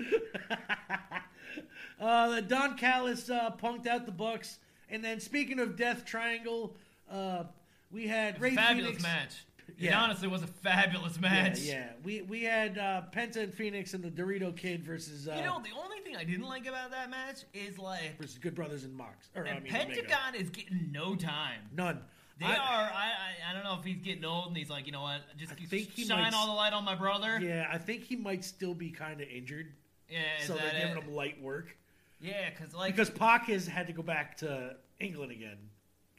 uh, 2.00 2.40
Don 2.42 2.76
Callis 2.76 3.30
uh, 3.30 3.52
punked 3.62 3.86
out 3.86 4.06
the 4.06 4.12
Bucks, 4.12 4.58
and 4.90 5.04
then 5.04 5.20
speaking 5.20 5.58
of 5.60 5.76
Death 5.76 6.04
Triangle, 6.04 6.74
uh, 7.10 7.44
we 7.90 8.06
had 8.08 8.40
Rey 8.40 8.54
fabulous 8.54 8.96
Fénix. 8.98 9.02
match. 9.02 9.44
It 9.66 9.74
Yeah. 9.84 10.00
honestly 10.02 10.28
was 10.28 10.42
a 10.42 10.46
fabulous 10.46 11.18
match. 11.18 11.60
yeah. 11.60 11.92
We 12.02 12.22
we 12.22 12.42
had 12.42 12.76
uh, 12.76 13.02
Penta 13.12 13.36
and 13.36 13.52
Fénix 13.52 13.94
and 13.94 14.04
the 14.04 14.10
Dorito 14.10 14.54
Kid 14.54 14.84
versus 14.84 15.26
uh, 15.28 15.34
You 15.36 15.42
know, 15.44 15.60
the 15.62 15.70
only 15.80 16.00
thing 16.00 16.16
I 16.16 16.24
didn't 16.24 16.46
like 16.46 16.66
about 16.66 16.90
that 16.90 17.08
match 17.08 17.44
is 17.54 17.78
like 17.78 18.18
versus 18.18 18.36
Good 18.38 18.54
Brothers 18.54 18.84
and 18.84 18.94
Mox. 18.94 19.28
Or 19.34 19.46
I 19.46 19.50
and 19.50 19.64
mean, 19.64 19.74
Omega. 19.74 19.94
Pentagon 20.02 20.34
is 20.34 20.50
getting 20.50 20.88
no 20.92 21.14
time. 21.14 21.60
None. 21.74 22.00
They 22.38 22.46
I- 22.46 22.54
are. 22.56 22.90
I, 22.92 23.12
I 23.46 23.50
I 23.50 23.52
don't 23.52 23.62
know 23.64 23.76
if 23.78 23.84
he's 23.84 24.00
getting 24.02 24.24
old 24.24 24.48
and 24.48 24.56
he's 24.56 24.70
like, 24.70 24.86
you 24.86 24.92
know 24.92 25.02
what? 25.02 25.20
Just 25.38 25.52
I 25.52 25.54
think 25.54 25.90
he 25.90 26.04
shine 26.04 26.18
might 26.18 26.34
all 26.34 26.46
the 26.46 26.52
light 26.52 26.72
on 26.72 26.84
my 26.84 26.94
brother. 26.94 27.38
Yeah, 27.40 27.68
I 27.70 27.78
think 27.78 28.04
he 28.04 28.16
might 28.16 28.44
still 28.44 28.74
be 28.74 28.90
kind 28.90 29.20
of 29.20 29.28
injured, 29.28 29.72
Yeah, 30.10 30.18
so 30.44 30.54
they're 30.54 30.72
giving 30.72 30.96
it? 30.96 31.04
him 31.04 31.14
light 31.14 31.40
work. 31.40 31.76
Yeah, 32.20 32.50
because 32.50 32.74
like 32.74 32.92
Because 32.96 33.10
Pac 33.10 33.46
has 33.46 33.66
had 33.66 33.86
to 33.86 33.92
go 33.92 34.02
back 34.02 34.36
to 34.38 34.76
England 34.98 35.30
again. 35.30 35.58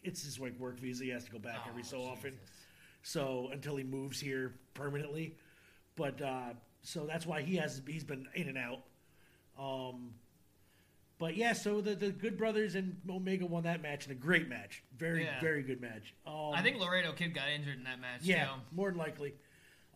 It's 0.04 0.24
his 0.24 0.40
like 0.40 0.58
work 0.60 0.80
visa. 0.80 1.04
He 1.04 1.10
has 1.10 1.26
to 1.26 1.32
go 1.32 1.40
back 1.40 1.60
every 1.68 1.82
Oh, 1.82 1.86
so 1.86 2.02
often. 2.04 2.38
So 3.04 3.50
until 3.52 3.76
he 3.76 3.84
moves 3.84 4.20
here 4.20 4.54
permanently, 4.76 5.36
but 5.96 6.22
uh, 6.22 6.54
so 6.84 7.06
that's 7.06 7.26
why 7.26 7.42
he 7.42 7.56
has 7.58 7.82
he's 7.88 8.04
been 8.04 8.28
in 8.36 8.48
and 8.48 8.58
out. 8.58 8.80
Um, 9.60 10.12
but 11.18 11.36
yeah, 11.38 11.54
so 11.54 11.82
the 11.82 11.96
the 11.96 12.12
Good 12.12 12.38
Brothers 12.38 12.76
and 12.76 12.98
Omega 13.10 13.46
won 13.46 13.64
that 13.64 13.82
match 13.82 14.06
in 14.06 14.12
a 14.12 14.16
great 14.16 14.48
match, 14.50 14.84
very 14.98 15.24
Yeah. 15.24 15.40
very 15.42 15.64
good 15.64 15.82
match. 15.82 16.14
Um, 16.28 16.52
I 16.54 16.62
think 16.62 16.78
Laredo 16.80 17.12
Kid 17.14 17.34
got 17.34 17.50
injured 17.50 17.78
in 17.78 17.84
that 17.86 18.00
match. 18.02 18.22
yeah, 18.24 18.46
too. 18.46 18.52
more 18.72 18.90
than 18.90 18.98
likely. 19.00 19.34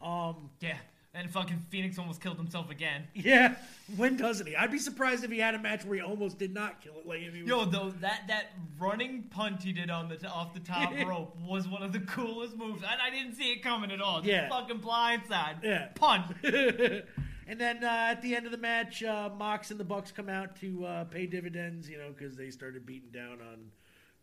Um, 0.01 0.49
yeah, 0.61 0.77
and 1.13 1.29
fucking 1.29 1.65
Fénix 1.73 1.99
almost 1.99 2.21
killed 2.21 2.37
himself 2.37 2.69
again. 2.69 3.03
yeah, 3.13 3.55
when 3.97 4.15
doesn't 4.15 4.47
he? 4.47 4.55
I'd 4.55 4.71
be 4.71 4.77
surprised 4.79 5.23
if 5.25 5.31
he 5.31 5.39
had 5.39 5.55
a 5.55 5.59
match 5.59 5.83
where 5.83 5.95
he 5.95 6.01
almost 6.01 6.37
did 6.39 6.53
not 6.53 6.79
kill 6.81 6.93
it. 6.99 7.05
Like 7.07 7.21
if 7.21 7.33
he 7.33 7.41
was, 7.41 7.49
Yo, 7.49 7.65
though 7.65 7.89
that 7.99 8.21
that 8.29 8.51
running 8.79 9.23
punt 9.23 9.61
he 9.63 9.73
did 9.73 9.89
on 9.89 10.07
the 10.07 10.25
off 10.29 10.53
the 10.53 10.61
top 10.61 10.93
rope 11.05 11.35
was 11.41 11.67
one 11.67 11.83
of 11.83 11.91
the 11.91 11.99
coolest 11.99 12.55
moves. 12.55 12.81
I, 12.83 13.07
I 13.07 13.09
didn't 13.09 13.35
see 13.35 13.51
it 13.51 13.61
coming 13.61 13.91
at 13.91 13.99
all. 13.99 14.19
Just 14.21 14.27
Yeah. 14.31 14.47
fucking 14.47 14.79
blindside. 14.79 15.63
Yeah. 15.63 15.87
punt. 15.95 16.27
and 17.49 17.59
then 17.59 17.83
uh, 17.83 18.07
at 18.11 18.21
the 18.21 18.35
end 18.35 18.45
of 18.45 18.51
the 18.51 18.57
match, 18.57 19.03
uh, 19.03 19.29
Mox 19.37 19.71
and 19.71 19.79
the 19.79 19.83
Bucks 19.83 20.11
come 20.11 20.29
out 20.29 20.55
to 20.61 20.85
uh, 20.85 21.03
pay 21.05 21.25
dividends, 21.25 21.89
you 21.89 21.97
know, 21.97 22.09
because 22.15 22.35
they 22.35 22.49
started 22.51 22.85
beating 22.85 23.09
down 23.11 23.39
on 23.41 23.71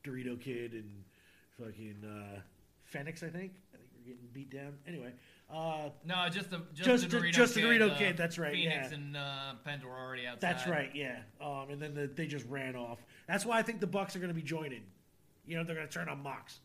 Dorito 0.05 0.41
Kid 0.41 0.73
and 0.73 1.03
fucking 1.59 1.97
uh, 2.05 2.41
Fénix. 2.93 3.23
I 3.23 3.29
think. 3.29 3.53
I 3.75 3.79
think 3.79 3.91
we're 3.99 4.13
getting 4.13 4.29
beat 4.33 4.51
down. 4.51 4.75
Anyway, 4.87 5.13
uh, 5.53 5.89
No, 6.05 6.29
just 6.31 6.51
the 6.51 6.63
just, 6.73 6.89
Just 6.89 7.11
the 7.11 7.19
the- 7.19 7.27
Dorito 7.27 7.33
just 7.33 7.55
the 7.55 7.61
Kid. 7.63 7.81
Dorito 7.83 7.91
uh, 7.91 7.99
Kid, 7.99 8.17
that's 8.17 8.39
right, 8.39 8.55
Fénix 8.55 8.65
yeah. 8.91 8.95
and 8.95 9.17
uh, 9.17 9.53
Penta 9.67 9.85
were 9.85 9.99
already 9.99 10.27
outside. 10.27 10.41
that's 10.41 10.67
right. 10.69 10.91
Yeah. 10.95 11.19
Um, 11.41 11.67
and 11.71 11.83
then 11.83 11.95
the, 11.95 12.07
they 12.07 12.27
just 12.27 12.47
ran 12.47 12.77
off. 12.77 13.05
That's 13.27 13.45
why 13.45 13.59
I 13.59 13.63
think 13.63 13.81
the 13.81 13.87
Bucks 13.87 14.15
are 14.15 14.21
going 14.21 14.31
to 14.31 14.35
be 14.35 14.43
joining. 14.43 14.83
You 15.47 15.57
know, 15.57 15.65
they're 15.65 15.77
going 15.77 15.89
to 15.89 15.93
turn 15.93 16.09
on 16.09 16.23
Mox. 16.23 16.61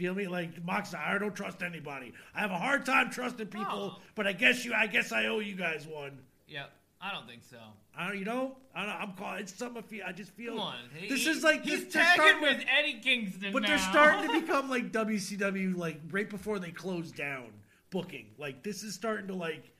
Feel 0.00 0.14
me? 0.14 0.26
Like 0.28 0.64
Mox, 0.64 0.94
I 0.94 1.18
don't 1.18 1.36
trust 1.36 1.62
anybody. 1.62 2.14
I 2.34 2.40
have 2.40 2.50
a 2.50 2.56
hard 2.58 2.86
time 2.86 3.10
trusting 3.10 3.48
people, 3.48 3.96
Oh. 3.98 4.02
but 4.14 4.26
I 4.26 4.32
guess 4.32 4.64
you, 4.64 4.72
I 4.72 4.86
guess 4.86 5.12
I 5.12 5.26
owe 5.26 5.40
you 5.40 5.54
guys 5.54 5.86
one. 5.86 6.18
Yep. 6.48 6.70
I 7.02 7.12
don't 7.12 7.28
think 7.28 7.42
so. 7.44 7.58
I 7.94 8.08
don't, 8.08 8.18
you 8.18 8.24
know, 8.24 8.56
I 8.74 8.86
don't, 8.86 8.94
I'm 8.94 9.12
calling. 9.12 9.40
It's 9.40 9.54
something 9.54 9.82
I 9.82 9.86
feel. 9.86 10.04
I 10.06 10.12
just 10.12 10.30
feel. 10.30 10.52
Come 10.52 10.60
on, 10.60 10.76
This 11.06 11.26
is 11.26 11.42
like 11.44 11.64
he's 11.64 11.84
this, 11.84 11.92
tagging 11.92 12.22
starting 12.22 12.40
with 12.40 12.66
Eddie 12.78 13.00
Kingston, 13.02 13.52
but 13.52 13.60
now. 13.60 13.68
they're 13.68 13.78
starting 13.78 14.30
to 14.30 14.40
become 14.40 14.70
like 14.70 14.90
WCW, 14.90 15.76
like 15.76 16.00
right 16.10 16.30
before 16.30 16.58
they 16.58 16.70
close 16.70 17.12
down 17.12 17.48
booking. 17.90 18.24
Like 18.38 18.62
this 18.62 18.82
is 18.82 18.94
starting 18.94 19.26
to 19.26 19.34
like 19.34 19.70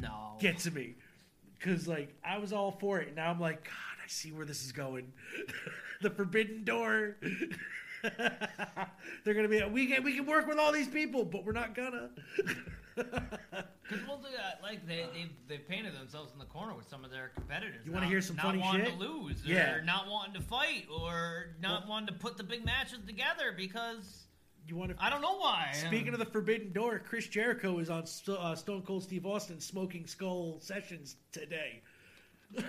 no. 0.00 0.36
get 0.38 0.58
to 0.58 0.70
me 0.70 0.94
because 1.58 1.88
like 1.88 2.14
I 2.24 2.38
was 2.38 2.52
all 2.52 2.70
for 2.70 3.00
it, 3.00 3.08
and 3.08 3.16
now 3.16 3.28
I'm 3.28 3.40
like, 3.40 3.64
God, 3.64 3.72
I 4.04 4.06
see 4.06 4.30
where 4.30 4.46
this 4.46 4.64
is 4.64 4.70
going. 4.70 5.12
the 6.00 6.10
Forbidden 6.10 6.62
Door. 6.62 7.16
They're 9.24 9.34
gonna 9.34 9.48
be. 9.48 9.62
We 9.64 9.86
can 9.86 10.02
we 10.04 10.14
can 10.16 10.26
work 10.26 10.46
with 10.46 10.58
all 10.58 10.72
these 10.72 10.88
people, 10.88 11.24
but 11.24 11.44
we're 11.44 11.52
not 11.52 11.74
gonna. 11.74 12.10
Because 12.94 14.06
we'll 14.06 14.18
do 14.18 14.28
that. 14.36 14.60
Like 14.62 14.86
they 14.86 15.06
they 15.14 15.30
they 15.48 15.56
painted 15.58 15.94
themselves 15.94 16.32
in 16.34 16.38
the 16.38 16.44
corner 16.44 16.74
with 16.74 16.86
some 16.88 17.04
of 17.06 17.10
their 17.10 17.30
competitors. 17.34 17.80
You 17.86 17.92
wanna 17.92 18.06
hear 18.06 18.20
some 18.20 18.36
not 18.36 18.44
funny 18.46 18.58
wanting 18.58 18.84
shit? 18.84 18.94
to 18.94 18.98
lose, 19.00 19.42
Yeah. 19.46 19.76
or 19.76 19.82
not 19.82 20.08
wanting 20.08 20.34
to 20.34 20.42
fight, 20.42 20.86
or 20.94 21.54
not 21.60 21.88
wanting 21.88 22.08
to 22.08 22.12
put 22.12 22.36
the 22.36 22.42
big 22.44 22.64
matches 22.66 22.98
together 23.06 23.52
because 23.56 24.24
you 24.68 24.76
want 24.76 24.90
to? 24.96 25.02
I 25.02 25.08
don't 25.08 25.22
know 25.22 25.38
why. 25.38 25.70
Speaking 25.72 26.12
of 26.12 26.18
the 26.18 26.26
Forbidden 26.26 26.72
Door, 26.72 27.00
Chris 27.08 27.26
Jericho 27.28 27.78
is 27.78 27.88
on 27.88 28.04
Sto- 28.06 28.36
uh, 28.36 28.54
Stone 28.54 28.82
Cold 28.82 29.02
Steve 29.04 29.24
Austin 29.26 29.58
Smoking 29.58 30.06
Skull 30.06 30.58
sessions 30.60 31.16
today. 31.32 31.80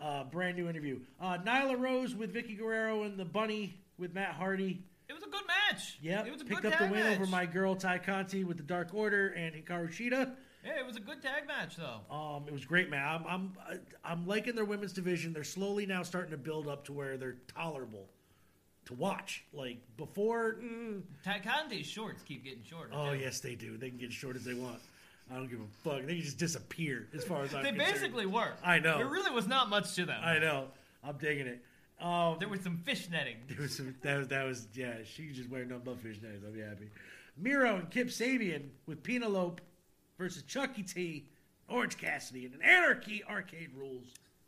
uh, 0.00 0.24
brand 0.24 0.56
new 0.56 0.68
interview. 0.68 1.00
Uh, 1.20 1.38
Nyla 1.38 1.78
Rose 1.78 2.14
with 2.14 2.34
Vickie 2.34 2.58
Guerrero 2.58 3.02
and 3.04 3.18
the 3.18 3.24
Bunny 3.24 3.78
with 3.98 4.14
Matt 4.14 4.34
Hardy. 4.34 4.82
it 5.08 5.12
was 5.12 5.22
a 5.22 5.28
good 5.28 5.44
match. 5.46 5.98
Yep, 6.02 6.26
it 6.26 6.32
was 6.32 6.42
a 6.42 6.44
picked 6.44 6.62
good 6.62 6.72
up 6.72 6.78
the 6.78 6.86
win 6.86 7.04
match. 7.04 7.16
over 7.16 7.26
my 7.26 7.46
girl 7.46 7.74
Tay 7.74 7.98
Conti 8.04 8.44
with 8.44 8.56
the 8.56 8.62
Dark 8.62 8.92
Order 8.92 9.28
and 9.28 9.54
Hikaru 9.54 9.88
Shida. 9.88 10.32
Yeah, 10.64 10.80
it 10.80 10.86
was 10.86 10.96
a 10.96 11.00
good 11.00 11.22
tag 11.22 11.46
match 11.46 11.76
though. 11.76 12.00
Um, 12.14 12.44
it 12.48 12.52
was 12.52 12.64
great, 12.64 12.90
man. 12.90 13.06
I'm, 13.06 13.24
I'm 13.28 13.52
I'm 14.04 14.26
liking 14.26 14.56
their 14.56 14.64
women's 14.64 14.92
division. 14.92 15.32
They're 15.32 15.44
slowly 15.44 15.86
now 15.86 16.02
starting 16.02 16.32
to 16.32 16.36
build 16.36 16.66
up 16.66 16.84
to 16.86 16.92
where 16.92 17.16
they're 17.16 17.36
tolerable 17.54 18.08
to 18.86 18.94
watch. 18.94 19.44
Like 19.52 19.78
before, 19.96 20.56
mm, 20.60 21.02
Tay 21.24 21.40
Conti's 21.44 21.86
shorts 21.86 22.22
keep 22.24 22.42
getting 22.44 22.64
shorter. 22.64 22.90
oh 22.92 23.12
too. 23.12 23.18
yes, 23.20 23.38
they 23.40 23.54
do. 23.54 23.76
They 23.76 23.90
can 23.90 23.98
get 23.98 24.08
as 24.08 24.14
short 24.14 24.34
as 24.34 24.44
they 24.44 24.54
want. 24.54 24.78
I 25.30 25.34
don't 25.34 25.50
give 25.50 25.60
a 25.60 25.88
fuck. 25.88 26.06
They 26.06 26.18
just 26.20 26.38
disappear 26.38 27.08
as 27.14 27.24
far 27.24 27.42
as 27.42 27.54
I'm 27.54 27.62
They 27.64 27.70
concerned. 27.72 27.92
basically 27.94 28.26
were. 28.26 28.52
I 28.64 28.78
know. 28.78 28.98
There 28.98 29.08
really 29.08 29.30
was 29.32 29.46
not 29.48 29.68
much 29.68 29.94
to 29.94 30.04
them. 30.06 30.20
I 30.22 30.38
know. 30.38 30.68
I'm 31.02 31.16
digging 31.16 31.46
it. 31.48 31.62
Um, 32.00 32.36
There 32.38 32.48
was 32.48 32.60
some 32.60 32.78
fish 32.84 33.08
netting. 33.10 33.36
There 33.48 33.60
was 33.62 33.76
some, 33.76 33.94
that 34.02 34.18
was 34.18 34.28
that 34.28 34.44
was 34.44 34.68
yeah. 34.74 34.94
She 35.04 35.28
just 35.32 35.48
wearing 35.48 35.68
nothing 35.68 35.84
but 35.84 35.98
fishnet. 36.00 36.42
I'll 36.44 36.52
be 36.52 36.60
happy. 36.60 36.90
Miro 37.38 37.76
and 37.76 37.90
Kip 37.90 38.08
Sabian 38.08 38.68
with 38.86 39.02
Penelope 39.02 39.62
versus 40.18 40.42
Chucky 40.42 40.82
T, 40.82 41.26
Orange 41.68 41.96
Cassidy, 41.96 42.44
and 42.46 42.54
an 42.54 42.62
Anarchy 42.62 43.24
Arcade 43.24 43.70
Rules. 43.76 44.06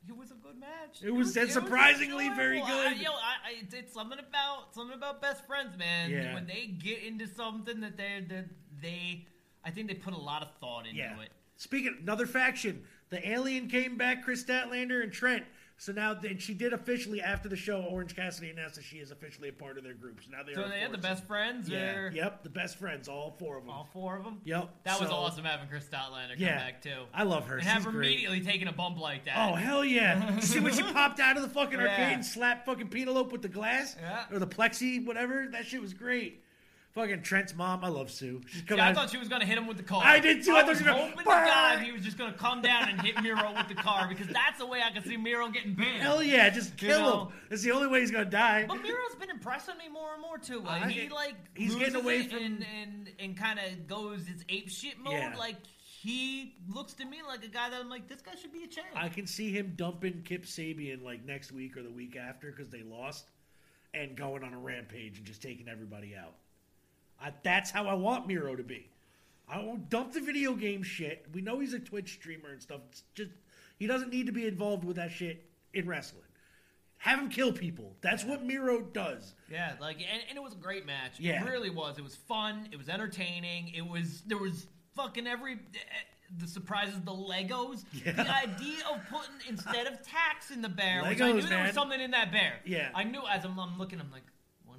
It 0.08 0.16
was 0.16 0.30
a 0.30 0.34
good 0.34 0.58
match. 0.58 1.02
It 1.02 1.10
was- 1.10 1.36
and 1.36 1.50
surprisingly 1.50 2.28
very 2.30 2.60
enjoyable. 2.60 2.80
I- 2.80 2.92
good. 2.94 3.02
yo, 3.02 3.10
I, 3.12 3.48
I, 3.48 3.50
it's- 3.52 3.72
it's 3.74 3.92
something 3.94 4.18
about 4.18 4.74
something 4.74 4.96
about 4.96 5.20
best 5.20 5.44
friends, 5.46 5.76
man. 5.76 6.10
Yeah. 6.10 6.34
When 6.34 6.46
they 6.46 6.66
get 6.66 7.02
into 7.02 7.26
something 7.26 7.80
that 7.80 7.96
they 7.96 8.24
that 8.28 8.46
they, 8.80 9.26
I 9.68 9.70
think 9.70 9.86
they 9.88 9.94
put 9.94 10.14
a 10.14 10.18
lot 10.18 10.40
of 10.42 10.48
thought 10.60 10.86
into 10.86 10.98
Yeah. 10.98 11.20
it. 11.20 11.30
Speaking 11.56 11.88
of, 11.88 12.02
another 12.02 12.26
faction, 12.26 12.84
the 13.10 13.28
Alien 13.28 13.68
came 13.68 13.98
back, 13.98 14.24
Kris 14.24 14.42
Statlander 14.42 15.02
and 15.02 15.12
Trent. 15.12 15.44
So 15.80 15.92
now 15.92 16.12
then 16.14 16.38
she 16.38 16.54
did 16.54 16.72
officially 16.72 17.20
after 17.22 17.48
the 17.48 17.54
show. 17.54 17.82
Orange 17.82 18.16
Cassidy 18.16 18.50
announced 18.50 18.76
that 18.76 18.84
she 18.84 18.96
is 18.96 19.10
officially 19.12 19.48
a 19.48 19.52
part 19.52 19.78
of 19.78 19.84
their 19.84 19.94
group. 19.94 20.20
So 20.24 20.30
now 20.32 20.42
they 20.42 20.54
So 20.54 20.62
are. 20.64 20.68
they 20.68 20.80
had 20.80 20.90
the 20.90 20.98
best 20.98 21.24
friends. 21.24 21.68
Yeah. 21.68 21.78
They're 21.92 22.12
Yep. 22.12 22.42
The 22.42 22.48
best 22.50 22.78
friends, 22.78 23.08
all 23.08 23.36
four 23.38 23.58
of 23.58 23.64
them. 23.64 23.70
all 23.72 23.84
four 23.92 24.16
of 24.16 24.24
them. 24.24 24.40
Yep. 24.44 24.70
That 24.84 24.98
was 25.00 25.10
awesome 25.10 25.44
having 25.44 25.68
Kris 25.68 25.84
Statlander 25.84 26.30
come 26.30 26.38
Yeah. 26.38 26.56
back 26.58 26.80
too. 26.82 27.04
I 27.14 27.22
love 27.24 27.46
her. 27.46 27.58
and 27.58 27.66
have 27.66 27.84
her 27.84 27.92
great. 27.92 28.08
immediately 28.08 28.40
taking 28.40 28.66
a 28.66 28.72
bump 28.72 28.98
like 28.98 29.24
that. 29.26 29.36
Oh 29.36 29.54
hell 29.54 29.84
yeah! 29.84 30.38
See 30.40 30.58
when 30.58 30.72
she 30.74 30.82
popped 30.82 31.20
out 31.20 31.36
of 31.36 31.42
the 31.42 31.48
fucking 31.50 31.78
arcade 31.78 32.14
and 32.14 32.24
slapped 32.26 32.66
fucking 32.66 32.88
Penelope 32.88 33.30
with 33.30 33.42
the 33.42 33.48
glass 33.48 33.96
Yeah. 34.00 34.24
or 34.32 34.38
the 34.40 34.46
plexi, 34.48 35.04
whatever. 35.04 35.46
That 35.46 35.64
shit 35.66 35.80
was 35.80 35.94
great. 35.94 36.42
Fucking 36.94 37.22
Trent's 37.22 37.54
mom, 37.54 37.84
I 37.84 37.88
love 37.88 38.10
Sue. 38.10 38.40
She's 38.48 38.62
coming 38.62 38.80
I 38.82 38.88
out- 38.88 38.94
thought 38.94 39.10
she 39.10 39.18
was 39.18 39.28
gonna 39.28 39.44
hit 39.44 39.56
him 39.58 39.66
with 39.66 39.76
the 39.76 39.82
car. 39.82 40.02
I 40.04 40.18
did 40.18 40.42
too. 40.42 40.52
I 40.56 40.60
thought 40.60 40.70
was 40.70 40.78
she 40.78 40.84
was 40.84 40.94
hoping 40.94 41.18
to 41.18 41.24
God 41.24 41.80
he 41.80 41.92
was 41.92 42.02
just 42.02 42.16
gonna 42.18 42.32
come 42.32 42.60
down 42.62 42.88
and 42.88 43.00
hit 43.02 43.22
Miro 43.22 43.52
with 43.54 43.68
the 43.68 43.74
car 43.74 44.08
because 44.08 44.26
that's 44.28 44.58
the 44.58 44.66
way 44.66 44.80
I 44.82 44.90
can 44.90 45.04
see 45.04 45.16
Miro 45.16 45.48
getting 45.48 45.76
pinned. 45.76 46.02
Hell 46.02 46.22
yeah, 46.22 46.48
just 46.50 46.80
You 46.82 46.88
kill 46.88 47.00
know? 47.00 47.24
him. 47.26 47.32
It's 47.50 47.62
the 47.62 47.70
only 47.72 47.86
way 47.88 48.00
he's 48.00 48.10
gonna 48.10 48.24
die. 48.24 48.64
But 48.66 48.82
Miro's 48.82 49.14
been 49.20 49.30
impressing 49.30 49.76
me 49.78 49.88
more 49.88 50.14
and 50.14 50.22
more 50.22 50.38
too. 50.38 50.60
Like, 50.60 50.84
I- 50.86 50.88
he 50.90 51.08
like 51.10 51.36
he's 51.54 51.74
getting 51.76 51.96
away 51.96 52.26
from- 52.26 52.38
and 52.38 52.66
and, 52.82 53.10
and 53.20 53.36
kind 53.36 53.58
of 53.58 53.86
goes 53.86 54.26
his 54.26 54.44
ape 54.48 54.70
shit 54.70 54.98
mode. 54.98 55.12
Yeah. 55.12 55.36
Like 55.38 55.56
he 56.00 56.54
looks 56.68 56.94
to 56.94 57.04
me 57.04 57.18
like 57.26 57.44
a 57.44 57.48
guy 57.48 57.68
that 57.70 57.78
I'm 57.80 57.90
like, 57.90 58.08
this 58.08 58.22
guy 58.22 58.34
should 58.40 58.52
be 58.52 58.62
a 58.64 58.66
champ. 58.66 58.86
I 58.96 59.08
can 59.08 59.26
see 59.26 59.52
him 59.52 59.74
dumping 59.76 60.22
Kip 60.24 60.44
Sabian 60.46 61.02
like 61.04 61.24
next 61.24 61.52
week 61.52 61.76
or 61.76 61.82
the 61.82 61.90
week 61.90 62.16
after 62.16 62.50
because 62.50 62.70
they 62.70 62.82
lost, 62.82 63.26
and 63.94 64.16
going 64.16 64.42
on 64.42 64.54
a 64.54 64.58
rampage 64.58 65.18
and 65.18 65.26
just 65.26 65.42
taking 65.42 65.68
everybody 65.68 66.16
out. 66.16 66.34
I, 67.22 67.32
that's 67.42 67.70
how 67.70 67.86
I 67.86 67.94
want 67.94 68.26
Miro 68.26 68.56
to 68.56 68.62
be. 68.62 68.88
I 69.48 69.58
won't 69.58 69.88
dump 69.88 70.12
the 70.12 70.20
video 70.20 70.54
game 70.54 70.82
shit. 70.82 71.26
We 71.32 71.40
know 71.40 71.58
he's 71.58 71.72
a 71.72 71.78
Twitch 71.78 72.14
streamer 72.14 72.50
and 72.50 72.60
stuff. 72.60 72.80
It's 72.90 73.02
just 73.14 73.30
he 73.78 73.86
doesn't 73.86 74.10
need 74.10 74.26
to 74.26 74.32
be 74.32 74.46
involved 74.46 74.84
with 74.84 74.96
that 74.96 75.10
shit 75.10 75.48
in 75.72 75.86
wrestling. 75.86 76.22
Have 76.98 77.20
him 77.20 77.28
kill 77.28 77.52
people. 77.52 77.96
That's 78.00 78.24
what 78.24 78.44
Miro 78.44 78.80
does. 78.80 79.34
Yeah, 79.50 79.74
like 79.80 79.96
and, 79.96 80.22
and 80.28 80.36
it 80.36 80.42
was 80.42 80.52
a 80.52 80.56
great 80.56 80.84
match. 80.84 81.12
Yeah. 81.18 81.42
It 81.44 81.48
really 81.48 81.70
was. 81.70 81.96
It 81.96 82.04
was 82.04 82.16
fun. 82.16 82.68
It 82.72 82.76
was 82.76 82.88
entertaining. 82.88 83.72
It 83.74 83.86
was 83.86 84.22
there 84.26 84.38
was 84.38 84.66
fucking 84.96 85.26
every 85.26 85.58
the 86.36 86.46
surprises, 86.46 87.00
the 87.04 87.12
Legos. 87.12 87.84
Yeah. 88.04 88.12
The 88.12 88.30
idea 88.30 88.82
of 88.92 89.00
putting 89.10 89.48
instead 89.48 89.86
of 89.86 90.02
tax 90.06 90.50
in 90.50 90.60
the 90.60 90.68
bear, 90.68 91.02
Legos, 91.02 91.08
which 91.08 91.20
I 91.20 91.32
knew 91.32 91.42
there 91.42 91.64
was 91.64 91.72
something 91.72 92.00
in 92.00 92.10
that 92.10 92.32
bear. 92.32 92.54
Yeah. 92.64 92.90
I 92.94 93.04
knew 93.04 93.22
as 93.30 93.44
I'm, 93.44 93.58
I'm 93.58 93.78
looking, 93.78 94.00
I'm 94.00 94.10
like, 94.10 94.24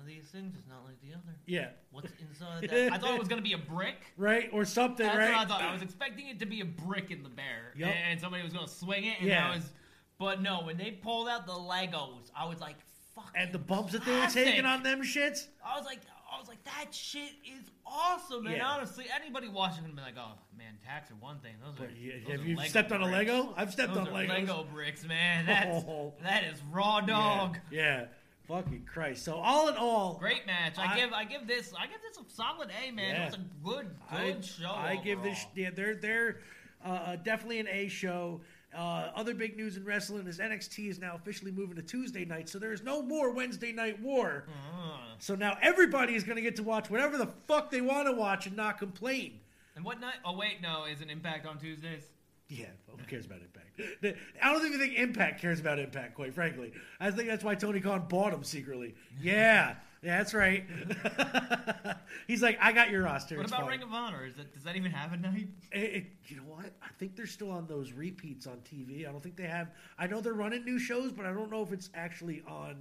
these 0.10 0.26
things 0.26 0.56
is 0.56 0.68
not 0.68 0.84
like 0.86 1.00
the 1.02 1.14
other. 1.14 1.36
Yeah. 1.46 1.70
What's 1.92 2.12
inside 2.20 2.70
that? 2.70 2.92
I 2.94 2.98
thought 2.98 3.14
it 3.14 3.20
was 3.20 3.28
gonna 3.30 3.42
be 3.42 3.54
a 3.54 3.58
brick. 3.58 3.96
Right 4.18 4.50
or 4.52 4.66
something. 4.66 5.06
That's 5.06 5.18
right. 5.18 5.32
what 5.32 5.40
I 5.40 5.46
thought. 5.46 5.62
I 5.62 5.72
was 5.72 5.82
expecting 5.82 6.28
it 6.28 6.40
to 6.40 6.46
be 6.46 6.62
a 6.62 6.66
brick 6.66 7.12
in 7.12 7.24
the 7.24 7.30
bear, 7.30 7.74
Yup. 7.78 7.90
and 7.90 8.20
somebody 8.20 8.44
was 8.44 8.52
gonna 8.54 8.68
swing 8.68 9.06
it. 9.06 9.20
And 9.20 9.28
Yeah. 9.30 9.50
I 9.52 9.56
was, 9.56 9.72
but 10.18 10.42
no. 10.42 10.64
When 10.64 10.78
they 10.78 10.92
pulled 10.92 11.30
out 11.30 11.46
the 11.46 11.54
Legos, 11.54 12.32
I 12.36 12.46
was 12.48 12.60
like, 12.60 12.76
"Fuck!" 13.16 13.32
and 13.36 13.54
the 13.54 13.60
bumps 13.60 13.94
that 13.94 14.04
they 14.06 14.20
were 14.20 14.28
taking 14.28 14.66
on 14.66 14.84
them 14.84 15.02
shits. 15.04 15.48
I 15.66 15.78
was 15.78 15.86
like, 15.86 16.00
I 16.32 16.38
was 16.40 16.48
like, 16.48 16.64
that 16.66 16.94
shit 16.94 17.32
is 17.44 17.72
awesome. 17.86 18.46
And 18.46 18.58
Yeah. 18.58 18.68
honestly, 18.68 19.06
anybody 19.14 19.48
watching 19.48 19.84
would 19.84 19.96
be 19.96 20.02
like, 20.02 20.14
oh 20.18 20.34
man, 20.58 20.78
tax 20.86 21.10
are 21.12 21.16
one 21.16 21.40
thing. 21.40 21.56
Those 21.64 21.74
are. 21.80 21.88
But 21.88 21.98
yeah, 21.98 22.14
those 22.24 22.32
have 22.32 22.42
are 22.42 22.44
you 22.50 22.56
Lego 22.56 22.70
stepped 22.70 22.92
on 22.92 23.02
a 23.02 23.06
bricks. 23.08 23.32
Lego? 23.32 23.54
I've 23.58 23.72
stepped 23.72 23.94
Those 23.96 24.08
on 24.08 24.14
are 24.16 24.24
Legos. 24.24 24.30
Lego 24.30 24.64
bricks, 24.72 25.04
man. 25.06 25.46
That's 25.48 25.84
Oh. 25.88 26.14
that 26.24 26.44
is 26.44 26.62
raw 26.72 27.02
dog. 27.02 27.58
Yeah, 27.72 27.82
yeah. 28.02 28.06
Fucking 28.50 28.88
Christ. 28.92 29.24
So 29.24 29.36
all 29.36 29.70
in 29.70 29.76
all, 29.78 30.18
Great 30.20 30.48
match. 30.48 30.78
I, 30.78 30.94
I- 30.94 30.96
give 30.98 31.14
I 31.14 31.24
give 31.24 31.48
this 31.48 31.72
I 31.80 31.86
give 31.86 32.00
this 32.02 32.18
a 32.18 32.36
solid 32.36 32.70
A, 32.84 32.92
man. 32.92 33.16
Yeah. 33.16 33.24
It 33.24 33.26
was 33.26 33.36
a 33.36 33.64
good 33.64 33.96
good 34.12 34.38
I, 34.38 34.42
show. 34.42 34.72
I 34.72 34.96
give 34.96 35.22
this. 35.22 35.46
Yeah, 35.56 35.70
they're 35.74 35.96
they're 35.96 36.40
uh, 36.84 36.90
uh, 36.90 37.16
definitely 37.18 37.60
an 37.60 37.68
A 37.68 37.88
show. 37.88 38.42
Uh, 38.76 39.12
other 39.16 39.34
big 39.34 39.58
news 39.58 39.78
in 39.78 39.86
wrestling 39.86 40.28
is 40.28 40.38
NXT 40.40 40.90
is 40.90 41.00
now 41.00 41.16
officially 41.16 41.52
moving 41.52 41.76
to 41.76 41.82
Tuesday 41.82 42.24
night, 42.24 42.48
so 42.48 42.60
there 42.60 42.72
is 42.72 42.84
no 42.84 43.02
more 43.02 43.32
Wednesday 43.32 43.72
night 43.72 44.00
war. 44.00 44.46
Uh-huh. 44.48 44.98
So 45.18 45.34
now 45.34 45.58
everybody 45.62 46.14
is 46.16 46.24
going 46.24 46.36
to 46.36 46.42
get 46.42 46.56
to 46.58 46.64
watch 46.64 46.90
whatever 46.90 47.18
the 47.18 47.30
fuck 47.48 47.72
they 47.72 47.82
want 47.82 48.08
to 48.08 48.14
watch 48.14 48.46
and 48.46 48.56
not 48.56 48.78
complain. 48.78 49.40
And 49.76 49.84
what 49.84 50.00
night? 50.00 50.16
Oh 50.26 50.36
wait, 50.36 50.62
no, 50.62 50.86
is 50.86 51.02
an 51.02 51.10
Impact 51.10 51.46
on 51.46 51.58
Tuesdays? 51.58 52.04
Yeah, 52.50 52.66
who 52.88 52.98
cares 53.06 53.26
about 53.28 53.40
Impact? 53.42 54.16
I 54.44 54.52
don't 54.52 54.66
even 54.66 54.80
think 54.80 54.96
Impact 54.98 55.40
cares 55.42 55.60
about 55.60 55.78
Impact, 55.80 56.16
quite 56.16 56.34
frankly. 56.34 56.74
I 57.00 57.12
think 57.12 57.28
that's 57.30 57.44
why 57.44 57.54
Tony 57.56 57.80
Khan 57.80 58.06
bought 58.10 58.34
him 58.34 58.44
secretly. 58.44 58.96
Yeah, 59.22 59.76
yeah, 60.02 60.18
that's 60.18 60.34
right. 60.34 60.66
He's 62.28 62.42
like, 62.42 62.58
I 62.62 62.72
got 62.72 62.90
your 62.90 63.04
roster. 63.04 63.36
What 63.36 63.44
it's 63.44 63.52
about 63.52 63.62
fine." 63.64 63.72
Ring 63.72 63.84
of 63.84 63.94
Honor? 63.94 64.26
Is 64.26 64.36
that 64.36 64.54
does 64.54 64.64
that 64.64 64.76
even 64.76 64.92
have 64.92 65.14
a 65.14 65.18
night? 65.18 65.48
It- 65.72 65.78
it- 65.94 66.06
you 66.28 66.38
know 66.38 66.44
what? 66.44 66.66
I 66.82 66.88
think 66.98 67.16
they're 67.16 67.26
still 67.28 67.52
on 67.52 67.68
those 67.68 67.92
repeats 67.92 68.46
on 68.48 68.58
TV. 68.60 69.08
I 69.08 69.12
don't 69.12 69.22
think 69.22 69.36
they 69.36 69.48
have. 69.48 69.70
I 69.98 70.08
know 70.08 70.22
they're 70.22 70.34
running 70.34 70.64
new 70.66 70.80
shows, 70.80 71.12
but 71.12 71.26
I 71.26 71.34
don't 71.34 71.50
know 71.52 71.62
if 71.64 71.72
it's 71.72 71.90
actually 71.94 72.42
on 72.48 72.76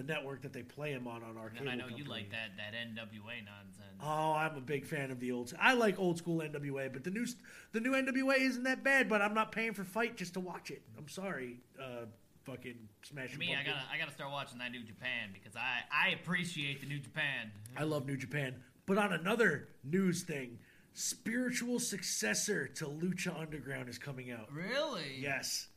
the 0.00 0.12
network 0.12 0.40
that 0.42 0.52
they 0.52 0.62
play 0.62 0.94
them 0.94 1.06
on 1.06 1.22
on 1.22 1.36
our 1.36 1.50
cable. 1.50 1.68
I 1.68 1.74
know 1.74 1.88
you 1.94 2.04
like 2.04 2.30
that 2.30 2.56
that 2.56 2.72
NWA 2.72 3.44
nonsense. 3.44 4.00
Oh, 4.02 4.32
I'm 4.32 4.56
a 4.56 4.60
big 4.60 4.86
fan 4.86 5.10
of 5.10 5.20
the 5.20 5.32
old. 5.32 5.52
I 5.60 5.74
like 5.74 5.98
old 5.98 6.16
school 6.16 6.40
NWA, 6.40 6.90
but 6.90 7.04
the 7.04 7.10
new 7.10 7.26
the 7.72 7.80
new 7.80 7.92
NWA 7.92 8.40
isn't 8.40 8.62
that 8.62 8.82
bad. 8.82 9.08
But 9.08 9.20
I'm 9.20 9.34
not 9.34 9.52
paying 9.52 9.74
for 9.74 9.84
FITE 9.84 10.16
just 10.16 10.34
to 10.34 10.40
watch 10.40 10.70
it. 10.70 10.82
I'm 10.96 11.08
sorry, 11.08 11.58
uh, 11.78 12.06
fucking 12.44 12.76
Smash. 13.02 13.36
Me, 13.36 13.54
I 13.54 13.62
gotta 13.62 13.82
I 13.92 13.98
gotta 13.98 14.12
start 14.12 14.32
watching 14.32 14.58
that 14.58 14.72
New 14.72 14.82
Japan 14.84 15.30
because 15.34 15.54
I 15.54 15.80
I 15.92 16.10
appreciate 16.14 16.80
the 16.80 16.86
New 16.86 16.98
Japan. 16.98 17.50
I 17.76 17.84
love 17.84 18.06
New 18.06 18.16
Japan. 18.16 18.56
But 18.86 18.96
on 18.96 19.12
another 19.12 19.68
news 19.84 20.22
thing, 20.22 20.58
spiritual 20.94 21.78
successor 21.78 22.66
to 22.68 22.86
Lucha 22.86 23.38
Underground 23.38 23.90
is 23.90 23.98
coming 23.98 24.30
out. 24.30 24.50
Really? 24.50 25.18
Yes, 25.18 25.68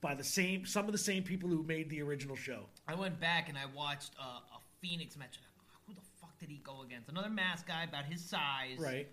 by 0.00 0.16
the 0.16 0.24
same 0.24 0.66
some 0.66 0.86
of 0.86 0.92
the 0.92 0.98
same 0.98 1.22
people 1.22 1.48
who 1.48 1.62
made 1.62 1.88
the 1.90 2.02
original 2.02 2.34
show. 2.34 2.64
I 2.88 2.94
went 2.94 3.20
back 3.20 3.48
and 3.48 3.58
I 3.58 3.64
watched 3.76 4.12
uh, 4.18 4.24
a 4.24 4.86
Fénix 4.86 5.16
match. 5.18 5.38
Who 5.86 5.94
the 5.94 6.00
fuck 6.20 6.38
did 6.38 6.48
he 6.48 6.60
go 6.64 6.82
against? 6.82 7.08
Another 7.08 7.28
mask 7.30 7.66
guy 7.68 7.84
about 7.84 8.04
his 8.06 8.24
size. 8.24 8.78
Right? 8.78 9.08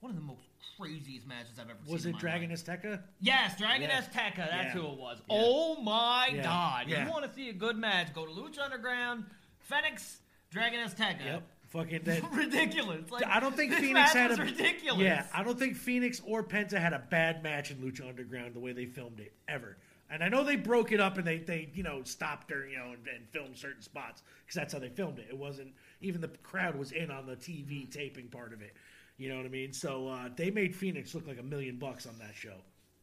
One 0.00 0.10
of 0.10 0.16
the 0.16 0.22
most 0.22 0.42
craziest 0.78 1.26
matches 1.26 1.52
I've 1.58 1.70
ever 1.70 1.78
Was 1.80 1.86
seen. 1.86 1.94
Was 1.94 2.06
it 2.06 2.18
Dragon 2.18 2.50
life. 2.50 2.64
Azteca? 2.64 3.00
Yes, 3.20 3.56
Dragon 3.58 3.88
Yeah. 3.88 4.02
Azteca. 4.02 4.36
That's 4.36 4.52
Yeah. 4.52 4.70
who 4.72 4.86
it 4.92 4.98
was. 4.98 5.18
Yeah. 5.20 5.24
Oh 5.40 5.80
my 5.80 6.30
Yeah. 6.34 6.42
god! 6.42 6.88
You 6.90 6.96
want 7.10 7.24
to 7.24 7.32
see 7.32 7.48
a 7.48 7.52
good 7.52 7.76
match? 7.76 8.12
Go 8.12 8.26
to 8.26 8.32
Lucha 8.32 8.60
Underground, 8.60 9.24
Fénix, 9.70 10.18
Dragon 10.50 10.80
Azteca. 10.86 11.24
Yep. 11.24 11.42
Fucking 11.68 12.02
that. 12.04 12.30
ridiculous. 12.32 13.10
Like, 13.10 13.26
I 13.26 13.40
don't 13.40 13.56
think 13.56 13.72
Fénix 13.72 14.08
had 14.10 14.38
a 14.38 14.42
ridiculous. 14.42 15.00
Yeah, 15.02 15.26
I 15.34 15.42
don't 15.42 15.58
think 15.58 15.76
Fénix 15.76 16.20
or 16.24 16.44
Penta 16.44 16.78
had 16.78 16.92
a 16.92 16.98
bad 17.00 17.42
match 17.42 17.70
in 17.70 17.78
Lucha 17.78 18.08
Underground 18.08 18.54
the 18.54 18.60
way 18.60 18.72
they 18.72 18.86
filmed 18.86 19.18
it 19.20 19.32
ever. 19.48 19.76
And 20.10 20.22
I 20.22 20.28
know 20.28 20.44
they 20.44 20.56
broke 20.56 20.92
it 20.92 21.00
up 21.00 21.18
and 21.18 21.26
they, 21.26 21.38
they 21.38 21.68
you 21.74 21.82
know 21.82 22.02
stopped 22.04 22.50
her 22.50 22.66
you 22.68 22.78
know 22.78 22.92
and, 22.92 23.06
and 23.08 23.28
filmed 23.30 23.56
certain 23.56 23.82
spots 23.82 24.22
because 24.44 24.54
that's 24.54 24.72
how 24.72 24.78
they 24.78 24.88
filmed 24.88 25.18
it. 25.18 25.26
It 25.28 25.36
wasn't 25.36 25.72
even 26.00 26.20
the 26.20 26.28
crowd 26.28 26.76
was 26.76 26.92
in 26.92 27.10
on 27.10 27.26
the 27.26 27.36
TV 27.36 27.90
taping 27.90 28.28
part 28.28 28.52
of 28.52 28.62
it. 28.62 28.74
You 29.18 29.28
know 29.30 29.36
what 29.36 29.46
I 29.46 29.48
mean? 29.48 29.72
So 29.72 30.08
uh, 30.08 30.28
they 30.36 30.50
made 30.50 30.74
Fénix 30.74 31.14
look 31.14 31.26
like 31.26 31.38
a 31.40 31.42
million 31.42 31.78
bucks 31.78 32.06
on 32.06 32.18
that 32.18 32.34
show, 32.34 32.56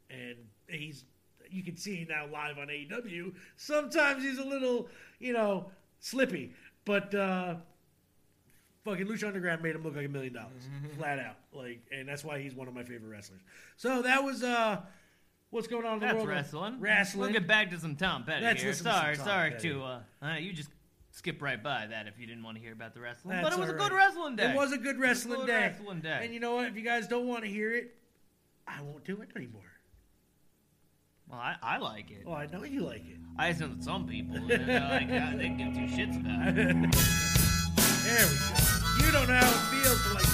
and 0.09 0.35
he's 0.67 1.03
you 1.49 1.63
can 1.63 1.75
see 1.75 2.05
now 2.09 2.25
live 2.31 2.57
on 2.57 2.67
AEW. 2.67 3.33
Sometimes 3.57 4.23
he's 4.23 4.37
a 4.39 4.45
little 4.45 4.87
you 5.19 5.33
know 5.33 5.71
slippy, 5.99 6.53
but. 6.85 7.13
uh 7.15 7.55
fucking 8.85 9.07
Lucha 9.07 9.27
Underground 9.27 9.61
made 9.63 9.75
him 9.75 9.83
look 9.83 9.95
like 9.95 10.05
a 10.05 10.09
million 10.09 10.33
dollars, 10.33 10.67
flat 10.97 11.19
out. 11.19 11.37
Like, 11.53 11.79
and 11.91 12.05
that's 12.05 12.23
why 12.23 12.39
he's 12.41 12.53
one 12.53 12.67
of 12.67 12.73
my 12.73 12.83
favorite 12.83 13.09
wrestlers. 13.09 13.39
So 13.77 14.01
that 14.01 14.21
was 14.23 14.43
uh, 14.43 14.81
what's 15.53 15.67
going 15.67 15.85
on 15.85 15.93
in 15.93 15.99
the 15.99 16.05
That's 16.07 16.15
world? 16.15 16.27
wrestling. 16.29 16.79
Wrestling. 16.79 17.21
We'll 17.21 17.31
get 17.31 17.47
back 17.47 17.69
to 17.71 17.79
some 17.79 17.95
Tom 17.95 18.23
Petty 18.23 18.43
Let's 18.43 18.61
here. 18.61 18.71
listen 18.71 18.85
to 18.85 18.91
some 18.91 19.01
Sorry, 19.01 19.15
Tom 19.15 19.25
sorry 19.25 19.51
Petty. 19.51 19.69
to 19.69 19.83
uh, 19.83 19.99
uh, 20.21 20.33
you 20.35 20.51
just 20.53 20.69
skip 21.11 21.41
right 21.41 21.61
by 21.61 21.85
that 21.87 22.07
if 22.07 22.19
you 22.19 22.25
didn't 22.25 22.43
want 22.43 22.57
to 22.57 22.63
hear 22.63 22.73
about 22.73 22.93
the 22.93 22.99
wrestling. 22.99 23.35
That's 23.37 23.43
but 23.49 23.53
it 23.57 23.59
was 23.59 23.69
a 23.69 23.73
all 23.73 23.77
good 23.77 23.91
right. 23.91 24.05
wrestling 24.07 24.35
day. 24.35 24.49
It 24.51 24.55
was 24.55 24.71
a 24.73 24.77
good 24.77 24.99
wrestling 24.99 25.39
good 25.41 25.47
day. 25.47 25.61
wrestling 25.61 26.01
day. 26.01 26.19
And 26.23 26.33
you 26.33 26.39
know 26.39 26.55
what? 26.55 26.65
If 26.67 26.75
you 26.75 26.81
guys 26.83 27.07
don't 27.07 27.27
want 27.27 27.43
to 27.43 27.49
hear 27.49 27.73
it, 27.73 27.93
I 28.67 28.81
won't 28.81 29.03
do 29.05 29.21
it 29.21 29.29
anymore. 29.35 29.61
well, 31.29 31.39
I, 31.39 31.55
I 31.61 31.77
like 31.77 32.09
it. 32.11 32.23
Oh, 32.25 32.33
I 32.33 32.47
know 32.47 32.63
you 32.63 32.81
like 32.81 33.05
it. 33.07 33.17
I 33.37 33.49
assume 33.49 33.75
that 33.77 33.83
some 33.83 34.07
people, 34.07 34.39
like, 34.41 34.59
uh, 34.59 35.35
they 35.37 35.49
give 35.49 35.73
two 35.73 35.87
shits 35.95 36.19
about 36.19 36.57
it. 36.57 36.95
There 38.03 38.27
we 38.27 38.35
go. 38.35 39.05
You 39.05 39.11
don't 39.13 39.27
know 39.29 39.33
how 39.33 39.49
it 39.49 39.83
feels 39.83 40.03
to 40.03 40.13
like 40.13 40.25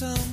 There's 0.00 0.29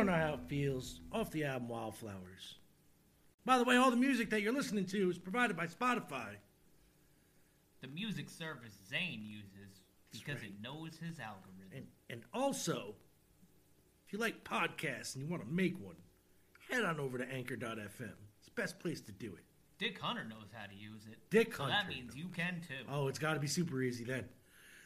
don't 0.00 0.14
know 0.14 0.26
how 0.26 0.34
it 0.34 0.48
feels. 0.48 1.00
Off 1.12 1.30
the 1.30 1.44
album 1.44 1.68
Wildflowers. 1.68 2.56
By 3.44 3.58
the 3.58 3.64
way, 3.64 3.76
all 3.76 3.90
the 3.90 3.96
music 3.96 4.30
that 4.30 4.42
you're 4.42 4.52
listening 4.52 4.86
to 4.86 5.10
is 5.10 5.18
provided 5.18 5.56
by 5.56 5.66
Spotify. 5.66 6.36
The 7.80 7.88
music 7.88 8.28
service 8.28 8.74
Zane 8.88 9.22
uses 9.22 9.80
because 10.10 10.36
right. 10.36 10.50
it 10.50 10.62
knows 10.62 10.98
his 10.98 11.18
algorithm. 11.18 11.70
And 11.74 11.86
and 12.08 12.22
also, 12.32 12.94
if 14.06 14.12
you 14.12 14.18
like 14.18 14.44
podcasts 14.44 15.14
and 15.14 15.24
you 15.24 15.30
want 15.30 15.42
to 15.42 15.48
make 15.50 15.82
one, 15.82 15.96
head 16.70 16.84
on 16.84 17.00
over 17.00 17.18
to 17.18 17.30
anchor.fm. 17.32 18.14
It's 18.38 18.46
the 18.46 18.50
best 18.54 18.78
place 18.78 19.00
to 19.02 19.12
do 19.12 19.34
it. 19.34 19.44
Dick 19.78 19.98
Hunter 19.98 20.24
knows 20.24 20.48
how 20.52 20.66
to 20.66 20.74
use 20.74 21.06
it. 21.10 21.18
Dick 21.30 21.54
so 21.54 21.64
Hunter 21.64 21.78
that 21.78 21.88
means 21.88 22.14
you 22.14 22.28
can 22.28 22.60
too. 22.66 22.84
Oh, 22.90 23.08
it's 23.08 23.18
got 23.18 23.34
to 23.34 23.40
be 23.40 23.46
super 23.46 23.80
easy 23.82 24.04
then. 24.04 24.26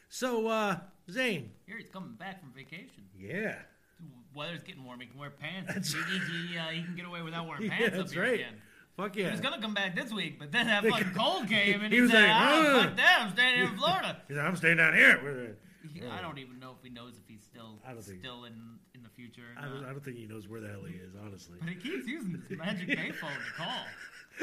So, 0.07 0.47
uh, 0.47 0.77
Zane, 1.09 1.51
Here 1.65 1.77
he's 1.77 1.89
coming 1.89 2.13
back 2.13 2.39
from 2.39 2.53
vacation. 2.53 3.03
yeah. 3.17 3.55
Weather's 4.35 4.63
getting 4.63 4.83
warm. 4.83 4.99
He 4.99 5.07
can 5.07 5.19
wear 5.19 5.29
pants. 5.29 5.93
He, 5.93 5.99
he, 5.99 6.57
uh, 6.57 6.63
he 6.69 6.83
can 6.83 6.95
get 6.95 7.05
away 7.05 7.21
without 7.21 7.47
wearing 7.47 7.63
Yeah, 7.71 7.77
pants 7.77 7.99
up 7.99 8.11
here 8.11 8.21
right. 8.23 8.33
again. 8.35 8.53
Fuck 8.97 9.15
yeah. 9.15 9.25
He 9.25 9.31
was 9.31 9.39
gonna 9.41 9.61
come 9.61 9.73
back 9.73 9.95
this 9.95 10.11
week, 10.13 10.39
but 10.39 10.51
then 10.51 10.67
that 10.67 10.83
fucking 10.89 11.11
cold 11.15 11.47
came, 11.49 11.81
and 11.81 11.89
He 11.91 11.97
he, 11.97 12.01
was 12.01 12.11
said, 12.11 12.21
like, 12.23 12.31
"Ah, 12.31 12.63
"Ah." 12.77 12.81
fuck 12.83 12.95
that! 12.97 13.19
I'm 13.23 13.31
staying 13.33 13.55
here 13.55 13.65
in 13.65 13.77
Florida." 13.77 14.21
He's 14.27 14.37
like, 14.37 14.45
I'm 14.45 14.55
staying 14.55 14.77
down 14.77 14.93
here. 14.93 15.55
I 16.11 16.21
don't 16.21 16.37
even 16.39 16.59
know 16.59 16.71
if 16.77 16.83
he 16.83 16.89
knows 16.89 17.13
if 17.21 17.27
he's 17.27 17.43
still 17.43 17.79
I 17.87 17.93
don't 17.93 18.01
think- 18.03 18.19
still 18.19 18.45
in 18.45 18.53
in 18.93 19.03
the 19.03 19.09
future. 19.09 19.43
I 19.57 19.65
don't. 19.65 19.83
I 19.85 19.91
don't 19.91 20.03
think 20.03 20.17
he 20.17 20.25
knows 20.25 20.47
where 20.47 20.61
the 20.61 20.67
hell 20.69 20.83
he 20.87 20.95
is, 20.95 21.11
honestly. 21.23 21.57
But 21.59 21.69
he 21.69 21.75
keeps 21.75 22.07
using 22.07 22.31
this 22.47 22.57
magic 22.57 22.87
payphone 22.89 23.35
to 23.35 23.53
call. 23.57 23.83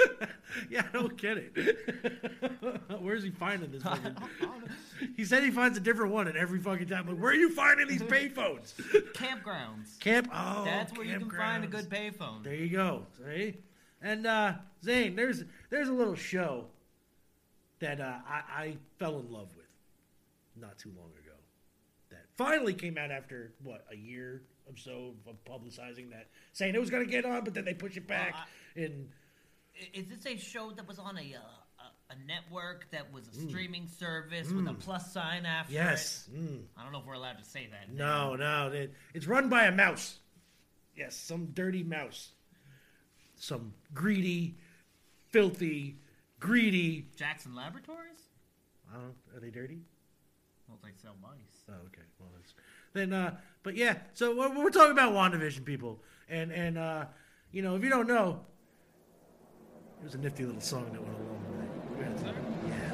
yeah, 0.71 0.85
I 0.89 0.93
don't 0.93 1.17
get 1.17 1.39
it. 1.39 2.81
Where's 3.01 3.23
he 3.23 3.31
finding 3.31 3.73
this? 3.73 3.83
Fucking... 3.83 4.17
he 5.17 5.25
said 5.25 5.43
he 5.43 5.51
finds 5.51 5.77
a 5.77 5.81
different 5.81 6.13
one 6.13 6.29
at 6.29 6.37
every 6.37 6.59
fucking 6.59 6.89
time. 6.89 7.09
Like, 7.09 7.19
where 7.19 7.33
are 7.33 7.37
you 7.37 7.51
finding 7.51 7.89
these 7.89 8.03
payphones? 8.03 8.75
Campgrounds. 9.13 9.99
Camp. 10.01 10.29
Oh, 10.33 10.65
That's 10.65 10.97
where 10.97 11.07
you 11.07 11.19
can 11.19 11.31
find 11.31 11.65
a 11.65 11.67
good 11.67 11.89
payphone. 11.89 12.43
There 12.43 12.55
you 12.55 12.69
go. 12.71 13.07
See? 13.19 13.57
And 14.01 14.27
uh, 14.27 14.55
Zane, 14.85 15.15
there's 15.15 15.45
there's 15.71 15.89
a 15.89 15.93
little 15.93 16.17
show 16.17 16.67
that 17.81 18.01
uh, 18.01 18.17
I, 18.29 18.43
I 18.57 18.77
fell 18.99 19.19
in 19.21 19.31
love 19.31 19.49
with 19.57 19.67
not 20.57 20.79
too 20.79 20.91
long 20.97 21.11
ago. 21.23 21.37
That 22.11 22.27
finally 22.37 22.75
came 22.75 22.99
out 22.99 23.11
after 23.11 23.53
what 23.63 23.85
a 23.93 23.97
year 23.97 24.43
or 24.67 24.77
so 24.77 25.15
of 25.27 25.45
publicizing 25.45 26.11
that, 26.11 26.29
saying 26.53 26.75
it 26.75 26.81
was 26.81 26.91
going 26.91 27.05
to 27.05 27.11
get 27.11 27.25
on, 27.25 27.45
but 27.45 27.55
then 27.55 27.65
they 27.65 27.75
push 27.75 27.97
it 27.97 28.07
back. 28.07 28.35
and 28.77 29.09
I- 29.09 29.22
Is 29.95 30.07
this 30.07 30.27
a 30.27 30.37
show 30.37 30.71
that 30.73 30.87
was 30.87 30.99
on 30.99 31.17
a 31.19 31.35
uh, 31.35 31.39
a, 32.11 32.13
a 32.15 32.27
network 32.27 32.91
that 32.91 33.13
was 33.13 33.29
a 33.29 33.49
streaming 33.49 33.89
service 33.89 34.51
with 34.51 34.67
a 34.69 34.75
plus 34.75 35.13
sign 35.13 35.45
after 35.47 35.73
Mm. 35.73 35.77
yes, 35.77 36.29
it? 36.33 36.39
mm, 36.39 36.63
I 36.77 36.83
don't 36.83 36.93
know 36.93 36.99
if 37.01 37.07
we're 37.07 37.15
allowed 37.15 37.39
to 37.39 37.45
say 37.45 37.69
that. 37.71 37.93
no, 37.93 38.37
no, 38.37 38.69
it, 38.73 38.93
it's 39.15 39.27
run 39.27 39.49
by 39.49 39.65
a 39.65 39.73
mouse. 39.73 40.19
Yes, 40.97 41.17
some 41.17 41.47
dirty 41.55 41.83
mouse, 41.83 42.31
some 43.37 43.73
greedy, 43.95 44.57
filthy, 45.31 45.97
greedy. 46.39 47.07
Jackson 47.17 47.55
Laboratories? 47.55 48.21
I 48.91 48.95
don't 48.97 49.05
know. 49.09 49.15
Are 49.37 49.41
they 49.41 49.51
dirty? 49.51 49.79
Well, 50.69 50.79
they 50.83 50.91
sell 51.01 51.15
mice. 51.23 51.65
Oh, 51.69 51.73
okay. 51.87 52.03
Well, 52.21 52.29
that's 52.37 52.55
then. 52.93 53.13
Uh, 53.13 53.37
but 53.63 53.75
yeah, 53.77 53.97
so 54.15 54.37
we're, 54.37 54.55
we're 54.65 54.71
talking 54.71 54.93
about 54.93 55.13
Wandavision, 55.15 55.65
people, 55.65 56.03
and 56.29 56.53
and 56.53 56.77
uh, 56.79 57.05
you 57.53 57.63
know, 57.63 57.75
if 57.77 57.83
you 57.83 57.89
don't 57.91 58.07
know, 58.07 58.41
it 60.03 60.07
was 60.07 60.15
a 60.17 60.19
nifty 60.19 60.45
little 60.45 60.61
song 60.61 60.85
that 60.93 61.01
went 61.01 61.15
along 61.15 61.39
with 61.49 61.63
it. 61.63 61.71
Go 61.95 62.27
ahead. 62.27 62.35
Yeah. 62.69 62.93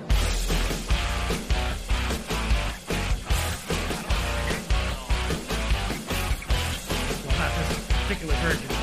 particular 8.08 8.34
version. 8.36 8.77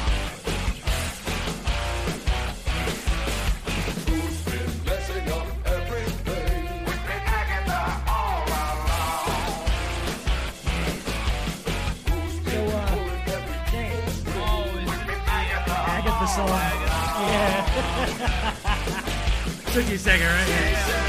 A 19.75 19.97
second, 19.97 20.25
right? 20.25 20.47
Yeah. 20.47 21.05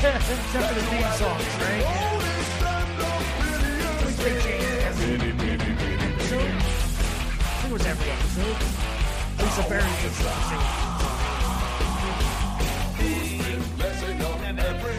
Except 0.00 0.66
for 0.68 0.74
the 0.74 0.82
theme 0.82 1.12
songs, 1.12 1.54
right? 1.58 1.84
It 7.64 7.72
was 7.72 7.84
every 7.86 8.10
episode. 8.10 8.58
Lisa 9.38 9.62
Messing. 9.68 10.62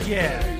Yeah. 0.07 0.58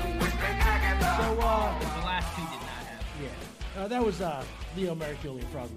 Uh, 3.78 3.88
that 3.88 4.04
was 4.04 4.20
uh, 4.20 4.44
Leo 4.76 4.96
Moracchioli 4.96 5.42
and 5.42 5.50
Frog 5.50 5.70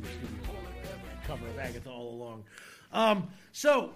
cover 1.26 1.46
of 1.46 1.58
Agatha 1.58 1.90
all 1.90 2.10
along. 2.14 2.44
Um, 2.92 3.28
so 3.52 3.92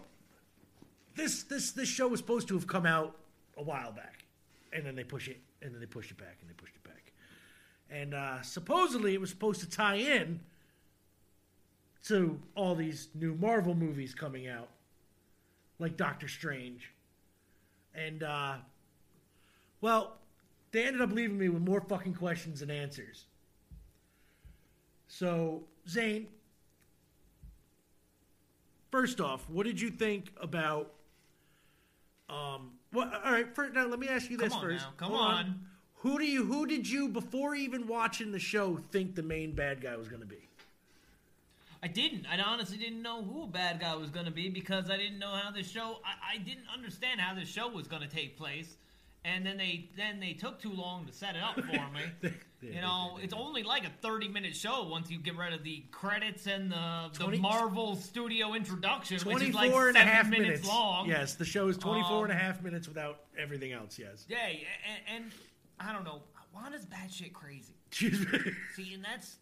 this 1.15 1.43
this 1.45 1.73
this 1.73 1.89
show 1.89 2.09
was 2.09 2.21
supposed 2.21 2.49
to 2.49 2.55
have 2.55 2.67
come 2.67 2.87
out 2.87 3.17
a 3.57 3.63
while 3.63 3.93
back, 3.93 4.25
and 4.73 4.85
then 4.85 4.95
they 4.95 5.05
push 5.05 5.29
it, 5.29 5.41
and 5.63 5.73
then 5.73 5.81
they 5.81 5.87
pushed 5.87 6.11
it 6.11 6.19
back, 6.19 6.37
and 6.41 6.49
they 6.49 6.55
pushed 6.55 6.77
it 6.77 6.85
back, 6.85 7.13
and 7.91 8.15
uh, 8.15 8.43
supposedly 8.43 9.15
it 9.15 9.21
was 9.21 9.31
supposed 9.31 9.61
to 9.61 9.69
tie 9.69 9.97
in 9.97 10.41
to 12.05 12.39
all 12.55 12.75
these 12.75 13.09
new 13.15 13.35
Marvel 13.35 13.75
movies 13.75 14.15
coming 14.15 14.47
out, 14.47 14.69
like 15.79 15.97
Doctor 15.97 16.29
Strange, 16.29 16.93
and 17.95 18.23
uh, 18.23 18.55
well, 19.81 20.19
they 20.71 20.85
ended 20.85 21.03
up 21.03 21.13
leaving 21.13 21.39
me 21.39 21.49
with 21.49 21.63
more 21.63 21.81
fucking 21.81 22.15
questions 22.15 22.61
than 22.61 22.71
answers. 22.71 23.25
So, 25.09 25.65
Zane, 25.89 26.27
first 28.91 29.21
off, 29.21 29.49
what 29.49 29.67
did 29.67 29.81
you 29.81 29.91
think 29.91 30.33
about? 30.41 30.93
Um, 32.29 32.73
well, 32.93 33.11
all 33.25 33.33
right. 33.33 33.55
First, 33.55 33.75
now 33.75 33.87
let 33.87 33.99
me 33.99 34.09
ask 34.09 34.31
you 34.31 34.37
this 34.37 34.53
Come 34.53 34.59
on 34.59 34.65
first. 34.69 34.85
now, 34.85 34.93
come 34.97 35.11
Hold 35.11 35.21
on. 35.21 35.61
Who 36.01 36.19
do 36.19 36.25
you? 36.25 36.45
Who 36.45 36.67
did 36.67 36.89
you 36.89 37.09
before 37.09 37.55
even 37.55 37.87
watching 37.87 38.33
the 38.33 38.39
show 38.39 38.81
think 38.91 39.15
the 39.15 39.23
main 39.23 39.53
bad 39.53 39.81
guy 39.81 39.97
was 39.97 40.09
going 40.09 40.23
to 40.23 40.27
be? 40.27 40.49
I 41.83 41.89
didn't. 41.89 42.27
I 42.27 42.41
honestly 42.41 42.79
didn't 42.79 43.03
know 43.03 43.23
who 43.23 43.45
a 43.45 43.47
bad 43.47 43.81
guy 43.81 43.95
was 43.95 44.11
going 44.11 44.27
to 44.27 44.33
be 44.33 44.49
because 44.49 44.91
I 44.91 44.97
didn't 44.97 45.19
know 45.19 45.31
how 45.31 45.51
the 45.51 45.63
show. 45.63 45.99
I, 46.05 46.35
I 46.35 46.39
didn't 46.39 46.65
understand 46.73 47.21
how 47.21 47.35
the 47.35 47.45
show 47.45 47.69
was 47.69 47.87
going 47.87 48.03
to 48.03 48.09
take 48.09 48.37
place, 48.37 48.77
and 49.27 49.45
then 49.45 49.57
they 49.57 49.89
then 49.97 50.21
they 50.21 50.33
took 50.33 50.61
too 50.61 50.73
long 50.73 51.05
to 51.07 51.13
set 51.13 51.35
it 51.35 51.43
up 51.43 51.55
for 51.57 51.63
me. 51.63 52.33
you 52.63 52.81
know, 52.81 53.19
it's 53.21 53.35
only 53.35 53.63
like 53.65 53.85
a 53.85 53.91
thirty 54.01 54.29
minute 54.29 54.55
show 54.55 54.87
once 54.89 55.11
you 55.11 55.19
get 55.19 55.37
rid 55.37 55.53
of 55.53 55.65
the 55.65 55.83
credits 55.91 56.47
and 56.47 56.71
the 56.71 57.11
the 57.19 57.39
Marvel 57.39 57.97
Studio 57.97 58.55
introduction, 58.55 59.19
which 59.29 59.43
is 59.43 59.55
like 59.55 59.73
and 59.73 59.97
seven 59.97 60.31
minutes, 60.31 60.49
minutes 60.49 60.69
long. 60.69 61.09
Yes, 61.09 61.35
the 61.35 61.45
show 61.45 61.69
is 61.69 61.77
24 61.77 62.27
and 62.27 62.33
a 62.33 62.37
Um, 62.37 62.41
half 62.41 62.63
minutes 62.63 62.87
without 62.87 63.21
everything 63.37 63.73
else. 63.73 63.99
Yes. 63.99 64.25
Yeah, 64.29 64.39
and, 64.47 65.25
and 65.25 65.33
I 65.81 65.93
don't 65.93 66.05
know. 66.05 66.23
Wanda's 66.55 66.87
batshit 66.87 67.33
crazy. 67.33 67.75
See, 67.91 68.95
and 68.95 69.05
that's. 69.05 69.37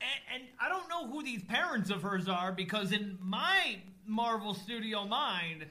And, 0.00 0.42
and 0.42 0.48
I 0.60 0.68
don't 0.68 0.88
know 0.90 1.08
who 1.08 1.22
these 1.22 1.42
parents 1.42 1.88
of 1.88 2.02
hers 2.02 2.28
are 2.28 2.52
because 2.52 2.92
in 2.92 3.16
my 3.22 3.78
Marvel 4.06 4.52
Studio 4.52 5.06
mind, 5.06 5.64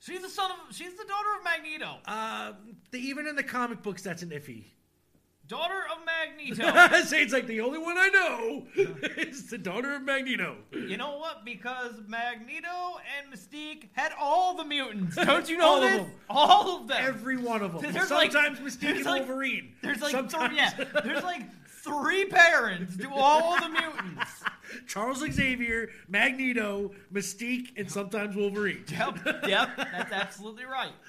she's 0.00 0.22
the 0.22 0.28
son 0.28 0.50
of. 0.50 0.74
She's 0.74 0.94
the 0.94 1.04
daughter 1.04 1.28
of 1.38 1.44
Magneto. 1.44 1.98
Uh, 2.06 2.52
the, 2.90 2.98
even 2.98 3.26
in 3.26 3.36
the 3.36 3.42
comic 3.44 3.82
books, 3.82 4.02
that's 4.02 4.22
an 4.22 4.30
iffy. 4.30 4.64
Daughter 5.48 5.80
of 5.90 5.98
Magneto. 6.06 7.02
Say 7.06 7.22
it's 7.22 7.32
like 7.32 7.48
the 7.48 7.60
only 7.60 7.78
one 7.80 7.96
I 7.98 8.08
know 8.08 8.66
is 9.16 9.48
the 9.50 9.58
daughter 9.58 9.94
of 9.96 10.02
Magneto. 10.02 10.56
you 10.72 10.96
know 10.96 11.18
what? 11.18 11.44
Because 11.44 11.94
Magneto 12.06 13.00
and 13.18 13.32
Mystique 13.34 13.88
had 13.94 14.12
all 14.20 14.54
the 14.54 14.64
mutants. 14.64 15.16
Don't 15.24 15.48
you 15.48 15.58
know 15.58 15.66
All 15.66 15.82
of 15.82 15.90
them. 15.90 16.10
All 16.28 16.76
of 16.82 16.86
them. 16.88 16.98
Every 17.04 17.36
one 17.36 17.62
of 17.62 17.72
them. 17.80 17.92
There's 17.92 18.12
like- 18.12 18.30
Sometimes 18.30 18.60
Mystique 18.60 18.96
and 18.98 19.04
like- 19.04 19.26
Wolverine. 19.26 19.72
There's 19.82 20.00
like 20.00 20.12
Sometimes 20.12 20.54
yeah. 20.56 20.70
There's 21.02 21.24
like 21.24 21.42
three 21.82 22.26
parents 22.26 22.96
do 22.96 23.10
all 23.12 23.58
the 23.60 23.68
mutants. 23.68 24.44
Charles 24.86 25.18
Xavier, 25.18 25.90
Magneto, 26.08 26.92
Mystique, 27.12 27.70
and 27.76 27.90
sometimes 27.90 28.36
Wolverine. 28.36 28.84
Yep, 28.88 29.18
yep, 29.48 29.70
that's 29.76 30.12
absolutely 30.12 30.64
right. 30.64 30.92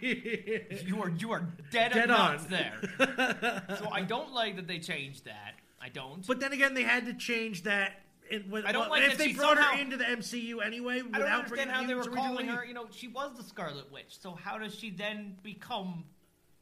You 0.00 1.02
are 1.02 1.10
you 1.10 1.32
are 1.32 1.48
dead, 1.72 1.92
Dead 1.92 2.10
on. 2.10 2.38
there. 2.48 2.74
So 3.78 3.88
I 3.90 4.02
don't 4.02 4.32
like 4.32 4.54
that 4.56 4.68
they 4.68 4.78
changed 4.78 5.24
that. 5.24 5.54
I 5.82 5.88
don't. 5.88 6.24
But 6.26 6.38
then 6.38 6.52
again, 6.52 6.74
they 6.74 6.84
had 6.84 7.06
to 7.06 7.14
change 7.14 7.64
that. 7.64 8.00
When, 8.48 8.64
I 8.64 8.70
don't 8.70 8.82
well, 8.82 8.90
like 8.90 9.02
if 9.02 9.18
that 9.18 9.18
they 9.18 9.32
brought 9.32 9.58
her 9.58 9.80
into 9.80 9.96
the 9.96 10.04
MCU 10.04 10.64
anyway. 10.64 10.98
I 10.98 11.00
don't 11.00 11.12
without 11.12 11.44
understand 11.44 11.70
how 11.70 11.84
they 11.84 11.94
were 11.94 12.04
calling 12.04 12.46
her. 12.46 12.64
You 12.64 12.74
know, 12.74 12.86
she 12.92 13.08
was 13.08 13.32
the 13.36 13.42
Scarlet 13.42 13.90
Witch. 13.90 14.16
So 14.20 14.32
how 14.32 14.58
does 14.58 14.74
she 14.74 14.90
then 14.90 15.36
become 15.42 16.04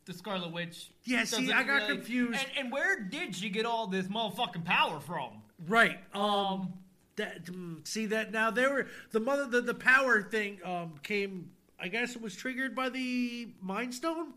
the 0.08 0.14
Scarlet 0.14 0.52
Witch? 0.52 0.90
Yeah, 1.04 1.24
see, 1.24 1.52
I 1.52 1.62
got 1.62 1.88
confused. 1.88 2.40
And, 2.40 2.64
and 2.64 2.72
where 2.72 2.98
did 3.00 3.36
she 3.36 3.48
get 3.48 3.64
all 3.64 3.86
this 3.86 4.08
motherfucking 4.08 4.64
power 4.64 4.98
from? 5.00 5.42
Right. 5.68 5.98
Um. 6.12 6.24
Um, 6.24 6.72
that 7.16 7.46
mm, 7.46 7.86
see 7.86 8.06
that 8.06 8.30
now 8.30 8.50
they 8.50 8.64
were 8.66 8.86
the 9.10 9.18
mother 9.18 9.44
the, 9.44 9.60
the 9.60 9.74
power 9.74 10.22
thing 10.22 10.60
um 10.64 10.94
came 11.02 11.50
I 11.80 11.88
guess 11.88 12.16
it 12.16 12.22
was 12.22 12.34
triggered 12.34 12.74
by 12.74 12.88
the 12.88 13.48
Mind 13.60 13.94
Stone. 13.94 14.32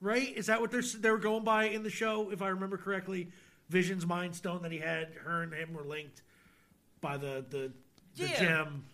Right? 0.00 0.36
Is 0.36 0.46
that 0.46 0.60
what 0.60 0.70
they're 0.70 0.82
they 0.82 1.10
were 1.10 1.18
going 1.18 1.44
by 1.44 1.64
in 1.64 1.82
the 1.82 1.90
show? 1.90 2.30
If 2.30 2.42
I 2.42 2.48
remember 2.48 2.76
correctly, 2.76 3.28
Vision's 3.68 4.06
Mind 4.06 4.34
Stone 4.34 4.62
that 4.62 4.72
he 4.72 4.78
had, 4.78 5.08
her 5.24 5.42
and 5.42 5.52
him 5.52 5.74
were 5.74 5.84
linked 5.84 6.22
by 7.00 7.16
the 7.16 7.44
the, 7.48 7.72
the 8.16 8.28
Yeah, 8.28 8.38
gem. 8.38 8.84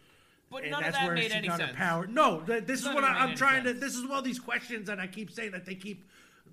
But 0.55 0.63
and 0.63 0.71
none 0.73 0.81
of 0.85 0.87
that's 0.93 0.99
that 0.99 1.07
where 1.07 1.15
made 1.15 1.33
any 1.33 1.49
sense. 1.49 1.73
power. 1.75 2.07
No, 2.07 2.41
th- 2.41 2.65
this 2.65 2.83
None 2.85 2.91
is 2.91 2.95
what 2.95 3.05
I, 3.05 3.09
I'm 3.19 3.29
any 3.31 3.37
trying 3.37 3.65
to. 3.65 3.73
This 3.75 3.95
is 3.97 4.09
all 4.11 4.23
these 4.23 4.39
questions 4.39 4.87
that 4.87 4.99
I 5.01 5.07
keep 5.07 5.31
saying 5.31 5.51
that 5.53 5.67
they 5.67 5.75
keep 5.75 6.05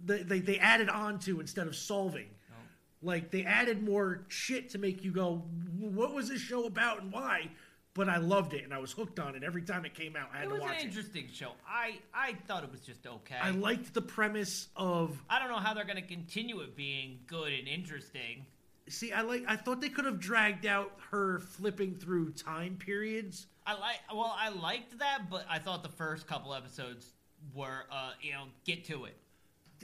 they 0.04 0.24
they, 0.24 0.40
they 0.40 0.58
added 0.60 0.90
on 0.90 1.20
to 1.20 1.40
instead 1.40 1.68
of 1.68 1.76
solving. 1.76 2.28
Oh. 2.52 2.56
Like 3.04 3.32
they 3.32 3.44
added 3.46 3.84
more 3.84 4.26
shit 4.28 4.70
to 4.72 4.78
make 4.80 5.04
you 5.04 5.12
go, 5.12 5.44
what 5.80 6.14
was 6.14 6.30
this 6.30 6.42
show 6.42 6.66
about 6.66 7.02
and 7.02 7.12
why? 7.12 7.50
But 7.94 8.08
I 8.08 8.18
loved 8.18 8.54
it 8.54 8.64
and 8.64 8.74
I 8.74 8.78
was 8.78 8.94
hooked 8.94 9.20
on 9.20 9.36
it 9.36 9.44
every 9.44 9.64
time 9.64 9.84
it 9.84 9.94
came 9.94 10.16
out. 10.16 10.30
I 10.34 10.38
had 10.38 10.46
It 10.46 10.48
to 10.48 10.54
was 10.54 10.62
an 10.64 10.70
watch 10.70 10.80
it. 10.80 10.86
interesting 10.86 11.28
show. 11.34 11.52
I 11.68 12.00
I 12.14 12.36
thought 12.48 12.64
it 12.64 12.72
was 12.72 12.80
just 12.82 13.06
okay. 13.06 13.36
I 13.42 13.52
liked 13.52 13.94
the 13.94 14.02
premise 14.02 14.70
of 14.78 15.22
I 15.30 15.40
don't 15.40 15.50
know 15.50 15.58
how 15.58 15.74
they're 15.74 15.84
going 15.84 15.98
to 16.02 16.02
continue 16.02 16.62
it 16.62 16.76
being 16.78 17.20
good 17.28 17.52
and 17.52 17.68
interesting. 17.68 18.46
See. 18.92 19.12
I 19.12 19.22
like. 19.22 19.44
I 19.48 19.56
thought 19.56 19.82
they 19.82 19.90
could 19.90 20.06
have 20.06 20.20
dragged 20.20 20.66
out 20.66 20.92
her 21.12 21.40
flipping 21.40 21.96
through 21.96 22.32
time 22.32 22.78
periods. 22.78 23.48
I 23.66 23.74
like 23.74 23.98
well, 24.14 24.36
I 24.38 24.50
liked 24.50 25.00
that, 25.00 25.30
but 25.30 25.46
I 25.50 25.60
thought 25.60 25.84
the 25.84 25.90
first 25.90 26.28
couple 26.28 26.54
episodes 26.54 27.14
were 27.54 27.86
uh, 27.92 28.12
you 28.22 28.34
know, 28.34 28.46
get 28.66 28.86
to 28.86 29.06
it. 29.06 29.18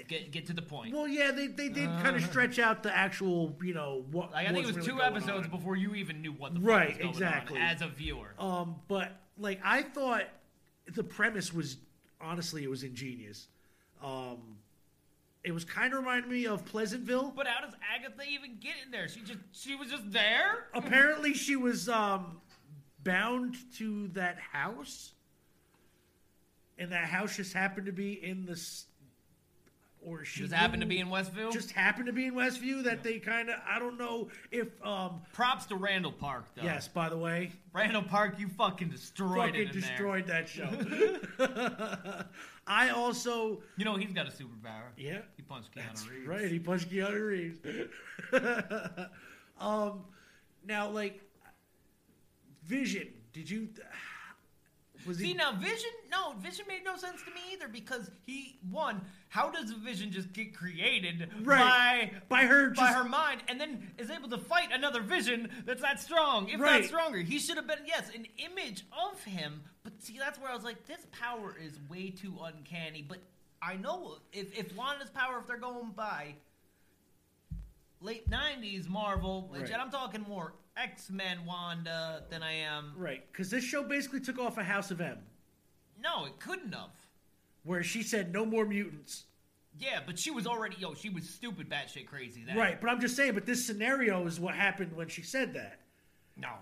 Get 0.07 0.31
get 0.31 0.45
to 0.47 0.53
the 0.53 0.61
point. 0.61 0.93
Well, 0.93 1.07
yeah, 1.07 1.31
they 1.31 1.47
they 1.47 1.69
did 1.69 1.89
kind 2.03 2.15
of 2.15 2.23
stretch 2.23 2.59
out 2.59 2.83
the 2.83 2.95
actual, 2.95 3.55
you 3.63 3.73
know, 3.73 4.05
what. 4.11 4.31
like 4.31 4.47
I 4.47 4.53
think 4.53 4.65
it 4.65 4.67
was 4.67 4.75
really 4.75 4.89
two 4.89 5.01
episodes 5.01 5.45
on. 5.45 5.49
before 5.49 5.75
you 5.75 5.95
even 5.95 6.21
knew 6.21 6.33
what 6.33 6.53
the 6.53 6.59
fuck 6.59 6.69
Right, 6.69 6.89
was 6.89 6.97
going 6.97 7.09
exactly. 7.09 7.57
on 7.59 7.63
as 7.63 7.81
a 7.81 7.87
viewer. 7.87 8.33
Um, 8.37 8.75
but 8.87 9.11
like 9.39 9.59
I 9.63 9.81
thought, 9.81 10.25
the 10.93 11.03
premise 11.03 11.51
was 11.51 11.77
honestly 12.21 12.63
it 12.63 12.69
was 12.69 12.83
ingenious. 12.83 13.47
Um, 14.03 14.57
it 15.47 15.53
was 15.53 15.63
kind 15.63 15.93
of 15.93 15.99
reminding 15.99 16.29
me 16.29 16.45
of 16.45 16.65
Pleasantville. 16.65 17.31
But 17.33 17.47
how 17.47 17.65
does 17.65 17.73
Agatha 17.95 18.21
even 18.29 18.57
get 18.59 18.73
in 18.85 18.91
there? 18.91 19.07
She 19.07 19.21
just 19.21 19.39
she 19.53 19.75
was 19.75 19.89
just 19.89 20.11
there. 20.11 20.65
Apparently, 20.73 21.33
she 21.33 21.55
was 21.55 21.87
um 21.87 22.41
bound 23.01 23.55
to 23.77 24.09
that 24.09 24.37
house, 24.39 25.13
and 26.77 26.91
that 26.91 27.05
house 27.05 27.37
just 27.37 27.53
happened 27.53 27.85
to 27.85 27.93
be 27.93 28.21
in 28.21 28.45
this, 28.45 28.87
or 30.05 30.25
she 30.25 30.41
Just 30.41 30.53
happened 30.53 30.81
to 30.81 30.87
be 30.87 30.99
in 30.99 31.09
Westville. 31.09 31.51
Just 31.51 31.71
happened 31.71 32.07
to 32.07 32.13
be 32.13 32.25
in 32.25 32.33
Westview. 32.33 32.83
That 32.83 33.01
they 33.01 33.17
kind 33.17 33.49
of 33.49 33.55
I 33.65 33.79
don't 33.79 33.97
know 33.97 34.27
if 34.51 34.67
um 34.85 35.21
props 35.31 35.65
to 35.67 35.77
Randall 35.77 36.11
Park 36.11 36.43
though. 36.57 36.63
yes. 36.63 36.89
By 36.89 37.07
the 37.07 37.17
way, 37.17 37.53
Randall 37.71 38.03
Park, 38.03 38.37
you 38.37 38.49
fucking 38.49 38.89
destroyed 38.89 39.37
fucking 39.37 39.61
it 39.61 39.71
destroyed 39.71 40.27
that 40.27 40.49
show. 40.49 40.67
I 42.67 42.89
also. 42.89 43.61
You 43.77 43.85
know 43.85 43.95
he's 43.95 44.11
got 44.13 44.27
a 44.27 44.31
superpower. 44.31 44.89
yeah. 44.97 45.19
He 45.35 45.41
punched 45.43 45.71
Keanu 45.73 45.87
That's 45.87 46.07
Reeves. 46.09 46.27
right. 46.27 46.51
He 46.51 46.59
punched 46.59 46.89
Keanu 46.89 47.27
Reeves. 47.27 47.59
um, 49.59 50.01
now, 50.65 50.89
like, 50.89 51.21
Vision. 52.65 53.07
Did 53.33 53.49
you? 53.49 53.69
Was 55.05 55.17
See 55.19 55.27
he? 55.27 55.33
now, 55.33 55.53
Vision. 55.53 55.89
No, 56.11 56.33
Vision 56.39 56.65
made 56.67 56.83
no 56.83 56.97
sense 56.97 57.21
to 57.23 57.31
me 57.31 57.39
either 57.53 57.67
because 57.67 58.11
he 58.25 58.57
one. 58.69 59.01
How 59.29 59.49
does 59.49 59.71
a 59.71 59.75
Vision 59.75 60.11
just 60.11 60.31
get 60.33 60.55
created 60.55 61.29
Right. 61.41 62.11
by 62.29 62.41
By 62.41 62.45
her 62.45 62.69
by 62.71 62.87
her 62.93 63.03
mind, 63.03 63.43
and 63.47 63.59
then 63.59 63.91
is 63.97 64.09
able 64.09 64.29
to 64.29 64.37
fight 64.37 64.71
another 64.71 65.01
Vision 65.01 65.51
that's 65.65 65.81
that 65.81 65.99
strong, 65.99 66.49
if 66.49 66.59
Right. 66.59 66.81
not 66.81 66.87
stronger? 66.87 67.19
He 67.19 67.37
should 67.39 67.57
have 67.57 67.67
been 67.67 67.85
yes, 67.85 68.09
an 68.15 68.25
image 68.37 68.85
of 68.91 69.21
him. 69.23 69.63
But 69.83 70.01
see, 70.01 70.17
that's 70.17 70.39
where 70.39 70.49
I 70.49 70.55
was 70.55 70.63
like, 70.63 70.85
this 70.85 71.05
power 71.11 71.55
is 71.57 71.77
way 71.89 72.09
too 72.09 72.37
uncanny. 72.41 73.01
But 73.01 73.19
I 73.61 73.75
know 73.75 74.19
if 74.31 74.57
if 74.57 74.73
Wanda's 74.75 75.09
power, 75.09 75.39
if 75.39 75.47
they're 75.47 75.57
going 75.57 75.91
by 75.91 76.35
late 77.99 78.29
'90s 78.29 78.87
Marvel, 78.87 79.47
which 79.49 79.61
Right. 79.63 79.71
and 79.71 79.81
I'm 79.81 79.91
talking 79.91 80.21
more 80.21 80.53
X 80.75 81.09
Men 81.09 81.43
Wanda 81.45 82.23
than 82.29 82.43
I 82.43 82.51
am. 82.53 82.93
Right, 82.95 83.29
because 83.31 83.49
this 83.49 83.63
show 83.63 83.83
basically 83.83 84.19
took 84.21 84.37
off 84.39 84.57
a 84.57 84.63
House 84.63 84.91
of 84.91 85.01
M, 85.01 85.25
No, 85.99 86.25
it 86.25 86.39
couldn't 86.39 86.73
have. 86.73 86.91
Where 87.67 87.83
she 87.83 88.01
said 88.01 88.31
no 88.33 88.45
more 88.45 88.65
mutants. 88.65 89.25
Yeah, 89.77 89.99
but 90.03 90.17
she 90.17 90.31
was 90.31 90.47
already 90.47 90.77
yo. 90.79 90.95
She 90.95 91.09
was 91.09 91.29
stupid, 91.29 91.69
batshit 91.69 92.07
crazy. 92.07 92.43
Then. 92.43 92.57
Right, 92.57 92.79
but 92.81 92.89
I'm 92.89 92.99
just 92.99 93.15
saying. 93.15 93.33
But 93.35 93.45
this 93.45 93.63
scenario 93.65 94.25
is 94.25 94.39
what 94.39 94.55
happened 94.55 94.93
when 94.95 95.07
she 95.09 95.21
said 95.21 95.53
that, 95.53 95.81
No. 96.35 96.53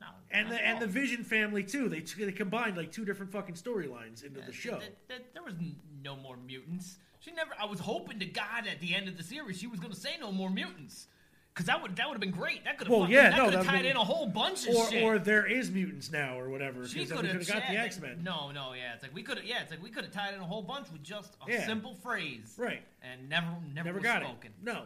No. 0.00 0.06
and 0.30 0.50
the 0.50 0.64
and 0.64 0.80
the. 0.80 0.86
Vision 0.86 1.22
family 1.24 1.62
too. 1.64 1.88
They 1.88 2.00
t- 2.00 2.24
they 2.24 2.32
combined 2.32 2.76
like 2.76 2.92
two 2.92 3.04
different 3.04 3.30
fucking 3.32 3.56
storylines 3.56 4.24
into 4.24 4.40
Uh, 4.40 4.46
the 4.46 4.52
show. 4.52 4.78
th- 4.78 4.92
th- 5.08 5.22
there 5.34 5.42
was 5.42 5.54
no 6.02 6.16
more 6.16 6.36
mutants. 6.36 6.96
She 7.20 7.30
never. 7.32 7.50
I 7.60 7.66
was 7.66 7.78
hoping 7.80 8.18
to 8.20 8.26
God 8.26 8.66
at 8.66 8.80
the 8.80 8.94
end 8.94 9.06
of 9.08 9.16
the 9.16 9.22
series 9.22 9.58
she 9.58 9.66
was 9.66 9.78
going 9.78 9.92
to 9.92 9.98
say 10.00 10.16
no 10.18 10.32
more 10.32 10.48
mutants, 10.50 11.08
because 11.54 11.66
that 11.66 11.82
would 11.82 11.96
that 11.96 12.06
would 12.08 12.14
have 12.14 12.20
been 12.20 12.30
great. 12.30 12.64
That 12.64 12.78
could 12.78 12.86
have. 12.88 12.96
Well, 12.96 13.08
yeah, 13.10 13.30
that 13.30 13.36
no, 13.36 13.44
could 13.46 13.54
have 13.54 13.66
tied 13.66 13.82
been- 13.82 13.90
in 13.92 13.96
a 13.96 14.04
whole 14.04 14.26
bunch 14.26 14.66
of 14.66 14.74
Or 14.74 14.90
shit. 14.90 15.02
or 15.02 15.18
there 15.18 15.46
is 15.46 15.70
mutants 15.70 16.10
now 16.10 16.38
or 16.38 16.48
whatever. 16.48 16.86
she 16.88 17.04
could 17.06 17.24
have 17.26 17.46
got 17.46 17.62
the 17.68 17.76
X 17.76 18.00
Men. 18.00 18.22
No, 18.22 18.50
no, 18.50 18.72
yeah. 18.72 18.94
It's 18.94 19.02
like 19.02 19.14
we 19.14 19.22
could 19.22 19.36
have. 19.38 19.46
Yeah, 19.46 19.62
it's 19.62 19.70
like 19.70 19.82
we 19.82 19.90
could 19.90 20.04
have 20.04 20.12
tied 20.12 20.34
in 20.34 20.40
a 20.40 20.44
whole 20.44 20.62
bunch 20.62 20.90
with 20.90 21.02
just 21.02 21.36
a 21.46 21.50
Yeah. 21.50 21.66
simple 21.66 21.94
phrase. 21.94 22.54
Right. 22.56 22.82
And 23.02 23.28
never, 23.28 23.48
never, 23.74 23.86
Never 23.88 24.00
got 24.00 24.22
spoken. 24.22 24.50
it. 24.58 24.64
No. 24.64 24.84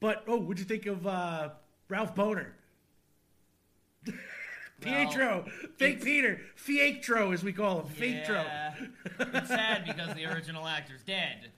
But 0.00 0.24
oh, 0.26 0.36
what'd 0.38 0.58
you 0.58 0.64
think 0.64 0.86
of 0.86 1.06
uh, 1.06 1.50
Ralph 1.88 2.14
Bohner? 2.14 2.48
Pietro, 4.80 5.46
fake 5.78 6.02
Peter, 6.04 6.40
Fietro 6.56 7.32
as 7.32 7.42
we 7.42 7.52
call 7.52 7.80
him, 7.82 7.86
Fietro. 7.94 8.44
Yeah. 8.44 8.74
it's 9.18 9.48
sad 9.48 9.86
because 9.86 10.14
the 10.14 10.26
original 10.26 10.66
actor's 10.66 11.02
dead. 11.02 11.50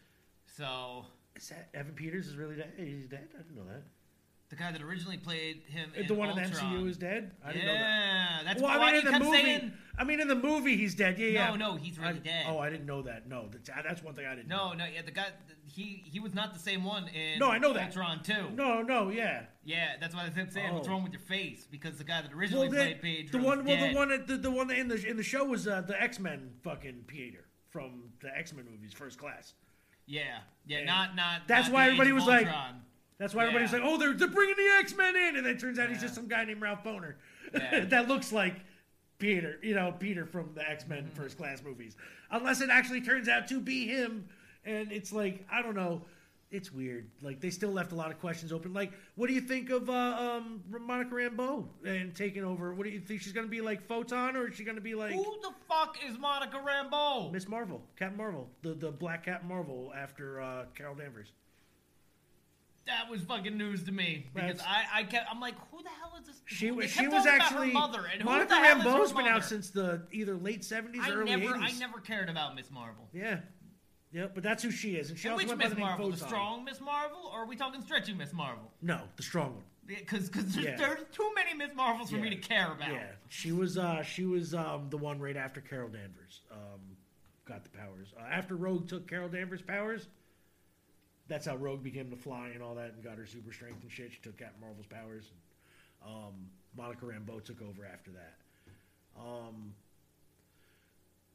So 0.56 1.04
Is 1.34 1.48
that 1.48 1.68
Evan 1.74 1.94
Peters 1.94 2.28
is 2.28 2.36
really 2.36 2.54
dead? 2.56 2.72
He's 2.76 3.06
dead. 3.06 3.28
I 3.34 3.38
didn't 3.42 3.56
know 3.56 3.64
that. 3.64 3.82
The 4.50 4.56
guy 4.56 4.72
that 4.72 4.80
originally 4.80 5.18
played 5.18 5.62
him 5.66 5.92
in 5.94 6.06
the 6.06 6.14
one 6.14 6.30
in 6.30 6.36
the 6.36 6.42
MCU 6.42 6.88
is 6.88 6.96
dead. 6.96 7.32
I 7.44 7.52
didn't 7.52 7.66
know 7.66 7.72
that. 7.74 7.80
Yeah, 7.80 8.40
that's 8.44 8.62
Well, 8.62 8.78
why 8.78 8.88
I 8.88 8.92
mean, 8.92 9.06
in 9.06 9.12
the 9.12 9.18
movie, 9.20 9.36
saying. 9.36 9.72
I 9.98 10.04
mean, 10.04 10.20
in 10.20 10.28
the 10.28 10.34
movie, 10.36 10.76
he's 10.76 10.94
dead. 10.94 11.18
Yeah, 11.18 11.26
yeah. 11.28 11.48
No, 11.50 11.56
no, 11.56 11.76
he's 11.76 11.98
really 11.98 12.12
I- 12.14 12.18
dead. 12.18 12.46
Oh, 12.48 12.58
I 12.58 12.70
didn't 12.70 12.86
know 12.86 13.02
that. 13.02 13.28
No, 13.28 13.48
that's, 13.52 13.68
that's 13.68 14.02
one 14.02 14.14
thing 14.14 14.24
I 14.26 14.34
didn't. 14.34 14.48
No, 14.48 14.68
know. 14.70 14.74
no, 14.78 14.84
yeah, 14.86 15.02
the 15.02 15.10
guy 15.10 15.26
he 15.66 16.02
he 16.10 16.18
was 16.18 16.32
not 16.34 16.54
the 16.54 16.58
same 16.60 16.82
one 16.82 17.08
in 17.08 17.38
No, 17.38 17.50
I 17.50 17.58
know 17.58 17.74
that. 17.74 17.88
Ultron 17.88 18.22
too. 18.22 18.48
no, 18.54 18.80
no, 18.80 19.10
yeah. 19.10 19.42
Yeah, 19.64 19.96
that's 20.00 20.14
why 20.14 20.24
I 20.24 20.30
kept 20.30 20.54
saying 20.54 20.72
what's 20.72 20.88
Oh. 20.88 20.92
wrong 20.92 21.02
with 21.02 21.12
your 21.12 21.20
face 21.20 21.66
because 21.70 21.98
the 21.98 22.04
guy 22.04 22.22
that 22.22 22.30
Well, 22.30 22.40
originally 22.40 22.68
played 22.70 23.02
Pedro 23.02 23.38
the 23.40 23.46
one, 23.46 23.64
well, 23.66 23.76
dead. 23.76 23.92
the 23.92 23.96
one, 23.96 24.24
the, 24.26 24.36
the 24.38 24.50
one 24.50 24.70
in 24.70 24.88
the 24.88 25.06
in 25.06 25.18
the 25.18 25.22
show 25.22 25.44
was 25.44 25.68
uh, 25.68 25.82
the 25.82 26.00
X 26.00 26.18
Men 26.18 26.52
fucking 26.64 27.04
Peter 27.06 27.44
from 27.68 28.04
the 28.22 28.34
X 28.34 28.54
Men 28.54 28.64
movies, 28.70 28.94
First 28.94 29.18
Class. 29.18 29.52
Yeah, 30.06 30.38
yeah, 30.66 30.78
And 30.78 30.86
not 30.86 31.14
not. 31.16 31.42
that's 31.48 31.68
not 31.68 31.74
why 31.74 31.84
everybody 31.86 32.12
was 32.12 32.24
like- 32.24 32.46
Ultron. 32.46 32.80
That's 33.18 33.34
why 33.34 33.42
everybody's 33.42 33.72
like, 33.72 33.82
"Oh, 33.84 33.96
they're 33.98 34.14
they're 34.14 34.28
bringing 34.28 34.56
the 34.56 34.76
X 34.78 34.96
Men 34.96 35.16
in," 35.16 35.36
and 35.36 35.44
then 35.46 35.54
it 35.56 35.60
turns 35.60 35.78
out 35.78 35.88
he's 35.90 36.00
just 36.00 36.14
some 36.14 36.28
guy 36.28 36.44
named 36.44 36.60
Ralph 36.62 36.84
Bohner 36.84 37.14
Yeah. 37.52 37.84
that 37.90 38.06
looks 38.08 38.32
like 38.32 38.54
Peter, 39.18 39.58
you 39.62 39.74
know, 39.74 39.92
Peter 39.98 40.24
from 40.24 40.50
the 40.54 40.68
X 40.68 40.86
Men 40.86 41.04
Mm-hmm. 41.04 41.20
First 41.20 41.36
Class 41.36 41.62
movies. 41.62 41.96
Unless 42.30 42.60
it 42.60 42.70
actually 42.70 43.00
turns 43.00 43.28
out 43.28 43.48
to 43.48 43.60
be 43.60 43.86
him, 43.88 44.28
and 44.64 44.92
it's 44.92 45.12
like 45.12 45.44
I 45.50 45.62
don't 45.62 45.74
know. 45.74 46.02
It's 46.50 46.72
weird. 46.72 47.10
Like 47.20 47.40
they 47.40 47.50
still 47.50 47.72
left 47.72 47.92
a 47.92 47.94
lot 47.94 48.10
of 48.10 48.18
questions 48.20 48.52
open. 48.54 48.72
Like, 48.72 48.92
what 49.16 49.26
do 49.26 49.34
you 49.34 49.40
think 49.42 49.68
of 49.68 49.90
uh, 49.90 49.92
um, 49.92 50.62
Monica 50.70 51.14
Rambeau 51.14 51.66
and 51.84 52.14
taking 52.14 52.42
over? 52.42 52.72
What 52.72 52.84
do 52.84 52.90
you 52.90 53.00
think 53.00 53.20
she's 53.20 53.34
going 53.34 53.46
to 53.46 53.50
be 53.50 53.60
like 53.60 53.86
Photon, 53.86 54.34
or 54.34 54.48
is 54.48 54.54
she 54.56 54.64
going 54.64 54.76
to 54.76 54.80
be 54.80 54.94
like 54.94 55.12
Who 55.12 55.24
the 55.42 55.50
fuck 55.68 55.98
is 56.08 56.16
Monica 56.18 56.56
Rambeau? 56.56 57.30
Miss 57.32 57.46
Marvel, 57.48 57.82
Captain 57.98 58.16
Marvel, 58.16 58.48
the 58.62 58.72
the 58.72 58.90
Black 58.90 59.24
Captain 59.26 59.46
Marvel 59.46 59.92
after 59.94 60.40
uh, 60.40 60.64
Carol 60.74 60.94
Danvers? 60.94 61.32
That 62.88 63.08
was 63.10 63.22
fucking 63.22 63.56
news 63.56 63.84
to 63.84 63.92
me 63.92 64.26
because 64.34 64.58
That's- 64.58 64.66
I 64.92 65.00
I 65.00 65.02
kept 65.04 65.30
I'm 65.30 65.40
like 65.40 65.54
who 65.70 65.82
the 65.82 65.88
hell 65.90 66.14
is 66.20 66.26
this? 66.26 66.40
She 66.46 66.66
They 66.66 66.72
was 66.72 66.86
kept 66.86 66.98
she 66.98 67.06
was 67.08 67.24
talking 67.24 67.36
about 67.36 67.42
actually 67.46 67.66
her 67.68 67.72
mother 67.74 68.04
and 68.10 68.22
who 68.22 68.26
Monica 68.28 68.48
the 68.48 68.54
hell 68.56 68.78
is 68.78 68.82
her 68.84 68.90
Rambeau's 68.90 69.12
been 69.12 69.26
out 69.26 69.44
since 69.44 69.70
the 69.70 70.02
either 70.10 70.34
late 70.36 70.64
seventies 70.64 71.02
I 71.04 71.10
or 71.10 71.18
early 71.20 71.36
never 71.36 71.54
I 71.54 71.66
eighties. 71.66 71.78
never 71.80 72.00
cared 72.00 72.28
about 72.30 72.54
Miss 72.56 72.70
Marvel. 72.70 73.08
Yeah, 73.12 73.40
yeah, 74.10 74.26
but 74.34 74.42
that's 74.42 74.62
who 74.62 74.70
she 74.70 74.96
is, 74.96 75.10
and 75.10 75.18
she 75.18 75.28
And 75.28 75.34
also 75.34 75.42
which 75.44 75.48
went 75.48 75.60
by 75.60 75.64
Miss 75.66 75.74
the 75.74 75.78
name 75.80 75.86
Marvel? 75.86 76.10
The 76.10 76.16
Photon. 76.16 76.28
strong 76.28 76.64
Miss 76.64 76.80
Marvel, 76.80 77.30
or 77.32 77.42
are 77.42 77.46
we 77.46 77.56
talking 77.56 77.82
stretchy 77.82 78.14
Miss 78.14 78.32
Marvel? 78.32 78.72
No, 78.82 79.02
the 79.16 79.22
strong 79.22 79.54
one. 79.56 79.64
Because 79.86 80.28
because 80.30 80.56
Yeah. 80.56 80.76
there's 80.76 81.00
too 81.12 81.30
many 81.34 81.52
Miss 81.54 81.74
Marvels 81.74 82.10
for 82.10 82.16
me 82.16 82.24
Yeah. 82.28 82.34
to 82.34 82.40
care 82.40 82.72
about. 82.72 82.90
Yeah, 82.92 83.06
she 83.28 83.52
was 83.52 83.76
uh 83.78 84.02
she 84.02 84.24
was 84.24 84.54
um 84.54 84.88
the 84.88 84.96
one 84.98 85.18
right 85.20 85.36
after 85.36 85.60
Carol 85.60 85.90
Danvers 85.90 86.40
um 86.50 86.96
got 87.44 87.64
the 87.64 87.70
powers. 87.70 88.12
Uh, 88.18 88.22
after 88.30 88.56
Rogue 88.56 88.88
took 88.88 89.06
Carol 89.08 89.28
Danvers' 89.28 89.62
powers, 89.62 90.08
that's 91.28 91.46
how 91.46 91.56
Rogue 91.56 91.82
became 91.82 92.10
the 92.10 92.16
fly 92.16 92.50
and 92.54 92.62
all 92.62 92.74
that, 92.74 92.92
and 92.94 93.04
got 93.04 93.18
her 93.18 93.26
super 93.26 93.52
strength 93.52 93.82
and 93.82 93.90
shit. 93.92 94.12
She 94.12 94.18
took 94.22 94.38
Captain 94.38 94.60
Marvel's 94.60 94.86
powers. 94.86 95.30
And, 96.04 96.14
um, 96.14 96.32
Monica 96.76 97.04
Rambeau 97.06 97.42
took 97.42 97.60
over 97.62 97.84
after 97.84 98.10
that. 98.12 98.34
Um, 99.18 99.74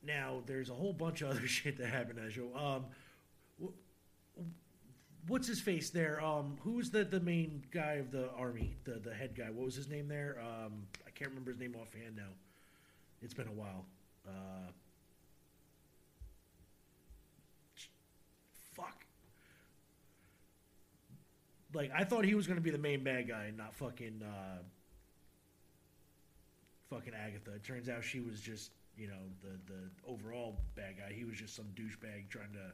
now 0.06 0.42
there's 0.46 0.70
a 0.70 0.74
whole 0.74 0.94
bunch 0.94 1.22
of 1.22 1.30
other 1.30 1.48
shit 1.48 1.78
that 1.78 1.88
happened 1.88 2.20
in 2.20 2.26
that. 2.26 2.60
Um, 2.60 2.86
wh- 3.62 4.40
what's 5.28 5.48
his 5.48 5.60
face 5.60 5.90
there? 5.90 6.24
Um, 6.24 6.58
who's 6.64 6.90
the 6.90 7.04
the 7.04 7.20
main 7.20 7.64
guy 7.72 7.94
of 7.94 8.12
the 8.12 8.30
army? 8.32 8.76
The 8.86 8.94
the 8.94 9.14
head 9.14 9.36
guy. 9.36 9.50
What 9.50 9.66
was 9.66 9.76
his 9.76 9.90
name 9.90 10.08
there? 10.08 10.38
Um, 10.42 10.74
I 11.06 11.10
can't 11.12 11.30
remember 11.30 11.52
his 11.52 11.60
name 11.60 11.76
offhand 11.80 12.16
now. 12.16 12.32
It's 13.22 13.34
been 13.34 13.48
a 13.48 13.52
while. 13.52 13.86
Uh, 14.28 14.72
fuck. 18.76 19.06
Like 21.74 21.92
I 21.96 22.04
thought 22.04 22.26
he 22.26 22.36
was 22.36 22.46
going 22.48 22.58
to 22.58 22.62
be 22.62 22.72
the 22.72 22.78
main 22.78 23.04
bad 23.04 23.28
guy, 23.28 23.46
and 23.46 23.58
not 23.58 23.74
fucking 23.74 24.22
uh, 24.24 24.60
fucking 26.90 27.14
Agatha. 27.14 27.54
It 27.56 27.64
turns 27.64 27.90
out 27.90 28.04
she 28.04 28.20
was 28.20 28.40
just 28.40 28.72
you 28.98 29.08
know 29.08 29.14
the 29.42 29.74
the 29.74 29.80
overall 30.08 30.58
bad 30.76 30.98
guy. 30.98 31.14
He 31.14 31.26
was 31.26 31.36
just 31.36 31.56
some 31.56 31.66
douchebag 31.76 32.30
trying 32.30 32.54
to 32.54 32.72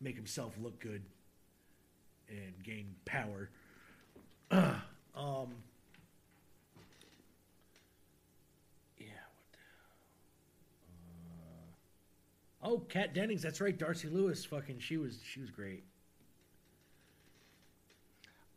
make 0.00 0.16
himself 0.16 0.54
look 0.60 0.78
good 0.80 1.02
and 2.28 2.54
gain 2.62 2.94
power. 3.04 3.50
um. 4.50 5.52
Yeah. 8.98 9.06
What? 9.34 9.52
The, 12.62 12.66
uh, 12.66 12.70
oh, 12.72 12.78
Kat 12.88 13.14
Dennings. 13.14 13.42
That's 13.42 13.60
right. 13.60 13.76
Darcy 13.76 14.08
Lewis. 14.08 14.44
Fucking. 14.44 14.78
She 14.78 14.96
was. 14.96 15.18
She 15.24 15.40
was 15.40 15.50
great. 15.50 15.84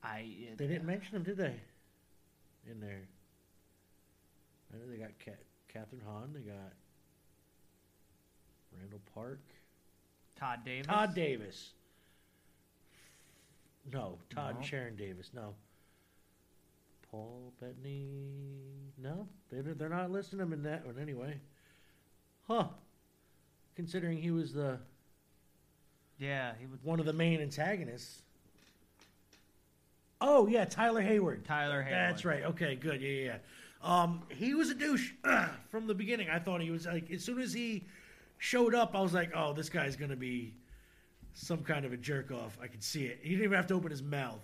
I 0.04 0.30
They 0.58 0.68
didn't 0.68 0.86
mention 0.86 1.16
him, 1.16 1.24
did 1.24 1.38
they? 1.38 1.56
In 2.70 2.80
there. 2.80 3.08
I 4.72 4.78
know 4.78 4.84
they 4.90 4.98
got 4.98 5.12
Kathryn 5.74 6.04
Hahn. 6.06 6.32
They 6.34 6.42
got 6.42 6.74
Randall 8.78 9.02
Park. 9.14 9.42
Todd 10.36 10.60
Davis. 10.64 10.88
Todd 10.88 11.16
Davis. 11.16 11.72
No, 13.92 14.20
Todd 14.30 14.58
No. 14.60 14.66
Sharon 14.66 14.96
Davis. 14.96 15.32
No. 15.34 15.56
Paul 17.10 17.54
Bettany. 17.60 18.08
No, 18.98 19.28
they 19.50 19.62
they're 19.62 19.90
not 19.90 20.12
listing 20.12 20.40
him 20.40 20.54
in 20.54 20.64
that 20.64 20.86
one 20.86 21.00
anyway. 21.00 21.40
Huh? 22.48 22.68
Considering 23.76 24.18
he 24.18 24.32
was 24.32 24.54
the 24.54 24.80
Yeah, 26.20 26.54
he 26.60 26.68
was 26.68 26.84
one 26.84 27.00
of 27.00 27.06
the 27.06 27.14
main 27.14 27.42
antagonists. 27.42 28.22
Oh 30.22 30.48
yeah, 30.48 30.66
Tyler 30.66 31.02
Hayward. 31.02 31.46
Tyler 31.46 31.82
Hayward. 31.82 32.00
That's 32.00 32.26
right. 32.26 32.44
Okay, 32.44 32.76
good. 32.76 33.02
Yeah, 33.02 33.10
yeah. 33.10 33.26
yeah. 33.26 33.38
Um, 33.82 34.24
he 34.30 34.54
was 34.54 34.70
a 34.70 34.76
douche 34.76 35.12
from 35.70 35.88
the 35.88 35.94
beginning. 35.94 36.30
I 36.30 36.40
thought 36.40 36.62
he 36.62 36.72
was 36.72 36.86
like 36.86 37.10
as 37.12 37.24
soon 37.24 37.40
as 37.40 37.54
he 37.54 37.86
showed 38.38 38.76
up, 38.76 38.96
I 38.96 39.02
was 39.02 39.14
like, 39.14 39.32
oh, 39.36 39.54
this 39.54 39.70
guy's 39.70 39.96
gonna 39.96 40.16
be 40.18 40.54
some 41.34 41.64
kind 41.64 41.86
of 41.86 41.94
a 41.94 41.98
jerk 41.98 42.32
off. 42.32 42.58
I 42.62 42.68
could 42.68 42.84
see 42.84 43.06
it. 43.06 43.20
He 43.22 43.30
didn't 43.30 43.46
even 43.46 43.56
have 43.56 43.68
to 43.68 43.76
open 43.76 43.92
his 43.92 44.04
mouth, 44.04 44.42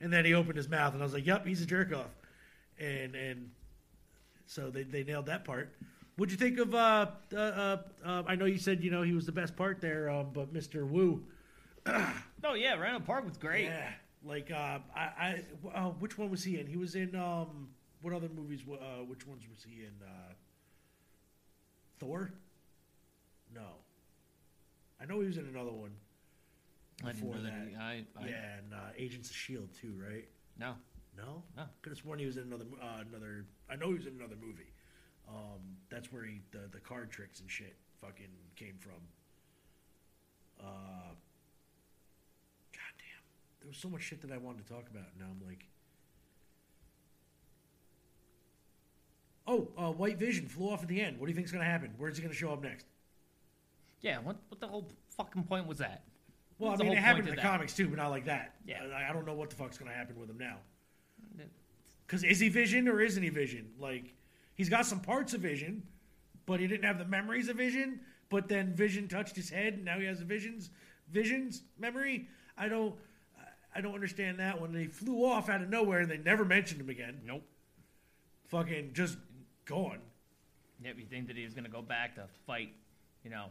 and 0.00 0.12
then 0.12 0.24
he 0.24 0.32
opened 0.32 0.56
his 0.56 0.68
mouth, 0.68 0.94
and 0.94 1.02
I 1.02 1.04
was 1.04 1.12
like, 1.12 1.26
yep, 1.26 1.46
he's 1.46 1.60
a 1.60 1.66
jerk 1.66 1.92
off, 1.92 2.10
and 2.78 3.14
and 3.14 3.50
so 4.46 4.70
they 4.70 4.84
they 4.84 5.04
nailed 5.04 5.26
that 5.26 5.44
part. 5.44 5.74
What'd 6.16 6.32
you 6.32 6.38
think 6.38 6.58
of? 6.58 6.74
Uh, 6.74 7.08
uh, 7.34 7.36
uh, 7.36 7.76
uh, 8.02 8.22
I 8.26 8.36
know 8.36 8.46
you 8.46 8.58
said 8.58 8.82
you 8.82 8.90
know 8.90 9.02
he 9.02 9.12
was 9.12 9.26
the 9.26 9.32
best 9.32 9.54
part 9.54 9.82
there, 9.82 10.08
um, 10.08 10.28
but 10.32 10.52
Mr. 10.52 10.88
Woo. 10.88 11.22
Oh 12.44 12.54
yeah, 12.54 12.74
Randall 12.74 13.00
Park 13.00 13.24
was 13.24 13.36
great. 13.38 13.64
Yeah, 13.64 13.88
like 14.26 14.50
uh, 14.50 14.78
I, 14.94 15.00
I 15.00 15.44
uh, 15.74 15.90
which 15.90 16.18
one 16.18 16.30
was 16.30 16.42
he 16.44 16.58
in? 16.58 16.66
He 16.66 16.76
was 16.76 16.94
in 16.94 17.14
um, 17.14 17.68
what 18.02 18.12
other 18.12 18.28
movies? 18.28 18.60
Uh, 18.70 19.04
which 19.04 19.26
ones 19.26 19.42
was 19.50 19.62
he 19.62 19.82
in? 19.82 19.92
Uh, 20.02 20.32
Thor? 21.98 22.32
No. 23.54 23.66
I 25.00 25.04
know 25.06 25.20
he 25.20 25.26
was 25.26 25.38
in 25.38 25.46
another 25.46 25.72
one. 25.72 25.92
I 27.04 27.12
Before 27.12 27.34
know 27.34 27.42
that. 27.42 27.52
that. 27.52 27.68
he- 27.70 27.76
I, 27.76 27.92
I, 28.18 28.28
yeah, 28.28 28.56
and 28.58 28.72
uh, 28.74 28.76
Agents 28.96 29.30
of 29.30 29.36
Shield 29.36 29.68
too, 29.80 29.92
right? 30.02 30.26
No. 30.58 30.74
No, 31.16 31.42
No. 31.56 31.62
Could 31.80 31.90
have 31.92 31.98
sworn 31.98 32.18
he 32.18 32.26
was 32.26 32.36
in 32.36 32.42
another 32.44 32.66
uh, 32.82 33.02
another. 33.08 33.46
I 33.70 33.76
know 33.76 33.88
he 33.88 33.94
was 33.94 34.06
in 34.06 34.14
another 34.18 34.36
movie. 34.38 34.72
Um, 35.28 35.60
that's 35.88 36.12
where 36.12 36.24
he 36.24 36.40
the 36.50 36.68
the 36.70 36.80
card 36.80 37.10
tricks 37.10 37.40
and 37.40 37.50
shit 37.50 37.74
fucking 38.02 38.28
came 38.54 38.74
from. 38.78 39.00
Uh, 40.60 41.14
there 43.66 43.70
was 43.70 43.78
so 43.78 43.88
much 43.88 44.02
shit 44.02 44.20
that 44.22 44.30
I 44.30 44.36
wanted 44.38 44.64
to 44.64 44.72
talk 44.72 44.88
about. 44.88 45.06
Now 45.18 45.24
I'm 45.24 45.44
like, 45.44 45.66
oh, 49.48 49.66
uh, 49.76 49.90
White 49.90 50.18
Vision 50.18 50.46
flew 50.46 50.70
off 50.70 50.82
at 50.82 50.88
the 50.88 51.00
end. 51.00 51.18
What 51.18 51.26
do 51.26 51.32
you 51.32 51.34
think's 51.34 51.50
gonna 51.50 51.64
happen? 51.64 51.90
Where's 51.98 52.16
he 52.16 52.22
gonna 52.22 52.32
show 52.32 52.52
up 52.52 52.62
next? 52.62 52.86
Yeah. 54.02 54.18
What? 54.18 54.36
What 54.50 54.60
the 54.60 54.68
whole 54.68 54.88
fucking 55.16 55.42
point 55.42 55.66
was 55.66 55.78
that? 55.78 56.04
Well, 56.60 56.70
What's 56.70 56.80
I 56.80 56.84
mean, 56.84 56.92
it 56.92 56.98
happened 56.98 57.26
in 57.26 57.34
the 57.34 57.42
that? 57.42 57.44
comics 57.44 57.74
too, 57.74 57.88
but 57.88 57.96
not 57.96 58.10
like 58.10 58.26
that. 58.26 58.54
Yeah. 58.64 58.82
I, 58.94 59.10
I 59.10 59.12
don't 59.12 59.26
know 59.26 59.34
what 59.34 59.50
the 59.50 59.56
fuck's 59.56 59.78
gonna 59.78 59.90
happen 59.90 60.16
with 60.16 60.30
him 60.30 60.38
now. 60.38 60.58
Because 62.06 62.22
is 62.22 62.38
he 62.38 62.48
Vision 62.48 62.86
or 62.86 63.00
isn't 63.00 63.20
he 63.20 63.30
Vision? 63.30 63.68
Like, 63.80 64.14
he's 64.54 64.68
got 64.68 64.86
some 64.86 65.00
parts 65.00 65.34
of 65.34 65.40
Vision, 65.40 65.82
but 66.46 66.60
he 66.60 66.68
didn't 66.68 66.84
have 66.84 67.00
the 67.00 67.04
memories 67.04 67.48
of 67.48 67.56
Vision. 67.56 67.98
But 68.28 68.46
then 68.48 68.74
Vision 68.74 69.08
touched 69.08 69.34
his 69.34 69.50
head, 69.50 69.74
and 69.74 69.84
now 69.84 69.98
he 69.98 70.06
has 70.06 70.20
the 70.20 70.24
visions, 70.24 70.70
visions 71.10 71.62
memory. 71.78 72.28
I 72.56 72.68
don't, 72.68 72.94
I 73.76 73.82
don't 73.82 73.94
understand 73.94 74.38
that 74.38 74.58
one. 74.58 74.72
They 74.72 74.86
flew 74.86 75.24
off 75.26 75.50
out 75.50 75.60
of 75.60 75.68
nowhere, 75.68 76.00
and 76.00 76.10
they 76.10 76.16
never 76.16 76.44
mentioned 76.46 76.80
him 76.80 76.88
again. 76.88 77.20
Nope. 77.26 77.42
Fucking 78.48 78.92
just 78.94 79.18
gone. 79.66 79.98
Yep. 80.82 80.96
You 80.98 81.04
think 81.04 81.26
that 81.26 81.36
he 81.36 81.44
was 81.44 81.52
gonna 81.52 81.68
go 81.68 81.82
back 81.82 82.14
to 82.14 82.24
fight? 82.46 82.72
You 83.22 83.30
know. 83.30 83.46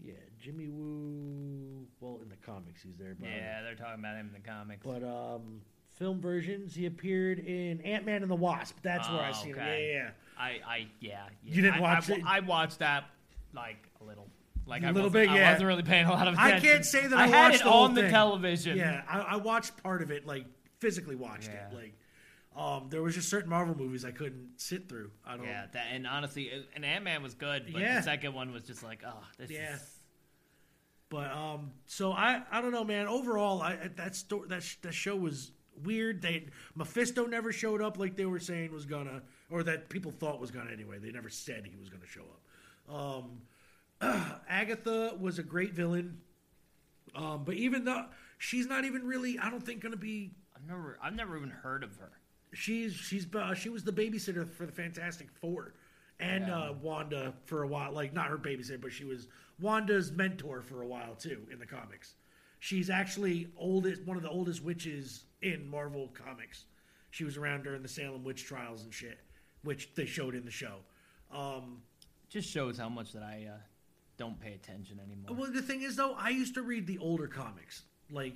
Yeah, 0.00 0.12
Jimmy 0.38 0.68
Woo. 0.68 1.86
Well, 2.00 2.20
in 2.22 2.28
the 2.28 2.36
comics, 2.36 2.82
he's 2.82 2.96
there. 2.96 3.16
But 3.18 3.28
Yeah, 3.28 3.62
they're 3.62 3.74
talking 3.74 3.98
about 3.98 4.16
him 4.16 4.28
in 4.28 4.32
the 4.40 4.48
comics. 4.48 4.86
But 4.86 5.02
um, 5.02 5.60
film 5.96 6.20
versions, 6.20 6.74
he 6.74 6.86
appeared 6.86 7.40
in 7.40 7.80
Ant 7.80 8.06
Man 8.06 8.22
and 8.22 8.30
the 8.30 8.36
Wasp. 8.36 8.76
That's 8.82 9.08
where 9.08 9.20
I 9.20 9.30
Oh, 9.30 9.32
seen 9.32 9.54
him. 9.54 9.58
okay. 9.58 9.90
Yeah, 9.94 10.02
yeah, 10.04 10.10
I, 10.38 10.48
I, 10.66 10.86
yeah, 11.00 11.10
yeah. 11.42 11.54
You 11.54 11.62
didn't 11.62 11.78
I, 11.78 11.80
watch 11.80 12.10
I, 12.10 12.14
it? 12.14 12.22
I 12.24 12.40
watted 12.40 12.78
that 12.78 13.04
like 13.52 13.88
a 14.00 14.04
little, 14.04 14.28
like 14.68 14.82
A 14.82 14.88
I 14.88 14.90
little 14.92 15.10
bit, 15.10 15.28
yeah. 15.30 15.48
I 15.48 15.52
wasn't 15.52 15.66
really 15.68 15.82
paying 15.82 16.06
a 16.06 16.10
lot 16.12 16.28
of 16.28 16.34
attention. 16.34 16.56
I 16.56 16.60
can't 16.60 16.84
say 16.84 17.06
that 17.06 17.18
I, 17.18 17.22
watched 17.26 17.32
it. 17.32 17.34
I 17.36 17.42
had 17.42 17.54
it 17.54 17.64
the 17.64 17.70
on 17.70 17.94
the 17.94 18.08
television. 18.10 18.76
Yeah, 18.76 19.02
I, 19.08 19.20
I 19.20 19.36
watched 19.36 19.82
part 19.82 20.02
of 20.02 20.10
it, 20.10 20.26
like 20.26 20.44
physically 20.78 21.16
watched 21.16 21.48
Yeah. 21.48 21.68
it. 21.68 21.74
Like, 21.74 21.94
um, 22.56 22.88
there 22.90 23.02
was 23.02 23.14
just 23.14 23.28
certain 23.28 23.50
Marvel 23.50 23.76
movies 23.76 24.04
I 24.04 24.10
couldn't 24.10 24.50
sit 24.56 24.88
through. 24.88 25.10
I 25.26 25.36
don't. 25.36 25.46
Yeah, 25.46 25.66
that, 25.72 25.86
and 25.92 26.06
honestly, 26.06 26.50
uh, 26.52 26.58
and 26.76 26.84
Ant 26.84 27.04
Man 27.04 27.22
was 27.22 27.34
good, 27.34 27.64
but 27.72 27.80
Yeah. 27.80 27.96
the 27.96 28.02
second 28.02 28.34
one 28.34 28.52
was 28.52 28.62
just 28.64 28.82
like, 28.82 29.02
oh, 29.06 29.24
this 29.38 29.50
Yeah. 29.50 29.74
is. 29.76 29.94
But 31.10 31.30
um, 31.32 31.70
so 31.86 32.12
I 32.12 32.42
I 32.50 32.60
don't 32.60 32.72
know, 32.72 32.84
man. 32.84 33.06
Overall, 33.08 33.62
I 33.62 33.72
I- 33.72 33.90
that 33.96 34.14
sto- 34.14 34.44
that 34.46 34.62
sh- 34.62 34.76
that 34.82 34.92
show 34.92 35.16
was 35.16 35.52
weird. 35.84 36.20
They 36.20 36.46
Mephisto 36.74 37.24
never 37.26 37.50
showed 37.52 37.80
up 37.80 37.98
like 37.98 38.16
they 38.16 38.26
were 38.26 38.40
saying 38.40 38.72
was 38.72 38.84
gonna, 38.84 39.22
or 39.48 39.62
that 39.62 39.88
people 39.88 40.10
thought 40.10 40.38
was 40.38 40.50
gonna 40.50 40.70
anyway. 40.70 40.98
They 40.98 41.10
never 41.10 41.30
said 41.30 41.64
he 41.66 41.76
was 41.78 41.88
gonna 41.88 42.06
show 42.06 42.22
up. 42.88 42.94
Um, 42.94 43.40
Agatha 44.48 45.16
was 45.18 45.38
a 45.38 45.42
great 45.42 45.74
villain, 45.74 46.18
um, 47.14 47.44
but 47.44 47.54
even 47.54 47.84
though 47.84 48.06
she's 48.38 48.66
not 48.66 48.84
even 48.84 49.06
really, 49.06 49.38
I 49.38 49.50
don't 49.50 49.64
think 49.64 49.82
gonna 49.82 49.96
be. 49.96 50.32
I've 50.54 50.66
never, 50.66 50.98
I've 51.02 51.14
never 51.14 51.36
even 51.36 51.50
heard 51.50 51.82
of 51.82 51.96
her. 51.96 52.12
She's 52.52 52.94
she's 52.94 53.26
uh, 53.34 53.54
she 53.54 53.68
was 53.68 53.84
the 53.84 53.92
babysitter 53.92 54.48
for 54.48 54.66
the 54.66 54.72
Fantastic 54.72 55.28
Four, 55.40 55.74
and 56.20 56.50
uh, 56.50 56.74
Wanda 56.80 57.34
for 57.44 57.62
a 57.62 57.68
while. 57.68 57.92
Like 57.92 58.12
not 58.12 58.28
her 58.28 58.38
babysitter, 58.38 58.80
but 58.80 58.92
she 58.92 59.04
was 59.04 59.28
Wanda's 59.60 60.12
mentor 60.12 60.62
for 60.62 60.82
a 60.82 60.86
while 60.86 61.14
too 61.14 61.46
in 61.52 61.58
the 61.58 61.66
comics. 61.66 62.14
She's 62.60 62.90
actually 62.90 63.48
oldest 63.56 64.02
one 64.02 64.16
of 64.16 64.22
the 64.22 64.30
oldest 64.30 64.62
witches 64.62 65.24
in 65.42 65.68
Marvel 65.68 66.08
comics. 66.08 66.64
She 67.10 67.24
was 67.24 67.36
around 67.36 67.64
during 67.64 67.82
the 67.82 67.88
Salem 67.88 68.24
witch 68.24 68.44
trials 68.44 68.82
and 68.82 68.92
shit, 68.92 69.18
which 69.62 69.94
they 69.94 70.06
showed 70.06 70.34
in 70.34 70.44
the 70.44 70.50
show. 70.50 70.76
Um, 71.32 71.82
Just 72.28 72.50
shows 72.50 72.76
how 72.78 72.88
much 72.88 73.12
that 73.12 73.22
I 73.22 73.46
uh, 73.48 73.58
don't 74.18 74.38
pay 74.40 74.52
attention 74.52 75.00
anymore. 75.00 75.36
well, 75.36 75.52
the 75.52 75.62
thing 75.62 75.82
is, 75.82 75.96
though, 75.96 76.14
I 76.14 76.30
used 76.30 76.54
to 76.54 76.62
read 76.62 76.86
the 76.86 76.98
older 76.98 77.28
comics. 77.28 77.82
Like, 78.10 78.34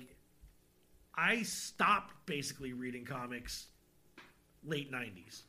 I 1.15 1.43
stopped 1.43 2.13
basically 2.25 2.73
reading 2.73 3.05
comics 3.05 3.67
late 4.65 4.91
'90s. 4.91 5.43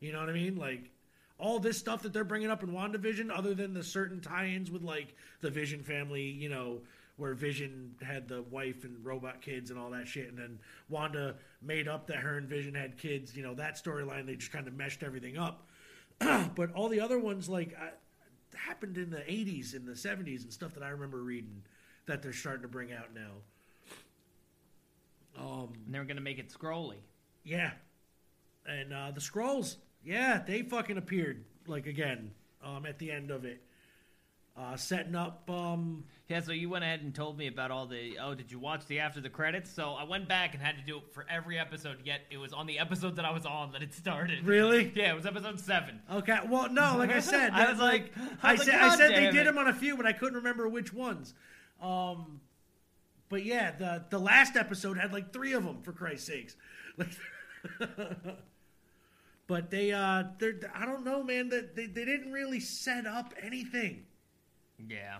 You 0.00 0.12
know 0.12 0.20
what 0.20 0.30
I 0.30 0.32
mean? 0.32 0.56
Like, 0.56 0.90
all 1.38 1.58
this 1.58 1.76
stuff 1.76 2.02
that 2.02 2.12
they're 2.12 2.24
bringing 2.24 2.50
up 2.50 2.62
in 2.62 2.70
WandaVision, 2.70 3.36
other 3.36 3.54
than 3.54 3.74
the 3.74 3.82
certain 3.82 4.20
tie-ins 4.20 4.70
with 4.70 4.82
like 4.82 5.14
the 5.40 5.50
Vision 5.50 5.82
family, 5.82 6.22
you 6.22 6.48
know, 6.48 6.80
where 7.16 7.34
Vision 7.34 7.96
had 8.00 8.28
the 8.28 8.42
wife 8.42 8.84
and 8.84 9.04
robot 9.04 9.42
kids 9.42 9.70
and 9.70 9.78
all 9.78 9.90
that 9.90 10.06
shit, 10.06 10.28
and 10.28 10.38
then 10.38 10.60
Wanda 10.88 11.34
made 11.60 11.88
up 11.88 12.06
that 12.06 12.18
her 12.18 12.38
and 12.38 12.48
Vision 12.48 12.74
had 12.74 12.96
kids. 12.96 13.36
You 13.36 13.42
know, 13.42 13.54
that 13.54 13.82
storyline 13.82 14.26
they 14.26 14.36
just 14.36 14.52
kind 14.52 14.68
of 14.68 14.74
meshed 14.74 15.02
everything 15.02 15.36
up. 15.36 15.66
but 16.18 16.72
all 16.74 16.88
the 16.88 17.00
other 17.00 17.18
ones, 17.18 17.48
like. 17.48 17.76
I, 17.76 17.90
happened 18.66 18.96
in 18.96 19.10
the 19.10 19.18
80s 19.18 19.74
and 19.74 19.86
the 19.86 19.92
70s 19.92 20.42
and 20.42 20.52
stuff 20.52 20.74
that 20.74 20.82
I 20.82 20.88
remember 20.88 21.22
reading 21.22 21.62
that 22.06 22.22
they're 22.22 22.32
starting 22.32 22.62
to 22.62 22.68
bring 22.68 22.92
out 22.92 23.14
now. 23.14 23.30
Um, 25.38 25.68
and 25.86 25.94
they're 25.94 26.04
gonna 26.04 26.20
make 26.20 26.38
it 26.38 26.52
scrolly. 26.52 26.96
yeah. 27.44 27.72
And 28.66 28.92
uh, 28.92 29.12
the 29.14 29.20
scrolls, 29.20 29.78
yeah, 30.04 30.42
they 30.46 30.60
fucking 30.62 30.98
appeared 30.98 31.44
like 31.66 31.86
again 31.86 32.32
um, 32.62 32.84
at 32.84 32.98
the 32.98 33.10
end 33.10 33.30
of 33.30 33.44
it, 33.46 33.62
uh, 34.58 34.76
setting 34.76 35.14
up. 35.14 35.48
Um, 35.48 36.04
Yeah, 36.28 36.40
so 36.40 36.52
you 36.52 36.68
went 36.68 36.84
ahead 36.84 37.00
and 37.00 37.14
told 37.14 37.38
me 37.38 37.46
about 37.46 37.70
all 37.70 37.86
the. 37.86 38.18
Oh, 38.18 38.34
did 38.34 38.50
you 38.50 38.58
watch 38.58 38.86
the 38.86 39.00
after 39.00 39.20
the 39.20 39.30
credits? 39.30 39.70
So 39.70 39.92
I 39.92 40.04
went 40.04 40.28
back 40.28 40.54
and 40.54 40.62
had 40.62 40.76
to 40.76 40.82
do 40.82 40.98
it 40.98 41.04
for 41.12 41.24
every 41.30 41.58
episode. 41.58 41.98
Yet 42.04 42.22
it 42.30 42.36
was 42.38 42.52
on 42.52 42.66
the 42.66 42.78
episode 42.78 43.16
that 43.16 43.24
I 43.24 43.30
was 43.30 43.46
on 43.46 43.72
that 43.72 43.82
it 43.82 43.94
started. 43.94 44.44
really? 44.44 44.92
Yeah, 44.98 45.12
it 45.12 45.16
was 45.16 45.26
episode 45.26 45.60
seven. 45.60 46.00
Okay. 46.12 46.38
Well, 46.48 46.70
no, 46.70 46.96
like 46.98 47.10
I 47.10 47.20
said, 47.20 47.50
I 47.54 47.70
was 47.70 47.78
like, 47.78 48.12
I 48.42 48.50
I, 48.50 48.52
was 48.52 48.60
like, 48.60 48.68
said, 48.68 48.80
I 48.80 48.96
said 48.96 49.10
they 49.12 49.30
did 49.30 49.36
it." 49.36 49.44
them 49.44 49.58
on 49.58 49.68
a 49.68 49.74
few, 49.74 49.96
but 49.96 50.06
I 50.06 50.12
couldn't 50.12 50.36
remember 50.36 50.68
which 50.68 50.92
ones. 50.92 51.34
Um, 51.80 52.40
but 53.28 53.44
yeah, 53.44 53.70
the 53.78 54.04
the 54.10 54.18
last 54.18 54.56
episode 54.56 54.98
had 54.98 55.12
like 55.12 55.32
three 55.32 55.52
of 55.52 55.64
them 55.64 55.82
for 55.82 55.92
Christ's 55.92 56.26
sakes. 56.26 56.56
Like, 56.96 57.08
but 59.46 59.70
they 59.70 59.92
uh, 59.92 60.24
they're 60.38 60.58
I 60.74 60.84
don't 60.84 61.04
know, 61.04 61.22
man. 61.22 61.48
That 61.50 61.76
they, 61.76 61.86
they 61.86 62.04
didn't 62.04 62.32
really 62.32 62.60
set 62.60 63.06
up 63.06 63.34
anything. 63.40 64.04
Yeah, 64.86 65.18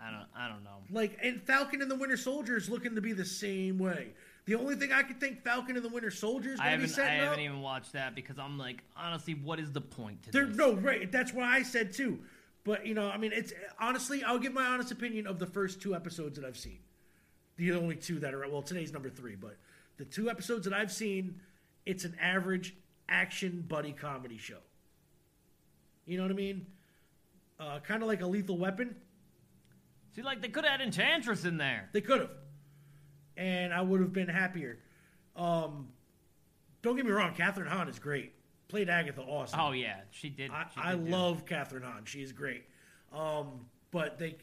I 0.00 0.10
don't. 0.10 0.26
I 0.36 0.48
don't 0.48 0.64
know. 0.64 0.78
Like, 0.90 1.18
and 1.22 1.42
Falcon 1.42 1.82
and 1.82 1.90
the 1.90 1.96
Winter 1.96 2.16
Soldier 2.16 2.56
is 2.56 2.68
looking 2.70 2.94
to 2.94 3.00
be 3.00 3.12
the 3.12 3.24
same 3.24 3.78
way. 3.78 4.12
The 4.46 4.54
only 4.56 4.76
thing 4.76 4.92
I 4.92 5.02
could 5.02 5.20
think 5.20 5.42
Falcon 5.42 5.76
and 5.76 5.84
the 5.84 5.88
Winter 5.88 6.10
Soldier 6.10 6.52
is 6.52 6.60
I 6.60 6.76
going 6.76 6.80
to 6.82 6.86
be 6.86 6.92
haven't. 6.92 7.06
I 7.10 7.14
haven't 7.14 7.32
up. 7.32 7.44
even 7.44 7.60
watched 7.62 7.92
that 7.94 8.14
because 8.14 8.38
I'm 8.38 8.58
like, 8.58 8.82
honestly, 8.96 9.34
what 9.34 9.58
is 9.58 9.72
the 9.72 9.80
point 9.80 10.22
to 10.24 10.32
There, 10.32 10.46
this? 10.46 10.56
no, 10.56 10.74
right. 10.74 11.10
That's 11.10 11.32
what 11.32 11.44
I 11.44 11.62
said 11.62 11.92
too. 11.92 12.18
But 12.64 12.86
you 12.86 12.94
know, 12.94 13.08
I 13.10 13.16
mean, 13.16 13.32
it's 13.34 13.52
honestly, 13.78 14.22
I'll 14.24 14.38
give 14.38 14.52
my 14.52 14.64
honest 14.66 14.90
opinion 14.90 15.26
of 15.26 15.38
the 15.38 15.46
first 15.46 15.80
two 15.82 15.94
episodes 15.94 16.38
that 16.38 16.46
I've 16.46 16.56
seen. 16.58 16.78
The 17.56 17.72
only 17.72 17.96
two 17.96 18.18
that 18.20 18.34
are 18.34 18.46
well, 18.48 18.62
today's 18.62 18.92
number 18.92 19.08
three, 19.10 19.36
but 19.36 19.56
the 19.96 20.04
two 20.04 20.28
episodes 20.30 20.64
that 20.64 20.74
I've 20.74 20.90
seen, 20.92 21.40
it's 21.86 22.04
an 22.04 22.16
average 22.20 22.74
action 23.08 23.64
buddy 23.68 23.92
comedy 23.92 24.38
show. 24.38 24.58
You 26.06 26.16
know 26.18 26.24
what 26.24 26.32
I 26.32 26.36
mean? 26.36 26.66
Uh, 27.58 27.78
kind 27.80 28.02
of 28.02 28.08
like 28.08 28.20
a 28.20 28.26
Lethal 28.26 28.58
Weapon. 28.58 28.96
See, 30.14 30.22
like 30.22 30.42
they 30.42 30.48
could 30.48 30.64
have 30.64 30.80
had 30.80 30.80
Enchantress 30.80 31.44
in 31.44 31.56
there. 31.56 31.88
They 31.92 32.00
could 32.00 32.20
have, 32.20 32.30
and 33.36 33.72
I 33.72 33.80
would 33.80 34.00
have 34.00 34.12
been 34.12 34.28
happier. 34.28 34.78
Um, 35.36 35.88
don't 36.82 36.96
get 36.96 37.04
me 37.04 37.12
wrong, 37.12 37.34
Kathryn 37.34 37.66
Hahn 37.66 37.88
is 37.88 37.98
great. 37.98 38.32
Played 38.68 38.88
Agatha 38.88 39.22
awesome. 39.22 39.60
Oh 39.60 39.72
yeah, 39.72 40.00
she 40.10 40.28
did. 40.28 40.50
I, 40.50 40.66
she 40.74 40.80
did 40.96 41.04
do- 41.06 41.10
love 41.10 41.44
Kathryn 41.44 41.82
Hahn. 41.82 42.02
She 42.04 42.22
is 42.22 42.32
great. 42.32 42.64
Um, 43.12 43.66
but 43.90 44.18
they 44.18 44.36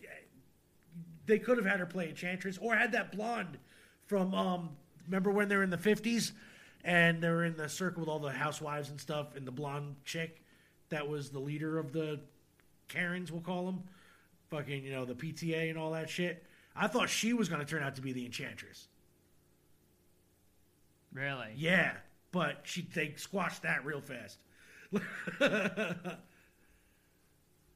they 1.26 1.40
could 1.40 1.58
have 1.58 1.66
had 1.66 1.80
her 1.80 1.86
play 1.86 2.10
Enchantress 2.10 2.58
or 2.58 2.76
had 2.76 2.94
that 2.94 3.12
blonde 3.12 3.58
from 4.06 4.34
um, 4.34 4.70
remember 5.06 5.32
when 5.32 5.48
they 5.48 5.56
were 5.56 5.64
in 5.64 5.70
the 5.70 5.78
fifties 5.78 6.34
and 6.84 7.22
they 7.22 7.30
were 7.30 7.46
in 7.46 7.56
the 7.56 7.70
circle 7.70 8.02
with 8.02 8.10
all 8.10 8.20
the 8.20 8.32
housewives 8.32 8.90
and 8.90 9.00
stuff 9.00 9.36
and 9.36 9.46
the 9.46 9.52
blonde 9.52 9.96
chick 10.04 10.42
that 10.90 11.08
was 11.08 11.30
the 11.30 11.40
leader 11.40 11.78
of 11.78 11.92
the 11.94 12.20
Karens, 12.92 13.32
we'll 13.32 13.42
call 13.42 13.66
them, 13.66 13.84
fucking 14.50 14.84
you 14.84 14.92
know 14.92 15.06
the 15.06 15.16
PTA 15.16 15.70
and 15.70 15.78
all 15.78 15.92
that 15.92 16.10
shit. 16.10 16.44
I 16.76 16.88
thought 16.88 17.10
she 17.10 17.34
was 17.34 17.50
going 17.50 17.62
to 17.62 17.68
turn 17.68 17.84
out 17.84 17.96
to 17.96 18.02
be 18.02 18.14
the 18.14 18.26
Enchantress. 18.26 18.88
Really? 21.14 21.54
Yeah, 21.56 21.94
but 22.32 22.62
she 22.64 22.88
they 22.94 23.14
squashed 23.18 23.64
that 23.64 23.86
real 23.86 24.02
fast. 24.02 24.40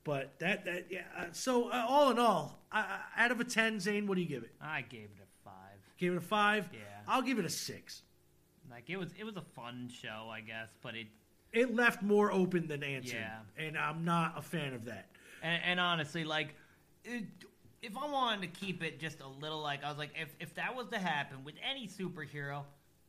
but 0.04 0.38
that 0.40 0.66
that 0.66 0.86
yeah. 0.90 1.02
uh, 1.18 1.26
So 1.32 1.70
uh, 1.70 1.86
all 1.88 2.12
in 2.12 2.20
all, 2.20 2.60
uh, 2.72 2.84
out 3.18 3.32
of 3.32 3.40
a 3.40 3.44
ten, 3.44 3.80
Zane, 3.80 4.08
what 4.08 4.16
do 4.16 4.22
you 4.22 4.28
give 4.28 4.44
it? 4.44 4.52
I 4.62 4.82
gave 4.82 5.04
it 5.04 5.22
a 5.22 5.44
five. 5.44 5.80
Give 5.98 6.14
it 6.14 6.18
a 6.18 6.22
five. 6.22 6.70
Yeah. 6.74 6.80
I'll 7.08 7.22
give 7.22 7.40
it 7.40 7.46
a 7.46 7.50
six. 7.50 8.02
Like 8.70 8.90
it 8.90 8.98
was 8.98 9.10
it 9.18 9.24
was 9.24 9.36
a 9.38 9.44
fun 9.56 9.90
show, 9.90 10.30
I 10.32 10.42
guess, 10.42 10.70
but 10.82 10.96
it 10.96 11.08
It 11.56 11.74
left 11.76 12.02
more 12.04 12.32
open 12.32 12.68
than 12.68 12.84
answered, 12.84 13.16
Yeah. 13.16 13.40
and 13.66 13.78
I'm 13.78 14.04
not 14.06 14.38
a 14.38 14.42
fan 14.42 14.74
of 14.74 14.86
that. 14.86 15.08
and, 15.42 15.62
and 15.64 15.80
honestly, 15.80 16.24
like 16.24 16.54
it, 17.04 17.24
if 17.82 17.98
I 17.98 18.08
wanted 18.08 18.42
to 18.54 18.60
keep 18.60 18.84
it 18.84 19.00
just 19.00 19.22
a 19.22 19.28
little 19.28 19.62
like 19.62 19.84
I 19.84 19.90
was 19.90 19.98
like 19.98 20.12
if 20.20 20.36
if 20.40 20.54
that 20.56 20.76
was 20.76 20.88
to 20.90 20.98
happen 21.00 21.44
with 21.44 21.56
any 21.68 21.88
superhero. 21.88 22.64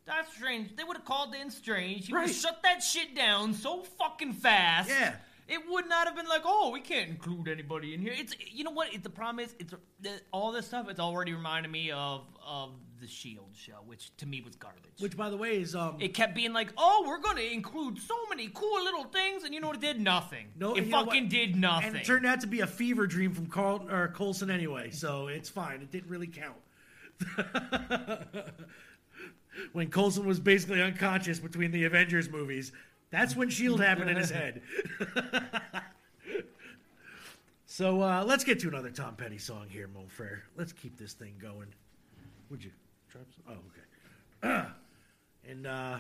That's 0.07 0.33
strange. 0.33 0.77
They 0.77 0.85
would 0.85 0.97
have 0.97 1.05
called 1.05 1.35
in 1.35 1.51
Strange. 1.51 2.07
He 2.07 2.13
would 2.13 2.23
have 2.29 2.31
shut 2.31 2.63
that 2.63 2.81
shit 2.81 3.17
down 3.17 3.53
so 3.55 3.83
fucking 3.99 4.35
fast. 4.35 4.89
Yeah. 4.89 5.17
It 5.49 5.61
would 5.69 5.89
not 5.89 6.07
have 6.07 6.17
been 6.17 6.27
like, 6.27 6.43
oh, 6.45 6.71
we 6.73 6.81
can't 6.81 7.09
include 7.09 7.47
anybody 7.47 7.95
in 7.95 8.01
here. 8.01 8.13
It's 8.17 8.35
you 8.53 8.65
know 8.65 8.73
what? 8.73 8.93
It, 8.93 9.05
the 9.05 9.11
problem 9.11 9.45
is, 9.45 9.55
it's 9.61 9.73
all 10.33 10.51
this 10.51 10.67
stuff. 10.67 10.89
It's 10.89 10.99
already 10.99 11.33
reminded 11.33 11.71
me 11.71 11.93
of 11.93 12.23
of 12.45 12.71
the 13.01 13.07
Shield 13.07 13.51
show, 13.55 13.77
which 13.85 14.17
to 14.17 14.27
me 14.27 14.41
was 14.41 14.57
garbage. 14.57 14.93
Which, 14.99 15.17
by 15.17 15.31
the 15.31 15.37
way, 15.37 15.61
is 15.61 15.77
um, 15.77 15.97
it 16.01 16.15
kept 16.15 16.35
being 16.35 16.53
like, 16.53 16.73
oh, 16.77 17.05
we're 17.07 17.21
going 17.21 17.37
to 17.37 17.53
include 17.53 18.01
so 18.01 18.15
many 18.29 18.51
cool 18.53 18.83
little 18.83 19.05
things, 19.05 19.45
and 19.45 19.55
you 19.55 19.61
know 19.61 19.69
what? 19.69 19.77
It 19.77 19.83
did 19.83 20.01
nothing. 20.01 20.49
no, 20.59 20.75
it 20.75 20.91
fucking 20.91 21.29
did 21.29 21.55
nothing. 21.55 21.89
and 21.89 21.97
it 21.97 22.05
turned 22.05 22.27
out 22.27 22.41
to 22.41 22.49
be 22.49 22.61
a 22.61 22.67
fever 22.67 23.07
dream 23.07 23.33
from 23.33 23.47
Carl 23.47 23.87
or 23.91 24.09
Coulson 24.09 24.51
anyway, 24.51 24.91
so 24.91 25.29
it's 25.29 25.49
fine. 25.49 25.81
It 25.81 25.93
didn't 25.93 26.11
really 26.11 26.27
count. 26.27 26.57
when 29.73 29.91
Coulson 29.91 30.27
was 30.27 30.41
basically 30.41 30.83
unconscious 30.83 31.39
between 31.39 31.71
the 31.71 31.85
Avengers 31.85 32.29
movies, 32.29 32.73
that's 33.11 33.37
when 33.37 33.51
Shield 33.51 33.81
happened 33.81 34.11
in 34.11 34.17
his 34.17 34.31
head. 34.31 34.63
so 37.67 38.03
uh, 38.03 38.25
let's 38.27 38.45
get 38.45 38.61
to 38.61 38.69
another 38.69 38.91
Tom 38.91 39.17
Petty 39.17 39.39
song 39.39 39.67
here, 39.69 39.89
Mon 39.89 40.09
Frere. 40.09 40.45
Let's 40.57 40.73
keep 40.73 40.99
this 40.99 41.13
thing 41.13 41.35
going. 41.41 41.69
Would 42.51 42.65
you? 42.65 42.71
Oh, 43.49 43.53
okay. 43.53 44.67
and 45.49 45.67
uh, 45.67 45.99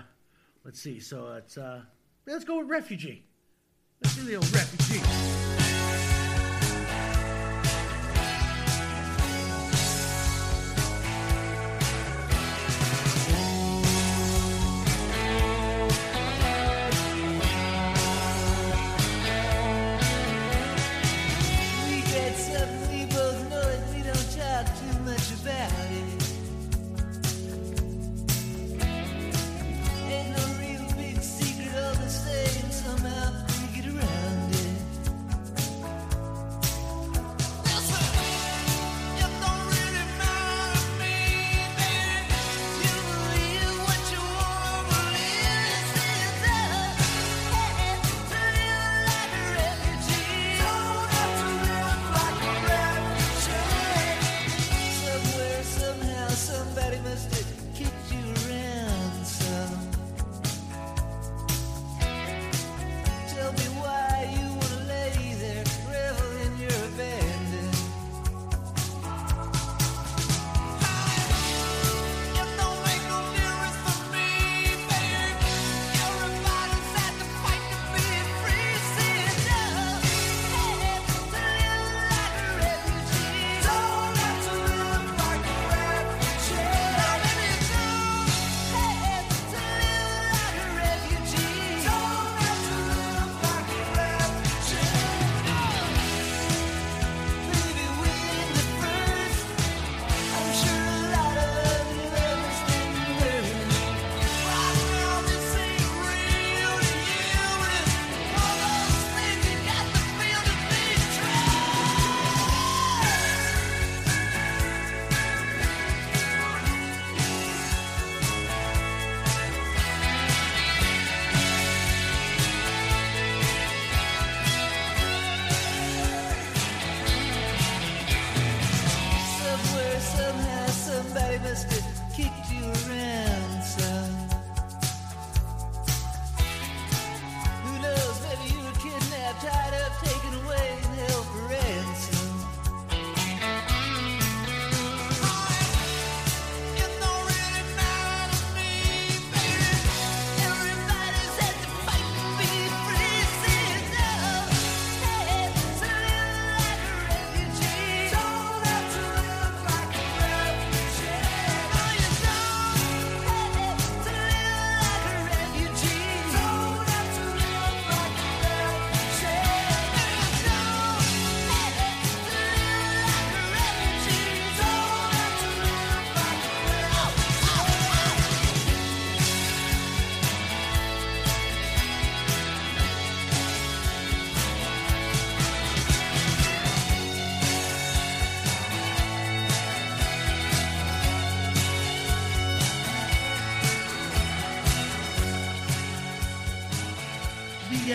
let's 0.64 0.80
see. 0.80 1.00
So 1.00 1.34
it's 1.34 1.56
uh, 1.56 1.82
let's 2.26 2.44
go 2.44 2.58
with 2.58 2.68
Refugee. 2.68 3.24
Let's 4.02 4.16
do 4.16 4.22
the 4.22 4.36
old 4.36 4.52
Refugee. 4.52 6.05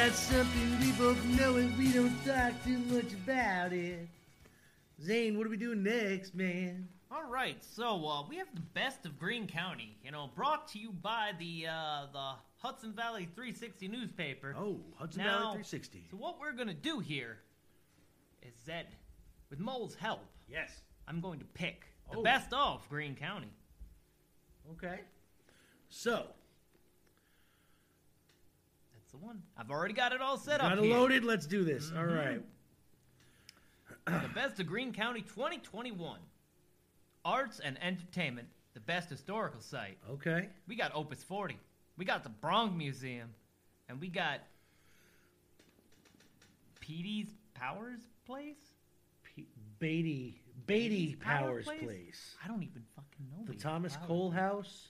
We 0.01 0.07
got 0.07 0.15
something 0.15 0.79
we 0.79 0.91
both 0.93 1.23
know 1.39 1.57
and 1.57 1.77
we 1.77 1.91
don't 1.91 2.25
talk 2.25 2.53
too 2.65 2.79
much 2.89 3.13
about 3.13 3.71
it. 3.71 4.07
Zane, 4.99 5.37
what 5.37 5.45
are 5.45 5.49
we 5.51 5.57
doing 5.57 5.83
next, 5.83 6.33
man? 6.33 6.87
All 7.11 7.29
right, 7.29 7.63
so 7.63 8.07
uh, 8.07 8.23
we 8.27 8.37
have 8.37 8.47
the 8.55 8.61
best 8.73 9.05
of 9.05 9.19
Greene 9.19 9.45
County, 9.45 9.95
you 10.03 10.09
know, 10.09 10.31
brought 10.33 10.67
to 10.69 10.79
you 10.79 10.89
by 10.91 11.33
the 11.37 11.67
uh, 11.69 12.07
the 12.11 12.31
Hudson 12.57 12.93
Valley 12.93 13.29
360 13.35 13.89
newspaper. 13.89 14.55
Oh, 14.57 14.79
Hudson 14.95 15.21
Now- 15.23 15.37
Valley 15.37 15.63
360. 15.63 16.05
So 16.09 16.17
what 16.17 16.39
we're 16.39 16.53
gonna 16.53 16.73
do 16.73 16.97
here 16.97 17.37
is 18.41 18.55
that, 18.65 18.87
with 19.51 19.59
Mole's 19.59 19.93
help, 19.93 20.25
Yes. 20.49 20.81
I'm 21.07 21.21
going 21.21 21.37
to 21.37 21.45
pick 21.45 21.85
the 22.11 22.17
Oh. 22.17 22.23
best 22.23 22.51
of 22.53 22.89
Greene 22.89 23.15
County. 23.15 23.53
Okay. 24.71 25.01
So, 25.89 26.11
That's 26.11 26.27
the 26.27 26.40
one. 29.21 29.41
I've 29.57 29.71
already 29.71 29.93
got 29.93 30.11
it 30.11 30.21
all 30.21 30.37
set 30.37 30.61
got 30.61 30.73
up 30.73 30.77
it 30.79 30.83
here. 30.85 30.97
loaded. 30.97 31.23
Let's 31.23 31.45
do 31.45 31.63
this. 31.63 31.87
Mm-hmm. 31.87 31.97
All 31.97 32.05
right. 32.05 32.41
the 34.05 34.29
best 34.33 34.59
of 34.59 34.67
Greene 34.67 34.93
County 34.93 35.21
2021. 35.21 36.19
Arts 37.23 37.59
and 37.59 37.77
entertainment 37.83 38.47
the 38.73 38.79
best 38.79 39.09
historical 39.09 39.61
site. 39.61 39.97
Okay. 40.09 40.49
We 40.67 40.75
got 40.75 40.91
Opus 40.95 41.23
40. 41.23 41.57
We 41.97 42.05
got 42.05 42.23
the 42.23 42.29
Bronx 42.29 42.75
Museum. 42.75 43.29
And 43.89 43.99
we 43.99 44.07
got 44.07 44.39
Petey's 46.79 47.33
Powers 47.53 47.99
Place? 48.25 48.55
P- 49.23 49.47
Beatty 49.79 50.41
Beatty 50.65 50.89
Beatty's 50.89 51.15
Power 51.17 51.47
Powers 51.47 51.65
Place? 51.65 51.81
Place. 51.83 52.35
I 52.43 52.47
don't 52.47 52.63
even 52.63 52.83
fucking 52.95 53.27
know. 53.29 53.45
The 53.45 53.59
Thomas 53.59 53.97
Power 53.97 54.07
Cole 54.07 54.31
House. 54.31 54.89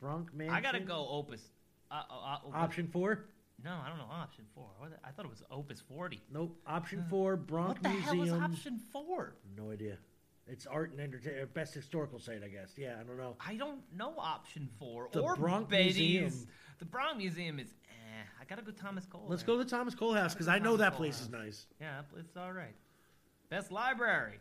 Bronx 0.00 0.32
Mansion. 0.32 0.54
I 0.54 0.60
gotta 0.60 0.80
go 0.80 1.06
Opus. 1.10 1.42
Uh, 1.90 2.02
uh, 2.10 2.14
uh, 2.14 2.38
Option 2.54 2.86
four. 2.86 3.24
No, 3.64 3.72
I 3.84 3.88
don't 3.88 3.98
know. 3.98 4.04
Option 4.10 4.44
four. 4.54 4.68
What 4.78 4.90
the- 4.90 5.06
I 5.06 5.10
thought 5.10 5.24
it 5.24 5.30
was 5.30 5.42
Opus 5.50 5.80
40. 5.80 6.20
Nope. 6.32 6.56
Option 6.66 7.04
four. 7.10 7.36
Bronx 7.36 7.74
What 7.74 7.82
the 7.82 7.88
Museum. 7.88 8.16
hell 8.28 8.36
is 8.36 8.42
option 8.52 8.78
four? 8.92 9.34
No 9.56 9.70
idea. 9.70 9.98
It's 10.46 10.66
art 10.66 10.92
and 10.92 11.00
entertainment. 11.00 11.52
Best 11.54 11.74
historical 11.74 12.18
site, 12.18 12.42
I 12.44 12.48
guess. 12.48 12.72
Yeah, 12.76 12.96
I 13.00 13.02
don't 13.02 13.18
know. 13.18 13.36
I 13.44 13.56
don't 13.56 13.80
know 13.94 14.14
option 14.18 14.68
four 14.78 15.08
The 15.12 15.20
or 15.20 15.34
Bronx 15.36 15.68
Betty's. 15.70 15.96
Museum. 15.98 16.48
The 16.78 16.84
Bronx 16.84 17.18
Museum 17.18 17.58
is. 17.58 17.68
Eh, 17.90 18.22
I 18.40 18.44
gotta 18.44 18.62
go 18.62 18.70
Thomas 18.70 19.04
Cole. 19.06 19.26
Let's 19.28 19.42
there. 19.42 19.54
go 19.56 19.58
to 19.58 19.64
the 19.64 19.70
Thomas 19.70 19.94
Cole 19.94 20.14
House 20.14 20.32
because 20.34 20.48
I 20.48 20.58
know 20.58 20.76
Thomas 20.76 20.78
that 20.80 20.90
Cole 20.92 20.98
place 20.98 21.14
House. 21.16 21.22
is 21.26 21.30
nice. 21.30 21.66
Yeah, 21.80 22.00
it's 22.18 22.36
all 22.36 22.52
right. 22.52 22.74
Best 23.50 23.72
library. 23.72 24.38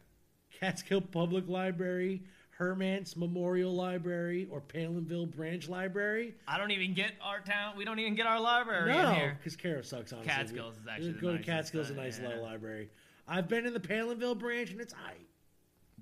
Catskill 0.59 1.01
Public 1.01 1.47
Library, 1.49 2.23
Hermance 2.59 3.15
Memorial 3.15 3.73
Library, 3.73 4.47
or 4.49 4.61
Palenville 4.61 5.27
Branch 5.35 5.67
Library. 5.69 6.35
I 6.47 6.57
don't 6.57 6.71
even 6.71 6.93
get 6.93 7.11
our 7.21 7.39
town. 7.39 7.75
We 7.77 7.85
don't 7.85 7.99
even 7.99 8.15
get 8.15 8.25
our 8.25 8.39
library 8.39 8.89
in 8.91 8.97
No, 8.97 9.11
here. 9.13 9.37
because 9.37 9.55
Cairo 9.55 9.81
sucks. 9.83 10.11
Honestly, 10.11 10.31
Catskills 10.31 10.75
is 10.77 10.87
actually 10.89 11.11
the 11.13 11.19
go 11.21 11.37
to 11.37 11.43
Catskills, 11.43 11.89
a 11.91 11.93
nice 11.93 12.19
yeah. 12.19 12.29
little 12.29 12.43
library. 12.43 12.89
I've 13.27 13.47
been 13.47 13.65
in 13.65 13.73
the 13.73 13.79
Palenville 13.79 14.35
Branch, 14.39 14.69
and 14.71 14.81
it's. 14.81 14.93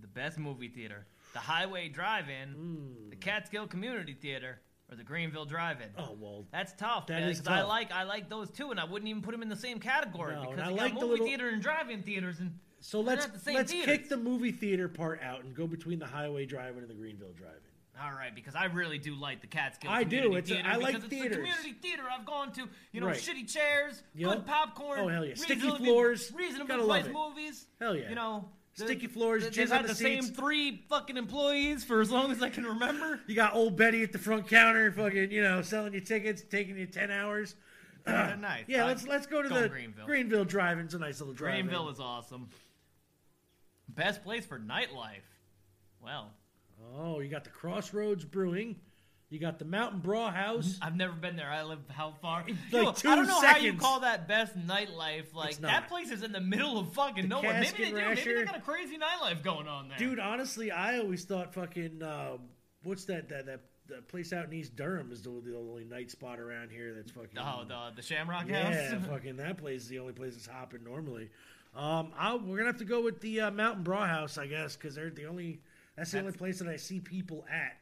The 0.02 0.08
best 0.08 0.38
movie 0.38 0.68
theater. 0.70 1.06
The 1.34 1.40
Highway 1.40 1.90
Drive-In. 1.90 2.50
Hmm. 2.54 3.10
The 3.10 3.16
Catskill 3.16 3.68
Community 3.68 4.14
Theater. 4.14 4.60
Or 4.92 4.96
the 4.96 5.04
Greenville 5.04 5.46
Drive-In. 5.46 5.90
Oh 5.98 6.16
well, 6.20 6.46
That's 6.52 6.72
tough. 6.74 7.08
That 7.08 7.22
man, 7.22 7.30
is 7.30 7.40
'cause 7.40 7.48
I 7.48 7.64
like 7.64 7.92
I 7.92 8.04
like 8.04 8.30
those 8.30 8.52
two, 8.52 8.70
and 8.70 8.80
I 8.80 8.84
wouldn't 8.86 9.10
even 9.10 9.24
put 9.24 9.32
them 9.32 9.42
in 9.42 9.50
the 9.50 9.56
same 9.56 9.80
category 9.80 10.36
No, 10.36 10.52
because 10.52 10.60
I 10.60 10.70
like 10.70 10.94
movie 10.94 11.06
little- 11.08 11.26
theater 11.26 11.50
and 11.50 11.60
drive-in 11.60 12.04
theaters, 12.04 12.40
and 12.40 12.60
so 12.82 13.02
They're 13.04 13.16
let's 13.16 13.26
the 13.44 13.54
let's 13.54 13.72
theaters. 13.72 13.98
kick 13.98 14.10
the 14.10 14.18
movie 14.18 14.52
theater 14.52 14.88
part 14.88 15.22
out 15.24 15.44
and 15.44 15.56
go 15.56 15.68
between 15.68 16.00
the 16.00 16.06
Highway 16.06 16.46
Drive-In 16.46 16.80
and 16.82 16.90
the 16.90 16.94
Greenville 16.94 17.34
Drive-In. 17.36 17.62
All 18.04 18.12
right, 18.12 18.36
because 18.36 18.56
I 18.56 18.66
really 18.66 18.98
do 18.98 19.16
like 19.16 19.40
the 19.40 19.48
Catskill. 19.48 19.90
I 19.90 20.04
do. 20.04 20.36
It's 20.36 20.50
theater 20.50 20.68
I 20.68 20.76
like 20.76 20.96
it's 20.96 21.06
theaters. 21.06 21.30
the 21.32 21.36
community 21.38 21.74
theater 21.82 22.04
I've 22.12 22.26
gone 22.26 22.52
to. 22.54 22.68
You 22.92 23.00
know, 23.00 23.08
Right. 23.08 23.16
shitty 23.18 23.50
chairs, 23.52 24.04
Yep. 24.16 24.30
good 24.30 24.46
popcorn. 24.46 25.00
Oh, 25.00 25.08
hell 25.08 25.26
yeah. 25.26 25.36
Sticky 25.36 25.70
floors. 25.78 26.32
reasonably 26.36 26.68
Gotta 26.76 26.86
priced 26.86 27.10
movies. 27.12 27.66
Hell 27.80 27.96
yeah. 27.96 28.10
You 28.10 28.16
know, 28.16 28.50
Sticky 28.74 29.08
floors, 29.08 29.44
they- 29.44 29.50
jizz 29.52 29.56
They've 29.56 29.72
on 29.72 29.78
had 29.78 29.84
the 29.86 29.88
the 29.90 29.96
same 29.96 30.24
three 30.24 30.84
fucking 30.90 31.16
employees 31.16 31.86
for 31.86 32.02
as 32.02 32.12
long 32.12 32.32
as 32.32 32.44
I 32.44 32.50
can 32.50 32.66
remember. 32.66 33.22
You 33.28 33.34
got 33.36 33.56
old 33.56 33.78
Betty 33.78 34.04
at 34.04 34.12
the 34.12 34.20
front 34.20 34.50
counter, 34.50 34.92
fucking, 34.92 35.32
you 35.32 35.42
know, 35.42 35.62
selling 35.62 35.94
you 35.94 36.02
tickets, 36.02 36.44
taking 36.44 36.78
you 36.78 36.88
ten 36.88 37.10
hours. 37.12 37.56
Kinda 38.06 38.36
nice. 38.36 38.66
Yeah, 38.68 38.84
let's 38.86 39.08
let's 39.08 39.26
go 39.26 39.42
to 39.42 39.48
the 39.48 39.70
Greenville. 39.70 40.06
Greenville 40.06 40.44
Drive-In. 40.46 40.84
It's 40.86 40.94
a 40.94 41.00
nice 41.00 41.22
little 41.22 41.34
drive. 41.34 41.54
Greenville 41.54 41.88
is 41.90 42.00
awesome. 42.02 42.50
Best 43.90 44.24
place 44.24 44.46
for 44.46 44.60
nightlife. 44.60 45.24
Well, 46.02 46.32
Oh, 46.94 47.20
you 47.20 47.30
got 47.30 47.44
the 47.44 47.50
Crossroads 47.50 48.26
Brewing. 48.26 48.76
You 49.30 49.40
got 49.40 49.58
the 49.58 49.66
Mountain 49.66 50.00
Braw 50.00 50.32
House. 50.32 50.78
I've 50.82 50.96
never 50.96 51.14
been 51.14 51.36
there. 51.36 51.50
I 51.50 51.64
live 51.64 51.80
how 51.90 52.14
far? 52.22 52.44
It's 52.48 52.58
like 52.72 52.84
know, 52.84 52.92
two 52.92 53.10
I 53.10 53.16
don't 53.16 53.28
know 53.28 53.42
how 53.42 53.58
you 53.58 53.74
call 53.74 54.02
that 54.02 54.28
best 54.28 54.58
nightlife. 54.58 55.34
Like 55.34 55.58
that 55.58 55.88
place 55.88 56.12
is 56.12 56.22
in 56.22 56.32
the 56.32 56.40
middle 56.40 56.78
of 56.78 56.94
fucking 56.94 57.24
The 57.24 57.28
nowhere. 57.28 57.60
Maybe 57.60 57.86
they 57.86 57.90
do. 57.90 57.96
Maybe 57.96 58.34
they 58.36 58.44
got 58.44 58.58
a 58.58 58.62
crazy 58.62 58.98
nightlife 58.98 59.44
going 59.44 59.68
on 59.68 59.90
there. 59.90 59.98
Dude, 59.98 60.20
honestly, 60.20 60.70
I 60.72 61.00
always 61.00 61.26
thought 61.26 61.54
fucking 61.56 62.04
uh, 62.04 62.38
what's 62.84 63.06
that 63.06 63.28
that 63.30 63.48
that 63.48 63.62
that 63.88 64.08
place 64.08 64.32
out 64.32 64.46
in 64.46 64.54
East 64.54 64.76
Durham 64.76 65.12
is 65.12 65.22
the, 65.24 65.30
the 65.44 65.58
only 65.58 65.86
night 65.86 66.12
spot 66.12 66.40
around 66.40 66.70
here 66.70 66.94
that's 66.96 67.12
fucking. 67.12 67.40
Oh, 67.40 67.66
the 67.68 67.96
the 67.96 68.02
Shamrock 68.04 68.48
yeah, 68.48 68.64
House. 68.64 68.76
Yeah, 68.76 69.00
fucking 69.10 69.38
that 69.38 69.58
place 69.58 69.82
is 69.82 69.88
the 69.88 70.00
only 70.00 70.14
place 70.14 70.34
that's 70.34 70.48
hopping 70.48 70.84
normally. 70.84 71.30
Um, 71.76 72.14
I'll, 72.18 72.40
we're 72.40 72.58
gonna 72.58 72.70
have 72.70 72.78
to 72.80 72.86
go 72.86 73.02
with 73.02 73.20
the 73.22 73.42
uh, 73.42 73.52
Mountain 73.52 73.84
Bra 73.84 74.08
House, 74.08 74.38
I 74.38 74.48
guess, 74.48 74.76
because 74.76 74.96
they're 74.96 75.10
the 75.10 75.26
only. 75.26 75.60
That's 75.98 76.12
the 76.12 76.20
only 76.20 76.32
place 76.34 76.60
that 76.60 76.68
I 76.68 76.76
see 76.76 77.00
people 77.00 77.46
at. 77.52 77.78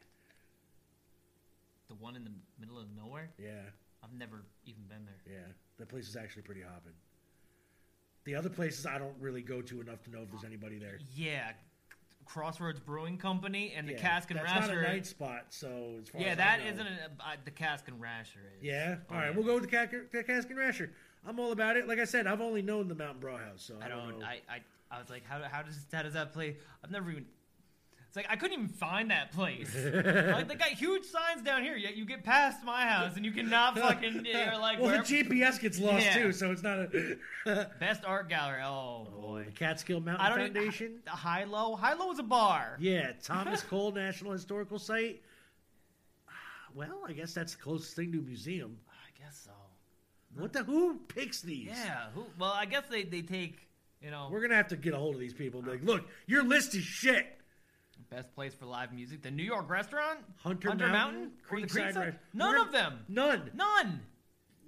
the 1.87 1.95
one 1.95 2.15
in 2.15 2.23
the 2.23 2.31
middle 2.59 2.77
of 2.79 2.85
nowhere. 2.95 3.29
Yeah, 3.39 3.61
I've 4.03 4.13
never 4.13 4.43
even 4.65 4.83
been 4.83 5.05
there. 5.05 5.33
yeah, 5.35 5.51
that 5.77 5.89
place 5.89 6.07
is 6.07 6.15
actually 6.15 6.43
pretty 6.43 6.61
hopping. 6.61 6.93
The 8.25 8.35
other 8.35 8.49
places 8.49 8.85
I 8.85 8.97
don't 8.99 9.15
really 9.19 9.41
go 9.41 9.61
to 9.61 9.81
enough 9.81 10.01
to 10.03 10.09
know 10.11 10.21
if 10.23 10.29
there's 10.31 10.43
anybody 10.45 10.79
there. 10.79 10.97
Yeah, 11.15 11.51
Crossroads 12.25 12.79
Brewing 12.79 13.17
Company 13.17 13.73
and 13.75 13.87
the 13.87 13.93
Yeah, 13.93 13.99
Cask 13.99 14.31
and 14.31 14.39
that's 14.39 14.51
Rasher. 14.51 14.75
not 14.81 14.85
a 14.85 14.93
night 14.93 15.05
spot, 15.05 15.45
so 15.49 15.95
as 16.01 16.09
far 16.09 16.21
yeah, 16.21 16.27
as 16.29 16.37
that 16.37 16.59
I 16.61 16.63
know. 16.65 16.71
isn't 16.71 16.87
a, 16.87 16.89
uh, 17.19 17.35
the 17.45 17.51
Cask 17.51 17.87
and 17.89 17.99
Rasher 17.99 18.39
is. 18.57 18.63
Yeah. 18.63 18.95
Oh, 19.09 19.13
All 19.13 19.19
right, 19.19 19.29
yeah. 19.29 19.35
we'll 19.35 19.45
go 19.45 19.55
with 19.55 19.63
the, 19.63 19.69
Cask- 19.69 19.91
the 20.11 20.23
Cask 20.23 20.49
and 20.49 20.57
Rasher. 20.57 20.91
I'm 21.27 21.39
all 21.39 21.51
about 21.51 21.77
it. 21.77 21.87
Like 21.87 21.99
I 21.99 22.05
said, 22.05 22.27
I've 22.27 22.41
only 22.41 22.61
known 22.61 22.87
the 22.87 22.95
Mountain 22.95 23.19
Braw 23.19 23.37
House, 23.37 23.63
so 23.63 23.75
I, 23.81 23.85
I 23.85 23.89
don't, 23.89 24.09
don't. 24.09 24.19
know. 24.19 24.25
I, 24.25 24.41
I 24.49 24.61
I 24.91 24.99
was 24.99 25.09
like, 25.09 25.25
how 25.25 25.41
how 25.49 25.61
does 25.63 25.77
how 25.91 26.03
does 26.03 26.13
that 26.13 26.33
play? 26.33 26.57
I've 26.83 26.91
never 26.91 27.09
even. 27.11 27.25
It's 28.07 28.15
like 28.15 28.27
I 28.29 28.35
couldn't 28.35 28.53
even 28.53 28.67
find 28.67 29.09
that 29.09 29.31
place. 29.31 29.73
like 29.83 30.47
they 30.47 30.53
got 30.55 30.67
huge 30.67 31.03
signs 31.03 31.41
down 31.41 31.63
here, 31.63 31.75
yet 31.75 31.95
you 31.97 32.05
get 32.05 32.23
past 32.23 32.63
my 32.63 32.85
house 32.85 33.15
and 33.15 33.25
you 33.25 33.31
cannot 33.31 33.75
fucking. 33.79 34.23
You're 34.23 34.57
like 34.59 34.79
well, 34.79 34.91
the 34.91 34.97
GPS 34.99 35.59
gets 35.59 35.79
lost 35.79 36.05
Yeah. 36.05 36.13
too, 36.13 36.31
so 36.31 36.51
it's 36.51 36.61
not 36.61 36.77
a. 36.77 37.17
best 37.79 38.05
art 38.05 38.29
gallery. 38.29 38.61
Oh, 38.63 39.07
oh 39.07 39.21
boy, 39.21 39.43
the 39.45 39.51
Catskill 39.51 39.99
Mountain 39.99 40.23
I 40.23 40.29
don't. 40.29 40.53
Foundation. 40.53 40.99
High 41.07 41.45
low. 41.45 41.75
High 41.75 41.93
low 41.93 42.11
is 42.11 42.19
a 42.19 42.23
bar. 42.23 42.77
Yeah, 42.79 43.13
Thomas 43.23 43.63
Cole 43.63 43.91
National 43.91 44.31
Historical 44.33 44.77
Site. 44.77 45.23
Ah, 46.29 46.33
well, 46.75 47.01
I 47.07 47.13
guess 47.13 47.33
that's 47.33 47.55
the 47.55 47.63
closest 47.63 47.95
thing 47.95 48.11
to 48.11 48.19
a 48.19 48.21
museum. 48.21 48.77
I 50.37 50.41
guess 50.41 50.41
so. 50.41 50.41
What 50.41 50.53
the? 50.53 50.63
Who 50.63 50.99
picks 51.07 51.41
these? 51.41 51.67
Yeah. 51.67 52.05
Who? 52.13 52.25
Well, 52.39 52.51
I 52.53 52.65
guess 52.65 52.83
they 52.89 53.03
they 53.03 53.21
take. 53.21 53.67
You 54.01 54.11
know, 54.11 54.27
We're 54.29 54.41
gonna 54.41 54.55
have 54.55 54.67
to 54.69 54.75
get 54.75 54.93
a 54.93 54.97
hold 54.97 55.15
of 55.15 55.21
these 55.21 55.33
people. 55.33 55.59
And 55.59 55.65
be 55.65 55.71
like, 55.71 55.81
oh. 55.83 55.93
look, 55.93 56.05
your 56.27 56.43
list 56.43 56.75
is 56.75 56.83
shit. 56.83 57.25
best 58.09 58.33
place 58.35 58.53
for 58.53 58.65
live 58.65 58.91
music. 58.93 59.21
The 59.21 59.31
New 59.31 59.43
York 59.43 59.69
restaurant. 59.69 60.19
Hunter, 60.37 60.69
Mountain. 60.69 60.91
Mountain, 60.91 61.31
Or 61.49 61.57
Creekside. 61.57 61.93
Creekside? 61.93 62.15
None 62.33 62.55
of 62.57 62.71
them. 62.73 62.99
None. 63.07 63.51
None. 63.53 64.01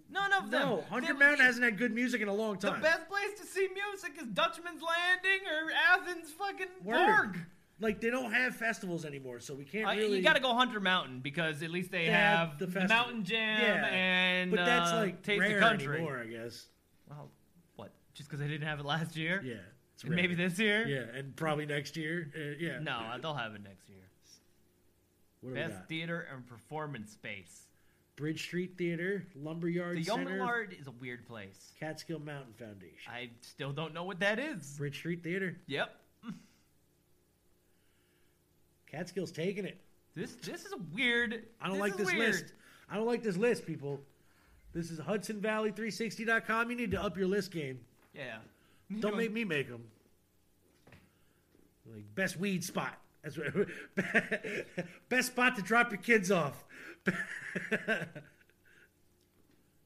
None 0.10 0.34
of 0.34 0.52
them. 0.52 0.62
No, 0.70 0.84
Hunter 0.90 1.14
They- 1.14 1.20
Mountain 1.20 1.46
hasn't 1.46 1.66
had 1.66 1.78
good 1.78 1.94
music 1.94 2.22
in 2.22 2.28
a 2.28 2.34
long 2.34 2.58
time. 2.58 2.76
The 2.76 2.80
best 2.82 3.10
place 3.10 3.38
to 3.40 3.46
see 3.46 3.68
music 3.74 4.22
is 4.22 4.28
Dutchman's 4.28 4.82
Landing 4.82 5.48
or 5.48 5.72
Athens 5.92 6.32
fucking 6.32 6.68
Word. 6.84 7.06
Borg. 7.06 7.40
Like 7.80 8.00
they 8.00 8.10
don't 8.10 8.32
have 8.32 8.56
festivals 8.56 9.04
anymore, 9.06 9.40
so 9.42 9.54
we 9.54 9.66
can't 9.66 9.86
Uh, 9.88 9.92
really. 9.92 10.18
You 10.18 10.24
got 10.24 10.36
to 10.36 10.42
go 10.42 10.54
Hunter 10.54 10.80
Mountain 10.80 11.20
because 11.20 11.62
at 11.62 11.72
least 11.72 11.92
they, 11.92 12.06
They 12.06 12.12
have, 12.12 12.50
have 12.50 12.60
the 12.60 12.68
the, 12.68 12.72
festival. 12.72 12.96
Mountain 12.96 13.24
Jam 13.26 13.62
Yeah, 13.62 13.86
and 13.88 14.52
but 14.52 14.66
that's 14.66 14.92
uh, 14.92 14.96
like 14.98 15.22
Taste 15.24 15.42
rare 15.42 15.56
the 15.56 15.60
Country. 15.60 15.98
anymore, 15.98 16.20
I 16.24 16.28
guess. 16.28 16.68
Well, 17.10 17.30
what? 17.76 17.92
Just 18.14 18.30
because 18.30 18.40
they 18.40 18.48
didn't 18.48 18.68
have 18.68 18.80
it 18.80 18.86
last 18.86 19.18
year? 19.18 19.42
Yeah, 19.44 19.56
it's 19.94 20.04
And 20.04 20.12
rare. 20.14 20.22
maybe 20.22 20.36
this 20.36 20.58
year? 20.58 20.88
Yeah, 20.88 21.18
and 21.20 21.36
probably 21.36 21.66
next 21.66 21.98
year. 21.98 22.32
Uh, 22.34 22.56
yeah. 22.58 22.80
No, 22.80 23.18
they'll 23.22 23.34
have 23.34 23.54
it 23.56 23.64
next 23.64 23.90
year. 23.90 23.98
What 25.42 25.50
do 25.50 25.56
we 25.56 25.68
Best 25.68 25.88
theater 25.90 26.28
and 26.34 26.48
performance 26.48 27.12
space. 27.12 27.64
Bridge 28.16 28.42
Street 28.44 28.78
Theater, 28.78 29.28
Lumberyard 29.36 29.98
The 29.98 30.04
Center, 30.06 30.38
Yard 30.38 30.74
is 30.80 30.88
a 30.88 30.92
weird 30.92 31.28
place. 31.28 31.74
Catskill 31.78 32.20
Mountain 32.20 32.54
Foundation, 32.54 33.12
I 33.12 33.32
still 33.42 33.74
don't 33.74 33.94
know 33.94 34.06
what 34.06 34.22
that 34.22 34.40
is. 34.40 34.76
Bridge 34.78 34.96
Street 34.98 35.22
Theater. 35.22 35.58
Yep. 35.68 35.94
Catskill's 38.96 39.32
taking 39.32 39.66
it. 39.66 39.78
This 40.16 40.36
this 40.36 40.64
is 40.66 40.72
a 40.72 40.78
weird. 40.94 41.44
I 41.62 41.68
don't 41.68 41.74
this 41.76 41.82
like 41.82 41.98
this 41.98 42.08
weird. 42.08 42.20
list. 42.20 42.46
I 42.90 42.96
don't 42.96 43.06
like 43.06 43.24
this 43.24 43.36
list, 43.36 43.66
people. 43.66 44.00
This 44.74 44.90
is 44.92 45.00
HudsonValley360.com. 45.00 46.70
You 46.70 46.78
need 46.78 46.92
to 46.92 47.02
up 47.02 47.18
your 47.18 47.28
list 47.28 47.52
game. 47.52 47.80
Yeah. 48.14 48.38
Don't 49.00 49.18
make 49.18 49.32
me 49.34 49.44
make 49.44 49.68
them. 49.70 49.84
Like 51.92 52.04
best 52.16 52.38
weed 52.38 52.64
spot. 52.64 52.98
That's 53.24 53.38
what, 53.38 53.68
best 55.10 55.28
spot 55.30 55.56
to 55.56 55.62
drop 55.62 55.92
your 55.92 56.02
kids 56.02 56.32
off. 56.32 56.64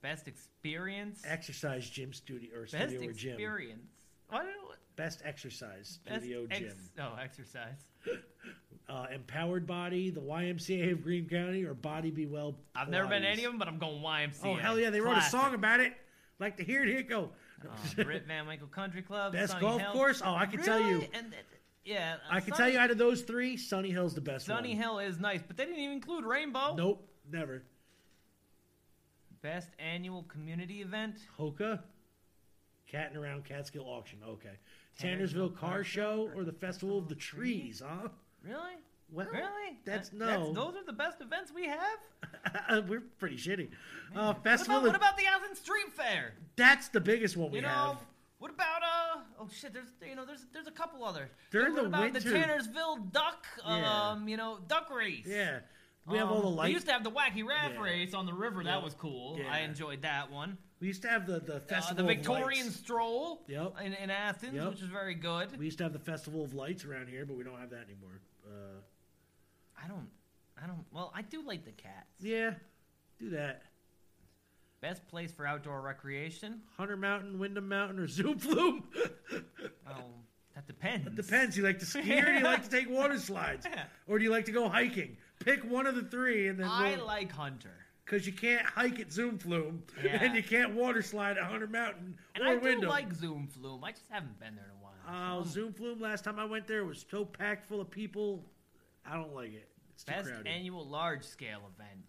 Best 0.02 0.30
experience. 0.30 1.22
Exercise 1.26 1.90
gym 1.90 2.14
studio 2.14 2.50
or 2.56 2.62
Best 2.62 2.74
studio 2.92 3.10
or 3.10 3.14
gym. 3.14 3.32
experience. 3.34 3.92
I. 4.32 4.46
Best 4.96 5.22
exercise 5.26 6.00
Best 6.06 6.22
studio 6.22 6.48
ex- 6.52 6.60
gym. 6.60 6.76
oh, 7.00 7.16
exercise. 7.22 7.86
Uh, 8.90 9.06
Empowered 9.14 9.68
Body, 9.68 10.10
the 10.10 10.20
YMCA 10.20 10.92
of 10.94 11.04
Greene 11.04 11.30
County, 11.30 11.64
or 11.64 11.76
Body 11.76 12.10
Be 12.10 12.26
Well. 12.26 12.56
I've 12.76 12.90
never 12.90 13.08
been 13.08 13.22
to 13.22 13.28
any 13.28 13.44
of 13.44 13.52
them, 13.52 13.60
but 13.60 13.68
I'm 13.68 13.78
going 13.78 14.02
YMCA. 14.02 14.46
Oh 14.46 14.56
hell 14.56 14.80
yeah! 14.80 14.90
They 14.90 15.00
wrote 15.00 15.14
Classic. 15.14 15.28
a 15.40 15.42
song 15.44 15.54
about 15.54 15.80
it. 15.80 15.94
Like 16.40 16.58
to 16.58 16.64
hear 16.64 16.82
it. 16.84 16.90
Here 16.90 17.00
it 17.00 17.10
go. 17.10 17.30
Rip 17.98 18.26
Van 18.26 18.48
Winkle 18.48 18.68
Country 18.68 19.02
Club. 19.02 19.34
Best 19.34 19.52
Sunny 19.52 19.62
golf 19.62 19.82
Hill. 19.82 19.92
course? 19.92 20.22
Oh, 20.26 20.34
I 20.34 20.46
can 20.46 20.64
tell 20.64 20.80
you. 20.80 21.06
And, 21.14 21.34
uh, 21.34 21.38
yeah, 21.86 22.16
uh, 22.16 22.36
I 22.36 22.40
can 22.40 22.54
Sunny- 22.54 22.58
tell 22.58 22.70
you 22.70 22.80
out 22.80 22.90
of 22.90 22.98
those 22.98 23.22
three, 23.22 23.58
Sunny 23.58 23.92
Hill's 23.92 24.16
the 24.16 24.22
best 24.22 24.46
Sunny 24.46 24.70
one. 24.70 24.78
Hill 24.78 25.00
is 25.00 25.20
nice, 25.20 25.42
but 25.46 25.58
they 25.58 25.66
didn't 25.66 25.80
even 25.80 25.96
include 25.96 26.24
Rainbow. 26.26 26.76
Nope, 26.76 27.06
never. 27.32 27.64
Best 29.42 29.70
annual 29.80 30.24
community 30.24 30.82
event. 30.82 31.16
Hoka, 31.38 31.80
Catting 32.88 33.18
Around 33.18 33.46
Catskill 33.46 33.84
Auction. 33.86 34.20
Okay. 34.28 34.50
Tannersville 35.00 35.52
Tannersville 35.52 35.58
Car 35.58 35.84
Show 35.84 36.30
or 36.36 36.44
the 36.44 36.52
Festival 36.52 36.98
of 36.98 37.08
the 37.08 37.16
Trees, 37.16 37.82
huh? 37.86 38.10
Really? 38.44 38.76
Well, 39.12 39.28
Really? 39.32 39.80
That's 39.86 40.10
Uh, 40.12 40.18
no. 40.18 40.54
those 40.54 40.76
are 40.76 40.84
the 40.86 40.94
best 40.94 41.20
events 41.22 41.52
we 41.52 41.66
have. 41.68 42.88
We're 42.90 43.02
pretty 43.18 43.38
shitty. 43.38 43.72
Uh, 44.16 44.34
What 44.34 44.44
Festival. 44.44 44.78
about, 44.78 44.88
what 44.88 44.96
about 44.96 45.18
the 45.18 45.26
Athens 45.26 45.60
Street 45.60 45.92
Fair? 45.94 46.34
that's 46.56 46.90
the 46.90 47.02
biggest 47.02 47.36
one 47.36 47.50
we 47.52 47.58
You 47.58 47.62
know, 47.64 47.68
have. 47.70 48.06
what 48.38 48.52
about 48.52 48.84
uh? 48.84 49.22
Oh 49.40 49.50
shit, 49.52 49.74
there's 49.74 49.90
you 50.08 50.16
know 50.16 50.26
there's 50.26 50.46
there's 50.54 50.68
a 50.68 50.72
couple 50.72 51.04
other. 51.04 51.32
During 51.52 51.74
what 51.74 51.82
the 51.84 51.88
about 51.88 52.14
the 52.14 52.20
Tannersville 52.20 53.12
Duck 53.12 53.48
Yeah. 53.66 54.10
um 54.12 54.28
you 54.28 54.38
know 54.38 54.60
duck 54.68 54.90
race? 54.92 55.26
Yeah, 55.26 55.60
we 56.06 56.18
have 56.20 56.30
all 56.30 56.42
the 56.42 56.48
Um, 56.48 56.56
lights. 56.58 56.68
We 56.70 56.74
used 56.74 56.86
to 56.86 56.94
have 56.94 57.04
the 57.04 57.12
wacky 57.12 57.44
raft 57.44 57.74
Yeah. 57.76 57.82
race 57.82 58.14
on 58.14 58.28
the 58.28 58.34
river. 58.34 58.62
Yeah. 58.62 58.74
That 58.76 58.84
was 58.84 58.94
cool. 58.94 59.40
Yeah. 59.40 59.52
I 59.52 59.60
enjoyed 59.62 60.04
that 60.04 60.30
one. 60.30 60.58
We 60.80 60.88
used 60.88 61.02
to 61.02 61.10
have 61.10 61.26
the 61.26 61.40
the 61.40 61.56
Uh, 61.56 61.60
festival. 61.62 62.06
the 62.06 62.14
Victorian 62.16 62.68
Lights. 62.68 62.78
stroll 62.80 63.44
Yep. 63.48 63.82
in, 63.82 63.94
in 63.96 64.10
Athens, 64.12 64.54
Yep. 64.54 64.70
which 64.70 64.82
is 64.84 64.88
very 64.90 65.16
good. 65.16 65.58
We 65.58 65.66
used 65.66 65.80
to 65.80 65.84
have 65.86 65.94
the 65.94 66.00
festival 66.00 66.44
of 66.44 66.54
lights 66.54 66.86
around 66.86 67.10
here, 67.10 67.26
but 67.26 67.36
we 67.38 67.44
don't 67.44 67.60
have 67.60 67.72
that 67.72 67.86
anymore. 67.90 68.22
Uh, 68.50 68.80
I 69.84 69.88
don't, 69.88 70.08
I 70.62 70.68
don't. 70.68 70.84
Well, 70.92 71.12
I 71.16 71.22
do 71.22 71.42
like 71.46 71.64
the 71.66 71.72
cats. 71.72 72.08
yeah, 72.20 72.52
do 73.20 73.30
that. 73.32 73.64
Best 74.82 75.06
place 75.08 75.32
for 75.32 75.46
outdoor 75.46 75.82
recreation? 75.82 76.62
Hunter 76.78 76.96
Mountain, 76.98 77.38
Windham 77.38 77.68
Mountain, 77.68 78.00
or 78.00 78.08
Zoom 78.10 78.40
Flume. 78.40 78.84
Oh, 79.88 79.94
that 80.56 80.68
depends. 80.68 81.06
it 81.08 81.16
depends. 81.16 81.58
You 81.58 81.64
like 81.64 81.80
to 81.80 81.86
ski 81.86 82.00
or 82.20 82.26
do 82.26 82.32
you 82.34 82.44
like 82.44 82.64
to 82.64 82.70
take 82.70 82.90
water 82.90 83.18
slides, 83.20 83.66
or 84.08 84.18
do 84.20 84.24
you 84.24 84.32
like 84.32 84.46
to 84.46 84.52
go 84.52 84.70
hiking? 84.70 85.18
Pick 85.44 85.64
one 85.70 85.86
of 85.86 85.96
the 85.96 86.04
three, 86.04 86.48
and 86.48 86.60
then 86.60 86.68
I 86.70 86.96
like 86.96 87.32
Hunter. 87.32 87.76
because 88.06 88.26
you 88.26 88.34
can't 88.34 88.66
hike 88.66 89.00
at 89.00 89.12
Zoom 89.12 89.38
Flume, 89.38 89.84
Yeah. 90.04 90.24
and 90.24 90.36
you 90.36 90.44
can't 90.44 90.74
water 90.76 91.02
slide 91.02 91.38
at 91.38 91.44
Hunter 91.44 91.68
Mountain 91.68 92.18
And 92.36 92.44
or 92.44 92.48
I 92.48 92.56
do 92.56 92.62
Windham. 92.62 92.90
like 92.90 93.14
Zoom 93.14 93.48
Flume. 93.48 93.84
I 93.84 93.92
just 93.92 94.08
haven't 94.10 94.40
been 94.40 94.56
there 94.56 94.66
in 94.74 94.79
a 94.79 94.79
Oh, 95.12 95.44
So- 95.44 95.50
Zoom 95.50 95.74
Flume. 95.74 96.00
Last 96.00 96.24
time 96.24 96.40
I 96.40 96.46
went 96.46 96.68
there, 96.68 96.80
it 96.80 96.86
was 96.86 97.06
so 97.10 97.26
packed 97.26 97.66
full 97.68 97.82
of 97.82 97.90
people. 97.90 98.46
I 99.06 99.16
don't 99.16 99.34
like 99.34 99.54
it. 99.54 99.68
It's 99.94 100.04
too 100.04 100.12
Best 100.12 100.28
crowded. 100.30 100.48
annual 100.48 100.86
large 100.88 101.24
scale 101.24 101.62
events. 101.76 102.06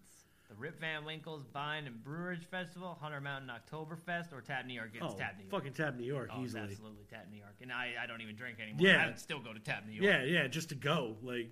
The 0.49 0.55
Rip 0.55 0.79
Van 0.81 1.05
Winkle's 1.05 1.43
Vine 1.53 1.87
and 1.87 2.03
Brewerage 2.03 2.43
Festival, 2.43 2.97
Hunter 3.01 3.21
Mountain 3.21 3.49
Oktoberfest, 3.49 4.33
or 4.33 4.41
Tap 4.41 4.65
New 4.65 4.73
York. 4.73 4.91
It's 4.93 5.01
oh, 5.03 5.15
Tap 5.17 5.35
New 5.37 5.43
York. 5.45 5.51
fucking 5.51 5.73
Tab 5.73 5.97
New 5.97 6.05
York 6.05 6.29
Oh, 6.33 6.41
it's 6.41 6.49
easily. 6.51 6.63
absolutely 6.63 7.05
Tap 7.09 7.27
New 7.31 7.37
York. 7.37 7.55
And 7.61 7.71
I, 7.71 7.93
I 8.03 8.05
don't 8.05 8.19
even 8.21 8.35
drink 8.35 8.59
anymore. 8.59 8.85
Yeah. 8.85 9.03
I 9.03 9.07
would 9.07 9.19
still 9.19 9.39
go 9.39 9.53
to 9.53 9.59
Tap 9.59 9.85
New 9.87 9.93
York. 9.93 10.03
Yeah, 10.03 10.23
yeah, 10.23 10.47
just 10.47 10.69
to 10.69 10.75
go. 10.75 11.15
Like 11.23 11.51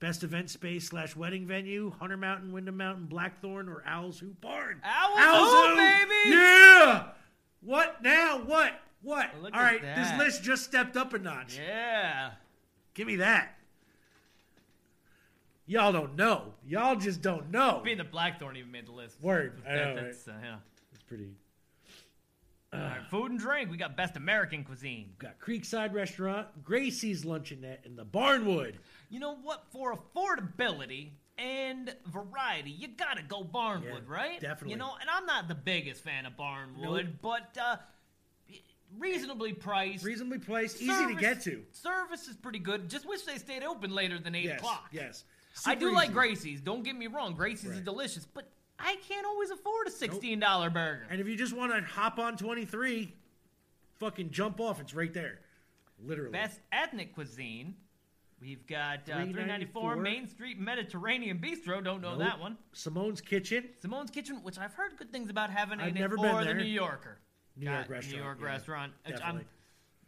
best 0.00 0.24
event 0.24 0.48
space 0.48 0.88
slash 0.88 1.14
wedding 1.14 1.46
venue: 1.46 1.90
Hunter 2.00 2.16
Mountain, 2.16 2.50
Windham 2.52 2.78
Mountain, 2.78 3.04
Blackthorn, 3.06 3.68
or 3.68 3.82
Owl's 3.86 4.18
Hoop 4.20 4.40
Barn. 4.40 4.80
Owl's 4.82 5.18
Owl's 5.20 5.50
Hoop, 5.52 5.68
Hoop! 5.68 6.08
baby! 6.08 6.34
Yeah. 6.34 7.08
What 7.60 8.02
now? 8.02 8.38
What? 8.44 8.72
What? 9.02 9.30
Look 9.42 9.54
All 9.54 9.60
right, 9.60 9.80
that. 9.80 9.96
this 9.96 10.18
list 10.18 10.42
just 10.42 10.64
stepped 10.64 10.96
up 10.96 11.14
a 11.14 11.18
notch. 11.18 11.56
Yeah. 11.58 12.30
Give 12.94 13.06
me 13.06 13.16
that. 13.16 13.56
Y'all 15.66 15.92
don't 15.92 16.16
know. 16.16 16.54
Y'all 16.66 16.96
just 16.96 17.20
don't 17.20 17.50
know. 17.50 17.80
Being 17.84 17.98
the 17.98 18.04
Blackthorn 18.04 18.56
even 18.56 18.70
made 18.72 18.86
the 18.86 18.92
list. 18.92 19.20
Word. 19.20 19.60
That- 19.64 19.74
know, 19.74 19.94
right? 19.94 20.04
that's, 20.06 20.26
uh, 20.26 20.32
yeah. 20.42 20.56
It's 20.92 21.02
pretty. 21.02 21.28
All 22.72 22.80
right, 22.80 23.00
food 23.10 23.30
and 23.30 23.40
drink. 23.40 23.70
We 23.70 23.78
got 23.78 23.96
best 23.96 24.16
American 24.16 24.62
cuisine. 24.62 25.12
Got 25.18 25.38
Creekside 25.40 25.94
Restaurant, 25.94 26.48
Gracie's 26.62 27.24
Luncheonette, 27.24 27.86
and 27.86 27.96
the 27.98 28.04
Barnwood. 28.04 28.74
You 29.08 29.20
know 29.20 29.36
what? 29.36 29.64
For 29.72 29.96
affordability 29.96 31.12
and 31.38 31.94
variety, 32.06 32.70
you 32.70 32.88
gotta 32.88 33.22
go 33.22 33.42
Barnwood, 33.42 33.84
Yeah, 33.84 34.12
right? 34.14 34.38
definitely. 34.40 34.72
You 34.72 34.76
know, 34.76 34.92
and 35.00 35.08
I'm 35.08 35.24
not 35.24 35.48
the 35.48 35.54
biggest 35.54 36.04
fan 36.04 36.26
of 36.26 36.34
Barnwood, 36.36 36.80
Nope. 36.82 37.06
but 37.22 37.56
uh, 37.58 37.76
reasonably 38.96 39.52
priced. 39.52 40.04
Reasonably 40.04 40.38
priced, 40.38 40.80
easy 40.80 41.06
to 41.06 41.14
get 41.14 41.40
to. 41.42 41.62
Service 41.72 42.28
is 42.28 42.36
pretty 42.36 42.58
good. 42.58 42.88
Just 42.88 43.06
wish 43.08 43.22
they 43.22 43.36
stayed 43.38 43.62
open 43.62 43.90
later 43.94 44.18
than 44.18 44.34
eight 44.34 44.44
Yes, 44.44 44.60
o'clock. 44.60 44.88
yes. 44.92 45.24
I 45.66 45.74
Super 45.74 45.80
do 45.90 45.94
like. 45.94 46.12
Gracie's. 46.12 46.60
Don't 46.60 46.84
get 46.84 46.96
me 46.96 47.06
wrong. 47.08 47.34
Gracie's 47.34 47.70
is 47.70 47.80
delicious, 47.80 48.24
but 48.26 48.48
I 48.78 48.96
can't 49.08 49.26
always 49.26 49.50
afford 49.50 49.88
a 49.88 49.90
sixteen 49.90 50.38
dollar 50.38 50.70
burger. 50.70 51.06
And 51.10 51.20
if 51.20 51.26
you 51.26 51.36
just 51.36 51.52
want 51.52 51.72
to 51.74 51.80
hop 51.82 52.18
on 52.20 52.36
23, 52.36 53.12
fucking 53.98 54.30
jump 54.30 54.60
off. 54.60 54.80
It's 54.80 54.94
right 54.94 55.12
there. 55.12 55.40
Literally. 56.04 56.30
Best 56.30 56.60
ethnic 56.70 57.12
cuisine. 57.14 57.74
We've 58.40 58.64
got 58.68 58.98
uh, 59.10 59.18
394. 59.24 59.94
394 59.94 59.96
Main 59.96 60.28
Street 60.28 60.60
Mediterranean 60.60 61.38
Bistro. 61.40 61.82
Don't 61.82 62.00
know 62.00 62.10
Nope. 62.10 62.18
that 62.20 62.38
one. 62.38 62.56
Simone's 62.72 63.20
Kitchen, 63.20 63.64
Simone's 63.80 64.12
Kitchen, 64.12 64.36
which 64.44 64.58
I've 64.58 64.74
heard 64.74 64.96
good 64.96 65.10
things 65.10 65.28
about 65.28 65.50
having 65.50 65.80
I've 65.80 65.88
in 65.88 65.94
never 65.94 66.14
been 66.16 66.24
there. 66.36 66.44
the 66.44 66.54
New 66.54 66.62
Yorker. 66.62 67.18
New 67.58 67.66
Got 67.66 67.72
York 67.74 67.90
restaurant. 67.90 68.16
New 68.16 68.22
York 68.24 68.38
yeah. 68.40 68.46
restaurant. 68.46 68.92
which 69.04 69.14
I'm- 69.14 69.20
Definitely. 69.20 69.46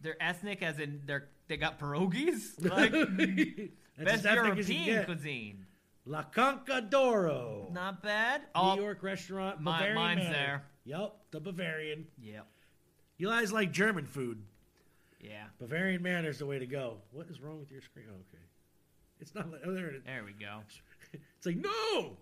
they're 0.03 0.23
ethnic, 0.23 0.63
as 0.63 0.79
in 0.79 1.03
they're 1.07 1.29
they 1.49 1.57
got 1.57 1.79
pierogies. 1.81 2.53
Like 2.71 2.93
mm, 2.93 3.71
best 3.99 4.25
as 4.25 4.37
you 4.37 4.45
European 4.45 5.05
cuisine. 5.05 5.67
La 6.07 6.23
Conca 6.23 6.81
d'Oro. 6.81 7.69
Not 7.73 8.03
bad. 8.03 8.41
New 8.43 8.47
Oh, 8.55 8.77
York 8.77 9.03
restaurant. 9.03 9.63
Bavarian 9.63 9.95
mine's 9.95 10.19
Manor. 10.21 10.33
there. 10.33 10.63
Yep, 10.85 11.17
the 11.33 11.41
Bavarian. 11.41 12.07
Yep. 12.23 12.47
You 13.19 13.29
guys 13.29 13.53
like 13.53 13.71
German 13.71 14.07
food. 14.07 14.43
Yeah. 15.21 15.45
Bavarian 15.59 16.03
Manor 16.03 16.31
is 16.31 16.39
the 16.39 16.47
way 16.47 16.59
to 16.59 16.67
go. 16.67 16.97
What 17.13 17.29
is 17.29 17.41
wrong 17.41 17.61
with 17.61 17.71
your 17.71 17.83
screen? 17.83 18.07
Oh, 18.09 18.15
okay. 18.15 18.43
It's 19.21 19.35
not 19.35 19.51
like, 19.53 19.61
oh, 19.67 19.75
there 19.75 19.89
it 19.89 19.97
is. 19.97 20.03
There 20.05 20.25
we 20.25 20.33
go. 20.33 20.61
It's 21.37 21.47
like, 21.47 21.57
no! 21.57 21.71
Well, 21.93 22.17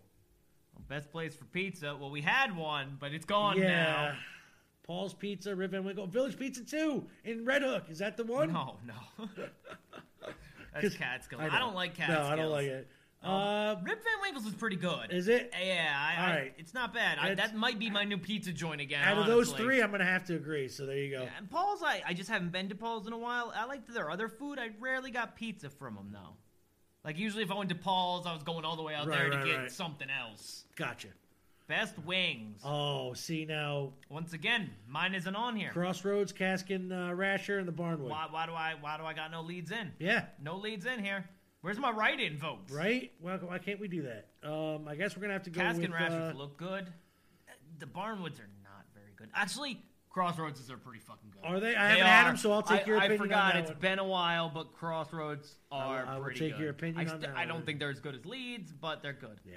best 0.89 1.11
place 1.13 1.35
for 1.35 1.45
pizza. 1.47 1.95
Well, 2.01 2.11
we 2.11 2.23
had 2.23 2.57
one, 2.57 2.97
but 2.99 3.13
it's 3.13 3.27
gone 3.27 3.59
yeah. 3.59 3.69
now. 3.69 4.15
Paul's 4.89 5.13
Pizza, 5.13 5.55
Rip 5.55 5.71
Van 5.73 5.85
Winkle. 5.85 6.07
Village 6.07 6.39
Pizza 6.39 6.65
too 6.65 7.05
in 7.23 7.45
Red 7.45 7.61
Hook. 7.63 7.85
Is 7.91 7.99
that 7.99 8.17
the 8.17 8.25
one? 8.25 8.53
No, 8.55 8.77
no. 8.87 9.27
That's 10.75 10.97
Catskill. 10.97 11.41
I 11.41 11.49
I, 11.49 11.59
don't 11.59 11.75
like 11.75 11.95
Catskills. 11.95 12.27
No, 12.27 12.33
I 12.33 12.37
don't 12.37 12.51
like 12.51 12.67
it. 12.67 12.89
Uh, 13.23 13.75
Rip 13.83 14.03
Van 14.03 14.13
Winkle's 14.23 14.47
is 14.47 14.55
pretty 14.55 14.77
good. 14.77 15.11
is 15.13 15.29
it? 15.29 15.53
Yeah, 15.61 15.93
I, 15.95 16.17
All 16.23 16.33
I- 16.39 16.53
it's 16.57 16.73
not 16.73 16.95
bad. 16.95 17.19
I, 17.21 17.31
It's- 17.33 17.49
that 17.51 17.57
might 17.57 17.79
be 17.79 17.91
my 17.91 18.05
new 18.05 18.17
pizza 18.17 18.51
joint 18.53 18.81
again. 18.81 19.03
Out 19.05 19.19
of 19.19 19.27
those 19.27 19.53
three, 19.53 19.83
I'm 19.83 19.91
going 19.91 19.99
to 20.01 20.07
have 20.07 20.25
to 20.27 20.37
agree. 20.37 20.69
So 20.69 20.87
there 20.87 20.97
you 20.97 21.11
go. 21.17 21.23
Yeah, 21.25 21.31
and 21.37 21.51
Paul's, 21.51 21.83
I, 21.83 22.01
I 22.07 22.15
just 22.15 22.31
haven't 22.31 22.53
been 22.53 22.69
to 22.71 22.75
Paul's 22.75 23.07
in 23.07 23.13
a 23.13 23.19
while. 23.19 23.53
I 23.55 23.65
liked 23.67 23.93
their 23.93 24.11
other 24.11 24.29
food. 24.29 24.59
I 24.59 24.71
rarely 24.81 25.11
got 25.11 25.37
pizza 25.37 25.69
from 25.69 25.97
them 25.97 26.11
though. 26.13 26.37
Like 27.05 27.19
usually, 27.19 27.43
if 27.43 27.51
I 27.51 27.55
went 27.57 27.69
to 27.71 27.75
Paul's, 27.77 28.27
I 28.27 28.33
was 28.33 28.43
going 28.45 28.65
all 28.65 28.77
the 28.77 28.83
way 28.83 28.95
out 28.95 29.07
Right, 29.07 29.19
there 29.19 29.31
to 29.31 29.37
right, 29.37 29.47
get 29.47 29.57
right. 29.57 29.71
something 29.73 30.09
else. 30.11 30.65
Gotcha. 30.77 31.09
Best 31.69 31.99
wings. 32.07 32.63
Oh, 32.65 33.13
see 33.13 33.45
now, 33.45 33.93
Once 34.09 34.33
again, 34.33 34.71
mine 34.89 35.15
isn't 35.15 35.37
on 35.37 35.55
here. 35.55 35.71
Crossroads, 35.71 36.33
Caskin, 36.33 36.91
uh, 36.91 37.13
Rasher, 37.15 37.59
and 37.59 37.69
the 37.69 37.73
Barnwood. 37.73 38.09
Why, 38.09 38.27
why 38.31 38.47
do 38.47 38.53
I 38.53 38.75
why 38.81 38.97
do 38.97 39.05
I 39.05 39.13
got 39.13 39.31
no 39.31 39.43
leads 39.43 39.71
in? 39.71 39.93
Yeah, 39.99 40.25
No 40.43 40.57
leads 40.57 40.87
in 40.87 41.05
here. 41.05 41.29
Where's 41.61 41.79
my 41.79 41.91
write-in 41.91 42.39
votes? 42.39 42.73
right. 42.73 43.13
Well, 43.21 43.37
why 43.39 43.59
can't 43.59 43.81
we 43.81 43.89
do 43.89 44.03
that? 44.03 44.29
Um, 44.49 44.89
I 44.89 44.95
guess 44.95 45.15
we're 45.15 45.21
gonna 45.23 45.35
have 45.35 45.43
to 45.43 45.51
go 45.51 45.61
Caskin 45.61 45.83
with. 45.91 46.01
Rashers 46.01 46.35
uh, 46.35 46.39
look 46.39 46.57
good. 46.57 46.87
The 47.81 47.87
Barnwoods 47.87 48.41
are 48.41 48.49
not 48.65 48.87
very 48.95 49.13
good. 49.17 49.29
Actually, 49.35 49.83
Crossroads 50.09 50.71
are 50.71 50.79
pretty 50.79 51.01
fucking 51.01 51.31
good. 51.33 51.45
Are 51.45 51.61
they? 51.61 51.77
I 51.77 51.89
They 51.93 51.99
haven't 51.99 52.07
had 52.07 52.27
them, 52.29 52.37
so 52.39 52.51
I'll 52.53 52.63
take 52.63 52.83
I- 52.83 52.87
your 52.87 52.99
I 52.99 53.17
forgot 53.17 53.45
on 53.45 53.49
that 53.51 53.57
it's 53.65 53.71
one. 53.73 53.81
been 53.81 53.99
a 53.99 54.05
while, 54.07 54.49
but 54.53 54.73
Crossroads 54.73 55.55
are 55.71 56.07
I 56.07 56.17
will 56.17 56.25
pretty 56.25 56.41
take 56.41 56.53
good. 56.55 56.61
your 56.63 56.71
opinion 56.71 57.07
I, 57.09 57.13
on 57.13 57.21
that 57.21 57.37
I 57.37 57.45
don't 57.45 57.57
one. 57.57 57.67
think 57.67 57.79
they're 57.79 57.91
as 57.91 58.01
good 58.01 58.15
as 58.15 58.25
Leeds, 58.25 58.73
but 58.73 59.03
they're 59.03 59.13
good. 59.13 59.39
Yeah. 59.45 59.57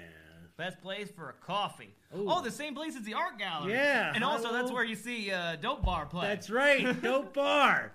Best 0.56 0.80
place 0.80 1.10
for 1.10 1.30
a 1.30 1.32
coffee. 1.32 1.94
Ooh. 2.16 2.26
Oh, 2.28 2.42
the 2.42 2.50
same 2.50 2.74
place 2.74 2.94
as 2.94 3.02
the 3.02 3.14
art 3.14 3.38
gallery. 3.38 3.72
Yeah, 3.72 4.12
and 4.14 4.22
also 4.22 4.52
that's 4.52 4.70
where 4.70 4.84
you 4.84 4.94
see 4.94 5.30
uh, 5.30 5.56
Dope 5.56 5.82
Bar 5.82 6.06
play. 6.06 6.26
That's 6.26 6.50
right. 6.50 7.00
Dope 7.02 7.34
bar. 7.34 7.92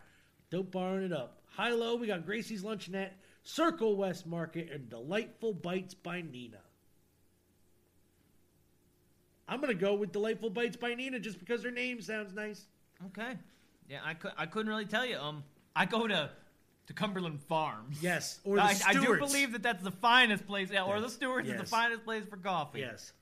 Dope 0.50 0.72
barring 0.72 1.06
it 1.06 1.14
up. 1.14 1.42
High 1.46 1.72
low, 1.72 1.96
we 1.96 2.08
got 2.08 2.26
Gracie's 2.26 2.64
Luncheonette, 2.64 3.12
Circle 3.44 3.96
West 3.96 4.26
Market, 4.26 4.70
and 4.72 4.90
Delightful 4.90 5.54
Bites 5.54 5.94
by 5.94 6.22
Nina. 6.22 6.60
I'm 9.48 9.62
gonna 9.62 9.74
go 9.74 9.94
with 9.94 10.12
Delightful 10.12 10.50
Bites 10.50 10.76
by 10.76 10.94
Nina 10.94 11.20
just 11.20 11.40
because 11.40 11.64
her 11.64 11.72
name 11.72 12.02
sounds 12.02 12.34
nice. 12.34 12.66
Okay. 13.08 13.38
Yeah, 13.90 14.00
I 14.04 14.14
could 14.14 14.32
I 14.38 14.46
couldn't 14.46 14.70
really 14.70 14.86
tell 14.86 15.06
you. 15.06 15.18
Um, 15.18 15.44
I 15.76 15.86
go 15.86 16.08
to 16.08 16.30
to 16.88 16.94
Cumberland 16.94 17.42
Farms. 17.44 17.98
Yes, 18.02 18.40
or 18.44 18.56
the 18.58 18.64
I, 18.64 18.76
I 18.88 18.94
do 18.94 19.02
Stewart's. 19.02 19.32
believe 19.32 19.52
that 19.54 19.64
that's 19.64 19.84
the 19.84 19.92
finest 19.92 20.48
place. 20.48 20.70
Yeah, 20.72 20.84
or 20.84 21.00
the 21.02 21.10
Stewart's 21.10 21.48
is 21.48 21.54
Yes. 21.54 21.62
the 21.62 21.68
finest 21.68 22.04
place 22.04 22.26
for 22.26 22.38
coffee. 22.38 22.80
Yes. 22.80 23.14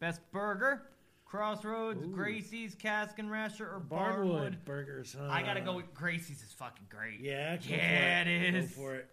Best 0.00 0.20
burger, 0.32 0.82
Crossroads. 1.26 2.04
Gracie's, 2.06 2.74
and 3.18 3.30
Rasher, 3.30 3.66
or 3.66 3.80
Barnwood, 3.80 4.26
Barnwood. 4.26 4.64
Burgers. 4.64 5.16
Huh? 5.18 5.28
I 5.30 5.42
gotta 5.42 5.60
go 5.60 5.76
with 5.76 5.94
Gracie's. 5.94 6.42
is 6.42 6.52
fucking 6.52 6.86
great. 6.90 7.20
Yeah. 7.20 7.56
Go 7.56 7.62
Yeah, 7.68 8.24
for 8.24 8.28
it 8.30 8.52
Go 8.52 8.66
for 8.68 8.94
it. 8.96 9.08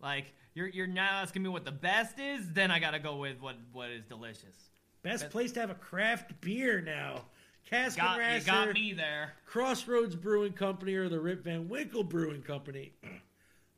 Like 0.00 0.32
you're 0.54 0.68
you're 0.68 0.86
now 0.86 1.20
asking 1.22 1.42
me 1.42 1.48
what 1.48 1.64
the 1.64 1.72
best 1.72 2.18
is, 2.18 2.50
then 2.52 2.70
I 2.70 2.78
gotta 2.78 2.98
go 2.98 3.16
with 3.16 3.40
what 3.40 3.56
what 3.72 3.90
is 3.90 4.04
delicious. 4.04 4.70
Best 5.02 5.30
place 5.30 5.52
to 5.52 5.60
have 5.60 5.70
a 5.70 5.74
craft 5.74 6.40
beer 6.40 6.80
now. 6.80 7.26
Caskin 7.68 8.04
Got, 8.04 8.16
you 8.16 8.20
Rasher, 8.20 8.46
got 8.46 8.72
me 8.74 8.92
there. 8.92 9.32
Crossroads 9.46 10.14
Brewing 10.16 10.52
Company, 10.52 10.94
or 10.94 11.08
the 11.08 11.20
Rip 11.20 11.44
Van 11.44 11.68
Winkle 11.68 12.04
Brewing 12.04 12.42
Company. 12.42 12.92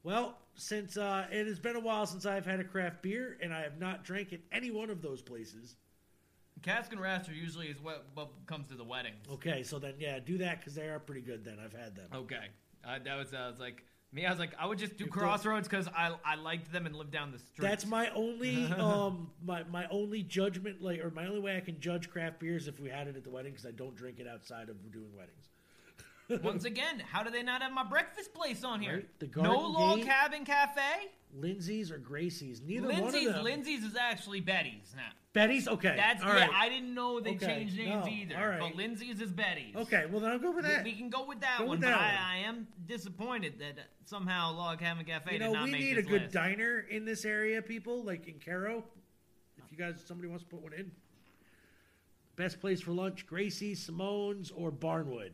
well, 0.03 0.39
since 0.55 0.97
uh, 0.97 1.27
it 1.31 1.47
has 1.47 1.59
been 1.59 1.77
a 1.77 1.81
while 1.81 2.07
since 2.07 2.27
I've 2.27 2.47
had 2.47 2.61
a 2.61 2.65
craft 2.65 3.03
beer, 3.03 3.39
and 3.41 3.53
I 3.53 3.61
have 3.61 3.79
not 3.79 4.05
drank 4.05 4.33
at 4.33 4.41
any 4.51 4.71
one 4.71 4.91
of 4.91 5.03
those 5.03 5.23
places. 5.23 5.77
Cask 6.63 6.91
and 6.93 7.01
Rasher 7.01 7.33
usually 7.33 7.69
is 7.69 7.81
what 7.81 8.07
what 8.15 8.31
comes 8.47 8.67
to 8.69 8.75
the 8.75 8.85
weddings. 8.85 9.27
Okay, 9.31 9.63
so 9.63 9.79
then 9.79 9.95
yeah, 9.99 10.19
do 10.19 10.39
that 10.39 10.59
because 10.59 10.75
they 10.75 10.89
are 10.89 10.99
pretty 10.99 11.21
good. 11.21 11.45
Then 11.45 11.59
I've 11.63 11.75
had 11.75 11.95
them. 11.95 12.07
Okay, 12.15 12.47
uh, 12.85 12.99
that 13.05 13.17
was 13.17 13.35
uh, 13.35 13.49
was 13.51 13.61
like 13.61 13.85
Me, 14.13 14.25
I 14.25 14.31
was 14.31 14.39
like, 14.39 14.53
I 14.59 14.67
would 14.67 14.79
just 14.79 14.97
do 14.97 15.07
Crossroads 15.07 15.69
because 15.69 15.89
I 15.89 16.15
I 16.25 16.37
liked 16.37 16.73
them 16.73 16.87
and 16.87 16.95
lived 16.95 17.11
down 17.11 17.33
the 17.33 17.39
street. 17.39 17.69
That's 17.69 17.85
my 17.85 18.09
only 18.11 18.65
um 18.79 19.31
my 19.45 19.65
my 19.65 19.87
only 19.91 20.23
judgment 20.23 20.81
like 20.81 21.01
or 21.05 21.11
my 21.11 21.27
only 21.27 21.41
way 21.41 21.57
I 21.57 21.61
can 21.61 21.81
judge 21.81 22.09
craft 22.09 22.41
beers 22.41 22.69
if 22.69 22.81
we 22.81 22.89
had 22.89 23.09
it 23.09 23.17
at 23.17 23.25
the 23.25 23.31
wedding 23.31 23.53
because 23.53 23.67
I 23.67 23.73
don't 23.73 23.95
drink 23.95 24.19
it 24.19 24.27
outside 24.27 24.69
of 24.69 24.93
doing 24.93 25.15
weddings. 25.17 25.49
Once 26.43 26.65
again, 26.65 27.01
how 27.13 27.23
do 27.23 27.31
they 27.31 27.43
not 27.43 27.63
have 27.63 27.73
my 27.73 27.85
breakfast 27.85 28.35
place 28.35 28.65
on 28.65 28.81
here? 28.81 28.95
Right, 28.95 29.19
the 29.21 29.27
no 29.27 29.33
Garden 29.43 29.73
log 29.73 29.97
Gate. 29.99 30.07
cabin 30.07 30.45
cafe. 30.45 31.11
Lindsay's 31.35 31.91
or 31.91 31.99
Gracie's, 31.99 32.63
neither 32.63 32.87
Lindsay's 32.89 33.27
one 33.27 33.29
of 33.29 33.35
them. 33.35 33.45
Lindsay's 33.45 33.85
is 33.85 33.95
actually 33.97 34.41
Betty's 34.41 34.95
now. 34.97 35.11
Betty's 35.35 35.69
okay. 35.69 35.95
That's 35.97 36.23
all 36.23 36.29
yeah. 36.31 36.47
right. 36.47 36.51
I 36.55 36.69
didn't 36.71 36.95
know 36.95 37.21
they 37.21 37.33
Okay, 37.33 37.47
changed 37.47 37.77
names 37.77 38.07
no, 38.07 38.11
either. 38.11 38.37
all 38.39 38.49
right. 38.49 38.61
But 38.61 38.75
Lindsay's 38.75 39.21
is 39.21 39.31
Betty's. 39.33 39.77
Okay, 39.77 40.07
well 40.11 40.21
then 40.21 40.31
I'll 40.33 40.39
go 40.39 40.51
with 40.51 40.65
that. 40.65 40.83
we 40.83 40.95
can 40.95 41.11
go 41.11 41.27
with 41.27 41.41
that 41.41 41.59
Go 41.59 41.65
one, 41.67 41.71
with 41.73 41.81
but 41.83 41.89
that 41.91 41.99
I, 41.99 42.05
one. 42.15 42.15
I 42.25 42.39
am 42.49 42.67
disappointed 42.87 43.59
that 43.59 43.77
somehow 44.07 44.53
Log 44.55 44.79
Cabin 44.79 45.05
Cafe 45.05 45.33
you 45.33 45.39
did 45.39 45.45
know, 45.45 45.53
not 45.53 45.65
we 45.67 45.73
make 45.73 45.81
need 45.83 45.99
a 45.99 46.03
good 46.03 46.23
list. 46.23 46.33
diner 46.35 46.87
in 46.91 47.05
this 47.05 47.25
area, 47.27 47.61
people, 47.61 48.03
like 48.03 48.27
in 48.29 48.37
Cairo. 48.43 48.83
If 49.59 49.71
you 49.71 49.77
guys, 49.77 50.03
somebody 50.07 50.29
wants 50.29 50.45
to 50.45 50.49
put 50.51 50.63
one 50.63 50.73
in. 50.73 50.91
Best 52.37 52.59
place 52.61 52.81
for 52.81 52.93
lunch: 52.93 53.27
Gracie's, 53.27 53.81
Simone's, 53.81 54.51
or 54.51 54.71
Barnwood. 54.73 55.33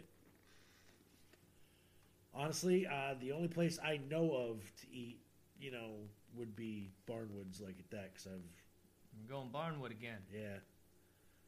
Honestly, 2.34 2.86
uh, 2.86 3.14
the 3.20 3.32
only 3.32 3.48
place 3.48 3.78
I 3.84 4.00
know 4.10 4.32
of 4.32 4.58
to 4.80 4.86
eat, 4.92 5.18
you 5.60 5.70
know, 5.70 5.90
would 6.34 6.56
be 6.56 6.90
Barnwood's, 7.08 7.60
like 7.60 7.76
at 7.78 7.90
that, 7.90 8.12
because 8.14 8.26
I've, 8.26 8.32
I'm 8.34 9.28
going 9.28 9.48
Barnwood 9.50 9.90
again. 9.90 10.18
yeah, 10.34 10.56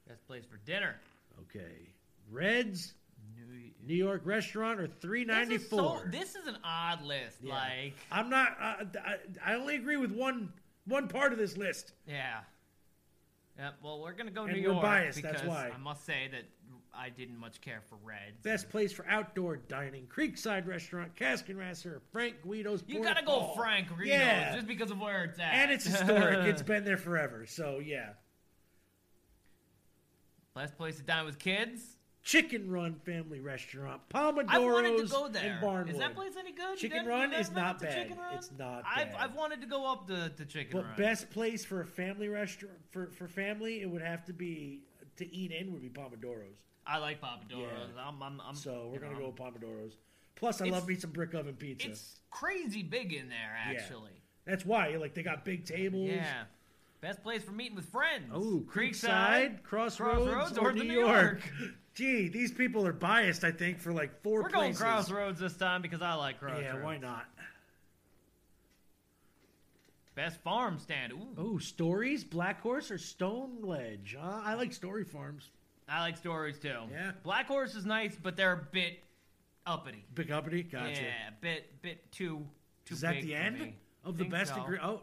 Best 0.07 0.27
place 0.27 0.45
for 0.45 0.59
dinner. 0.59 0.97
okay. 1.41 1.89
Reds, 2.31 2.95
New- 3.37 3.71
New 3.87 3.95
York 3.95 4.23
restaurant, 4.25 4.79
or 4.81 4.87
three 4.87 5.25
ninety 5.25 5.57
four. 5.59 6.09
This 6.11 6.35
is, 6.35 6.47
an 6.47 6.57
odd 6.65 7.03
list. 7.03 7.39
Yeah. 7.43 7.55
Like, 7.55 7.95
I'm 8.11 8.29
not. 8.31 8.57
Uh, 8.61 8.85
I, 9.05 9.53
I 9.53 9.55
only 9.55 9.77
agree 9.77 9.97
with 9.97 10.13
one 10.13 10.53
one 10.87 11.09
part 11.09 11.33
of 11.33 11.39
this 11.39 11.57
list. 11.57 11.93
yeah. 12.07 12.41
Yeah, 13.59 13.71
well, 13.85 14.01
we're 14.01 14.13
gonna 14.15 14.31
go 14.33 14.45
And 14.45 14.53
New 14.55 14.63
we're 14.67 14.73
York 14.73 14.83
biased, 14.83 15.17
because 15.17 15.37
that's 15.37 15.47
why. 15.47 15.71
I 15.73 15.79
must 15.79 16.05
say 16.05 16.29
that 16.33 16.43
I 16.97 17.09
didn't 17.11 17.39
much 17.39 17.61
care 17.61 17.83
for 17.89 17.97
Reds. 18.05 18.41
Best 18.43 18.69
place 18.71 18.93
for 18.93 19.07
outdoor 19.09 19.57
dining: 19.57 20.07
Creekside 20.07 20.67
Restaurant, 20.67 21.15
Cask 21.17 21.49
and 21.49 21.59
Rasher, 21.59 22.01
Frank 22.13 22.37
Guido's. 22.43 22.83
you 22.87 23.03
gotta 23.03 23.25
go. 23.25 23.53
Frank 23.57 23.89
Reno 23.97 24.15
Yeah. 24.15 24.55
just 24.55 24.67
because 24.67 24.91
of 24.91 24.99
where 25.01 25.25
it's 25.25 25.39
at. 25.39 25.55
and 25.55 25.71
it's 25.73 25.85
historic. 25.85 26.39
it's 26.47 26.63
been 26.63 26.85
there 26.85 26.97
forever. 26.97 27.47
So 27.47 27.79
yeah, 27.79 28.11
Best 30.55 30.77
place 30.77 30.97
to 30.97 31.03
dine 31.03 31.25
with 31.25 31.39
kids. 31.39 31.97
Chicken 32.23 32.71
Run 32.71 32.95
Family 33.05 33.41
Restaurant, 33.41 34.01
Pomodoros, 34.09 34.73
wanted 34.73 34.97
to 34.97 35.07
go 35.13 35.29
there. 35.29 35.61
Barnwood. 35.63 35.91
Is 35.91 35.99
that 35.99 36.15
place 36.15 36.33
any 36.39 36.53
good? 36.53 36.71
You 36.71 36.89
Chicken 36.89 36.99
done- 37.01 37.07
Run 37.07 37.33
you 37.33 37.37
is 37.39 37.49
been 37.51 37.63
not 37.63 37.79
to 37.81 37.85
bad. 37.85 38.03
Chicken 38.03 38.17
Run? 38.19 38.35
It's 38.35 38.51
not 38.59 38.83
I've, 38.89 39.13
bad. 39.13 39.17
I've 39.19 39.35
wanted 39.35 39.61
to 39.61 39.67
go 39.67 39.85
up 39.93 40.07
to, 40.07 40.31
to 40.31 40.45
Chicken 40.47 40.79
Run. 40.79 40.87
But 40.89 40.97
best 40.97 41.29
place 41.31 41.67
for 41.67 41.83
a 41.83 41.87
family 41.87 42.29
restaurant 42.29 42.79
for 42.91 43.09
for 43.11 43.29
family, 43.29 43.83
it 43.83 43.91
would 43.91 44.01
have 44.01 44.25
to 44.25 44.33
be 44.33 44.81
to 45.17 45.35
eat 45.35 45.53
in 45.53 45.73
would 45.73 45.83
be 45.83 45.91
Pomodoros. 45.91 46.57
I 46.87 46.99
like 46.99 47.21
Papadoros. 47.21 47.61
Yeah. 47.97 48.03
I'm, 48.07 48.23
I'm, 48.23 48.41
I'm, 48.47 48.55
So 48.55 48.91
we're 48.93 48.99
gonna 49.01 49.15
know, 49.15 49.21
go 49.21 49.27
with 49.29 49.37
Pomodoros. 49.37 49.93
Plus, 50.37 50.61
I 50.61 50.67
love 50.67 50.87
me 50.89 50.97
some 50.97 51.11
brick 51.11 51.33
oven 51.35 51.55
pizza. 51.55 51.89
It's 51.89 52.21
crazy 52.31 52.83
big 52.83 53.13
in 53.13 53.29
there, 53.29 53.57
Yeah. 53.73 53.79
actually. 53.81 54.11
That's 54.45 54.67
why 54.67 54.89
like 54.97 55.15
they 55.15 55.23
got 55.23 55.45
big 55.45 55.65
tables. 55.65 56.11
Yeah. 56.11 56.45
Best 57.01 57.23
place 57.23 57.43
for 57.43 57.53
meeting 57.53 57.77
with 57.77 57.87
friends. 57.87 58.31
Oh, 58.33 58.65
Creekside, 58.67 59.61
Creekside, 59.61 59.63
Crossroads, 59.63 60.31
Crossroads, 60.31 60.59
or, 60.59 60.69
or 60.71 60.73
New 60.73 60.85
New 60.85 61.01
York. 61.01 61.41
York. 61.61 61.73
Gee, 61.95 62.29
these 62.29 62.51
people 62.51 62.87
are 62.87 62.93
biased. 62.93 63.45
I 63.45 63.53
think 63.53 63.79
for 63.79 63.93
like 63.93 64.23
4 64.23 64.43
We're 64.43 64.49
going. 64.49 64.75
Crossroads 64.75 65.39
this 65.39 65.55
time 65.57 65.81
because 65.83 66.03
I 66.03 66.15
like 66.15 66.41
Crossroads. 66.41 66.65
Yeah, 66.65 66.83
why 66.83 66.97
not? 66.99 67.27
Best 70.15 70.41
farm 70.43 70.79
stand. 70.79 71.13
Ooh, 71.13 71.29
Oh, 71.37 71.59
stories, 71.59 72.23
Black 72.25 72.61
Horse 72.61 72.91
or 72.91 72.99
Stone 72.99 73.59
Ledge? 73.63 74.17
Uh, 74.21 74.41
I 74.45 74.55
like 74.55 74.73
Story 74.73 75.05
Farms. 75.05 75.51
I 75.89 76.01
like 76.01 76.17
stories 76.17 76.59
too. 76.59 76.75
Yeah. 76.91 77.13
Black 77.23 77.47
Horse 77.47 77.75
is 77.75 77.85
nice, 77.85 78.17
but 78.21 78.37
they're 78.37 78.53
a 78.53 78.67
bit 78.73 79.01
uppity. 79.67 80.05
Big 80.15 80.31
uppity, 80.31 80.63
gotcha. 80.63 81.03
Yeah, 81.03 81.29
a 81.29 81.33
bit, 81.41 81.83
bit 81.83 82.11
too, 82.13 82.47
too 82.87 82.95
Is 82.95 83.01
that 83.03 83.15
big 83.15 83.25
the 83.25 83.33
for 83.33 83.37
end 83.39 83.59
me. 83.61 83.77
of 84.05 84.17
the 84.17 84.25
Think 84.25 84.33
best? 84.33 84.55
so. 84.55 84.63
Agree- 84.63 84.79
oh, 84.83 85.01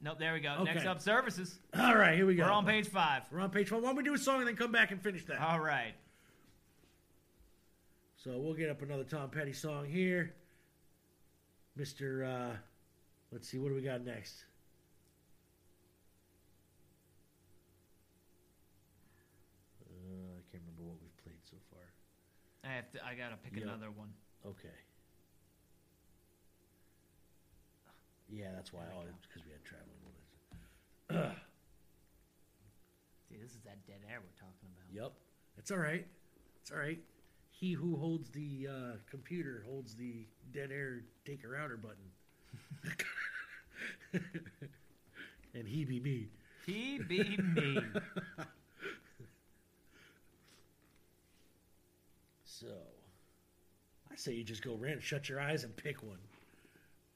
Nope, 0.00 0.20
there 0.20 0.32
we 0.32 0.38
go. 0.38 0.58
Okay. 0.60 0.74
Next 0.74 0.86
up, 0.86 1.00
services. 1.00 1.58
all 1.76 1.96
right, 1.96 2.14
here 2.14 2.24
we 2.24 2.36
go. 2.36 2.44
We're 2.44 2.52
on 2.52 2.64
page 2.64 2.86
five. 2.88 3.24
We're 3.32 3.40
on 3.40 3.50
page 3.50 3.72
one. 3.72 3.82
Why 3.82 3.88
don't 3.88 3.96
we 3.96 4.04
do 4.04 4.14
a 4.14 4.18
song 4.18 4.38
and 4.38 4.46
then 4.46 4.54
come 4.54 4.70
back 4.70 4.92
and 4.92 5.02
finish 5.02 5.24
that? 5.24 5.40
All 5.40 5.58
right. 5.58 5.92
So 8.22 8.38
we'll 8.38 8.54
get 8.54 8.70
up 8.70 8.80
another 8.82 9.02
Tom 9.02 9.28
Petty 9.30 9.52
song 9.52 9.86
here. 9.86 10.34
Mr. 11.76 12.24
Uh, 12.52 12.56
let's 13.32 13.48
see, 13.48 13.58
what 13.58 13.70
do 13.70 13.74
we 13.74 13.82
got 13.82 14.04
next? 14.04 14.44
Uh, 19.82 20.38
I 20.38 20.42
can't 20.50 20.62
remember 20.62 20.82
what 20.90 20.98
we've 21.02 21.16
played 21.24 21.40
so 21.44 21.56
far. 21.72 21.82
I 22.68 22.72
have 22.72 22.90
to. 22.92 23.04
I 23.04 23.14
gotta 23.14 23.36
pick 23.36 23.54
Yep. 23.54 23.62
another 23.64 23.90
one. 23.90 24.12
Okay. 24.44 24.68
Yeah, 28.28 28.52
that's 28.54 28.72
why. 28.72 28.82
There 28.82 28.90
we 28.92 28.96
All 28.98 29.04
go. 29.04 29.10
because 29.22 29.42
we 29.46 29.52
had 29.52 29.64
traveling 29.64 30.04
us. 30.04 31.36
See, 33.28 33.36
this 33.36 33.52
is 33.52 33.62
that 33.62 33.86
dead 33.86 34.00
air 34.10 34.20
we're 34.20 34.38
talking 34.38 34.68
about. 34.76 34.92
Yep. 34.92 35.12
It's 35.56 35.70
all 35.70 35.78
right. 35.78 36.06
It's 36.60 36.70
all 36.70 36.78
right. 36.78 37.00
He 37.50 37.72
who 37.72 37.96
holds 37.96 38.28
the 38.30 38.68
uh, 38.70 38.96
computer 39.10 39.64
holds 39.66 39.94
the 39.94 40.26
dead 40.52 40.70
air 40.70 41.04
take 41.24 41.42
her 41.42 41.56
outer 41.56 41.76
button. 41.78 42.12
and 45.54 45.66
he 45.66 45.84
be 45.84 46.00
me. 46.00 46.28
He 46.66 46.98
be 46.98 47.38
me. 47.38 47.80
So, 52.60 52.66
I 54.10 54.16
say 54.16 54.32
you 54.32 54.42
just 54.42 54.64
go 54.64 54.74
random, 54.74 55.00
shut 55.00 55.28
your 55.28 55.38
eyes, 55.38 55.62
and 55.62 55.76
pick 55.76 56.02
one. 56.02 56.18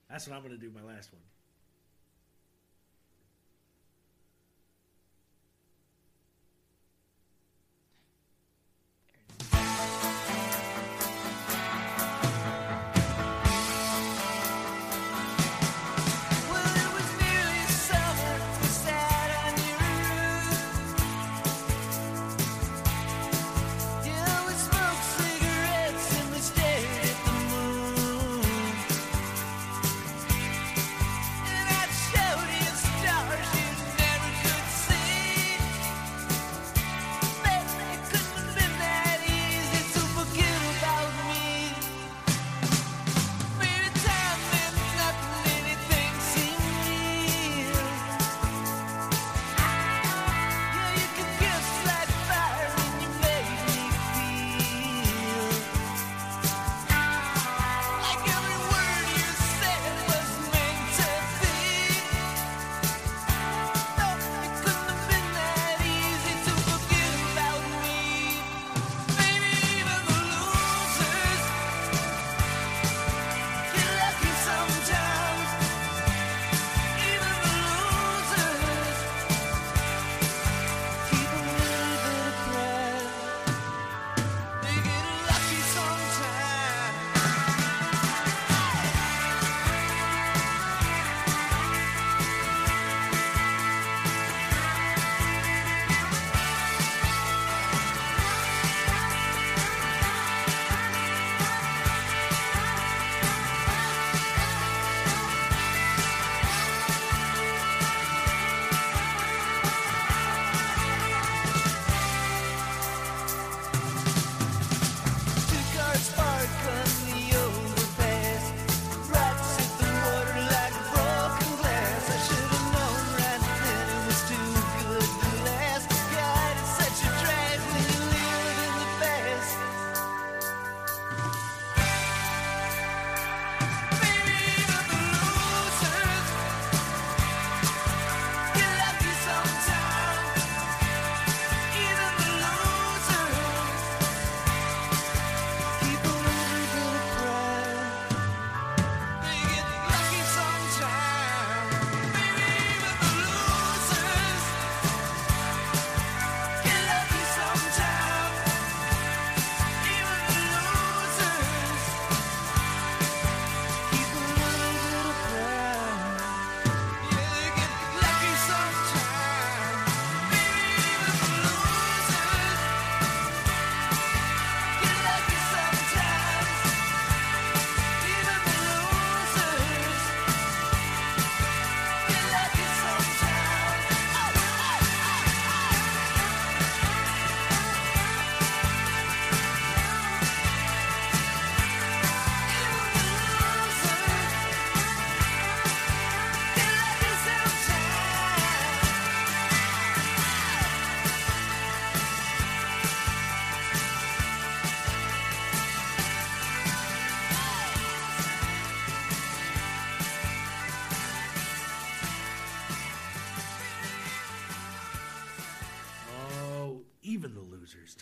That's 0.08 0.28
what 0.28 0.36
I'm 0.36 0.42
going 0.42 0.54
to 0.54 0.60
do. 0.60 0.70
My 0.70 0.84
last 0.84 1.10
one. 1.12 1.22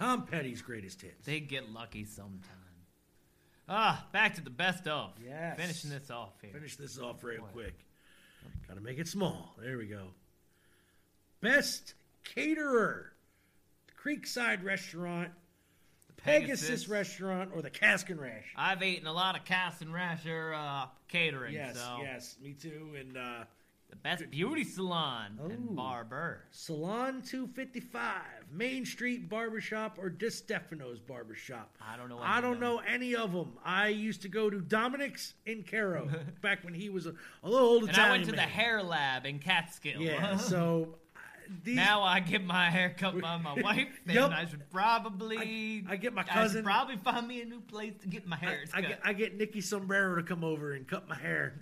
Tom 0.01 0.23
Petty's 0.23 0.63
greatest 0.63 1.03
hits. 1.03 1.27
They 1.27 1.41
get 1.41 1.71
lucky 1.73 2.05
sometime. 2.07 2.57
Ah, 3.69 4.07
back 4.13 4.35
to 4.37 4.41
the 4.41 4.51
best 4.51 4.89
of. 4.89 5.11
Yes. 5.25 5.57
Finishing 5.59 5.91
this 5.91 6.11
off 6.11 6.33
here. 6.41 6.51
Finish 6.53 6.77
this 6.77 6.99
off 6.99 7.23
real 7.23 7.43
quick. 7.53 7.75
Got 8.67 8.75
to 8.75 8.81
make 8.81 8.99
it 8.99 9.07
small. 9.07 9.55
There 9.63 9.77
we 9.77 9.87
go. 9.87 10.07
Best 11.43 11.95
caterer: 12.25 13.13
the 13.87 13.93
Creekside 14.11 14.65
Restaurant, 14.65 15.31
the 16.07 16.15
Pegasus, 16.15 16.67
Pegasus. 16.69 16.89
Restaurant, 16.89 17.51
or 17.55 17.61
the 17.63 17.71
Cask 17.71 18.09
and 18.09 18.19
Rash. 18.21 18.53
I've 18.57 18.83
eaten 18.83 19.07
a 19.07 19.13
lot 19.13 19.39
of 19.39 19.45
Cass 19.45 19.83
and 19.83 19.93
Rasher 19.93 20.55
uh, 20.55 20.87
catering. 21.09 21.53
Yes, 21.55 21.77
so 21.77 21.99
yes, 22.03 22.37
me 22.43 22.55
too. 22.55 22.97
And 22.99 23.17
uh, 23.17 23.45
The 23.91 23.97
best 23.97 24.31
beauty 24.31 24.65
salon 24.65 25.39
and 25.45 25.77
barber. 25.77 26.45
Salon 26.51 27.23
255, 27.23 28.23
Main 28.53 28.85
Street 28.85 29.29
Barbershop, 29.29 29.99
or 29.99 30.11
DiStefano's 30.11 30.99
Barbershop. 30.99 31.77
I 31.81 31.97
don't 31.97 32.09
know. 32.09 32.19
I 32.21 32.41
don't 32.41 32.59
know 32.61 32.79
any 32.79 33.15
of 33.15 33.33
them. 33.33 33.53
I 33.65 33.89
used 33.89 34.23
to 34.23 34.29
go 34.29 34.51
to 34.51 34.61
Dominic's 34.61 35.35
in 35.47 35.63
Cairo 35.63 36.09
back 36.43 36.65
when 36.65 36.75
he 36.75 36.89
was 36.91 37.07
a, 37.07 37.15
a 37.45 37.49
little 37.49 37.69
old 37.69 37.83
And 37.83 37.91
Italian 37.93 38.11
I 38.11 38.17
went 38.19 38.25
to 38.31 38.33
the 38.33 38.41
hair 38.43 38.83
lab 38.83 39.27
in 39.27 39.39
Catskill. 39.39 40.01
Yeah, 40.01 40.37
so 40.37 40.97
uh, 41.15 41.21
these, 41.65 41.77
now 41.77 42.03
I 42.03 42.21
get 42.21 42.45
my 42.45 42.71
hair 42.71 42.95
cut 42.97 43.21
by 43.21 43.37
my 43.37 43.55
wife, 43.63 43.89
and 44.07 44.15
Yup. 44.15 44.33
I 44.33 44.47
should 44.47 44.69
probably. 44.71 45.85
I 45.89 45.97
get 45.97 46.13
my 46.13 46.23
I 46.23 46.25
cousin- 46.25 46.59
should 46.59 46.65
probably 46.65 46.97
find 46.97 47.27
me 47.29 47.43
a 47.43 47.45
new 47.45 47.61
place 47.61 47.95
to 48.03 48.09
get 48.09 48.27
my 48.27 48.37
hair 48.37 48.65
I 48.75 48.81
cut. 48.81 48.89
get, 48.89 49.01
I 49.05 49.13
get 49.13 49.37
Nicky 49.39 49.61
Sombrero 49.61 50.17
to 50.17 50.23
come 50.23 50.43
over 50.45 50.73
and 50.73 50.87
cut 50.89 51.09
my 51.09 51.17
hair. 51.17 51.55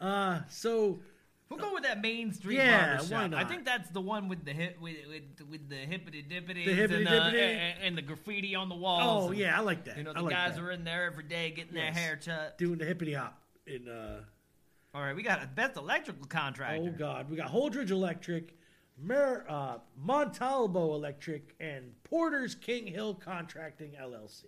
Uh, 0.00 0.40
so 0.50 0.98
We'll 1.48 1.60
go 1.60 1.72
with 1.74 1.84
that 1.84 2.00
Main 2.02 2.32
Street 2.32 2.56
Yeah, 2.56 2.96
barbershop. 2.96 3.32
why 3.32 3.40
I 3.40 3.44
think 3.44 3.64
that's 3.64 3.88
the 3.90 4.00
one 4.00 4.28
with 4.28 4.44
the 4.44 4.52
hip 4.52 4.78
with 4.80 4.96
with, 5.08 5.48
with 5.48 5.68
the 5.68 5.76
hippity 5.76 6.22
dippity 6.28 6.64
The 6.64 6.74
hippity-dippity. 6.74 7.40
and, 7.40 7.82
and 7.82 7.98
the 7.98 8.02
graffiti 8.02 8.54
on 8.56 8.68
the 8.68 8.74
walls. 8.74 9.24
oh 9.26 9.30
and, 9.30 9.38
yeah, 9.38 9.56
I 9.56 9.60
like 9.62 9.84
that. 9.84 9.96
You 9.96 10.02
know 10.02 10.12
the 10.12 10.22
like 10.22 10.32
guys 10.34 10.56
that. 10.56 10.62
are 10.64 10.70
in 10.72 10.82
there 10.84 11.04
every 11.04 11.22
day 11.24 11.50
getting 11.52 11.74
Yes. 11.76 11.94
their 11.94 12.02
hair 12.02 12.18
cut. 12.24 12.58
doing 12.58 12.78
the 12.78 12.84
hippity 12.84 13.12
hop 13.12 13.40
in. 13.66 13.88
Uh, 13.88 14.22
All 14.94 15.02
right, 15.02 15.14
we 15.14 15.22
got 15.22 15.42
a 15.42 15.46
best 15.46 15.76
electrical 15.76 16.26
contractor. 16.26 16.82
oh 16.82 16.98
God, 16.98 17.30
we 17.30 17.36
got 17.36 17.48
Holdridge 17.52 17.90
Electric, 17.90 18.56
Mer, 18.98 19.44
uh, 19.48 19.78
Montalvo 19.96 20.94
Electric, 20.94 21.54
and 21.60 21.92
Porter's 22.02 22.54
King 22.56 22.86
Hill 22.88 23.14
Contracting 23.14 23.92
LLC. 24.00 24.46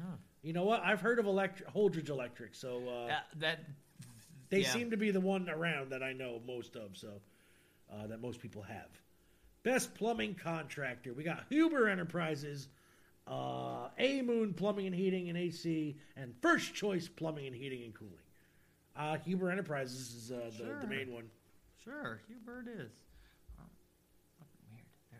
Oh. 0.00 0.04
You 0.42 0.52
know 0.54 0.64
what? 0.64 0.82
I've 0.82 1.00
heard 1.02 1.18
of 1.20 1.26
electric 1.26 1.68
Holdridge 1.72 2.08
Electric, 2.08 2.54
so 2.56 2.82
uh, 2.88 3.06
That, 3.08 3.26
that 3.40 3.58
they 4.50 4.60
yeah. 4.60 4.72
seem 4.72 4.90
to 4.90 4.96
be 4.96 5.10
the 5.10 5.20
one 5.20 5.48
around 5.48 5.90
that 5.90 6.02
I 6.02 6.12
know 6.12 6.40
most 6.46 6.76
of. 6.76 6.96
So 6.96 7.08
uh, 7.92 8.06
that 8.08 8.20
most 8.20 8.40
people 8.40 8.62
have. 8.62 8.88
Best 9.62 9.94
plumbing 9.94 10.34
contractor. 10.34 11.12
We 11.12 11.22
got 11.22 11.44
Huber 11.50 11.88
Enterprises, 11.88 12.68
uh, 13.28 13.88
A 13.98 14.22
Moon 14.22 14.54
Plumbing 14.54 14.86
and 14.86 14.94
Heating 14.94 15.28
and 15.28 15.36
AC, 15.36 15.96
and 16.16 16.34
First 16.40 16.74
Choice 16.74 17.08
Plumbing 17.08 17.46
and 17.46 17.54
Heating 17.54 17.82
and 17.84 17.94
Cooling. 17.94 18.14
Uh, 18.96 19.18
Huber 19.18 19.50
Enterprises 19.50 20.14
is 20.14 20.32
uh, 20.32 20.50
the, 20.50 20.64
Sure. 20.64 20.78
the 20.80 20.86
main 20.86 21.12
one. 21.12 21.24
sure, 21.84 22.20
Huber 22.28 22.64
is. 22.78 22.90
Oh. 23.58 23.64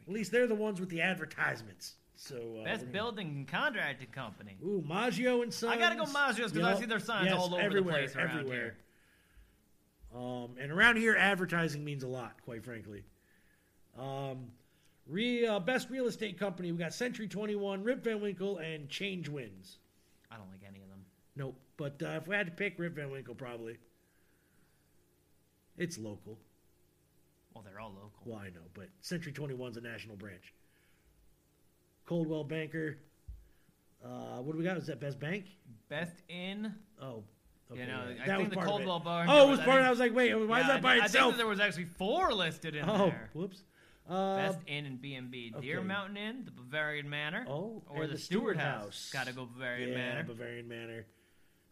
At 0.07 0.13
least 0.13 0.33
they're 0.33 0.47
the 0.47 0.55
ones 0.55 0.81
with 0.81 0.89
the 0.89 1.03
advertisements. 1.03 1.95
So 2.17 2.37
uh, 2.61 2.65
Best 2.65 2.81
gonna- 2.83 2.93
building 2.93 3.47
contracting 3.51 4.09
company. 4.09 4.57
Ooh, 4.65 4.83
Maggio 4.87 5.43
and 5.43 5.53
Sons. 5.53 5.73
I 5.73 5.79
gotta 5.79 5.97
go 5.97 6.07
Maggio's 6.07 6.53
'cause 6.53 6.63
I 6.63 6.71
Yep. 6.71 6.79
see 6.81 6.87
their 6.87 6.99
signs 6.99 7.27
Yes, 7.31 7.35
all 7.39 7.55
over 7.55 7.71
the 7.75 7.83
place 7.83 8.15
around 8.17 8.31
everywhere. 8.39 8.77
Um, 10.15 10.57
and 10.61 10.73
around 10.73 10.97
here, 10.97 11.17
advertising 11.17 11.85
means 11.85 12.03
a 12.03 12.09
lot, 12.09 12.35
quite 12.45 12.65
frankly. 12.65 13.05
Um, 13.99 14.49
re, 15.07 15.47
uh, 15.47 15.61
best 15.61 15.89
real 15.91 16.07
estate 16.07 16.39
company, 16.39 16.73
we 16.73 16.79
got 16.79 16.93
Century 16.93 17.29
21, 17.29 17.85
Rip 17.85 18.03
Van 18.03 18.21
Winkle, 18.21 18.59
and 18.59 18.89
Change 18.89 19.29
Winds. 19.29 19.79
I 20.31 20.37
don't 20.37 20.49
like 20.51 20.63
any 20.69 20.83
of 20.83 20.89
them. 20.89 21.05
Nope. 21.37 21.57
But 21.77 22.03
uh, 22.03 22.19
if 22.21 22.27
we 22.27 22.35
had 22.35 22.47
to 22.47 22.53
pick 22.53 22.79
Rip 22.79 22.95
Van 22.95 23.11
Winkle, 23.11 23.35
probably. 23.35 23.79
It's 25.79 25.97
local. 25.97 26.39
Well, 27.55 27.65
they're 27.65 27.81
all 27.81 27.91
local. 27.91 28.13
Well, 28.25 28.39
I 28.39 28.49
know, 28.49 28.61
but 28.75 28.89
Century 29.01 29.33
21's 29.33 29.77
a 29.77 29.81
national 29.81 30.17
branch. 30.17 30.53
Coldwell 32.07 32.45
Banker. 32.45 32.99
Uh, 34.05 34.39
what 34.43 34.53
do 34.53 34.59
we 34.59 34.65
got? 34.65 34.77
Is 34.77 34.87
that 34.87 35.01
Best 35.01 35.19
Bank? 35.21 35.47
Best 35.89 36.23
in. 36.29 36.75
Oh. 37.01 37.23
Okay, 37.71 37.81
You 37.81 37.87
know. 37.87 38.01
I 38.01 38.27
That 38.27 38.27
think 38.27 38.39
was 38.39 38.49
the 38.51 38.55
part. 38.57 38.67
Coldwell 38.69 39.01
Bar. 39.01 39.27
Oh, 39.29 39.47
it 39.47 39.51
was 39.51 39.61
I 39.61 39.65
part. 39.65 39.77
think- 39.77 39.87
I 39.87 39.91
was 39.91 39.99
like, 40.01 40.15
wait, 40.15 40.35
why 40.35 40.61
is 40.61 40.67
Yeah, 40.67 40.73
that 40.75 40.83
by 40.83 40.95
I, 40.95 40.99
I 41.01 41.05
itself? 41.05 41.13
think 41.13 41.33
that 41.35 41.37
there 41.39 41.47
was 41.47 41.61
actually 41.61 41.85
four 41.85 42.33
listed 42.33 42.75
in 42.75 42.89
oh, 42.89 43.07
there. 43.11 43.31
whoops. 43.33 43.63
Uh, 44.09 44.37
Best 44.37 44.59
Inn 44.67 44.87
and 44.87 45.01
B 45.01 45.15
and 45.15 45.31
B: 45.31 45.55
Deer 45.61 45.79
okay. 45.79 45.87
Mountain 45.87 46.17
Inn, 46.17 46.43
the 46.45 46.51
Bavarian 46.51 47.09
Manor, 47.09 47.45
oh, 47.49 47.81
or 47.89 48.03
and 48.03 48.13
the, 48.13 48.19
Stewart 48.19 48.57
House. 48.57 49.09
Got 49.13 49.29
to 49.29 49.33
go 49.33 49.47
Bavarian 49.47 49.91
yeah, 49.91 49.97
Manor. 49.97 50.25
Bavarian 50.25 50.67
Manor. 50.67 51.07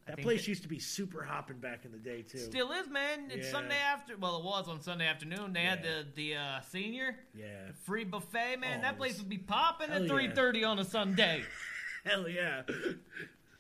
That 0.07 0.21
place 0.23 0.43
that- 0.43 0.49
used 0.49 0.63
to 0.63 0.69
be 0.69 0.79
super 0.79 1.25
hopping 1.25 1.59
back 1.59 1.85
in 1.85 1.91
the 1.91 1.99
day 1.99 2.23
too. 2.23 2.39
Still 2.39 2.71
is, 2.71 2.89
man. 2.89 3.31
It's 3.33 3.47
Yeah. 3.47 3.53
Sunday 3.53 3.77
after. 3.79 4.17
Well, 4.17 4.39
it 4.39 4.45
was 4.45 4.69
on 4.69 4.81
Sunday 4.81 5.07
afternoon. 5.09 5.53
They 5.53 5.63
had 5.63 5.83
the 5.83 6.07
the 6.15 6.37
uh, 6.37 6.61
senior 6.61 7.17
yeah. 7.35 7.73
free 7.85 8.05
buffet, 8.05 8.57
man. 8.61 8.79
Oh, 8.79 8.83
that 8.83 8.99
place 8.99 9.19
would 9.19 9.29
be 9.29 9.39
popping 9.39 9.89
Hell 9.89 9.97
at 9.97 10.03
yeah. 10.03 10.09
three 10.09 10.31
thirty 10.31 10.63
on 10.63 10.79
a 10.79 10.85
Sunday. 10.85 11.43
Hell 12.05 12.29
yeah. 12.29 12.63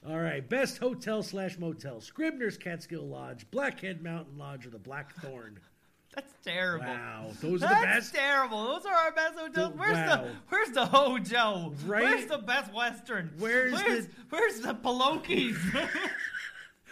All 0.06 0.18
right, 0.18 0.46
best 0.48 0.78
hotel 0.78 1.22
slash 1.22 1.58
motel: 1.58 2.00
Scribner's 2.00 2.56
Catskill 2.56 3.06
Lodge, 3.06 3.46
Blackhead 3.50 4.02
Mountain 4.02 4.38
Lodge, 4.38 4.66
or 4.66 4.70
the 4.70 4.78
Blackthorn. 4.78 5.58
That's 6.14 6.32
terrible. 6.42 6.86
Wow, 6.86 7.30
those 7.40 7.62
are 7.62 7.68
That's 7.68 7.80
the 7.80 7.86
best. 7.86 8.14
terrible. 8.14 8.64
Those 8.64 8.86
are 8.86 8.94
our 8.94 9.12
best 9.12 9.38
hotels. 9.38 9.72
The- 9.72 9.78
Where's 9.78 9.92
wow. 9.96 10.24
the 10.24 10.30
Where's 10.48 10.70
the 10.70 10.86
Hojo? 10.86 11.74
Right? 11.86 12.02
Where's 12.04 12.26
the 12.26 12.38
Best 12.38 12.72
Western? 12.72 13.30
Where's 13.38 13.72
where's, 13.72 14.06
the- 14.06 14.12
Where's 14.30 14.60
the 14.60 14.74
Pelokis? 14.74 15.56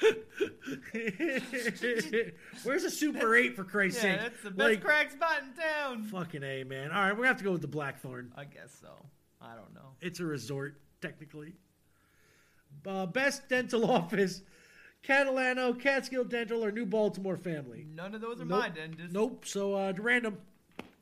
Where's 2.64 2.84
a 2.84 2.90
Super 2.90 3.34
Eight 3.36 3.56
for 3.56 3.64
Christ's 3.64 4.02
yeah, 4.04 4.12
sake? 4.12 4.20
that's 4.20 4.42
the 4.42 4.50
best 4.50 4.70
Like, 4.70 4.84
crack 4.84 5.10
spot 5.12 5.42
in 5.42 5.52
town. 5.62 6.02
Fucking 6.04 6.42
a 6.42 6.64
man. 6.64 6.90
All 6.90 7.02
right, 7.02 7.12
we're 7.12 7.16
gonna 7.18 7.28
have 7.28 7.38
to 7.38 7.44
go 7.44 7.52
with 7.52 7.62
the 7.62 7.68
Blackthorn. 7.68 8.32
I 8.36 8.44
guess 8.44 8.76
so. 8.80 8.88
I 9.40 9.54
don't 9.54 9.72
know. 9.74 9.92
It's 10.00 10.20
a 10.20 10.24
resort, 10.24 10.80
technically. 11.00 11.54
Uh, 12.84 13.06
best 13.06 13.48
dental 13.48 13.88
office: 13.90 14.42
Catalano, 15.06 15.78
Catskill 15.78 16.24
Dental, 16.24 16.64
or 16.64 16.72
New 16.72 16.86
Baltimore 16.86 17.36
Family. 17.36 17.86
None 17.94 18.14
of 18.14 18.20
those 18.20 18.40
are 18.40 18.44
Nope. 18.44 18.60
mine, 18.60 18.72
dentist. 18.74 19.12
Nope. 19.12 19.44
So 19.46 19.74
uh, 19.74 19.92
random. 19.98 20.38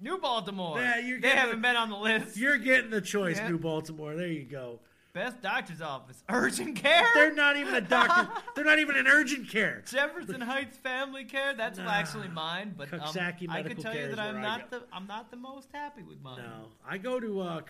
New 0.01 0.19
Baltimore. 0.19 0.79
Yeah, 0.81 0.99
you're 0.99 1.21
they 1.21 1.29
haven't 1.31 1.57
the- 1.57 1.63
been 1.63 1.77
on 1.77 1.89
the 1.89 1.97
list. 1.97 2.37
You're 2.37 2.59
getting 2.59 2.91
the 2.91 3.01
choice, 3.01 3.39
Yeah. 3.39 3.49
New 3.49 3.59
Baltimore. 3.59 4.15
There 4.15 4.27
you 4.27 4.45
go. 4.45 4.81
Best 5.15 5.41
doctor's 5.41 5.81
office. 5.81 6.23
Urgent 6.29 6.75
care. 6.77 7.05
They're 7.15 7.33
not 7.33 7.57
even 7.57 7.75
a 7.77 7.81
doctor. 7.81 8.29
They're 8.57 8.65
not 8.65 8.81
even 8.81 8.97
in 8.97 9.07
urgent 9.07 9.49
care. 9.49 9.83
Jefferson 9.89 10.41
Heights 10.41 10.77
Family 10.77 11.25
Care. 11.25 11.55
That's 11.55 11.79
Nah. 11.79 11.89
actually 11.89 12.27
mine, 12.29 12.75
but 12.77 12.93
um, 12.93 13.01
I 13.49 13.63
can 13.63 13.77
tell 13.77 13.95
you 13.95 14.09
that 14.09 14.19
I'm 14.19 14.43
not 14.43 14.71
the 14.71 14.83
I'm 14.93 15.07
not 15.07 15.31
the 15.31 15.37
most 15.37 15.69
happy 15.73 16.03
with 16.03 16.21
mine. 16.21 16.39
No, 16.39 16.67
I 16.87 16.99
go 16.99 17.21
to 17.21 17.41
uh. 17.41 17.61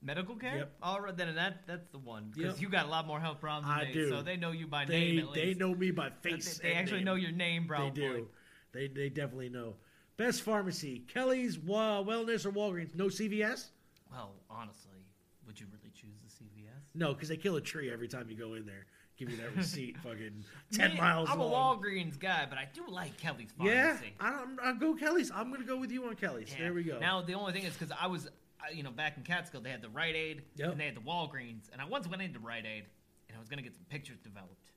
Medical 0.00 0.36
care. 0.36 0.58
Yep. 0.58 0.72
All 0.82 1.00
right, 1.00 1.16
then 1.16 1.34
that 1.34 1.66
that's 1.66 1.88
the 1.90 1.98
one 1.98 2.30
because 2.34 2.54
Yep. 2.54 2.62
you 2.62 2.68
got 2.68 2.86
a 2.86 2.88
lot 2.88 3.06
more 3.06 3.18
health 3.20 3.40
problems. 3.40 3.66
I 3.68 3.80
than 3.80 3.88
me, 3.88 3.94
do. 3.94 4.08
so 4.10 4.22
they 4.22 4.36
know 4.36 4.52
you 4.52 4.66
by 4.66 4.84
They 4.84 5.12
name 5.16 5.28
at 5.28 5.34
they 5.34 5.54
know 5.54 5.74
me 5.74 5.90
by 5.90 6.10
They- 6.22 6.30
face. 6.32 6.58
They, 6.58 6.70
and 6.70 6.78
actually 6.78 6.98
name. 6.98 7.04
know 7.06 7.14
your 7.16 7.32
name, 7.32 7.66
probably. 7.66 7.90
They 8.00 8.08
do. 8.08 8.28
They 8.72 8.88
they 8.88 9.08
definitely 9.08 9.48
know. 9.48 9.74
Best 10.16 10.42
pharmacy: 10.42 11.00
Kelly's, 11.08 11.58
Wa- 11.58 12.02
Wellness, 12.02 12.44
or 12.46 12.52
Walgreens. 12.52 12.94
No 12.94 13.06
CVS. 13.08 13.70
Well, 14.10 14.34
honestly, 14.50 15.04
would 15.46 15.58
you 15.60 15.66
really 15.72 15.90
choose 15.94 16.16
the 16.24 16.30
CVS? 16.44 16.80
No, 16.94 17.12
because 17.14 17.28
they 17.28 17.36
kill 17.36 17.56
a 17.56 17.60
tree 17.60 17.90
every 17.90 18.08
time 18.08 18.28
you 18.30 18.36
go 18.36 18.54
in 18.54 18.66
there. 18.66 18.86
Give 19.16 19.30
you 19.30 19.36
that 19.38 19.56
receipt, 19.56 19.96
fucking 20.04 20.44
ten 20.72 20.92
Me, 20.92 20.96
miles 21.00 21.28
I'm 21.28 21.40
long. 21.40 21.76
a 21.76 21.80
Walgreens 21.80 22.18
guy, 22.20 22.46
but 22.48 22.56
I 22.56 22.68
do 22.72 22.84
like 22.88 23.16
Kelly's 23.16 23.50
pharmacy. 23.50 23.74
yeah, 23.74 23.98
I 24.20 24.30
don't. 24.30 24.60
I'll 24.62 24.74
go 24.76 24.94
Kelly's. 24.94 25.32
I'm 25.32 25.50
gonna 25.50 25.64
go 25.64 25.76
with 25.76 25.90
you 25.90 26.04
on 26.06 26.14
Kelly's. 26.14 26.50
Yeah. 26.52 26.58
There 26.64 26.74
we 26.74 26.84
go. 26.84 27.00
Now 27.00 27.20
the 27.22 27.34
only 27.34 27.52
thing 27.52 27.64
is 27.64 27.74
because 27.74 27.94
I 28.00 28.06
was, 28.06 28.26
I- 28.26 28.30
you 28.74 28.82
know, 28.82 28.90
back 28.90 29.16
in 29.16 29.22
Catskill, 29.22 29.60
they 29.60 29.70
had 29.70 29.82
the 29.82 29.88
Rite 29.88 30.14
Aid 30.16 30.42
Yep. 30.56 30.72
and 30.72 30.80
they 30.80 30.86
had 30.86 30.96
the 30.96 31.00
Walgreens, 31.00 31.68
and 31.72 31.80
I 31.80 31.84
once 31.84 32.06
went 32.08 32.22
into 32.22 32.38
Rite 32.38 32.66
Aid 32.66 32.84
and 33.28 33.36
I 33.36 33.40
was 33.40 33.48
gonna 33.48 33.62
get 33.62 33.74
some 33.74 33.84
pictures 33.88 34.18
developed, 34.20 34.72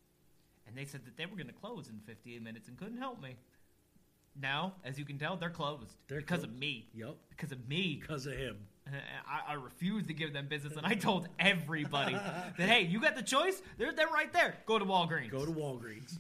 and 0.67 0.75
they 0.77 0.85
said 0.85 1.05
that 1.05 1.17
they 1.17 1.25
were 1.25 1.37
gonna 1.37 1.53
close 1.53 1.87
in 1.89 1.99
58 2.05 2.41
minutes 2.41 2.67
and 2.67 2.77
couldn't 2.77 2.97
help 2.97 3.21
me. 3.21 3.35
Now, 4.39 4.75
as 4.85 4.97
you 4.97 5.03
can 5.03 5.17
tell, 5.17 5.35
they're 5.35 5.49
closed 5.49 5.95
They're 6.07 6.19
because 6.21 6.43
of 6.43 6.53
me. 6.57 6.87
Yep, 6.93 7.15
Because 7.29 7.51
of 7.51 7.67
me. 7.67 7.97
because 8.01 8.25
of 8.25 8.33
him. 8.33 8.57
Uh, 8.87 8.91
I, 9.27 9.51
I 9.51 9.53
refused 9.55 10.07
to 10.07 10.13
give 10.13 10.31
them 10.33 10.47
business, 10.47 10.75
and 10.77 10.85
I 10.85 10.93
told 10.95 11.27
everybody 11.37 12.13
that 12.57 12.57
hey, 12.57 12.83
you 12.83 12.99
got 13.01 13.15
the 13.15 13.21
choice. 13.23 13.61
They're 13.77 13.91
they're 13.91 14.07
right 14.07 14.31
there. 14.33 14.55
Go 14.65 14.79
to 14.79 14.85
Walgreens. 14.85 15.29
Go 15.31 15.45
to 15.45 15.51
Walgreens. 15.51 16.17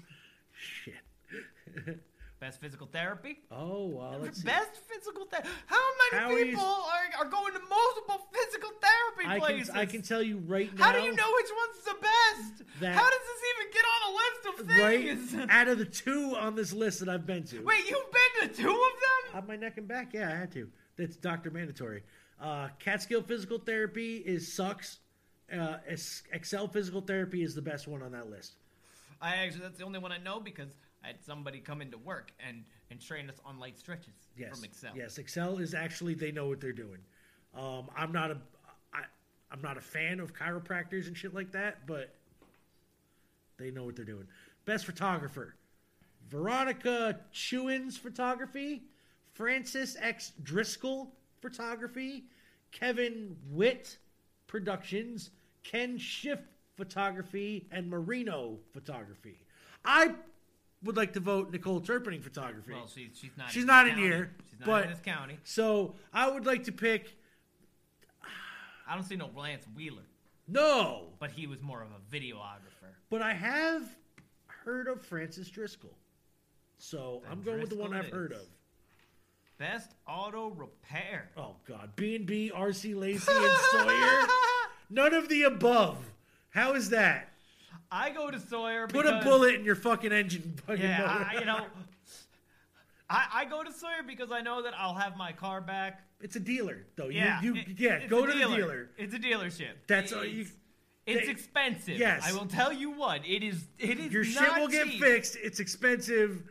Shit. 0.51 0.93
Best 2.41 2.59
physical 2.59 2.87
therapy. 2.87 3.37
Oh, 3.51 3.99
uh, 3.99 4.17
let's. 4.17 4.41
Best 4.41 4.71
physical 4.89 5.25
therapy. 5.25 5.47
How 5.67 5.77
many 6.11 6.23
Howie's- 6.23 6.49
people 6.49 6.65
are, 6.65 7.23
are 7.23 7.29
going 7.29 7.53
to 7.53 7.59
multiple 7.69 8.27
physical 8.33 8.71
therapy 8.81 9.35
I 9.35 9.37
places? 9.39 9.69
can 9.69 9.77
I 9.77 9.85
can 9.85 10.01
tell 10.01 10.23
you 10.23 10.39
right 10.39 10.75
now. 10.75 10.85
How 10.85 10.91
do 10.91 11.01
you 11.01 11.13
know 11.15 11.31
which 11.35 11.51
one's 11.55 11.83
the 11.85 11.95
best? 12.01 12.63
That- 12.79 12.95
How 12.95 13.07
does 13.07 13.19
this 13.19 13.41
even 13.53 13.71
get 13.71 13.85
on 13.85 14.09
a 14.09 14.15
list 14.15 14.59
of 14.59 14.67
Right 14.81 15.29
things? 15.29 15.51
out 15.51 15.67
of 15.67 15.77
the 15.77 15.85
two 15.85 16.35
on 16.35 16.55
this 16.55 16.73
list 16.73 16.99
that 17.01 17.09
I've 17.09 17.27
been 17.27 17.43
to. 17.43 17.59
Wait, 17.63 17.87
you've 17.87 18.11
been 18.11 18.49
to 18.49 18.55
two 18.55 18.69
of 18.71 18.73
them? 18.73 19.35
On 19.43 19.47
my 19.47 19.55
neck 19.55 19.77
and 19.77 19.87
back, 19.87 20.11
yeah, 20.15 20.29
I 20.29 20.35
had 20.35 20.51
to. 20.53 20.67
That's 20.97 21.15
doctor 21.17 21.51
mandatory. 21.51 22.01
Uh, 22.41 22.69
Catskill 22.79 23.21
Physical 23.21 23.59
Therapy 23.59 24.17
is 24.17 24.51
sucks. 24.51 24.97
Uh, 25.55 25.77
Excel 26.33 26.67
Physical 26.67 27.01
Therapy 27.01 27.43
is 27.43 27.53
the 27.53 27.61
best 27.61 27.87
one 27.87 28.01
on 28.01 28.13
that 28.13 28.31
list. 28.31 28.53
I 29.21 29.35
actually 29.35 29.61
that's 29.61 29.77
the 29.77 29.85
only 29.85 29.99
one 29.99 30.11
I 30.11 30.17
know 30.17 30.39
because 30.39 30.69
Had 31.01 31.23
somebody 31.23 31.59
come 31.59 31.81
into 31.81 31.97
work 31.97 32.31
and 32.45 32.63
and 32.91 33.01
train 33.01 33.29
us 33.29 33.39
on 33.45 33.59
light 33.59 33.79
stretches 33.79 34.13
Yes. 34.37 34.55
from 34.55 34.63
Excel. 34.63 34.91
Yes, 34.95 35.17
Excel 35.17 35.57
is 35.57 35.73
actually 35.73 36.13
they 36.13 36.31
know 36.31 36.47
what 36.47 36.61
they're 36.61 36.71
doing. 36.73 36.99
Um, 37.55 37.89
I'm 37.97 38.11
not 38.11 38.31
a 38.31 38.37
I, 38.93 39.03
I'm 39.51 39.61
not 39.61 39.77
a 39.77 39.81
fan 39.81 40.19
of 40.19 40.33
chiropractors 40.33 41.07
and 41.07 41.17
shit 41.17 41.33
like 41.33 41.51
that, 41.53 41.87
but 41.87 42.13
they 43.57 43.71
know 43.71 43.83
what 43.83 43.95
they're 43.95 44.05
doing. 44.05 44.27
Best 44.65 44.85
photographer: 44.85 45.55
Veronica 46.29 47.19
Chewins 47.31 47.97
photography, 47.97 48.83
Francis 49.33 49.97
X 49.99 50.33
Driscoll 50.43 51.11
photography, 51.41 52.25
Kevin 52.71 53.35
Witt 53.49 53.97
productions, 54.47 55.31
Ken 55.63 55.97
Schiff 55.97 56.39
photography, 56.77 57.67
and 57.71 57.89
Marino 57.89 58.57
photography. 58.71 59.45
I 59.83 60.13
would 60.83 60.97
like 60.97 61.13
to 61.13 61.19
vote 61.19 61.51
Nicole 61.51 61.81
Turpinning 61.81 62.21
photography. 62.23 62.73
Well, 62.73 62.87
she's 62.87 63.09
she's 63.13 63.31
not. 63.37 63.51
She's 63.51 63.63
in 63.63 63.67
not 63.67 63.87
in 63.87 63.93
county. 63.95 64.07
here, 64.07 64.31
She's 64.49 64.59
not 64.59 64.65
but- 64.67 64.83
in 64.85 64.89
this 64.91 64.99
county. 64.99 65.37
So 65.43 65.95
I 66.13 66.29
would 66.29 66.45
like 66.45 66.63
to 66.65 66.71
pick 66.71 67.15
I 68.87 68.95
don't 68.95 69.03
see 69.03 69.15
no 69.15 69.29
Lance 69.35 69.65
Wheeler, 69.75 70.03
no, 70.47 71.13
but 71.19 71.31
he 71.31 71.47
was 71.47 71.61
more 71.61 71.81
of 71.81 71.89
a 71.91 72.15
videographer. 72.15 72.91
but 73.09 73.21
I 73.21 73.33
have 73.33 73.83
heard 74.47 74.87
of 74.87 75.01
Francis 75.05 75.49
Driscoll. 75.49 75.95
So 76.77 77.21
Then 77.23 77.31
I'm 77.31 77.41
going 77.41 77.61
with 77.61 77.69
the 77.69 77.77
one 77.77 77.93
I've 77.93 78.05
it 78.05 78.13
heard 78.13 78.31
of. 78.33 78.41
Best 79.57 79.91
auto 80.07 80.49
repair. 80.49 81.29
Oh 81.37 81.55
God, 81.67 81.91
B 81.95 82.15
and 82.15 82.25
B, 82.25 82.51
RC 82.53 82.95
Lacey, 82.95 83.31
and 83.31 83.57
Sawyer. 83.71 84.27
None 84.89 85.13
of 85.13 85.29
the 85.29 85.43
above. 85.43 85.97
How 86.49 86.73
is 86.73 86.89
that? 86.89 87.30
I 87.91 88.09
go 88.11 88.31
to 88.31 88.39
Sawyer. 88.39 88.87
Put 88.87 89.05
a 89.05 89.21
bullet 89.23 89.55
in 89.55 89.65
your 89.65 89.75
fucking 89.75 90.11
engine. 90.11 90.55
Fucking 90.67 90.81
Yeah. 90.83 91.27
I, 91.31 91.39
you 91.39 91.45
know, 91.45 91.65
I, 93.09 93.25
I 93.33 93.45
go 93.45 93.63
to 93.63 93.71
Sawyer 93.73 94.03
because 94.07 94.31
I 94.31 94.41
know 94.41 94.61
that 94.63 94.73
I'll 94.77 94.93
have 94.95 95.17
my 95.17 95.31
car 95.33 95.59
back. 95.61 96.01
it's 96.21 96.35
a 96.35 96.39
dealer 96.39 96.85
though. 96.95 97.09
Yeah, 97.09 97.41
you, 97.41 97.55
it- 97.55 97.67
yeah. 97.77 97.93
it's 97.95 98.09
Go 98.09 98.25
to 98.25 98.31
the 98.31 98.39
dealer. 98.55 98.89
It's 98.97 99.13
a 99.13 99.19
dealership. 99.19 99.73
That's 99.87 100.11
It- 100.11 100.17
all 100.17 100.25
you- 100.25 100.45
It's, 101.05 101.25
they- 101.25 101.31
expensive. 101.31 101.97
Yes. 101.97 102.23
I 102.25 102.31
will 102.33 102.45
tell 102.45 102.71
you 102.71 102.91
what. 102.91 103.25
It 103.25 103.43
is. 103.43 103.67
It 103.79 103.99
is. 103.99 104.13
Your 104.13 104.23
shit 104.23 104.53
will 104.55 104.67
get 104.69 104.87
fixed. 104.87 105.35
It's 105.41 105.59
expensive, 105.59 106.43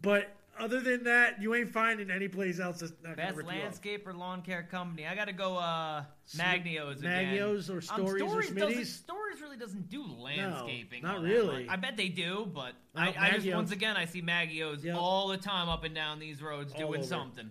but 0.00 0.34
other 0.60 0.80
than 0.80 1.04
that, 1.04 1.40
you 1.42 1.54
ain't 1.54 1.70
finding 1.70 2.10
any 2.10 2.28
place 2.28 2.58
else 2.60 2.80
that's 2.80 2.92
not 3.02 3.16
gonna 3.16 3.16
Best 3.16 3.36
rip 3.36 3.46
you 3.52 3.62
off. 3.62 3.80
landscaper 3.80 4.16
lawn 4.16 4.42
care 4.42 4.62
company. 4.62 5.06
I 5.06 5.14
got 5.14 5.26
to 5.26 5.32
go. 5.32 5.56
uh 5.56 6.04
Magnios 6.36 6.98
again. 6.98 7.34
Magnios 7.34 7.70
or 7.70 7.76
Um, 7.76 7.80
Stories 7.80 8.22
or 8.22 8.28
Stories 8.28 8.50
doesn't- 8.50 8.76
Smitty's? 8.78 8.94
Stories 8.94 9.40
really 9.40 9.56
doesn't 9.56 9.88
do 9.88 10.04
landscaping. 10.06 11.02
not 11.02 11.16
all 11.16 11.22
that 11.22 11.28
really. 11.28 11.64
much. 11.66 11.72
I 11.72 11.76
bet 11.76 11.96
they 11.96 12.08
do, 12.10 12.46
but 12.52 12.74
No, 12.94 13.00
I, 13.02 13.14
I 13.18 13.30
just 13.30 13.46
Maggios- 13.46 13.54
once 13.54 13.70
again 13.72 13.96
I 13.96 14.04
see 14.04 14.20
Maggios 14.22 14.84
Yep. 14.84 14.96
all 14.96 15.28
the 15.28 15.38
time 15.38 15.68
up 15.68 15.84
and 15.84 15.94
down 15.94 16.18
these 16.18 16.42
roads 16.42 16.72
All 16.74 16.78
doing 16.80 16.98
over. 17.00 17.06
something. 17.08 17.50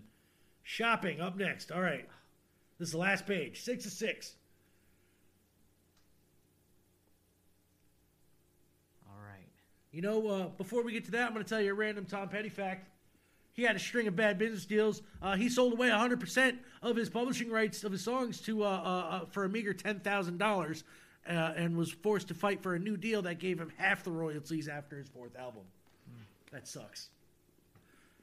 Shopping 0.63 1.21
up 1.21 1.35
next. 1.38 1.71
All 1.71 1.81
right. 1.81 2.07
This 2.77 2.89
is 2.89 2.91
the 2.91 2.97
last 2.99 3.25
page. 3.25 3.61
Six 3.61 3.85
of 3.88 3.91
six. 3.93 4.35
All 9.07 9.17
right. 9.23 9.47
You 9.91 10.01
know, 10.01 10.27
uh, 10.27 10.47
before 10.49 10.84
we 10.84 10.91
get 10.91 11.05
to 11.05 11.11
that, 11.11 11.27
I'm 11.27 11.34
going 11.34 11.43
to 11.43 11.49
tell 11.49 11.61
you 11.61 11.71
a 11.71 11.73
random 11.73 12.05
Tom 12.05 12.29
Petty 12.29 12.49
fact. 12.49 12.89
He 13.57 13.63
had 13.63 13.75
a 13.75 13.79
string 13.79 14.07
of 14.07 14.15
bad 14.15 14.38
business 14.38 14.65
deals. 14.67 15.01
Uh, 15.19 15.35
he 15.35 15.49
sold 15.49 15.73
away 15.73 15.89
100% 15.89 16.57
of 16.84 16.95
his 16.95 17.09
publishing 17.09 17.49
rights 17.49 17.84
of 17.84 17.91
his 17.91 18.03
songs 18.03 18.39
to 18.41 18.63
uh, 18.63 18.67
uh, 18.67 18.69
uh, 18.69 19.25
for 19.31 19.45
a 19.45 19.49
meager 19.49 19.73
$10,000 19.73 20.84
uh, 21.27 21.31
and 21.31 21.75
was 21.75 21.91
forced 21.91 22.27
to 22.27 22.35
fight 22.35 22.61
for 22.61 22.75
a 22.75 22.79
new 22.79 22.95
deal 22.95 23.23
that 23.23 23.39
gave 23.39 23.59
him 23.59 23.71
half 23.77 24.03
the 24.03 24.11
royalties 24.11 24.67
after 24.67 24.99
his 24.99 25.07
fourth 25.07 25.35
album. 25.35 25.63
That 26.51 26.67
sucks. 26.67 27.09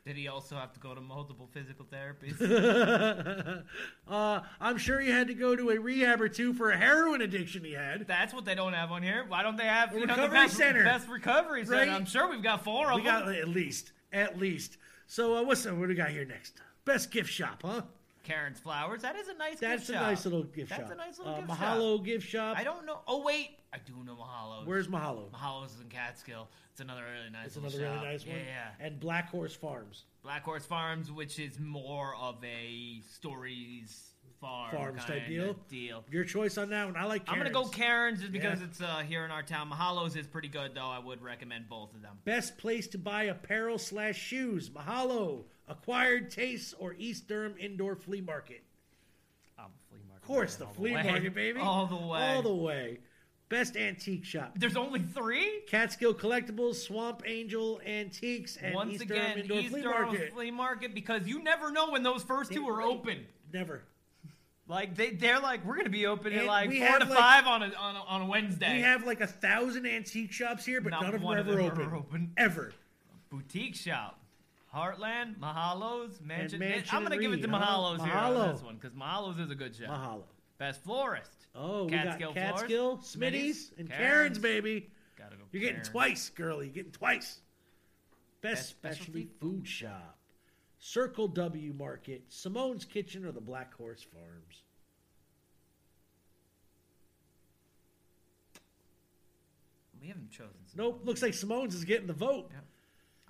Did 0.06 0.16
he 0.16 0.28
also 0.28 0.54
have 0.54 0.72
to 0.74 0.80
go 0.80 0.94
to 0.94 1.00
multiple 1.00 1.48
physical 1.52 1.84
therapies? 1.84 2.40
uh, 4.08 4.40
I'm 4.60 4.78
sure 4.78 5.00
he 5.00 5.10
had 5.10 5.26
to 5.26 5.34
go 5.34 5.56
to 5.56 5.70
a 5.70 5.80
rehab 5.80 6.20
or 6.20 6.28
two 6.28 6.54
for 6.54 6.70
a 6.70 6.76
heroin 6.76 7.22
addiction 7.22 7.64
he 7.64 7.72
had. 7.72 8.06
That's 8.06 8.32
what 8.32 8.44
they 8.44 8.54
don't 8.54 8.74
have 8.74 8.92
on 8.92 9.02
here. 9.02 9.24
Why 9.26 9.42
don't 9.42 9.56
they 9.56 9.64
have 9.64 9.92
A 9.94 9.98
you 9.98 10.06
know, 10.06 10.14
the 10.14 10.22
recovery 10.22 10.38
best, 10.38 10.56
center. 10.56 10.84
best 10.84 11.08
recovery 11.08 11.64
center? 11.64 11.76
Right? 11.78 11.88
I'm 11.88 12.06
sure 12.06 12.30
we've 12.30 12.42
got 12.42 12.62
four 12.62 12.92
of 12.92 12.96
We 12.96 13.02
them. 13.02 13.24
got 13.24 13.34
at 13.34 13.48
least, 13.48 13.90
at 14.12 14.38
least. 14.38 14.76
So 15.06 15.36
uh, 15.36 15.42
what's 15.42 15.64
what 15.64 15.74
do 15.80 15.88
we 15.88 15.94
got 15.94 16.10
here 16.10 16.24
next? 16.24 16.54
Best 16.84 17.10
gift 17.10 17.30
shop, 17.30 17.62
huh? 17.64 17.82
Karen's 18.24 18.58
Flowers. 18.58 19.02
That 19.02 19.16
is 19.16 19.28
a 19.28 19.34
nice 19.34 19.58
That's 19.60 19.82
gift 19.82 19.90
a 19.90 19.92
shop. 19.94 20.02
nice 20.02 20.24
little 20.24 20.44
gift 20.44 20.70
shop. 20.70 20.78
That's 20.78 20.90
shop. 20.90 20.98
a 20.98 21.06
nice 21.06 21.18
little 21.18 21.34
uh, 21.34 21.40
gift 21.40 21.50
Mahalo 21.50 21.96
shop. 21.98 22.04
gift 22.06 22.28
shop. 22.28 22.56
I 22.58 22.64
don't 22.64 22.86
know. 22.86 23.00
Oh 23.06 23.22
wait, 23.22 23.58
I 23.72 23.78
do 23.84 23.92
know 24.04 24.14
Mahalo's. 24.16 24.66
Where's 24.66 24.88
Mahalo? 24.88 25.30
Mahalo's 25.30 25.74
is 25.74 25.80
in 25.80 25.88
Catskill. 25.88 26.48
It's 26.72 26.80
another 26.80 27.02
really 27.02 27.30
nice. 27.30 27.48
It's 27.48 27.56
little 27.56 27.70
another 27.70 27.84
really 27.84 27.96
shop. 27.98 28.04
nice 28.12 28.26
one. 28.26 28.36
Yeah, 28.36 28.42
yeah. 28.80 28.86
And 28.86 28.98
Black 28.98 29.28
Horse 29.30 29.54
Farms. 29.54 30.04
Black 30.22 30.42
Horse 30.42 30.64
Farms, 30.64 31.12
which 31.12 31.38
is 31.38 31.60
more 31.60 32.14
of 32.20 32.42
a 32.42 33.00
stories 33.10 34.13
farm 34.44 34.70
Farms 34.76 35.04
type 35.04 35.26
deal? 35.26 35.56
Deal. 35.68 36.04
Your 36.10 36.24
choice 36.24 36.58
on 36.58 36.70
that 36.70 36.84
one. 36.86 36.96
I 36.96 37.04
like. 37.06 37.22
I'm 37.28 37.38
gonna 37.38 37.50
go 37.50 37.64
Karen's 37.64 38.20
just 38.20 38.32
because 38.32 38.60
Yeah. 38.60 38.66
it's 38.66 38.80
uh, 38.80 38.98
here 39.06 39.24
in 39.24 39.30
our 39.30 39.42
town. 39.42 39.70
Mahalo's 39.70 40.16
is 40.16 40.26
pretty 40.26 40.48
good 40.48 40.74
though. 40.74 40.86
I 40.88 40.98
would 40.98 41.22
recommend 41.22 41.68
both 41.68 41.94
of 41.94 42.02
them. 42.02 42.18
Best 42.24 42.58
place 42.58 42.86
to 42.88 42.98
buy 42.98 43.24
apparel 43.24 43.78
slash 43.78 44.16
shoes: 44.18 44.70
Mahalo, 44.70 45.44
Acquired 45.68 46.30
Tastes, 46.30 46.74
or 46.78 46.94
East 46.98 47.26
Durham 47.28 47.54
Indoor 47.58 47.96
Flea 47.96 48.20
Market. 48.20 48.62
Um, 49.58 49.66
flea 49.88 50.00
market. 50.08 50.22
Of 50.22 50.28
course, 50.28 50.56
the 50.56 50.66
flea 50.66 50.94
way. 50.94 51.02
market, 51.02 51.34
baby. 51.34 51.60
All 51.62 51.86
the 51.86 51.96
way. 51.96 52.20
All 52.20 52.42
the 52.42 52.54
way. 52.54 52.98
Best 53.50 53.76
antique 53.76 54.24
shop: 54.24 54.52
There's 54.56 54.76
only 54.76 55.00
three. 55.00 55.60
Catskill 55.68 56.14
Collectibles, 56.14 56.76
Swamp 56.76 57.22
Angel 57.26 57.80
Antiques, 57.86 58.56
and 58.56 58.74
Once 58.74 58.94
East 58.94 59.02
again, 59.02 59.16
Durham 59.36 59.38
Indoor 59.38 59.58
East 59.58 59.68
Flea 59.70 59.82
Durham 59.82 60.06
Market. 60.08 60.32
flea 60.32 60.50
market 60.50 60.94
because 60.94 61.26
you 61.26 61.42
never 61.42 61.70
know 61.70 61.90
when 61.90 62.02
those 62.02 62.22
first 62.22 62.52
two 62.52 62.66
are 62.68 62.82
open. 62.82 63.26
Never. 63.52 63.84
Like 64.66 64.94
they, 64.94 65.10
they're 65.10 65.40
like, 65.40 65.64
we're 65.64 65.76
gonna 65.76 65.90
be 65.90 66.06
open 66.06 66.32
at 66.32 66.46
like 66.46 66.72
four 66.72 66.98
to 66.98 67.04
like- 67.04 67.18
five 67.18 67.46
on 67.46 67.62
a 67.62 67.66
on 67.74 67.96
a, 67.96 68.00
on 68.00 68.22
a 68.22 68.26
Wednesday. 68.26 68.76
We 68.76 68.82
have 68.82 69.04
like 69.04 69.20
a 69.20 69.26
thousand 69.26 69.86
antique 69.86 70.32
shops 70.32 70.64
here, 70.64 70.80
but 70.80 70.90
Not 70.90 71.02
none 71.02 71.14
of 71.14 71.20
them 71.20 71.30
are 71.30 71.38
ever 71.38 71.60
open. 71.60 71.92
open. 71.94 72.32
Ever. 72.36 72.72
boutique 73.30 73.74
shop. 73.74 74.20
Heartland, 74.74 75.38
Mahalo's, 75.38 76.20
Mansion. 76.20 76.58
Mansion 76.58 76.96
I'm 76.96 77.02
gonna 77.02 77.18
give 77.18 77.32
it 77.32 77.42
to? 77.42 77.48
Mahalo's 77.48 78.02
here 78.02 78.12
on 78.12 78.52
this 78.52 78.62
one 78.62 78.76
because 78.76 78.92
Mahalo's 78.96 79.38
is 79.38 79.50
a 79.50 79.54
good 79.54 79.74
shop. 79.76 79.88
Mahalo. 79.88 80.22
Best 80.58 80.82
florist. 80.82 81.46
Oh, 81.54 81.86
Catskill 81.88 82.30
we 82.30 82.34
got 82.34 82.56
Catskill, 82.56 82.96
Smitty's, 82.98 83.16
Smitty's, 83.16 83.72
and 83.78 83.88
Karen's. 83.88 84.08
Karen's, 84.08 84.38
baby. 84.38 84.90
Gotta 85.16 85.36
go. 85.36 85.42
You're 85.52 85.62
getting 85.62 85.82
twice, 85.82 86.30
girl. 86.30 86.62
You're 86.62 86.72
getting 86.72 86.90
twice. 86.92 87.40
Best, 88.40 88.54
Best 88.54 88.68
specialty, 88.70 89.04
specialty 89.04 89.28
food 89.40 89.68
shop. 89.68 90.13
Circle 90.86 91.28
W 91.28 91.72
Market, 91.72 92.24
Simone's 92.28 92.84
Kitchen, 92.84 93.24
or 93.24 93.32
the 93.32 93.40
Black 93.40 93.74
Horse 93.74 94.02
Farms. 94.02 94.64
We 99.98 100.08
haven't 100.08 100.30
chosen. 100.30 100.52
Nope, 100.76 101.00
looks 101.02 101.22
like 101.22 101.32
Simone's 101.32 101.74
is 101.74 101.84
getting 101.84 102.06
the 102.06 102.12
vote. 102.12 102.50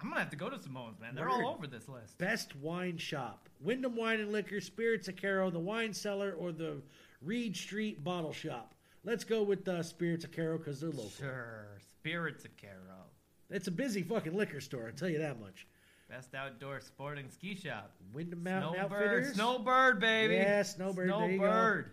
I'm 0.03 0.09
gonna 0.09 0.19
have 0.19 0.31
to 0.31 0.37
go 0.37 0.51
to 0.51 0.59
Simone's, 0.59 0.99
man. 0.99 1.15
They're 1.15 1.29
all 1.29 1.47
over 1.47 1.69
this 1.69 1.89
list. 1.89 2.19
Best 2.19 2.57
wine 2.57 2.99
shop. 2.99 3.49
Windham 3.61 3.95
Wine 3.95 4.19
and 4.19 4.33
Liquor, 4.33 4.61
Spirits 4.61 5.07
of 5.07 5.15
Cairo, 5.15 5.49
the 5.49 5.61
Wine 5.61 5.95
Cellar, 5.95 6.33
or 6.33 6.51
the 6.51 6.83
Reed 7.23 7.57
Street 7.57 8.03
Bottle 8.03 8.33
Shop. 8.33 8.75
Let's 9.05 9.23
go 9.23 9.45
with 9.45 9.69
uh, 9.69 9.85
Spirits 9.85 10.25
of 10.25 10.33
Cairo 10.33 10.59
because 10.59 10.81
they're 10.81 10.91
local. 10.91 11.11
Sure. 11.11 11.69
Spirits 12.01 12.45
of 12.45 12.51
Cairo. 12.61 13.05
It's 13.49 13.69
a 13.69 13.71
busy 13.71 14.03
fucking 14.03 14.37
liquor 14.37 14.61
store, 14.61 14.89
I'll 14.89 14.99
tell 14.99 15.09
you 15.09 15.19
that 15.19 15.41
much. 15.41 15.69
Best 16.15 16.33
outdoor 16.37 16.81
sporting 16.81 17.29
ski 17.29 17.57
shop. 17.57 17.91
Windham 18.13 18.45
Mountain 18.45 18.75
Snowbird. 18.75 19.03
Outfitters. 19.03 19.35
Snowbird, 19.35 19.99
baby. 20.01 20.35
Yeah, 20.35 20.63
Snowbird, 20.63 21.11
there 21.11 21.31
you 21.31 21.39
go. 21.41 21.45
Snowbird. 21.45 21.91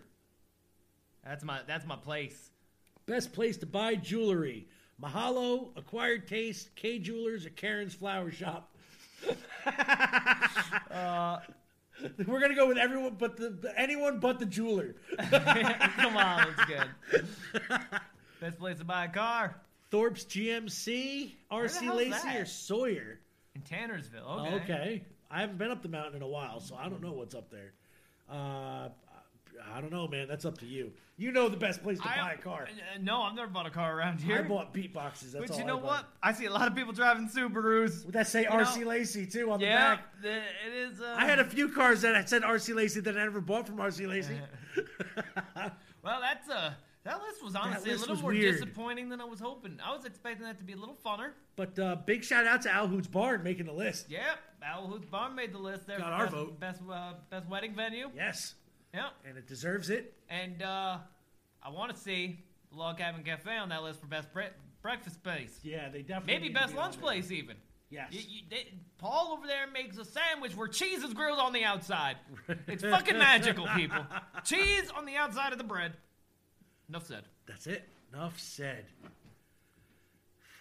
That's 1.24 1.42
my 1.42 1.60
that's 1.66 1.84
my 1.84 1.96
place. 1.96 2.50
Best 3.06 3.32
place 3.32 3.56
to 3.58 3.66
buy 3.66 3.96
jewelry. 3.96 4.68
Mahalo, 5.02 5.76
Acquired 5.76 6.28
Taste, 6.28 6.72
K 6.76 7.00
Jewelers, 7.00 7.46
or 7.46 7.50
Karen's 7.50 7.94
Flower 7.94 8.30
Shop. 8.30 8.72
Uh, 10.90 11.38
We're 12.26 12.40
gonna 12.40 12.54
go 12.54 12.66
with 12.68 12.76
everyone 12.78 13.16
but 13.18 13.36
the, 13.36 13.50
the- 13.50 13.78
anyone 13.78 14.18
but 14.20 14.38
the 14.38 14.46
jeweler. 14.46 14.94
Come 15.30 16.16
on, 16.16 16.54
that's 16.56 16.64
good. 17.12 17.26
Best 18.40 18.58
place 18.58 18.78
to 18.78 18.84
buy 18.84 19.06
a 19.06 19.08
car 19.08 19.56
Thorpe's 19.90 20.24
GMC, 20.24 20.84
the 20.84 21.34
RC 21.50 21.82
hell's 21.82 21.96
Lacey, 21.96 22.10
that? 22.10 22.36
or 22.40 22.46
Sawyer. 22.46 23.20
In 23.54 23.62
Tannersville. 23.62 24.46
Okay. 24.46 24.54
Okay. 24.64 25.04
I 25.30 25.40
haven't 25.40 25.58
been 25.58 25.70
up 25.70 25.82
the 25.82 25.88
mountain 25.88 26.16
in 26.16 26.22
a 26.22 26.26
while, 26.28 26.60
so 26.60 26.74
I 26.76 26.88
don't 26.88 27.02
know 27.02 27.12
what's 27.12 27.34
up 27.34 27.50
there. 27.50 27.72
Uh, 28.30 28.88
I 29.72 29.80
don't 29.80 29.92
know, 29.92 30.06
man. 30.08 30.26
That's 30.28 30.44
up 30.44 30.58
to 30.58 30.66
you. 30.66 30.92
You 31.16 31.30
know 31.32 31.48
the 31.48 31.56
best 31.56 31.82
place 31.82 31.98
to 32.00 32.08
I- 32.08 32.16
buy 32.16 32.32
a 32.32 32.38
car. 32.38 32.64
Uh, 32.64 32.98
no, 33.00 33.22
I've 33.22 33.34
never 33.34 33.48
bought 33.50 33.66
a 33.66 33.70
car 33.70 33.96
around 33.96 34.20
here. 34.20 34.38
I 34.38 34.42
bought 34.42 34.74
beatboxes. 34.74 35.32
That's 35.32 35.50
but 35.50 35.58
you 35.58 35.64
know 35.64 35.76
bought. 35.76 35.84
what? 35.86 36.04
I 36.22 36.32
see 36.32 36.46
a 36.46 36.50
lot 36.52 36.66
of 36.68 36.74
people 36.74 36.92
driving 36.92 37.28
Subarus. 37.28 38.04
Would 38.04 38.14
that 38.14 38.26
say 38.26 38.42
You 38.42 38.48
RC 38.48 38.80
know- 38.80 38.86
Lacey 38.88 39.26
too 39.26 39.50
on 39.52 39.60
the 39.60 39.66
Yeah, 39.66 39.96
back? 39.96 40.22
the- 40.22 40.36
it 40.38 40.72
is. 40.74 41.00
Uh, 41.00 41.14
I 41.16 41.26
had 41.26 41.38
a 41.38 41.44
few 41.44 41.68
cars 41.68 42.02
that 42.02 42.14
I 42.14 42.24
said 42.24 42.42
RC 42.42 42.74
Lacey 42.74 43.00
that 43.00 43.16
I 43.16 43.22
never 43.24 43.40
bought 43.40 43.66
from 43.66 43.76
RC 43.76 44.06
Lacey. 44.08 44.38
Well, 46.02 46.20
that's 46.20 46.48
uh, 46.50 46.72
that 47.04 47.20
list 47.22 47.42
was 47.42 47.54
honestly 47.56 47.90
list 47.92 48.04
a 48.04 48.08
little 48.08 48.22
more 48.22 48.32
weird. 48.32 48.52
disappointing 48.54 49.08
than 49.08 49.20
I 49.20 49.24
was 49.24 49.40
hoping. 49.40 49.78
I 49.84 49.94
was 49.94 50.04
expecting 50.04 50.44
that 50.46 50.58
to 50.58 50.64
be 50.64 50.72
a 50.72 50.76
little 50.76 50.96
funner. 51.04 51.30
but 51.56 51.78
uh, 51.78 51.96
big 52.06 52.22
shout 52.24 52.46
out 52.46 52.62
to 52.62 52.70
Al 52.72 52.86
Hoots 52.86 53.08
Barn 53.08 53.42
making 53.42 53.66
the 53.66 53.72
list. 53.72 54.08
Yep, 54.10 54.22
Al 54.64 54.86
Hoots 54.86 55.06
Barn 55.06 55.34
made 55.34 55.52
the 55.52 55.58
list 55.58 55.86
there. 55.86 55.98
Got 55.98 56.12
our 56.12 56.24
best, 56.26 56.34
vote. 56.36 56.60
Best 56.60 56.80
uh, 56.90 57.12
best 57.30 57.48
wedding 57.48 57.74
venue. 57.74 58.10
Yes, 58.14 58.54
Yep. 58.94 59.04
and 59.28 59.38
it 59.38 59.46
deserves 59.48 59.90
it. 59.90 60.14
And 60.28 60.62
uh, 60.62 60.98
I 61.62 61.70
want 61.70 61.94
to 61.94 62.00
see 62.00 62.38
Log 62.72 62.98
Cabin 62.98 63.22
Cafe 63.24 63.56
on 63.56 63.68
that 63.70 63.82
list 63.82 64.00
for 64.00 64.06
best 64.06 64.32
bre- 64.32 64.54
breakfast 64.82 65.22
place. 65.22 65.58
Yeah, 65.62 65.88
they 65.88 66.02
definitely 66.02 66.34
Maybe 66.34 66.48
best 66.54 66.72
be 66.72 66.78
lunch 66.78 66.94
there. 66.94 67.02
place 67.02 67.30
even. 67.30 67.56
Yes. 67.90 68.08
You, 68.10 68.20
you, 68.26 68.42
they, 68.48 68.72
Paul 68.96 69.34
over 69.36 69.46
there 69.46 69.66
makes 69.70 69.98
a 69.98 70.04
sandwich 70.06 70.56
where 70.56 70.66
cheese 70.68 71.02
is 71.02 71.12
grilled 71.12 71.38
on 71.38 71.52
the 71.52 71.62
outside. 71.64 72.16
It's 72.66 72.82
fucking 72.94 73.18
magical, 73.18 73.66
people. 73.76 74.06
Cheese 74.44 74.90
on 74.96 75.04
the 75.04 75.16
outside 75.16 75.52
of 75.52 75.58
the 75.58 75.64
bread. 75.64 75.92
Enough 76.88 77.06
said. 77.06 77.24
That's 77.46 77.66
it. 77.66 77.88
Enough 78.12 78.38
said. 78.38 78.84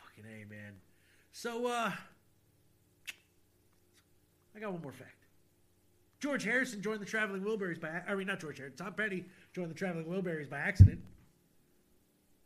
Fucking 0.04 0.26
A, 0.26 0.46
man. 0.50 0.74
So, 1.32 1.68
uh, 1.68 1.92
I 4.56 4.60
got 4.60 4.72
one 4.72 4.82
more 4.82 4.92
fact. 4.92 5.16
George 6.20 6.44
Harrison 6.44 6.82
joined 6.82 7.02
the 7.02 7.06
Traveling 7.06 7.42
Wilburys 7.42 7.80
by, 7.82 8.02
I 8.08 8.14
mean, 8.16 8.28
not 8.28 8.40
George 8.40 8.58
Harrison, 8.60 8.78
Tom 8.86 8.94
Petty 8.94 9.26
joined 9.54 9.72
the 9.72 9.76
Traveling 9.76 10.06
Wilburys 10.06 10.50
by 10.50 10.58
accident. 10.60 11.00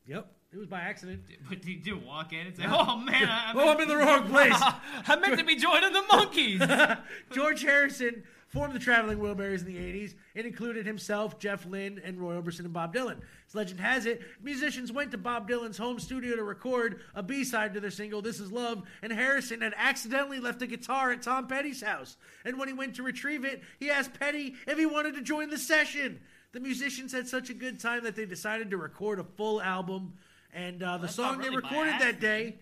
Yep, 0.08 0.32
it 0.54 0.58
was 0.58 0.68
by 0.68 0.80
accident. 0.82 1.24
But 1.50 1.62
did 1.64 1.86
you 1.86 1.98
walk 1.98 2.32
in 2.32 2.46
and 2.48 2.56
say, 2.56 2.64
"Oh 2.68 2.96
man, 2.98 3.28
I, 3.28 3.54
Oh, 3.56 3.70
I'm 3.74 3.80
in 3.82 3.88
the 3.88 3.98
wrong 3.98 4.28
place. 4.30 4.54
I 4.56 5.16
meant 5.20 5.40
to 5.40 5.44
be 5.44 5.56
joining 5.56 5.92
the 5.94 6.02
Monkees"? 6.12 7.00
George 7.34 7.64
Harrison 7.64 8.24
formed 8.48 8.74
the 8.74 8.80
Traveling 8.80 9.20
Wilburys 9.20 9.60
in 9.60 9.66
the 9.66 9.78
80s. 9.78 10.14
It 10.34 10.46
included 10.46 10.86
himself, 10.86 11.40
Jeff 11.40 11.66
Lynne, 11.66 12.00
and 12.04 12.20
Roy 12.20 12.36
Orbison 12.36 12.60
and 12.62 12.74
Bob 12.74 12.94
Dylan. 12.94 13.18
As 13.48 13.56
legend 13.56 13.80
has 13.80 14.06
it, 14.06 14.22
musicians 14.42 14.92
went 14.92 15.12
to 15.12 15.18
Bob 15.18 15.50
Dylan's 15.50 15.78
home 15.78 16.00
studio 16.00 16.36
to 16.36 16.44
record 16.44 17.02
a 17.16 17.24
B-side 17.24 17.74
to 17.74 17.80
their 17.80 17.92
single 17.92 18.22
This 18.22 18.40
Is 18.40 18.52
Love, 18.52 18.84
and 19.02 19.12
Harrison 19.12 19.62
had 19.62 19.74
accidentally 19.78 20.40
left 20.40 20.62
a 20.62 20.68
guitar 20.68 21.12
at 21.12 21.22
Tom 21.22 21.48
Petty's 21.48 21.82
house. 21.82 22.18
And 22.44 22.58
when 22.60 22.68
he 22.68 22.74
went 22.74 22.96
to 22.96 23.04
retrieve 23.04 23.46
it, 23.46 23.62
he 23.80 23.90
asked 23.90 24.20
Petty 24.20 24.56
if 24.68 24.78
he 24.78 24.86
wanted 24.86 25.16
to 25.16 25.22
join 25.22 25.50
the 25.50 25.58
session. 25.58 26.20
The 26.52 26.60
musicians 26.60 27.12
had 27.12 27.28
such 27.28 27.50
a 27.50 27.54
good 27.54 27.80
time 27.80 28.04
that 28.04 28.16
they 28.16 28.26
decided 28.26 28.70
to 28.72 28.78
record 28.78 29.20
a 29.20 29.24
full 29.24 29.62
album. 29.62 30.14
And 30.54 30.82
uh, 30.82 30.98
the 30.98 31.04
That's 31.04 31.16
song 31.16 31.40
they 31.40 31.50
really 31.50 31.62
by 31.62 31.70
recorded 31.70 32.00
that 32.00 32.22
day 32.22 32.56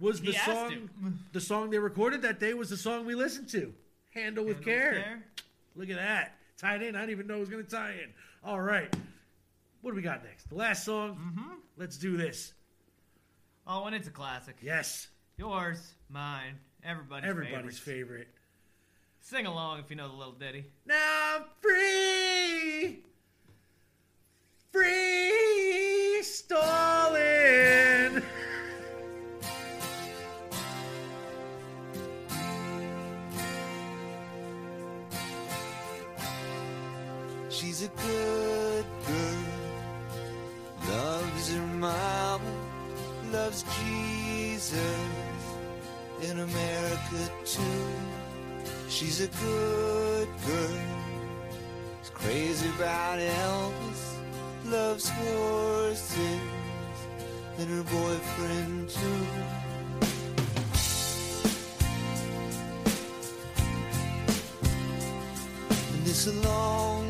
was 0.00 0.20
the 0.20 0.32
song. 0.32 0.90
The 1.32 1.40
song 1.40 1.70
they 1.70 1.78
recorded 1.78 2.22
that 2.22 2.40
day 2.40 2.54
was 2.54 2.70
the 2.70 2.76
song 2.76 3.06
we 3.06 3.14
listened 3.14 3.48
to. 3.50 3.72
Handle 4.10 4.44
with 4.44 4.62
care. 4.64 5.22
Look 5.76 5.90
at 5.90 5.96
that. 5.96 6.36
Tied 6.58 6.82
in. 6.82 6.94
I 6.96 7.00
didn't 7.00 7.10
even 7.12 7.26
know 7.26 7.36
it 7.36 7.40
was 7.40 7.48
going 7.48 7.64
to 7.64 7.70
tie 7.70 7.92
in. 7.92 8.12
All 8.44 8.60
right. 8.60 8.94
What 9.82 9.92
do 9.92 9.96
we 9.96 10.02
got 10.02 10.22
next? 10.24 10.48
The 10.48 10.56
last 10.56 10.84
song. 10.84 11.16
Mm-hmm. 11.16 11.54
Let's 11.76 11.96
do 11.96 12.16
this. 12.16 12.52
Oh, 13.66 13.84
and 13.84 13.94
it's 13.94 14.08
a 14.08 14.10
classic. 14.10 14.56
Yes. 14.60 15.08
Yours, 15.38 15.94
mine, 16.10 16.54
everybody's, 16.84 17.30
Everybody's 17.30 17.78
favorite. 17.78 18.08
favorite. 18.08 18.28
Sing 19.22 19.46
along 19.46 19.78
if 19.78 19.88
you 19.88 19.96
know 19.96 20.08
the 20.08 20.14
little 20.14 20.32
ditty. 20.34 20.66
Now 20.84 21.36
I'm 21.36 21.42
free. 21.62 23.04
Free 24.72 26.22
stalling. 26.22 27.89
She's 37.80 37.88
a 37.88 38.02
good 38.06 38.84
girl, 39.06 39.44
loves 40.86 41.50
her 41.54 41.66
mama, 41.78 42.52
loves 43.32 43.64
Jesus 43.80 45.00
in 46.20 46.40
America 46.40 47.30
too. 47.46 47.86
She's 48.90 49.22
a 49.22 49.28
good 49.28 50.28
girl, 50.46 50.80
is 52.02 52.10
crazy 52.10 52.68
about 52.76 53.18
Elvis, 53.18 54.02
loves 54.66 55.08
horses 55.08 56.40
and 57.56 57.66
her 57.66 57.82
boyfriend 57.84 58.90
too. 58.90 59.26
And 65.94 66.06
it's 66.06 66.26
a 66.26 66.32
long 66.46 67.09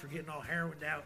For 0.00 0.06
getting 0.06 0.30
all 0.30 0.40
heroined 0.40 0.82
out. 0.82 1.04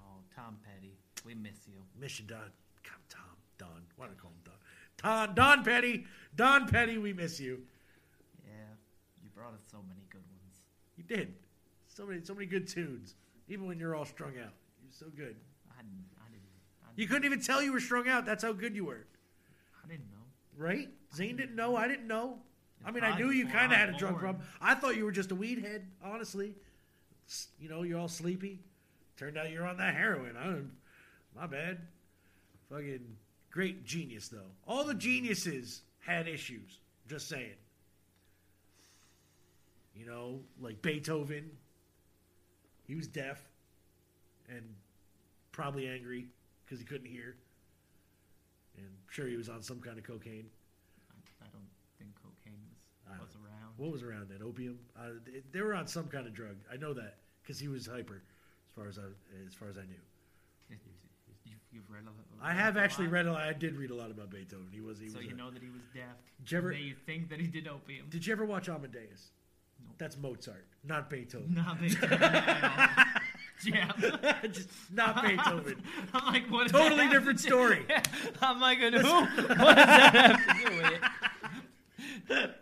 Oh, 0.00 0.16
Tom 0.34 0.56
Petty, 0.64 0.94
we 1.26 1.34
miss 1.34 1.66
you. 1.66 1.74
Mission 2.00 2.26
Don. 2.26 2.38
God, 2.82 2.96
Tom. 3.10 3.22
Don. 3.58 3.68
Why 3.96 4.06
do 4.06 4.12
I 4.16 4.20
call 4.20 4.30
him 4.30 4.36
Don? 4.44 5.26
Don, 5.26 5.34
Don 5.34 5.64
Petty. 5.64 6.06
Don 6.34 6.66
Petty, 6.68 6.96
we 6.96 7.12
miss 7.12 7.38
you. 7.38 7.60
Yeah, 8.46 8.54
you 9.22 9.28
brought 9.34 9.52
us 9.52 9.60
so 9.70 9.76
many 9.86 10.00
good 10.10 10.22
ones. 10.30 10.62
You 10.96 11.04
did. 11.04 11.34
So 11.88 12.06
many, 12.06 12.24
so 12.24 12.32
many 12.34 12.46
good 12.46 12.66
tunes. 12.66 13.14
Even 13.48 13.66
when 13.66 13.78
you're 13.78 13.94
all 13.94 14.06
strung 14.06 14.38
out. 14.38 14.54
You're 14.82 14.92
so 14.92 15.06
good. 15.14 15.36
I 15.70 15.82
didn't, 15.82 16.06
I 16.16 16.30
didn't, 16.30 16.48
I 16.82 16.88
didn't, 16.88 16.98
You 16.98 17.06
couldn't 17.08 17.26
even 17.26 17.42
tell 17.42 17.62
you 17.62 17.72
were 17.72 17.80
strung 17.80 18.08
out. 18.08 18.24
That's 18.24 18.42
how 18.42 18.52
good 18.52 18.74
you 18.74 18.86
were. 18.86 19.04
I 19.84 19.86
didn't 19.86 20.10
know. 20.10 20.24
Right? 20.56 20.88
Zane 21.14 21.36
didn't 21.36 21.56
know. 21.56 21.76
I 21.76 21.88
didn't 21.88 22.06
know. 22.06 22.38
I 22.86 22.90
mean, 22.90 23.04
I 23.04 23.18
knew 23.18 23.30
you 23.30 23.46
kind 23.46 23.70
of 23.70 23.78
had 23.78 23.90
a 23.90 23.92
drug 23.92 24.18
problem. 24.18 24.44
I 24.62 24.74
thought 24.74 24.96
you 24.96 25.04
were 25.04 25.12
just 25.12 25.30
a 25.30 25.34
weed 25.34 25.58
head, 25.58 25.86
honestly. 26.02 26.54
You 27.60 27.68
know, 27.68 27.82
you're 27.82 27.98
all 27.98 28.08
sleepy. 28.08 28.60
Turned 29.16 29.38
out 29.38 29.50
you're 29.50 29.66
on 29.66 29.76
that 29.76 29.94
heroin. 29.94 30.36
I 30.36 30.44
don't, 30.44 30.72
my 31.36 31.46
bad. 31.46 31.78
Fucking 32.70 33.16
great 33.50 33.84
genius, 33.84 34.28
though. 34.28 34.50
All 34.66 34.84
the 34.84 34.94
geniuses 34.94 35.82
had 36.00 36.26
issues. 36.26 36.80
Just 37.08 37.28
saying. 37.28 37.56
You 39.94 40.06
know, 40.06 40.40
like 40.60 40.82
Beethoven. 40.82 41.50
He 42.86 42.94
was 42.94 43.06
deaf 43.06 43.40
and 44.48 44.62
probably 45.52 45.86
angry 45.86 46.26
because 46.64 46.78
he 46.80 46.84
couldn't 46.84 47.06
hear. 47.06 47.36
And 48.76 48.86
I'm 48.86 49.10
sure 49.10 49.28
he 49.28 49.36
was 49.36 49.48
on 49.48 49.62
some 49.62 49.80
kind 49.80 49.98
of 49.98 50.04
cocaine. 50.04 50.46
I, 51.10 51.44
I 51.44 51.48
don't 51.52 51.68
think 51.98 52.10
cocaine 52.16 52.58
was, 53.08 53.20
was 53.20 53.36
around. 53.36 53.74
What 53.76 53.92
was 53.92 54.02
around 54.02 54.30
then? 54.30 54.40
Opium. 54.42 54.78
Uh, 54.98 55.20
they, 55.24 55.42
they 55.52 55.60
were 55.60 55.74
on 55.74 55.86
some 55.86 56.08
kind 56.08 56.26
of 56.26 56.34
drug. 56.34 56.56
I 56.72 56.76
know 56.76 56.94
that 56.94 57.18
because 57.42 57.58
he 57.58 57.68
was 57.68 57.86
hyper, 57.86 58.22
as 58.68 58.72
far 58.74 58.88
as 58.88 58.98
I 58.98 59.02
as 59.46 59.54
far 59.54 59.68
as 59.68 59.76
I 59.78 59.82
knew. 59.82 59.94
You, 61.44 61.54
you've 61.72 61.90
read 61.90 62.02
a 62.04 62.06
lot. 62.06 62.14
I 62.42 62.52
have 62.54 62.76
actually 62.76 63.08
read. 63.08 63.26
A 63.26 63.32
lot, 63.32 63.42
I 63.42 63.52
did 63.52 63.74
read 63.76 63.90
a 63.90 63.94
lot 63.94 64.10
about 64.10 64.30
Beethoven. 64.30 64.68
He 64.72 64.80
was. 64.80 64.98
He 64.98 65.08
So 65.08 65.18
was. 65.18 65.26
you 65.26 65.32
a- 65.32 65.36
know 65.36 65.50
that 65.50 65.62
he 65.62 65.68
was 65.70 65.82
deaf. 65.94 66.04
Did 66.40 66.52
you 66.52 66.58
ever- 66.58 66.70
They 66.72 66.94
think 67.06 67.28
that 67.30 67.40
he 67.40 67.46
did 67.46 67.66
opium. 67.68 68.06
Did 68.10 68.24
you 68.26 68.32
ever 68.32 68.44
watch 68.44 68.68
Amadeus? 68.68 69.30
Nope. 69.84 69.94
That's 69.98 70.16
Mozart, 70.16 70.64
not 70.84 71.10
Beethoven. 71.10 71.54
Not 71.54 71.80
Beethoven. 71.80 72.18
Yeah. 73.64 73.92
Just 74.52 74.68
not 74.92 75.22
Beethoven. 75.22 75.82
I'm 76.14 76.32
like, 76.32 76.46
what? 76.50 76.68
Totally 76.68 77.08
different 77.08 77.38
to- 77.40 77.46
story. 77.46 77.84
I'm 78.40 78.60
like, 78.60 78.78
who? 78.78 78.90
What 78.92 78.94
does 78.96 79.46
that 79.74 80.14
have 80.14 80.46
to 80.46 80.70
do 80.70 80.76
with 80.76 80.92
it? 82.30 82.54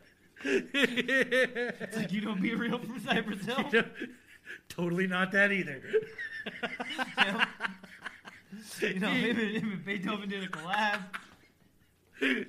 It's 1.80 1.96
like 1.96 2.12
you 2.12 2.20
don't 2.22 2.40
B-Real 2.40 2.78
from 2.78 3.00
Cypress 3.00 3.44
Hill. 3.44 3.64
Totally 4.68 5.06
not 5.06 5.32
that 5.32 5.52
either. 5.52 5.82
Yep. 7.18 7.48
You 8.80 8.98
know, 8.98 9.10
him 9.10 9.38
and, 9.38 9.56
him 9.56 9.72
and 9.72 9.84
Beethoven 9.84 10.28
did 10.28 10.42
a 10.42 10.48
collab. 10.48 11.02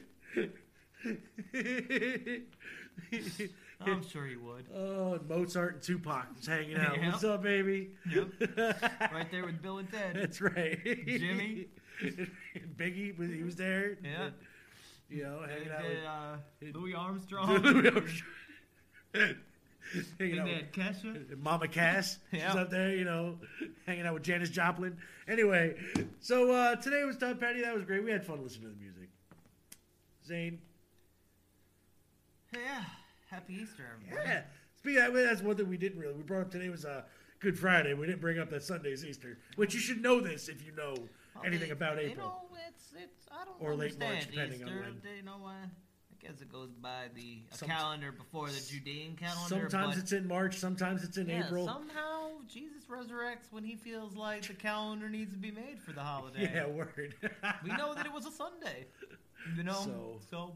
I'm 3.82 4.07
sure 4.07 4.26
he 4.26 4.36
would. 4.36 4.65
oh, 4.76 5.14
and 5.14 5.30
Mozart 5.30 5.76
and 5.76 5.84
Tupac 5.84 6.26
was 6.36 6.48
hanging 6.48 6.78
out. 6.78 6.98
Yeah. 6.98 7.06
What's 7.11 7.23
up, 7.23 7.44
baby? 7.44 7.91
Yep. 8.11 8.30
right 9.14 9.30
there 9.30 9.45
with 9.45 9.61
Bill 9.61 9.78
and 9.78 9.91
Ted. 9.91 10.15
That's 10.15 10.41
right. 10.41 10.80
Jimmy. 10.84 11.68
Biggie, 12.78 13.15
was 13.18 13.30
he 13.30 13.44
was 13.44 13.56
there. 13.56 13.98
Yeah. 14.03 14.30
You 15.10 15.23
know, 15.23 15.41
hanging 15.48 15.72
out 15.72 15.84
did, 15.84 15.99
with 16.61 16.76
uh, 16.76 16.80
Louis 16.80 16.95
Armstrong. 16.95 18.07
hanging 20.20 20.40
out 20.40 20.48
with 20.48 20.72
Kesha. 20.72 21.38
Mama 21.41 21.68
Cass. 21.68 22.18
She's 22.32 22.41
up 22.44 22.70
there, 22.70 22.90
you 22.95 23.06
know, 23.06 23.38
hanging 23.86 24.06
out 24.06 24.14
with 24.14 24.24
Janis 24.24 24.49
Joplin. 24.49 24.98
Anyway, 25.28 25.76
so 26.20 26.52
uh, 26.52 26.76
today 26.76 27.03
was 27.03 27.18
Tom 27.18 27.38
Petty. 27.38 27.62
That 27.62 27.74
was 27.76 27.84
great. 27.86 28.03
We 28.03 28.12
had 28.12 28.26
fun 28.26 28.41
listening 28.44 28.70
to 28.70 28.76
the 28.76 28.82
music. 28.82 29.10
Zane. 30.26 30.60
Yeah. 32.53 32.84
Happy 33.30 33.53
Easter, 33.62 33.84
everybody. 33.94 34.28
Yeah. 34.30 34.41
Speaking 34.78 35.02
of 35.02 35.14
that, 35.14 35.24
that's 35.24 35.41
one 35.41 35.56
thing 35.56 35.70
we 35.70 35.78
didn't 35.78 35.99
really. 35.99 36.14
We 36.14 36.24
brought 36.24 36.41
up 36.41 36.52
today 36.52 36.70
was 36.70 36.86
uh, 36.86 37.03
Good 37.40 37.58
Friday. 37.58 37.94
We 37.94 38.06
didn't 38.08 38.22
bring 38.22 38.40
up 38.40 38.49
that 38.49 38.64
Sunday's 38.64 39.06
Easter, 39.06 39.38
which 39.56 39.74
you 39.74 39.80
should 39.80 40.02
know 40.02 40.20
this 40.20 40.49
if 40.49 40.66
you 40.66 40.74
know 40.76 40.94
Well, 41.36 41.44
anything 41.45 41.68
they- 41.70 41.74
about 41.74 42.02
You 42.02 42.10
April. 42.10 42.28
know, 42.28 42.58
it's 42.68 42.91
it's 43.02 43.28
I 43.32 43.45
don't 43.45 43.56
Or 43.62 43.76
late 43.76 43.98
March, 43.99 44.28
depending 44.30 44.64
on 44.64 44.68
Easter. 44.70 44.82
when. 44.82 45.02
They- 45.03 45.18
You 45.18 45.24
know 45.24 45.38
what? 45.40 45.53
I 46.23 46.27
guess 46.27 46.41
it 46.41 46.52
goes 46.52 46.69
by 46.81 47.06
the 47.15 47.39
calendar 47.65 48.11
before 48.11 48.48
the 48.48 48.60
Judean 48.69 49.15
calendar. 49.15 49.69
sometimes 49.69 49.98
it's 49.98 50.11
in 50.11 50.27
March, 50.27 50.56
sometimes 50.57 51.03
it's 51.03 51.18
in 51.18 51.27
yeah, 51.27 51.45
April. 51.45 51.65
somehow 51.65 52.30
Jesus 52.48 52.84
resurrects 52.89 53.52
when 53.52 53.64
he 53.64 53.76
feels 53.76 54.15
like 54.15 54.45
the 54.48 54.53
calendar 54.53 55.10
needs 55.10 55.31
to 55.34 55.39
be 55.39 55.52
made 55.52 55.80
for 55.84 55.93
the 55.93 56.02
holiday. 56.02 56.52
Yeah, 56.53 56.68
word. 56.68 57.15
we 57.64 57.69
know 57.72 57.93
that 57.95 58.06
it 58.06 58.14
was 58.14 58.26
a 58.26 58.31
Sunday. 58.31 58.85
You 59.56 59.64
know, 59.64 59.73
So- 59.73 60.19
so 60.30 60.56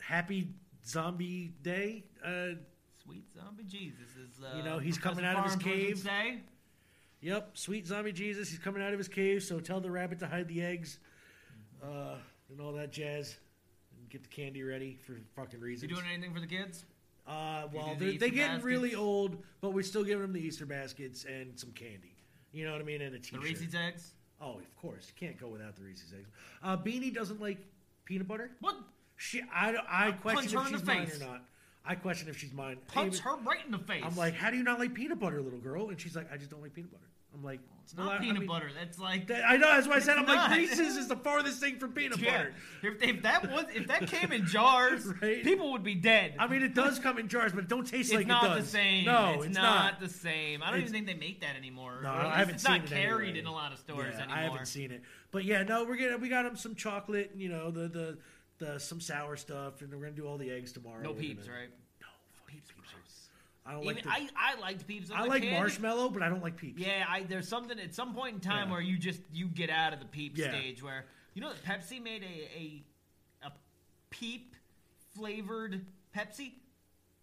Happy 0.00 0.48
Zombie 0.86 1.52
Day. 1.62 2.04
Uh, 2.22 2.56
sweet 3.02 3.24
zombie 3.34 3.64
Jesus 3.64 4.10
is. 4.16 4.42
Uh, 4.44 4.56
You 4.56 4.62
know, 4.62 4.78
he's 4.78 4.98
Professor 4.98 5.22
coming 5.22 5.36
out 5.38 5.46
of 5.46 5.50
his 5.52 5.62
cave. 5.62 5.98
Say. 6.00 6.40
Yep, 7.22 7.56
sweet 7.56 7.86
zombie 7.86 8.12
Jesus. 8.12 8.50
He's 8.50 8.58
coming 8.58 8.82
out 8.82 8.92
of 8.92 8.98
his 8.98 9.08
cave, 9.08 9.42
so 9.42 9.60
tell 9.60 9.80
the 9.80 9.90
rabbit 9.90 10.18
to 10.18 10.26
hide 10.26 10.46
the 10.46 10.62
eggs, 10.62 10.98
uh, 11.82 12.16
and 12.50 12.60
all 12.60 12.72
that 12.74 12.92
jazz, 12.92 13.38
get 14.14 14.22
the 14.22 14.28
candy 14.28 14.62
ready 14.62 14.98
for 15.06 15.16
fucking 15.34 15.60
reasons. 15.60 15.90
You 15.90 15.96
doing 15.96 16.08
anything 16.12 16.32
for 16.32 16.40
the 16.40 16.46
kids? 16.46 16.84
uh, 17.26 17.66
well, 17.72 17.94
do 17.94 17.98
the 17.98 18.18
they're, 18.18 18.18
they 18.28 18.34
getting 18.34 18.62
really 18.62 18.94
old, 18.94 19.36
but 19.60 19.72
we're 19.72 19.82
still 19.82 20.04
giving 20.04 20.22
them 20.22 20.32
the 20.32 20.40
Easter 20.40 20.66
baskets 20.66 21.24
and 21.24 21.58
some 21.58 21.70
candy. 21.70 22.14
You 22.52 22.64
know 22.64 22.72
what 22.72 22.80
I 22.80 22.84
mean? 22.84 23.00
And 23.02 23.14
a 23.14 23.18
The 23.18 23.24
T-shirt. 23.24 23.42
Reese's 23.42 23.74
eggs. 23.74 24.12
Oh, 24.40 24.58
of 24.58 24.76
course, 24.76 25.08
you 25.08 25.26
can't 25.26 25.38
go 25.40 25.48
without 25.48 25.74
the 25.74 25.82
Reese's 25.82 26.12
eggs. 26.12 26.28
Uh, 26.62 26.76
Beanie 26.76 27.12
doesn't 27.12 27.40
like 27.40 27.58
peanut 28.04 28.28
butter. 28.28 28.50
What? 28.60 28.76
She, 29.16 29.42
I, 29.52 29.76
I 29.88 30.12
question 30.12 30.58
if 30.58 30.68
she's 30.68 30.84
mine 30.84 31.06
face. 31.06 31.20
or 31.20 31.24
not. 31.26 31.42
I 31.86 31.94
question 31.94 32.28
if 32.28 32.38
she's 32.38 32.52
mine. 32.52 32.78
Punch 32.88 33.14
Even- 33.14 33.24
her 33.24 33.36
right 33.44 33.64
in 33.64 33.72
the 33.72 33.78
face. 33.78 34.02
I'm 34.04 34.16
like, 34.16 34.34
how 34.34 34.50
do 34.50 34.56
you 34.56 34.62
not 34.62 34.78
like 34.78 34.94
peanut 34.94 35.18
butter, 35.18 35.40
little 35.40 35.58
girl? 35.58 35.88
And 35.88 36.00
she's 36.00 36.14
like, 36.14 36.32
I 36.32 36.36
just 36.36 36.50
don't 36.50 36.62
like 36.62 36.74
peanut 36.74 36.92
butter. 36.92 37.04
I'm 37.34 37.42
like, 37.42 37.60
it's 37.82 37.94
well, 37.94 38.06
not 38.06 38.14
I- 38.14 38.16
I 38.16 38.20
peanut 38.20 38.38
mean- 38.40 38.48
butter. 38.48 38.70
That's 38.78 38.98
like 38.98 39.26
That- 39.26 39.44
I 39.46 39.56
know. 39.56 39.66
That's 39.74 39.86
why 39.86 39.96
I 39.96 39.98
said 39.98 40.16
I'm 40.16 40.22
It's 40.24 40.28
like 40.32 40.50
not. 40.50 40.56
Reese's 40.56 40.96
is 40.96 41.08
the 41.08 41.16
farthest 41.16 41.60
thing 41.60 41.78
from 41.78 41.92
peanut 41.92 42.18
Yeah. 42.18 42.30
butter. 42.38 42.54
If, 42.82 43.02
if 43.02 43.22
that 43.22 43.50
was 43.50 43.66
if 43.74 43.86
that 43.88 44.06
came 44.06 44.32
in 44.32 44.46
jars, 44.46 45.04
Right? 45.22 45.42
people 45.44 45.72
would 45.72 45.82
be 45.82 45.94
dead. 45.94 46.34
I 46.38 46.46
mean, 46.46 46.62
it 46.62 46.74
does 46.74 46.98
come 46.98 47.18
in 47.18 47.28
jars, 47.28 47.52
but 47.52 47.64
it 47.64 47.68
don't 47.68 47.86
taste 47.86 48.10
it's 48.10 48.16
like 48.16 48.26
not 48.26 48.44
it 48.44 48.48
does. 48.48 48.58
It's 48.64 48.72
not 48.74 48.80
the 48.80 48.84
same. 48.88 49.04
No, 49.04 49.32
it's, 49.34 49.46
it's, 49.46 49.54
not, 49.56 50.00
the 50.00 50.08
same. 50.08 50.62
I 50.62 50.66
don't 50.70 50.76
It's- 50.80 50.90
even 50.90 51.06
think 51.06 51.18
they 51.18 51.26
make 51.26 51.40
that 51.42 51.56
anymore. 51.56 52.00
No, 52.02 52.10
I 52.10 52.36
haven't 52.38 52.54
it's 52.54 52.64
seen 52.64 52.72
not 52.76 52.84
it 52.84 52.88
carried 52.90 53.24
anyway. 53.30 53.38
in 53.40 53.46
a 53.46 53.52
lot 53.52 53.72
of 53.72 53.78
stores 53.78 54.14
Yeah, 54.14 54.20
anymore. 54.22 54.36
I 54.38 54.42
haven't 54.44 54.66
seen 54.66 54.90
it, 54.90 55.02
but 55.30 55.44
yeah, 55.44 55.62
no, 55.64 55.84
we're 55.84 55.96
gonna 55.96 56.16
we 56.16 56.28
got 56.30 56.44
them 56.44 56.56
some 56.56 56.74
chocolate, 56.74 57.30
and, 57.32 57.42
you 57.42 57.48
know, 57.50 57.70
the 57.70 57.88
the 57.88 58.18
the 58.58 58.78
some 58.78 59.00
sour 59.00 59.36
stuff, 59.36 59.82
and 59.82 59.92
we're 59.92 59.98
gonna 60.00 60.12
do 60.12 60.26
all 60.26 60.38
the 60.38 60.50
eggs 60.50 60.72
tomorrow. 60.72 61.02
No 61.02 61.10
We're 61.12 61.20
peeps, 61.20 61.46
gonna- 61.46 61.58
right? 61.58 61.68
No, 62.00 62.06
fuck 62.32 62.46
Peeps, 62.46 62.68
peeps. 62.68 62.90
gross. 62.92 63.28
I 63.66 63.72
don't 63.72 63.82
Even 63.84 63.94
like. 63.96 64.04
The, 64.04 64.10
I, 64.10 64.28
I 64.36 64.60
liked 64.60 64.86
peeps. 64.86 65.10
I 65.14 65.24
like 65.24 65.42
kid. 65.42 65.52
marshmallow, 65.52 66.10
but 66.10 66.22
I 66.22 66.28
don't 66.28 66.42
like 66.42 66.56
peeps. 66.56 66.80
Yeah, 66.80 67.04
I, 67.08 67.22
there's 67.22 67.48
something 67.48 67.78
at 67.80 67.94
some 67.94 68.14
point 68.14 68.34
in 68.34 68.40
time 68.40 68.66
Yeah. 68.68 68.72
where 68.72 68.80
you 68.82 68.98
just 68.98 69.20
you 69.32 69.46
get 69.48 69.70
out 69.70 69.92
of 69.94 70.00
the 70.00 70.04
peep 70.06 70.36
Yeah. 70.36 70.50
stage 70.50 70.82
where 70.82 71.06
you 71.34 71.40
know 71.42 71.50
that 71.50 71.64
Pepsi 71.64 72.02
made 72.02 72.22
a 72.22 72.58
a, 72.58 72.84
a 73.48 73.52
peep 74.10 74.54
flavored 75.14 75.84
Pepsi. 76.16 76.52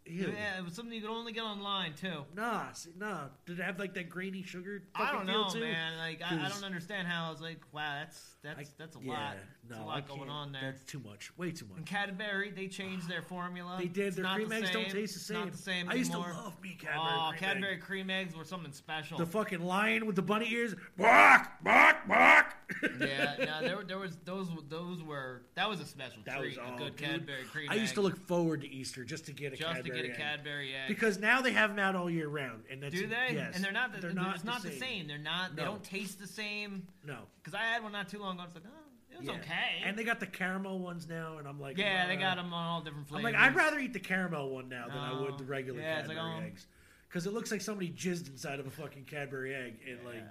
Ew. 0.07 0.33
Yeah, 0.35 0.57
it 0.57 0.65
was 0.65 0.73
something 0.73 0.93
you 0.95 1.01
could 1.01 1.11
only 1.11 1.31
get 1.31 1.43
online 1.43 1.93
too. 1.93 2.23
Nah, 2.35 2.71
see, 2.71 2.89
nah. 2.97 3.25
Did 3.45 3.59
it 3.59 3.63
have 3.63 3.77
like 3.77 3.93
that 3.93 4.09
grainy 4.09 4.41
sugar? 4.41 4.81
I 4.95 5.11
don't 5.11 5.27
feel 5.27 5.43
know, 5.43 5.49
too? 5.51 5.59
man. 5.59 5.95
Like 5.99 6.23
I, 6.25 6.43
I 6.43 6.49
don't 6.49 6.63
understand 6.63 7.07
how 7.07 7.27
I 7.27 7.31
was 7.31 7.39
like, 7.39 7.59
wow, 7.71 7.99
that's 7.99 8.31
that's 8.41 8.59
I- 8.59 8.73
that's 8.79 8.95
a 8.95 8.99
yeah, 9.03 9.11
lot. 9.11 9.37
No, 9.71 9.77
That's 9.77 9.83
a 9.83 9.87
lot 9.87 10.07
going 10.19 10.29
on 10.29 10.51
there. 10.51 10.61
That's 10.61 10.83
too 10.83 10.99
much. 10.99 11.31
Way 11.37 11.51
too 11.51 11.65
And 11.69 11.77
much. 11.79 11.85
Cadbury, 11.85 12.51
they 12.51 12.67
changed 12.67 13.07
their 13.09 13.21
formula. 13.21 13.77
They 13.79 13.87
did. 13.87 14.07
It's 14.07 14.15
Their 14.17 14.23
not 14.23 14.35
cream 14.35 14.49
the 14.49 14.55
eggs 14.57 14.71
don't 14.71 14.83
same. 14.83 14.91
taste 14.91 15.13
the 15.13 15.17
It's 15.19 15.25
same. 15.25 15.39
Not 15.39 15.51
the 15.53 15.57
same 15.57 15.89
I 15.89 15.93
used 15.93 16.11
to 16.11 16.17
anymore. 16.17 16.33
love 16.35 16.61
me 16.61 16.77
Cadbury 16.79 16.99
Oh, 17.01 17.29
cream 17.29 17.39
Cadbury 17.39 17.73
egg. 17.75 17.81
cream 17.81 18.09
eggs 18.09 18.35
were 18.35 18.43
something 18.43 18.73
special. 18.73 19.17
The 19.17 19.25
fucking 19.25 19.61
lion 19.61 20.05
with 20.05 20.15
the 20.17 20.21
bunny 20.21 20.51
ears. 20.51 20.75
Bark, 20.97 21.47
bark, 21.63 22.07
bark. 22.07 22.53
yeah, 22.99 23.35
no, 23.39 23.61
there, 23.61 23.77
were- 23.77 23.83
there 23.83 23.97
was 23.97 24.17
those 24.25 24.47
those 24.69 25.01
were 25.03 25.41
that 25.55 25.67
was 25.69 25.79
a 25.79 25.85
special 25.85 26.21
That 26.25 26.37
treat. 26.39 26.49
was 26.49 26.57
a 26.57 26.71
all, 26.71 26.77
good 26.77 26.95
dude. 26.95 27.09
Cadbury 27.09 27.43
cream. 27.51 27.67
I 27.69 27.75
used 27.75 27.93
to 27.95 28.01
look 28.01 28.17
forward 28.27 28.61
to 28.61 28.69
Easter 28.69 29.03
just 29.03 29.25
to 29.27 29.31
get 29.33 29.53
a 29.53 29.55
just 29.55 29.71
Cadbury 29.73 29.89
to 29.89 29.95
get 29.95 30.05
a 30.05 30.13
egg. 30.13 30.17
Cadbury 30.17 30.73
egg. 30.75 30.87
Because 30.87 31.17
now 31.19 31.41
they 31.41 31.51
have 31.53 31.69
them 31.69 31.79
out 31.79 31.95
all 31.95 32.09
year 32.09 32.27
round, 32.27 32.63
and 32.69 32.81
that's 32.83 32.93
do 32.93 33.07
they? 33.07 33.29
Yes, 33.33 33.55
and 33.55 33.63
they're 33.63 33.71
not. 33.71 33.93
The, 33.93 34.01
They're 34.01 34.13
not. 34.13 34.35
it's 34.35 34.43
not 34.43 34.61
the 34.63 34.71
same. 34.71 35.07
They're 35.07 35.17
not. 35.17 35.55
They 35.55 35.63
No. 35.63 35.71
don't 35.71 35.83
taste 35.83 36.19
the 36.19 36.27
same. 36.27 36.87
No. 37.05 37.19
Because 37.43 37.53
I 37.53 37.63
had 37.63 37.83
one 37.83 37.91
not 37.91 38.07
too 38.09 38.19
long 38.19 38.35
ago. 38.35 38.43
It's 38.45 38.55
like, 38.55 38.63
oh, 38.67 38.90
was 39.21 39.29
Yeah. 39.29 39.41
okay. 39.41 39.81
And 39.83 39.97
they 39.97 40.03
got 40.03 40.19
the 40.19 40.27
caramel 40.27 40.79
ones 40.79 41.07
now, 41.07 41.37
and 41.37 41.47
I'm 41.47 41.59
like, 41.59 41.77
yeah, 41.77 42.07
they 42.07 42.17
uh, 42.17 42.19
got 42.19 42.35
them 42.37 42.53
on 42.53 42.67
all 42.67 42.81
different 42.81 43.07
flavors. 43.07 43.25
I'm 43.27 43.33
like, 43.33 43.41
I'd 43.41 43.55
rather 43.55 43.79
eat 43.79 43.93
the 43.93 43.99
caramel 43.99 44.49
one 44.49 44.69
now 44.69 44.87
than 44.87 44.97
I 44.97 45.19
would 45.19 45.37
the 45.37 45.45
regular 45.45 45.79
Yeah, 45.79 45.99
it's 45.99 46.07
like, 46.07 46.17
Cadbury 46.17 46.43
oh. 46.43 46.45
eggs. 46.45 46.67
Because 47.07 47.25
it 47.25 47.33
looks 47.33 47.51
like 47.51 47.61
somebody 47.61 47.89
jizzed 47.89 48.29
inside 48.29 48.59
of 48.59 48.67
a 48.67 48.71
fucking 48.71 49.05
Cadbury 49.05 49.53
egg, 49.53 49.79
and 49.87 50.05
like, 50.05 50.23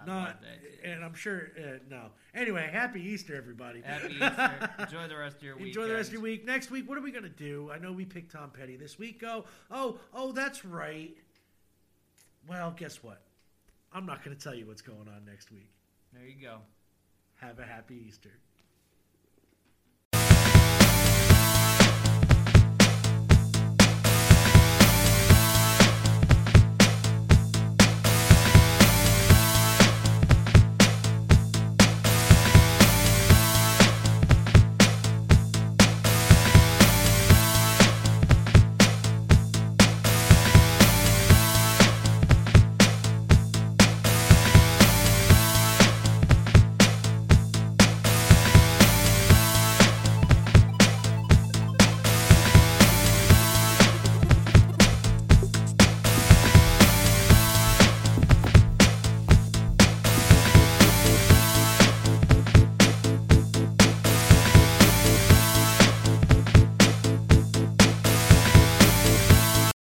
I 0.00 0.06
Not, 0.06 0.42
and 0.82 1.04
I'm 1.04 1.14
sure 1.14 1.50
uh, 1.58 1.78
no. 1.88 2.06
Anyway, 2.34 2.68
happy 2.72 3.00
Easter, 3.00 3.36
everybody. 3.36 3.80
Happy 3.82 4.14
Easter. 4.20 4.70
Enjoy 4.78 5.06
the 5.06 5.16
rest 5.16 5.36
of 5.36 5.42
your 5.42 5.56
week. 5.56 5.68
Enjoy 5.68 5.86
the 5.86 5.94
rest 5.94 6.08
of 6.08 6.14
your 6.14 6.22
week. 6.22 6.44
Next 6.44 6.70
week, 6.70 6.88
what 6.88 6.98
are 6.98 7.02
we 7.02 7.12
gonna 7.12 7.28
do? 7.28 7.70
I 7.72 7.78
know 7.78 7.92
we 7.92 8.04
picked 8.04 8.32
Tom 8.32 8.50
Petty 8.50 8.76
this 8.76 8.98
week. 8.98 9.22
Oh, 9.24 9.44
oh, 9.70 9.98
oh, 10.12 10.32
that's 10.32 10.64
right. 10.64 11.16
Well, 12.48 12.74
guess 12.76 13.02
what? 13.02 13.22
I'm 13.92 14.06
not 14.06 14.24
gonna 14.24 14.36
tell 14.36 14.54
you 14.54 14.66
what's 14.66 14.82
going 14.82 15.08
on 15.08 15.24
next 15.24 15.52
week. 15.52 15.70
There 16.12 16.26
you 16.26 16.40
go. 16.40 16.58
Have 17.44 17.58
a 17.58 17.66
happy 17.66 18.02
Easter. 18.08 18.43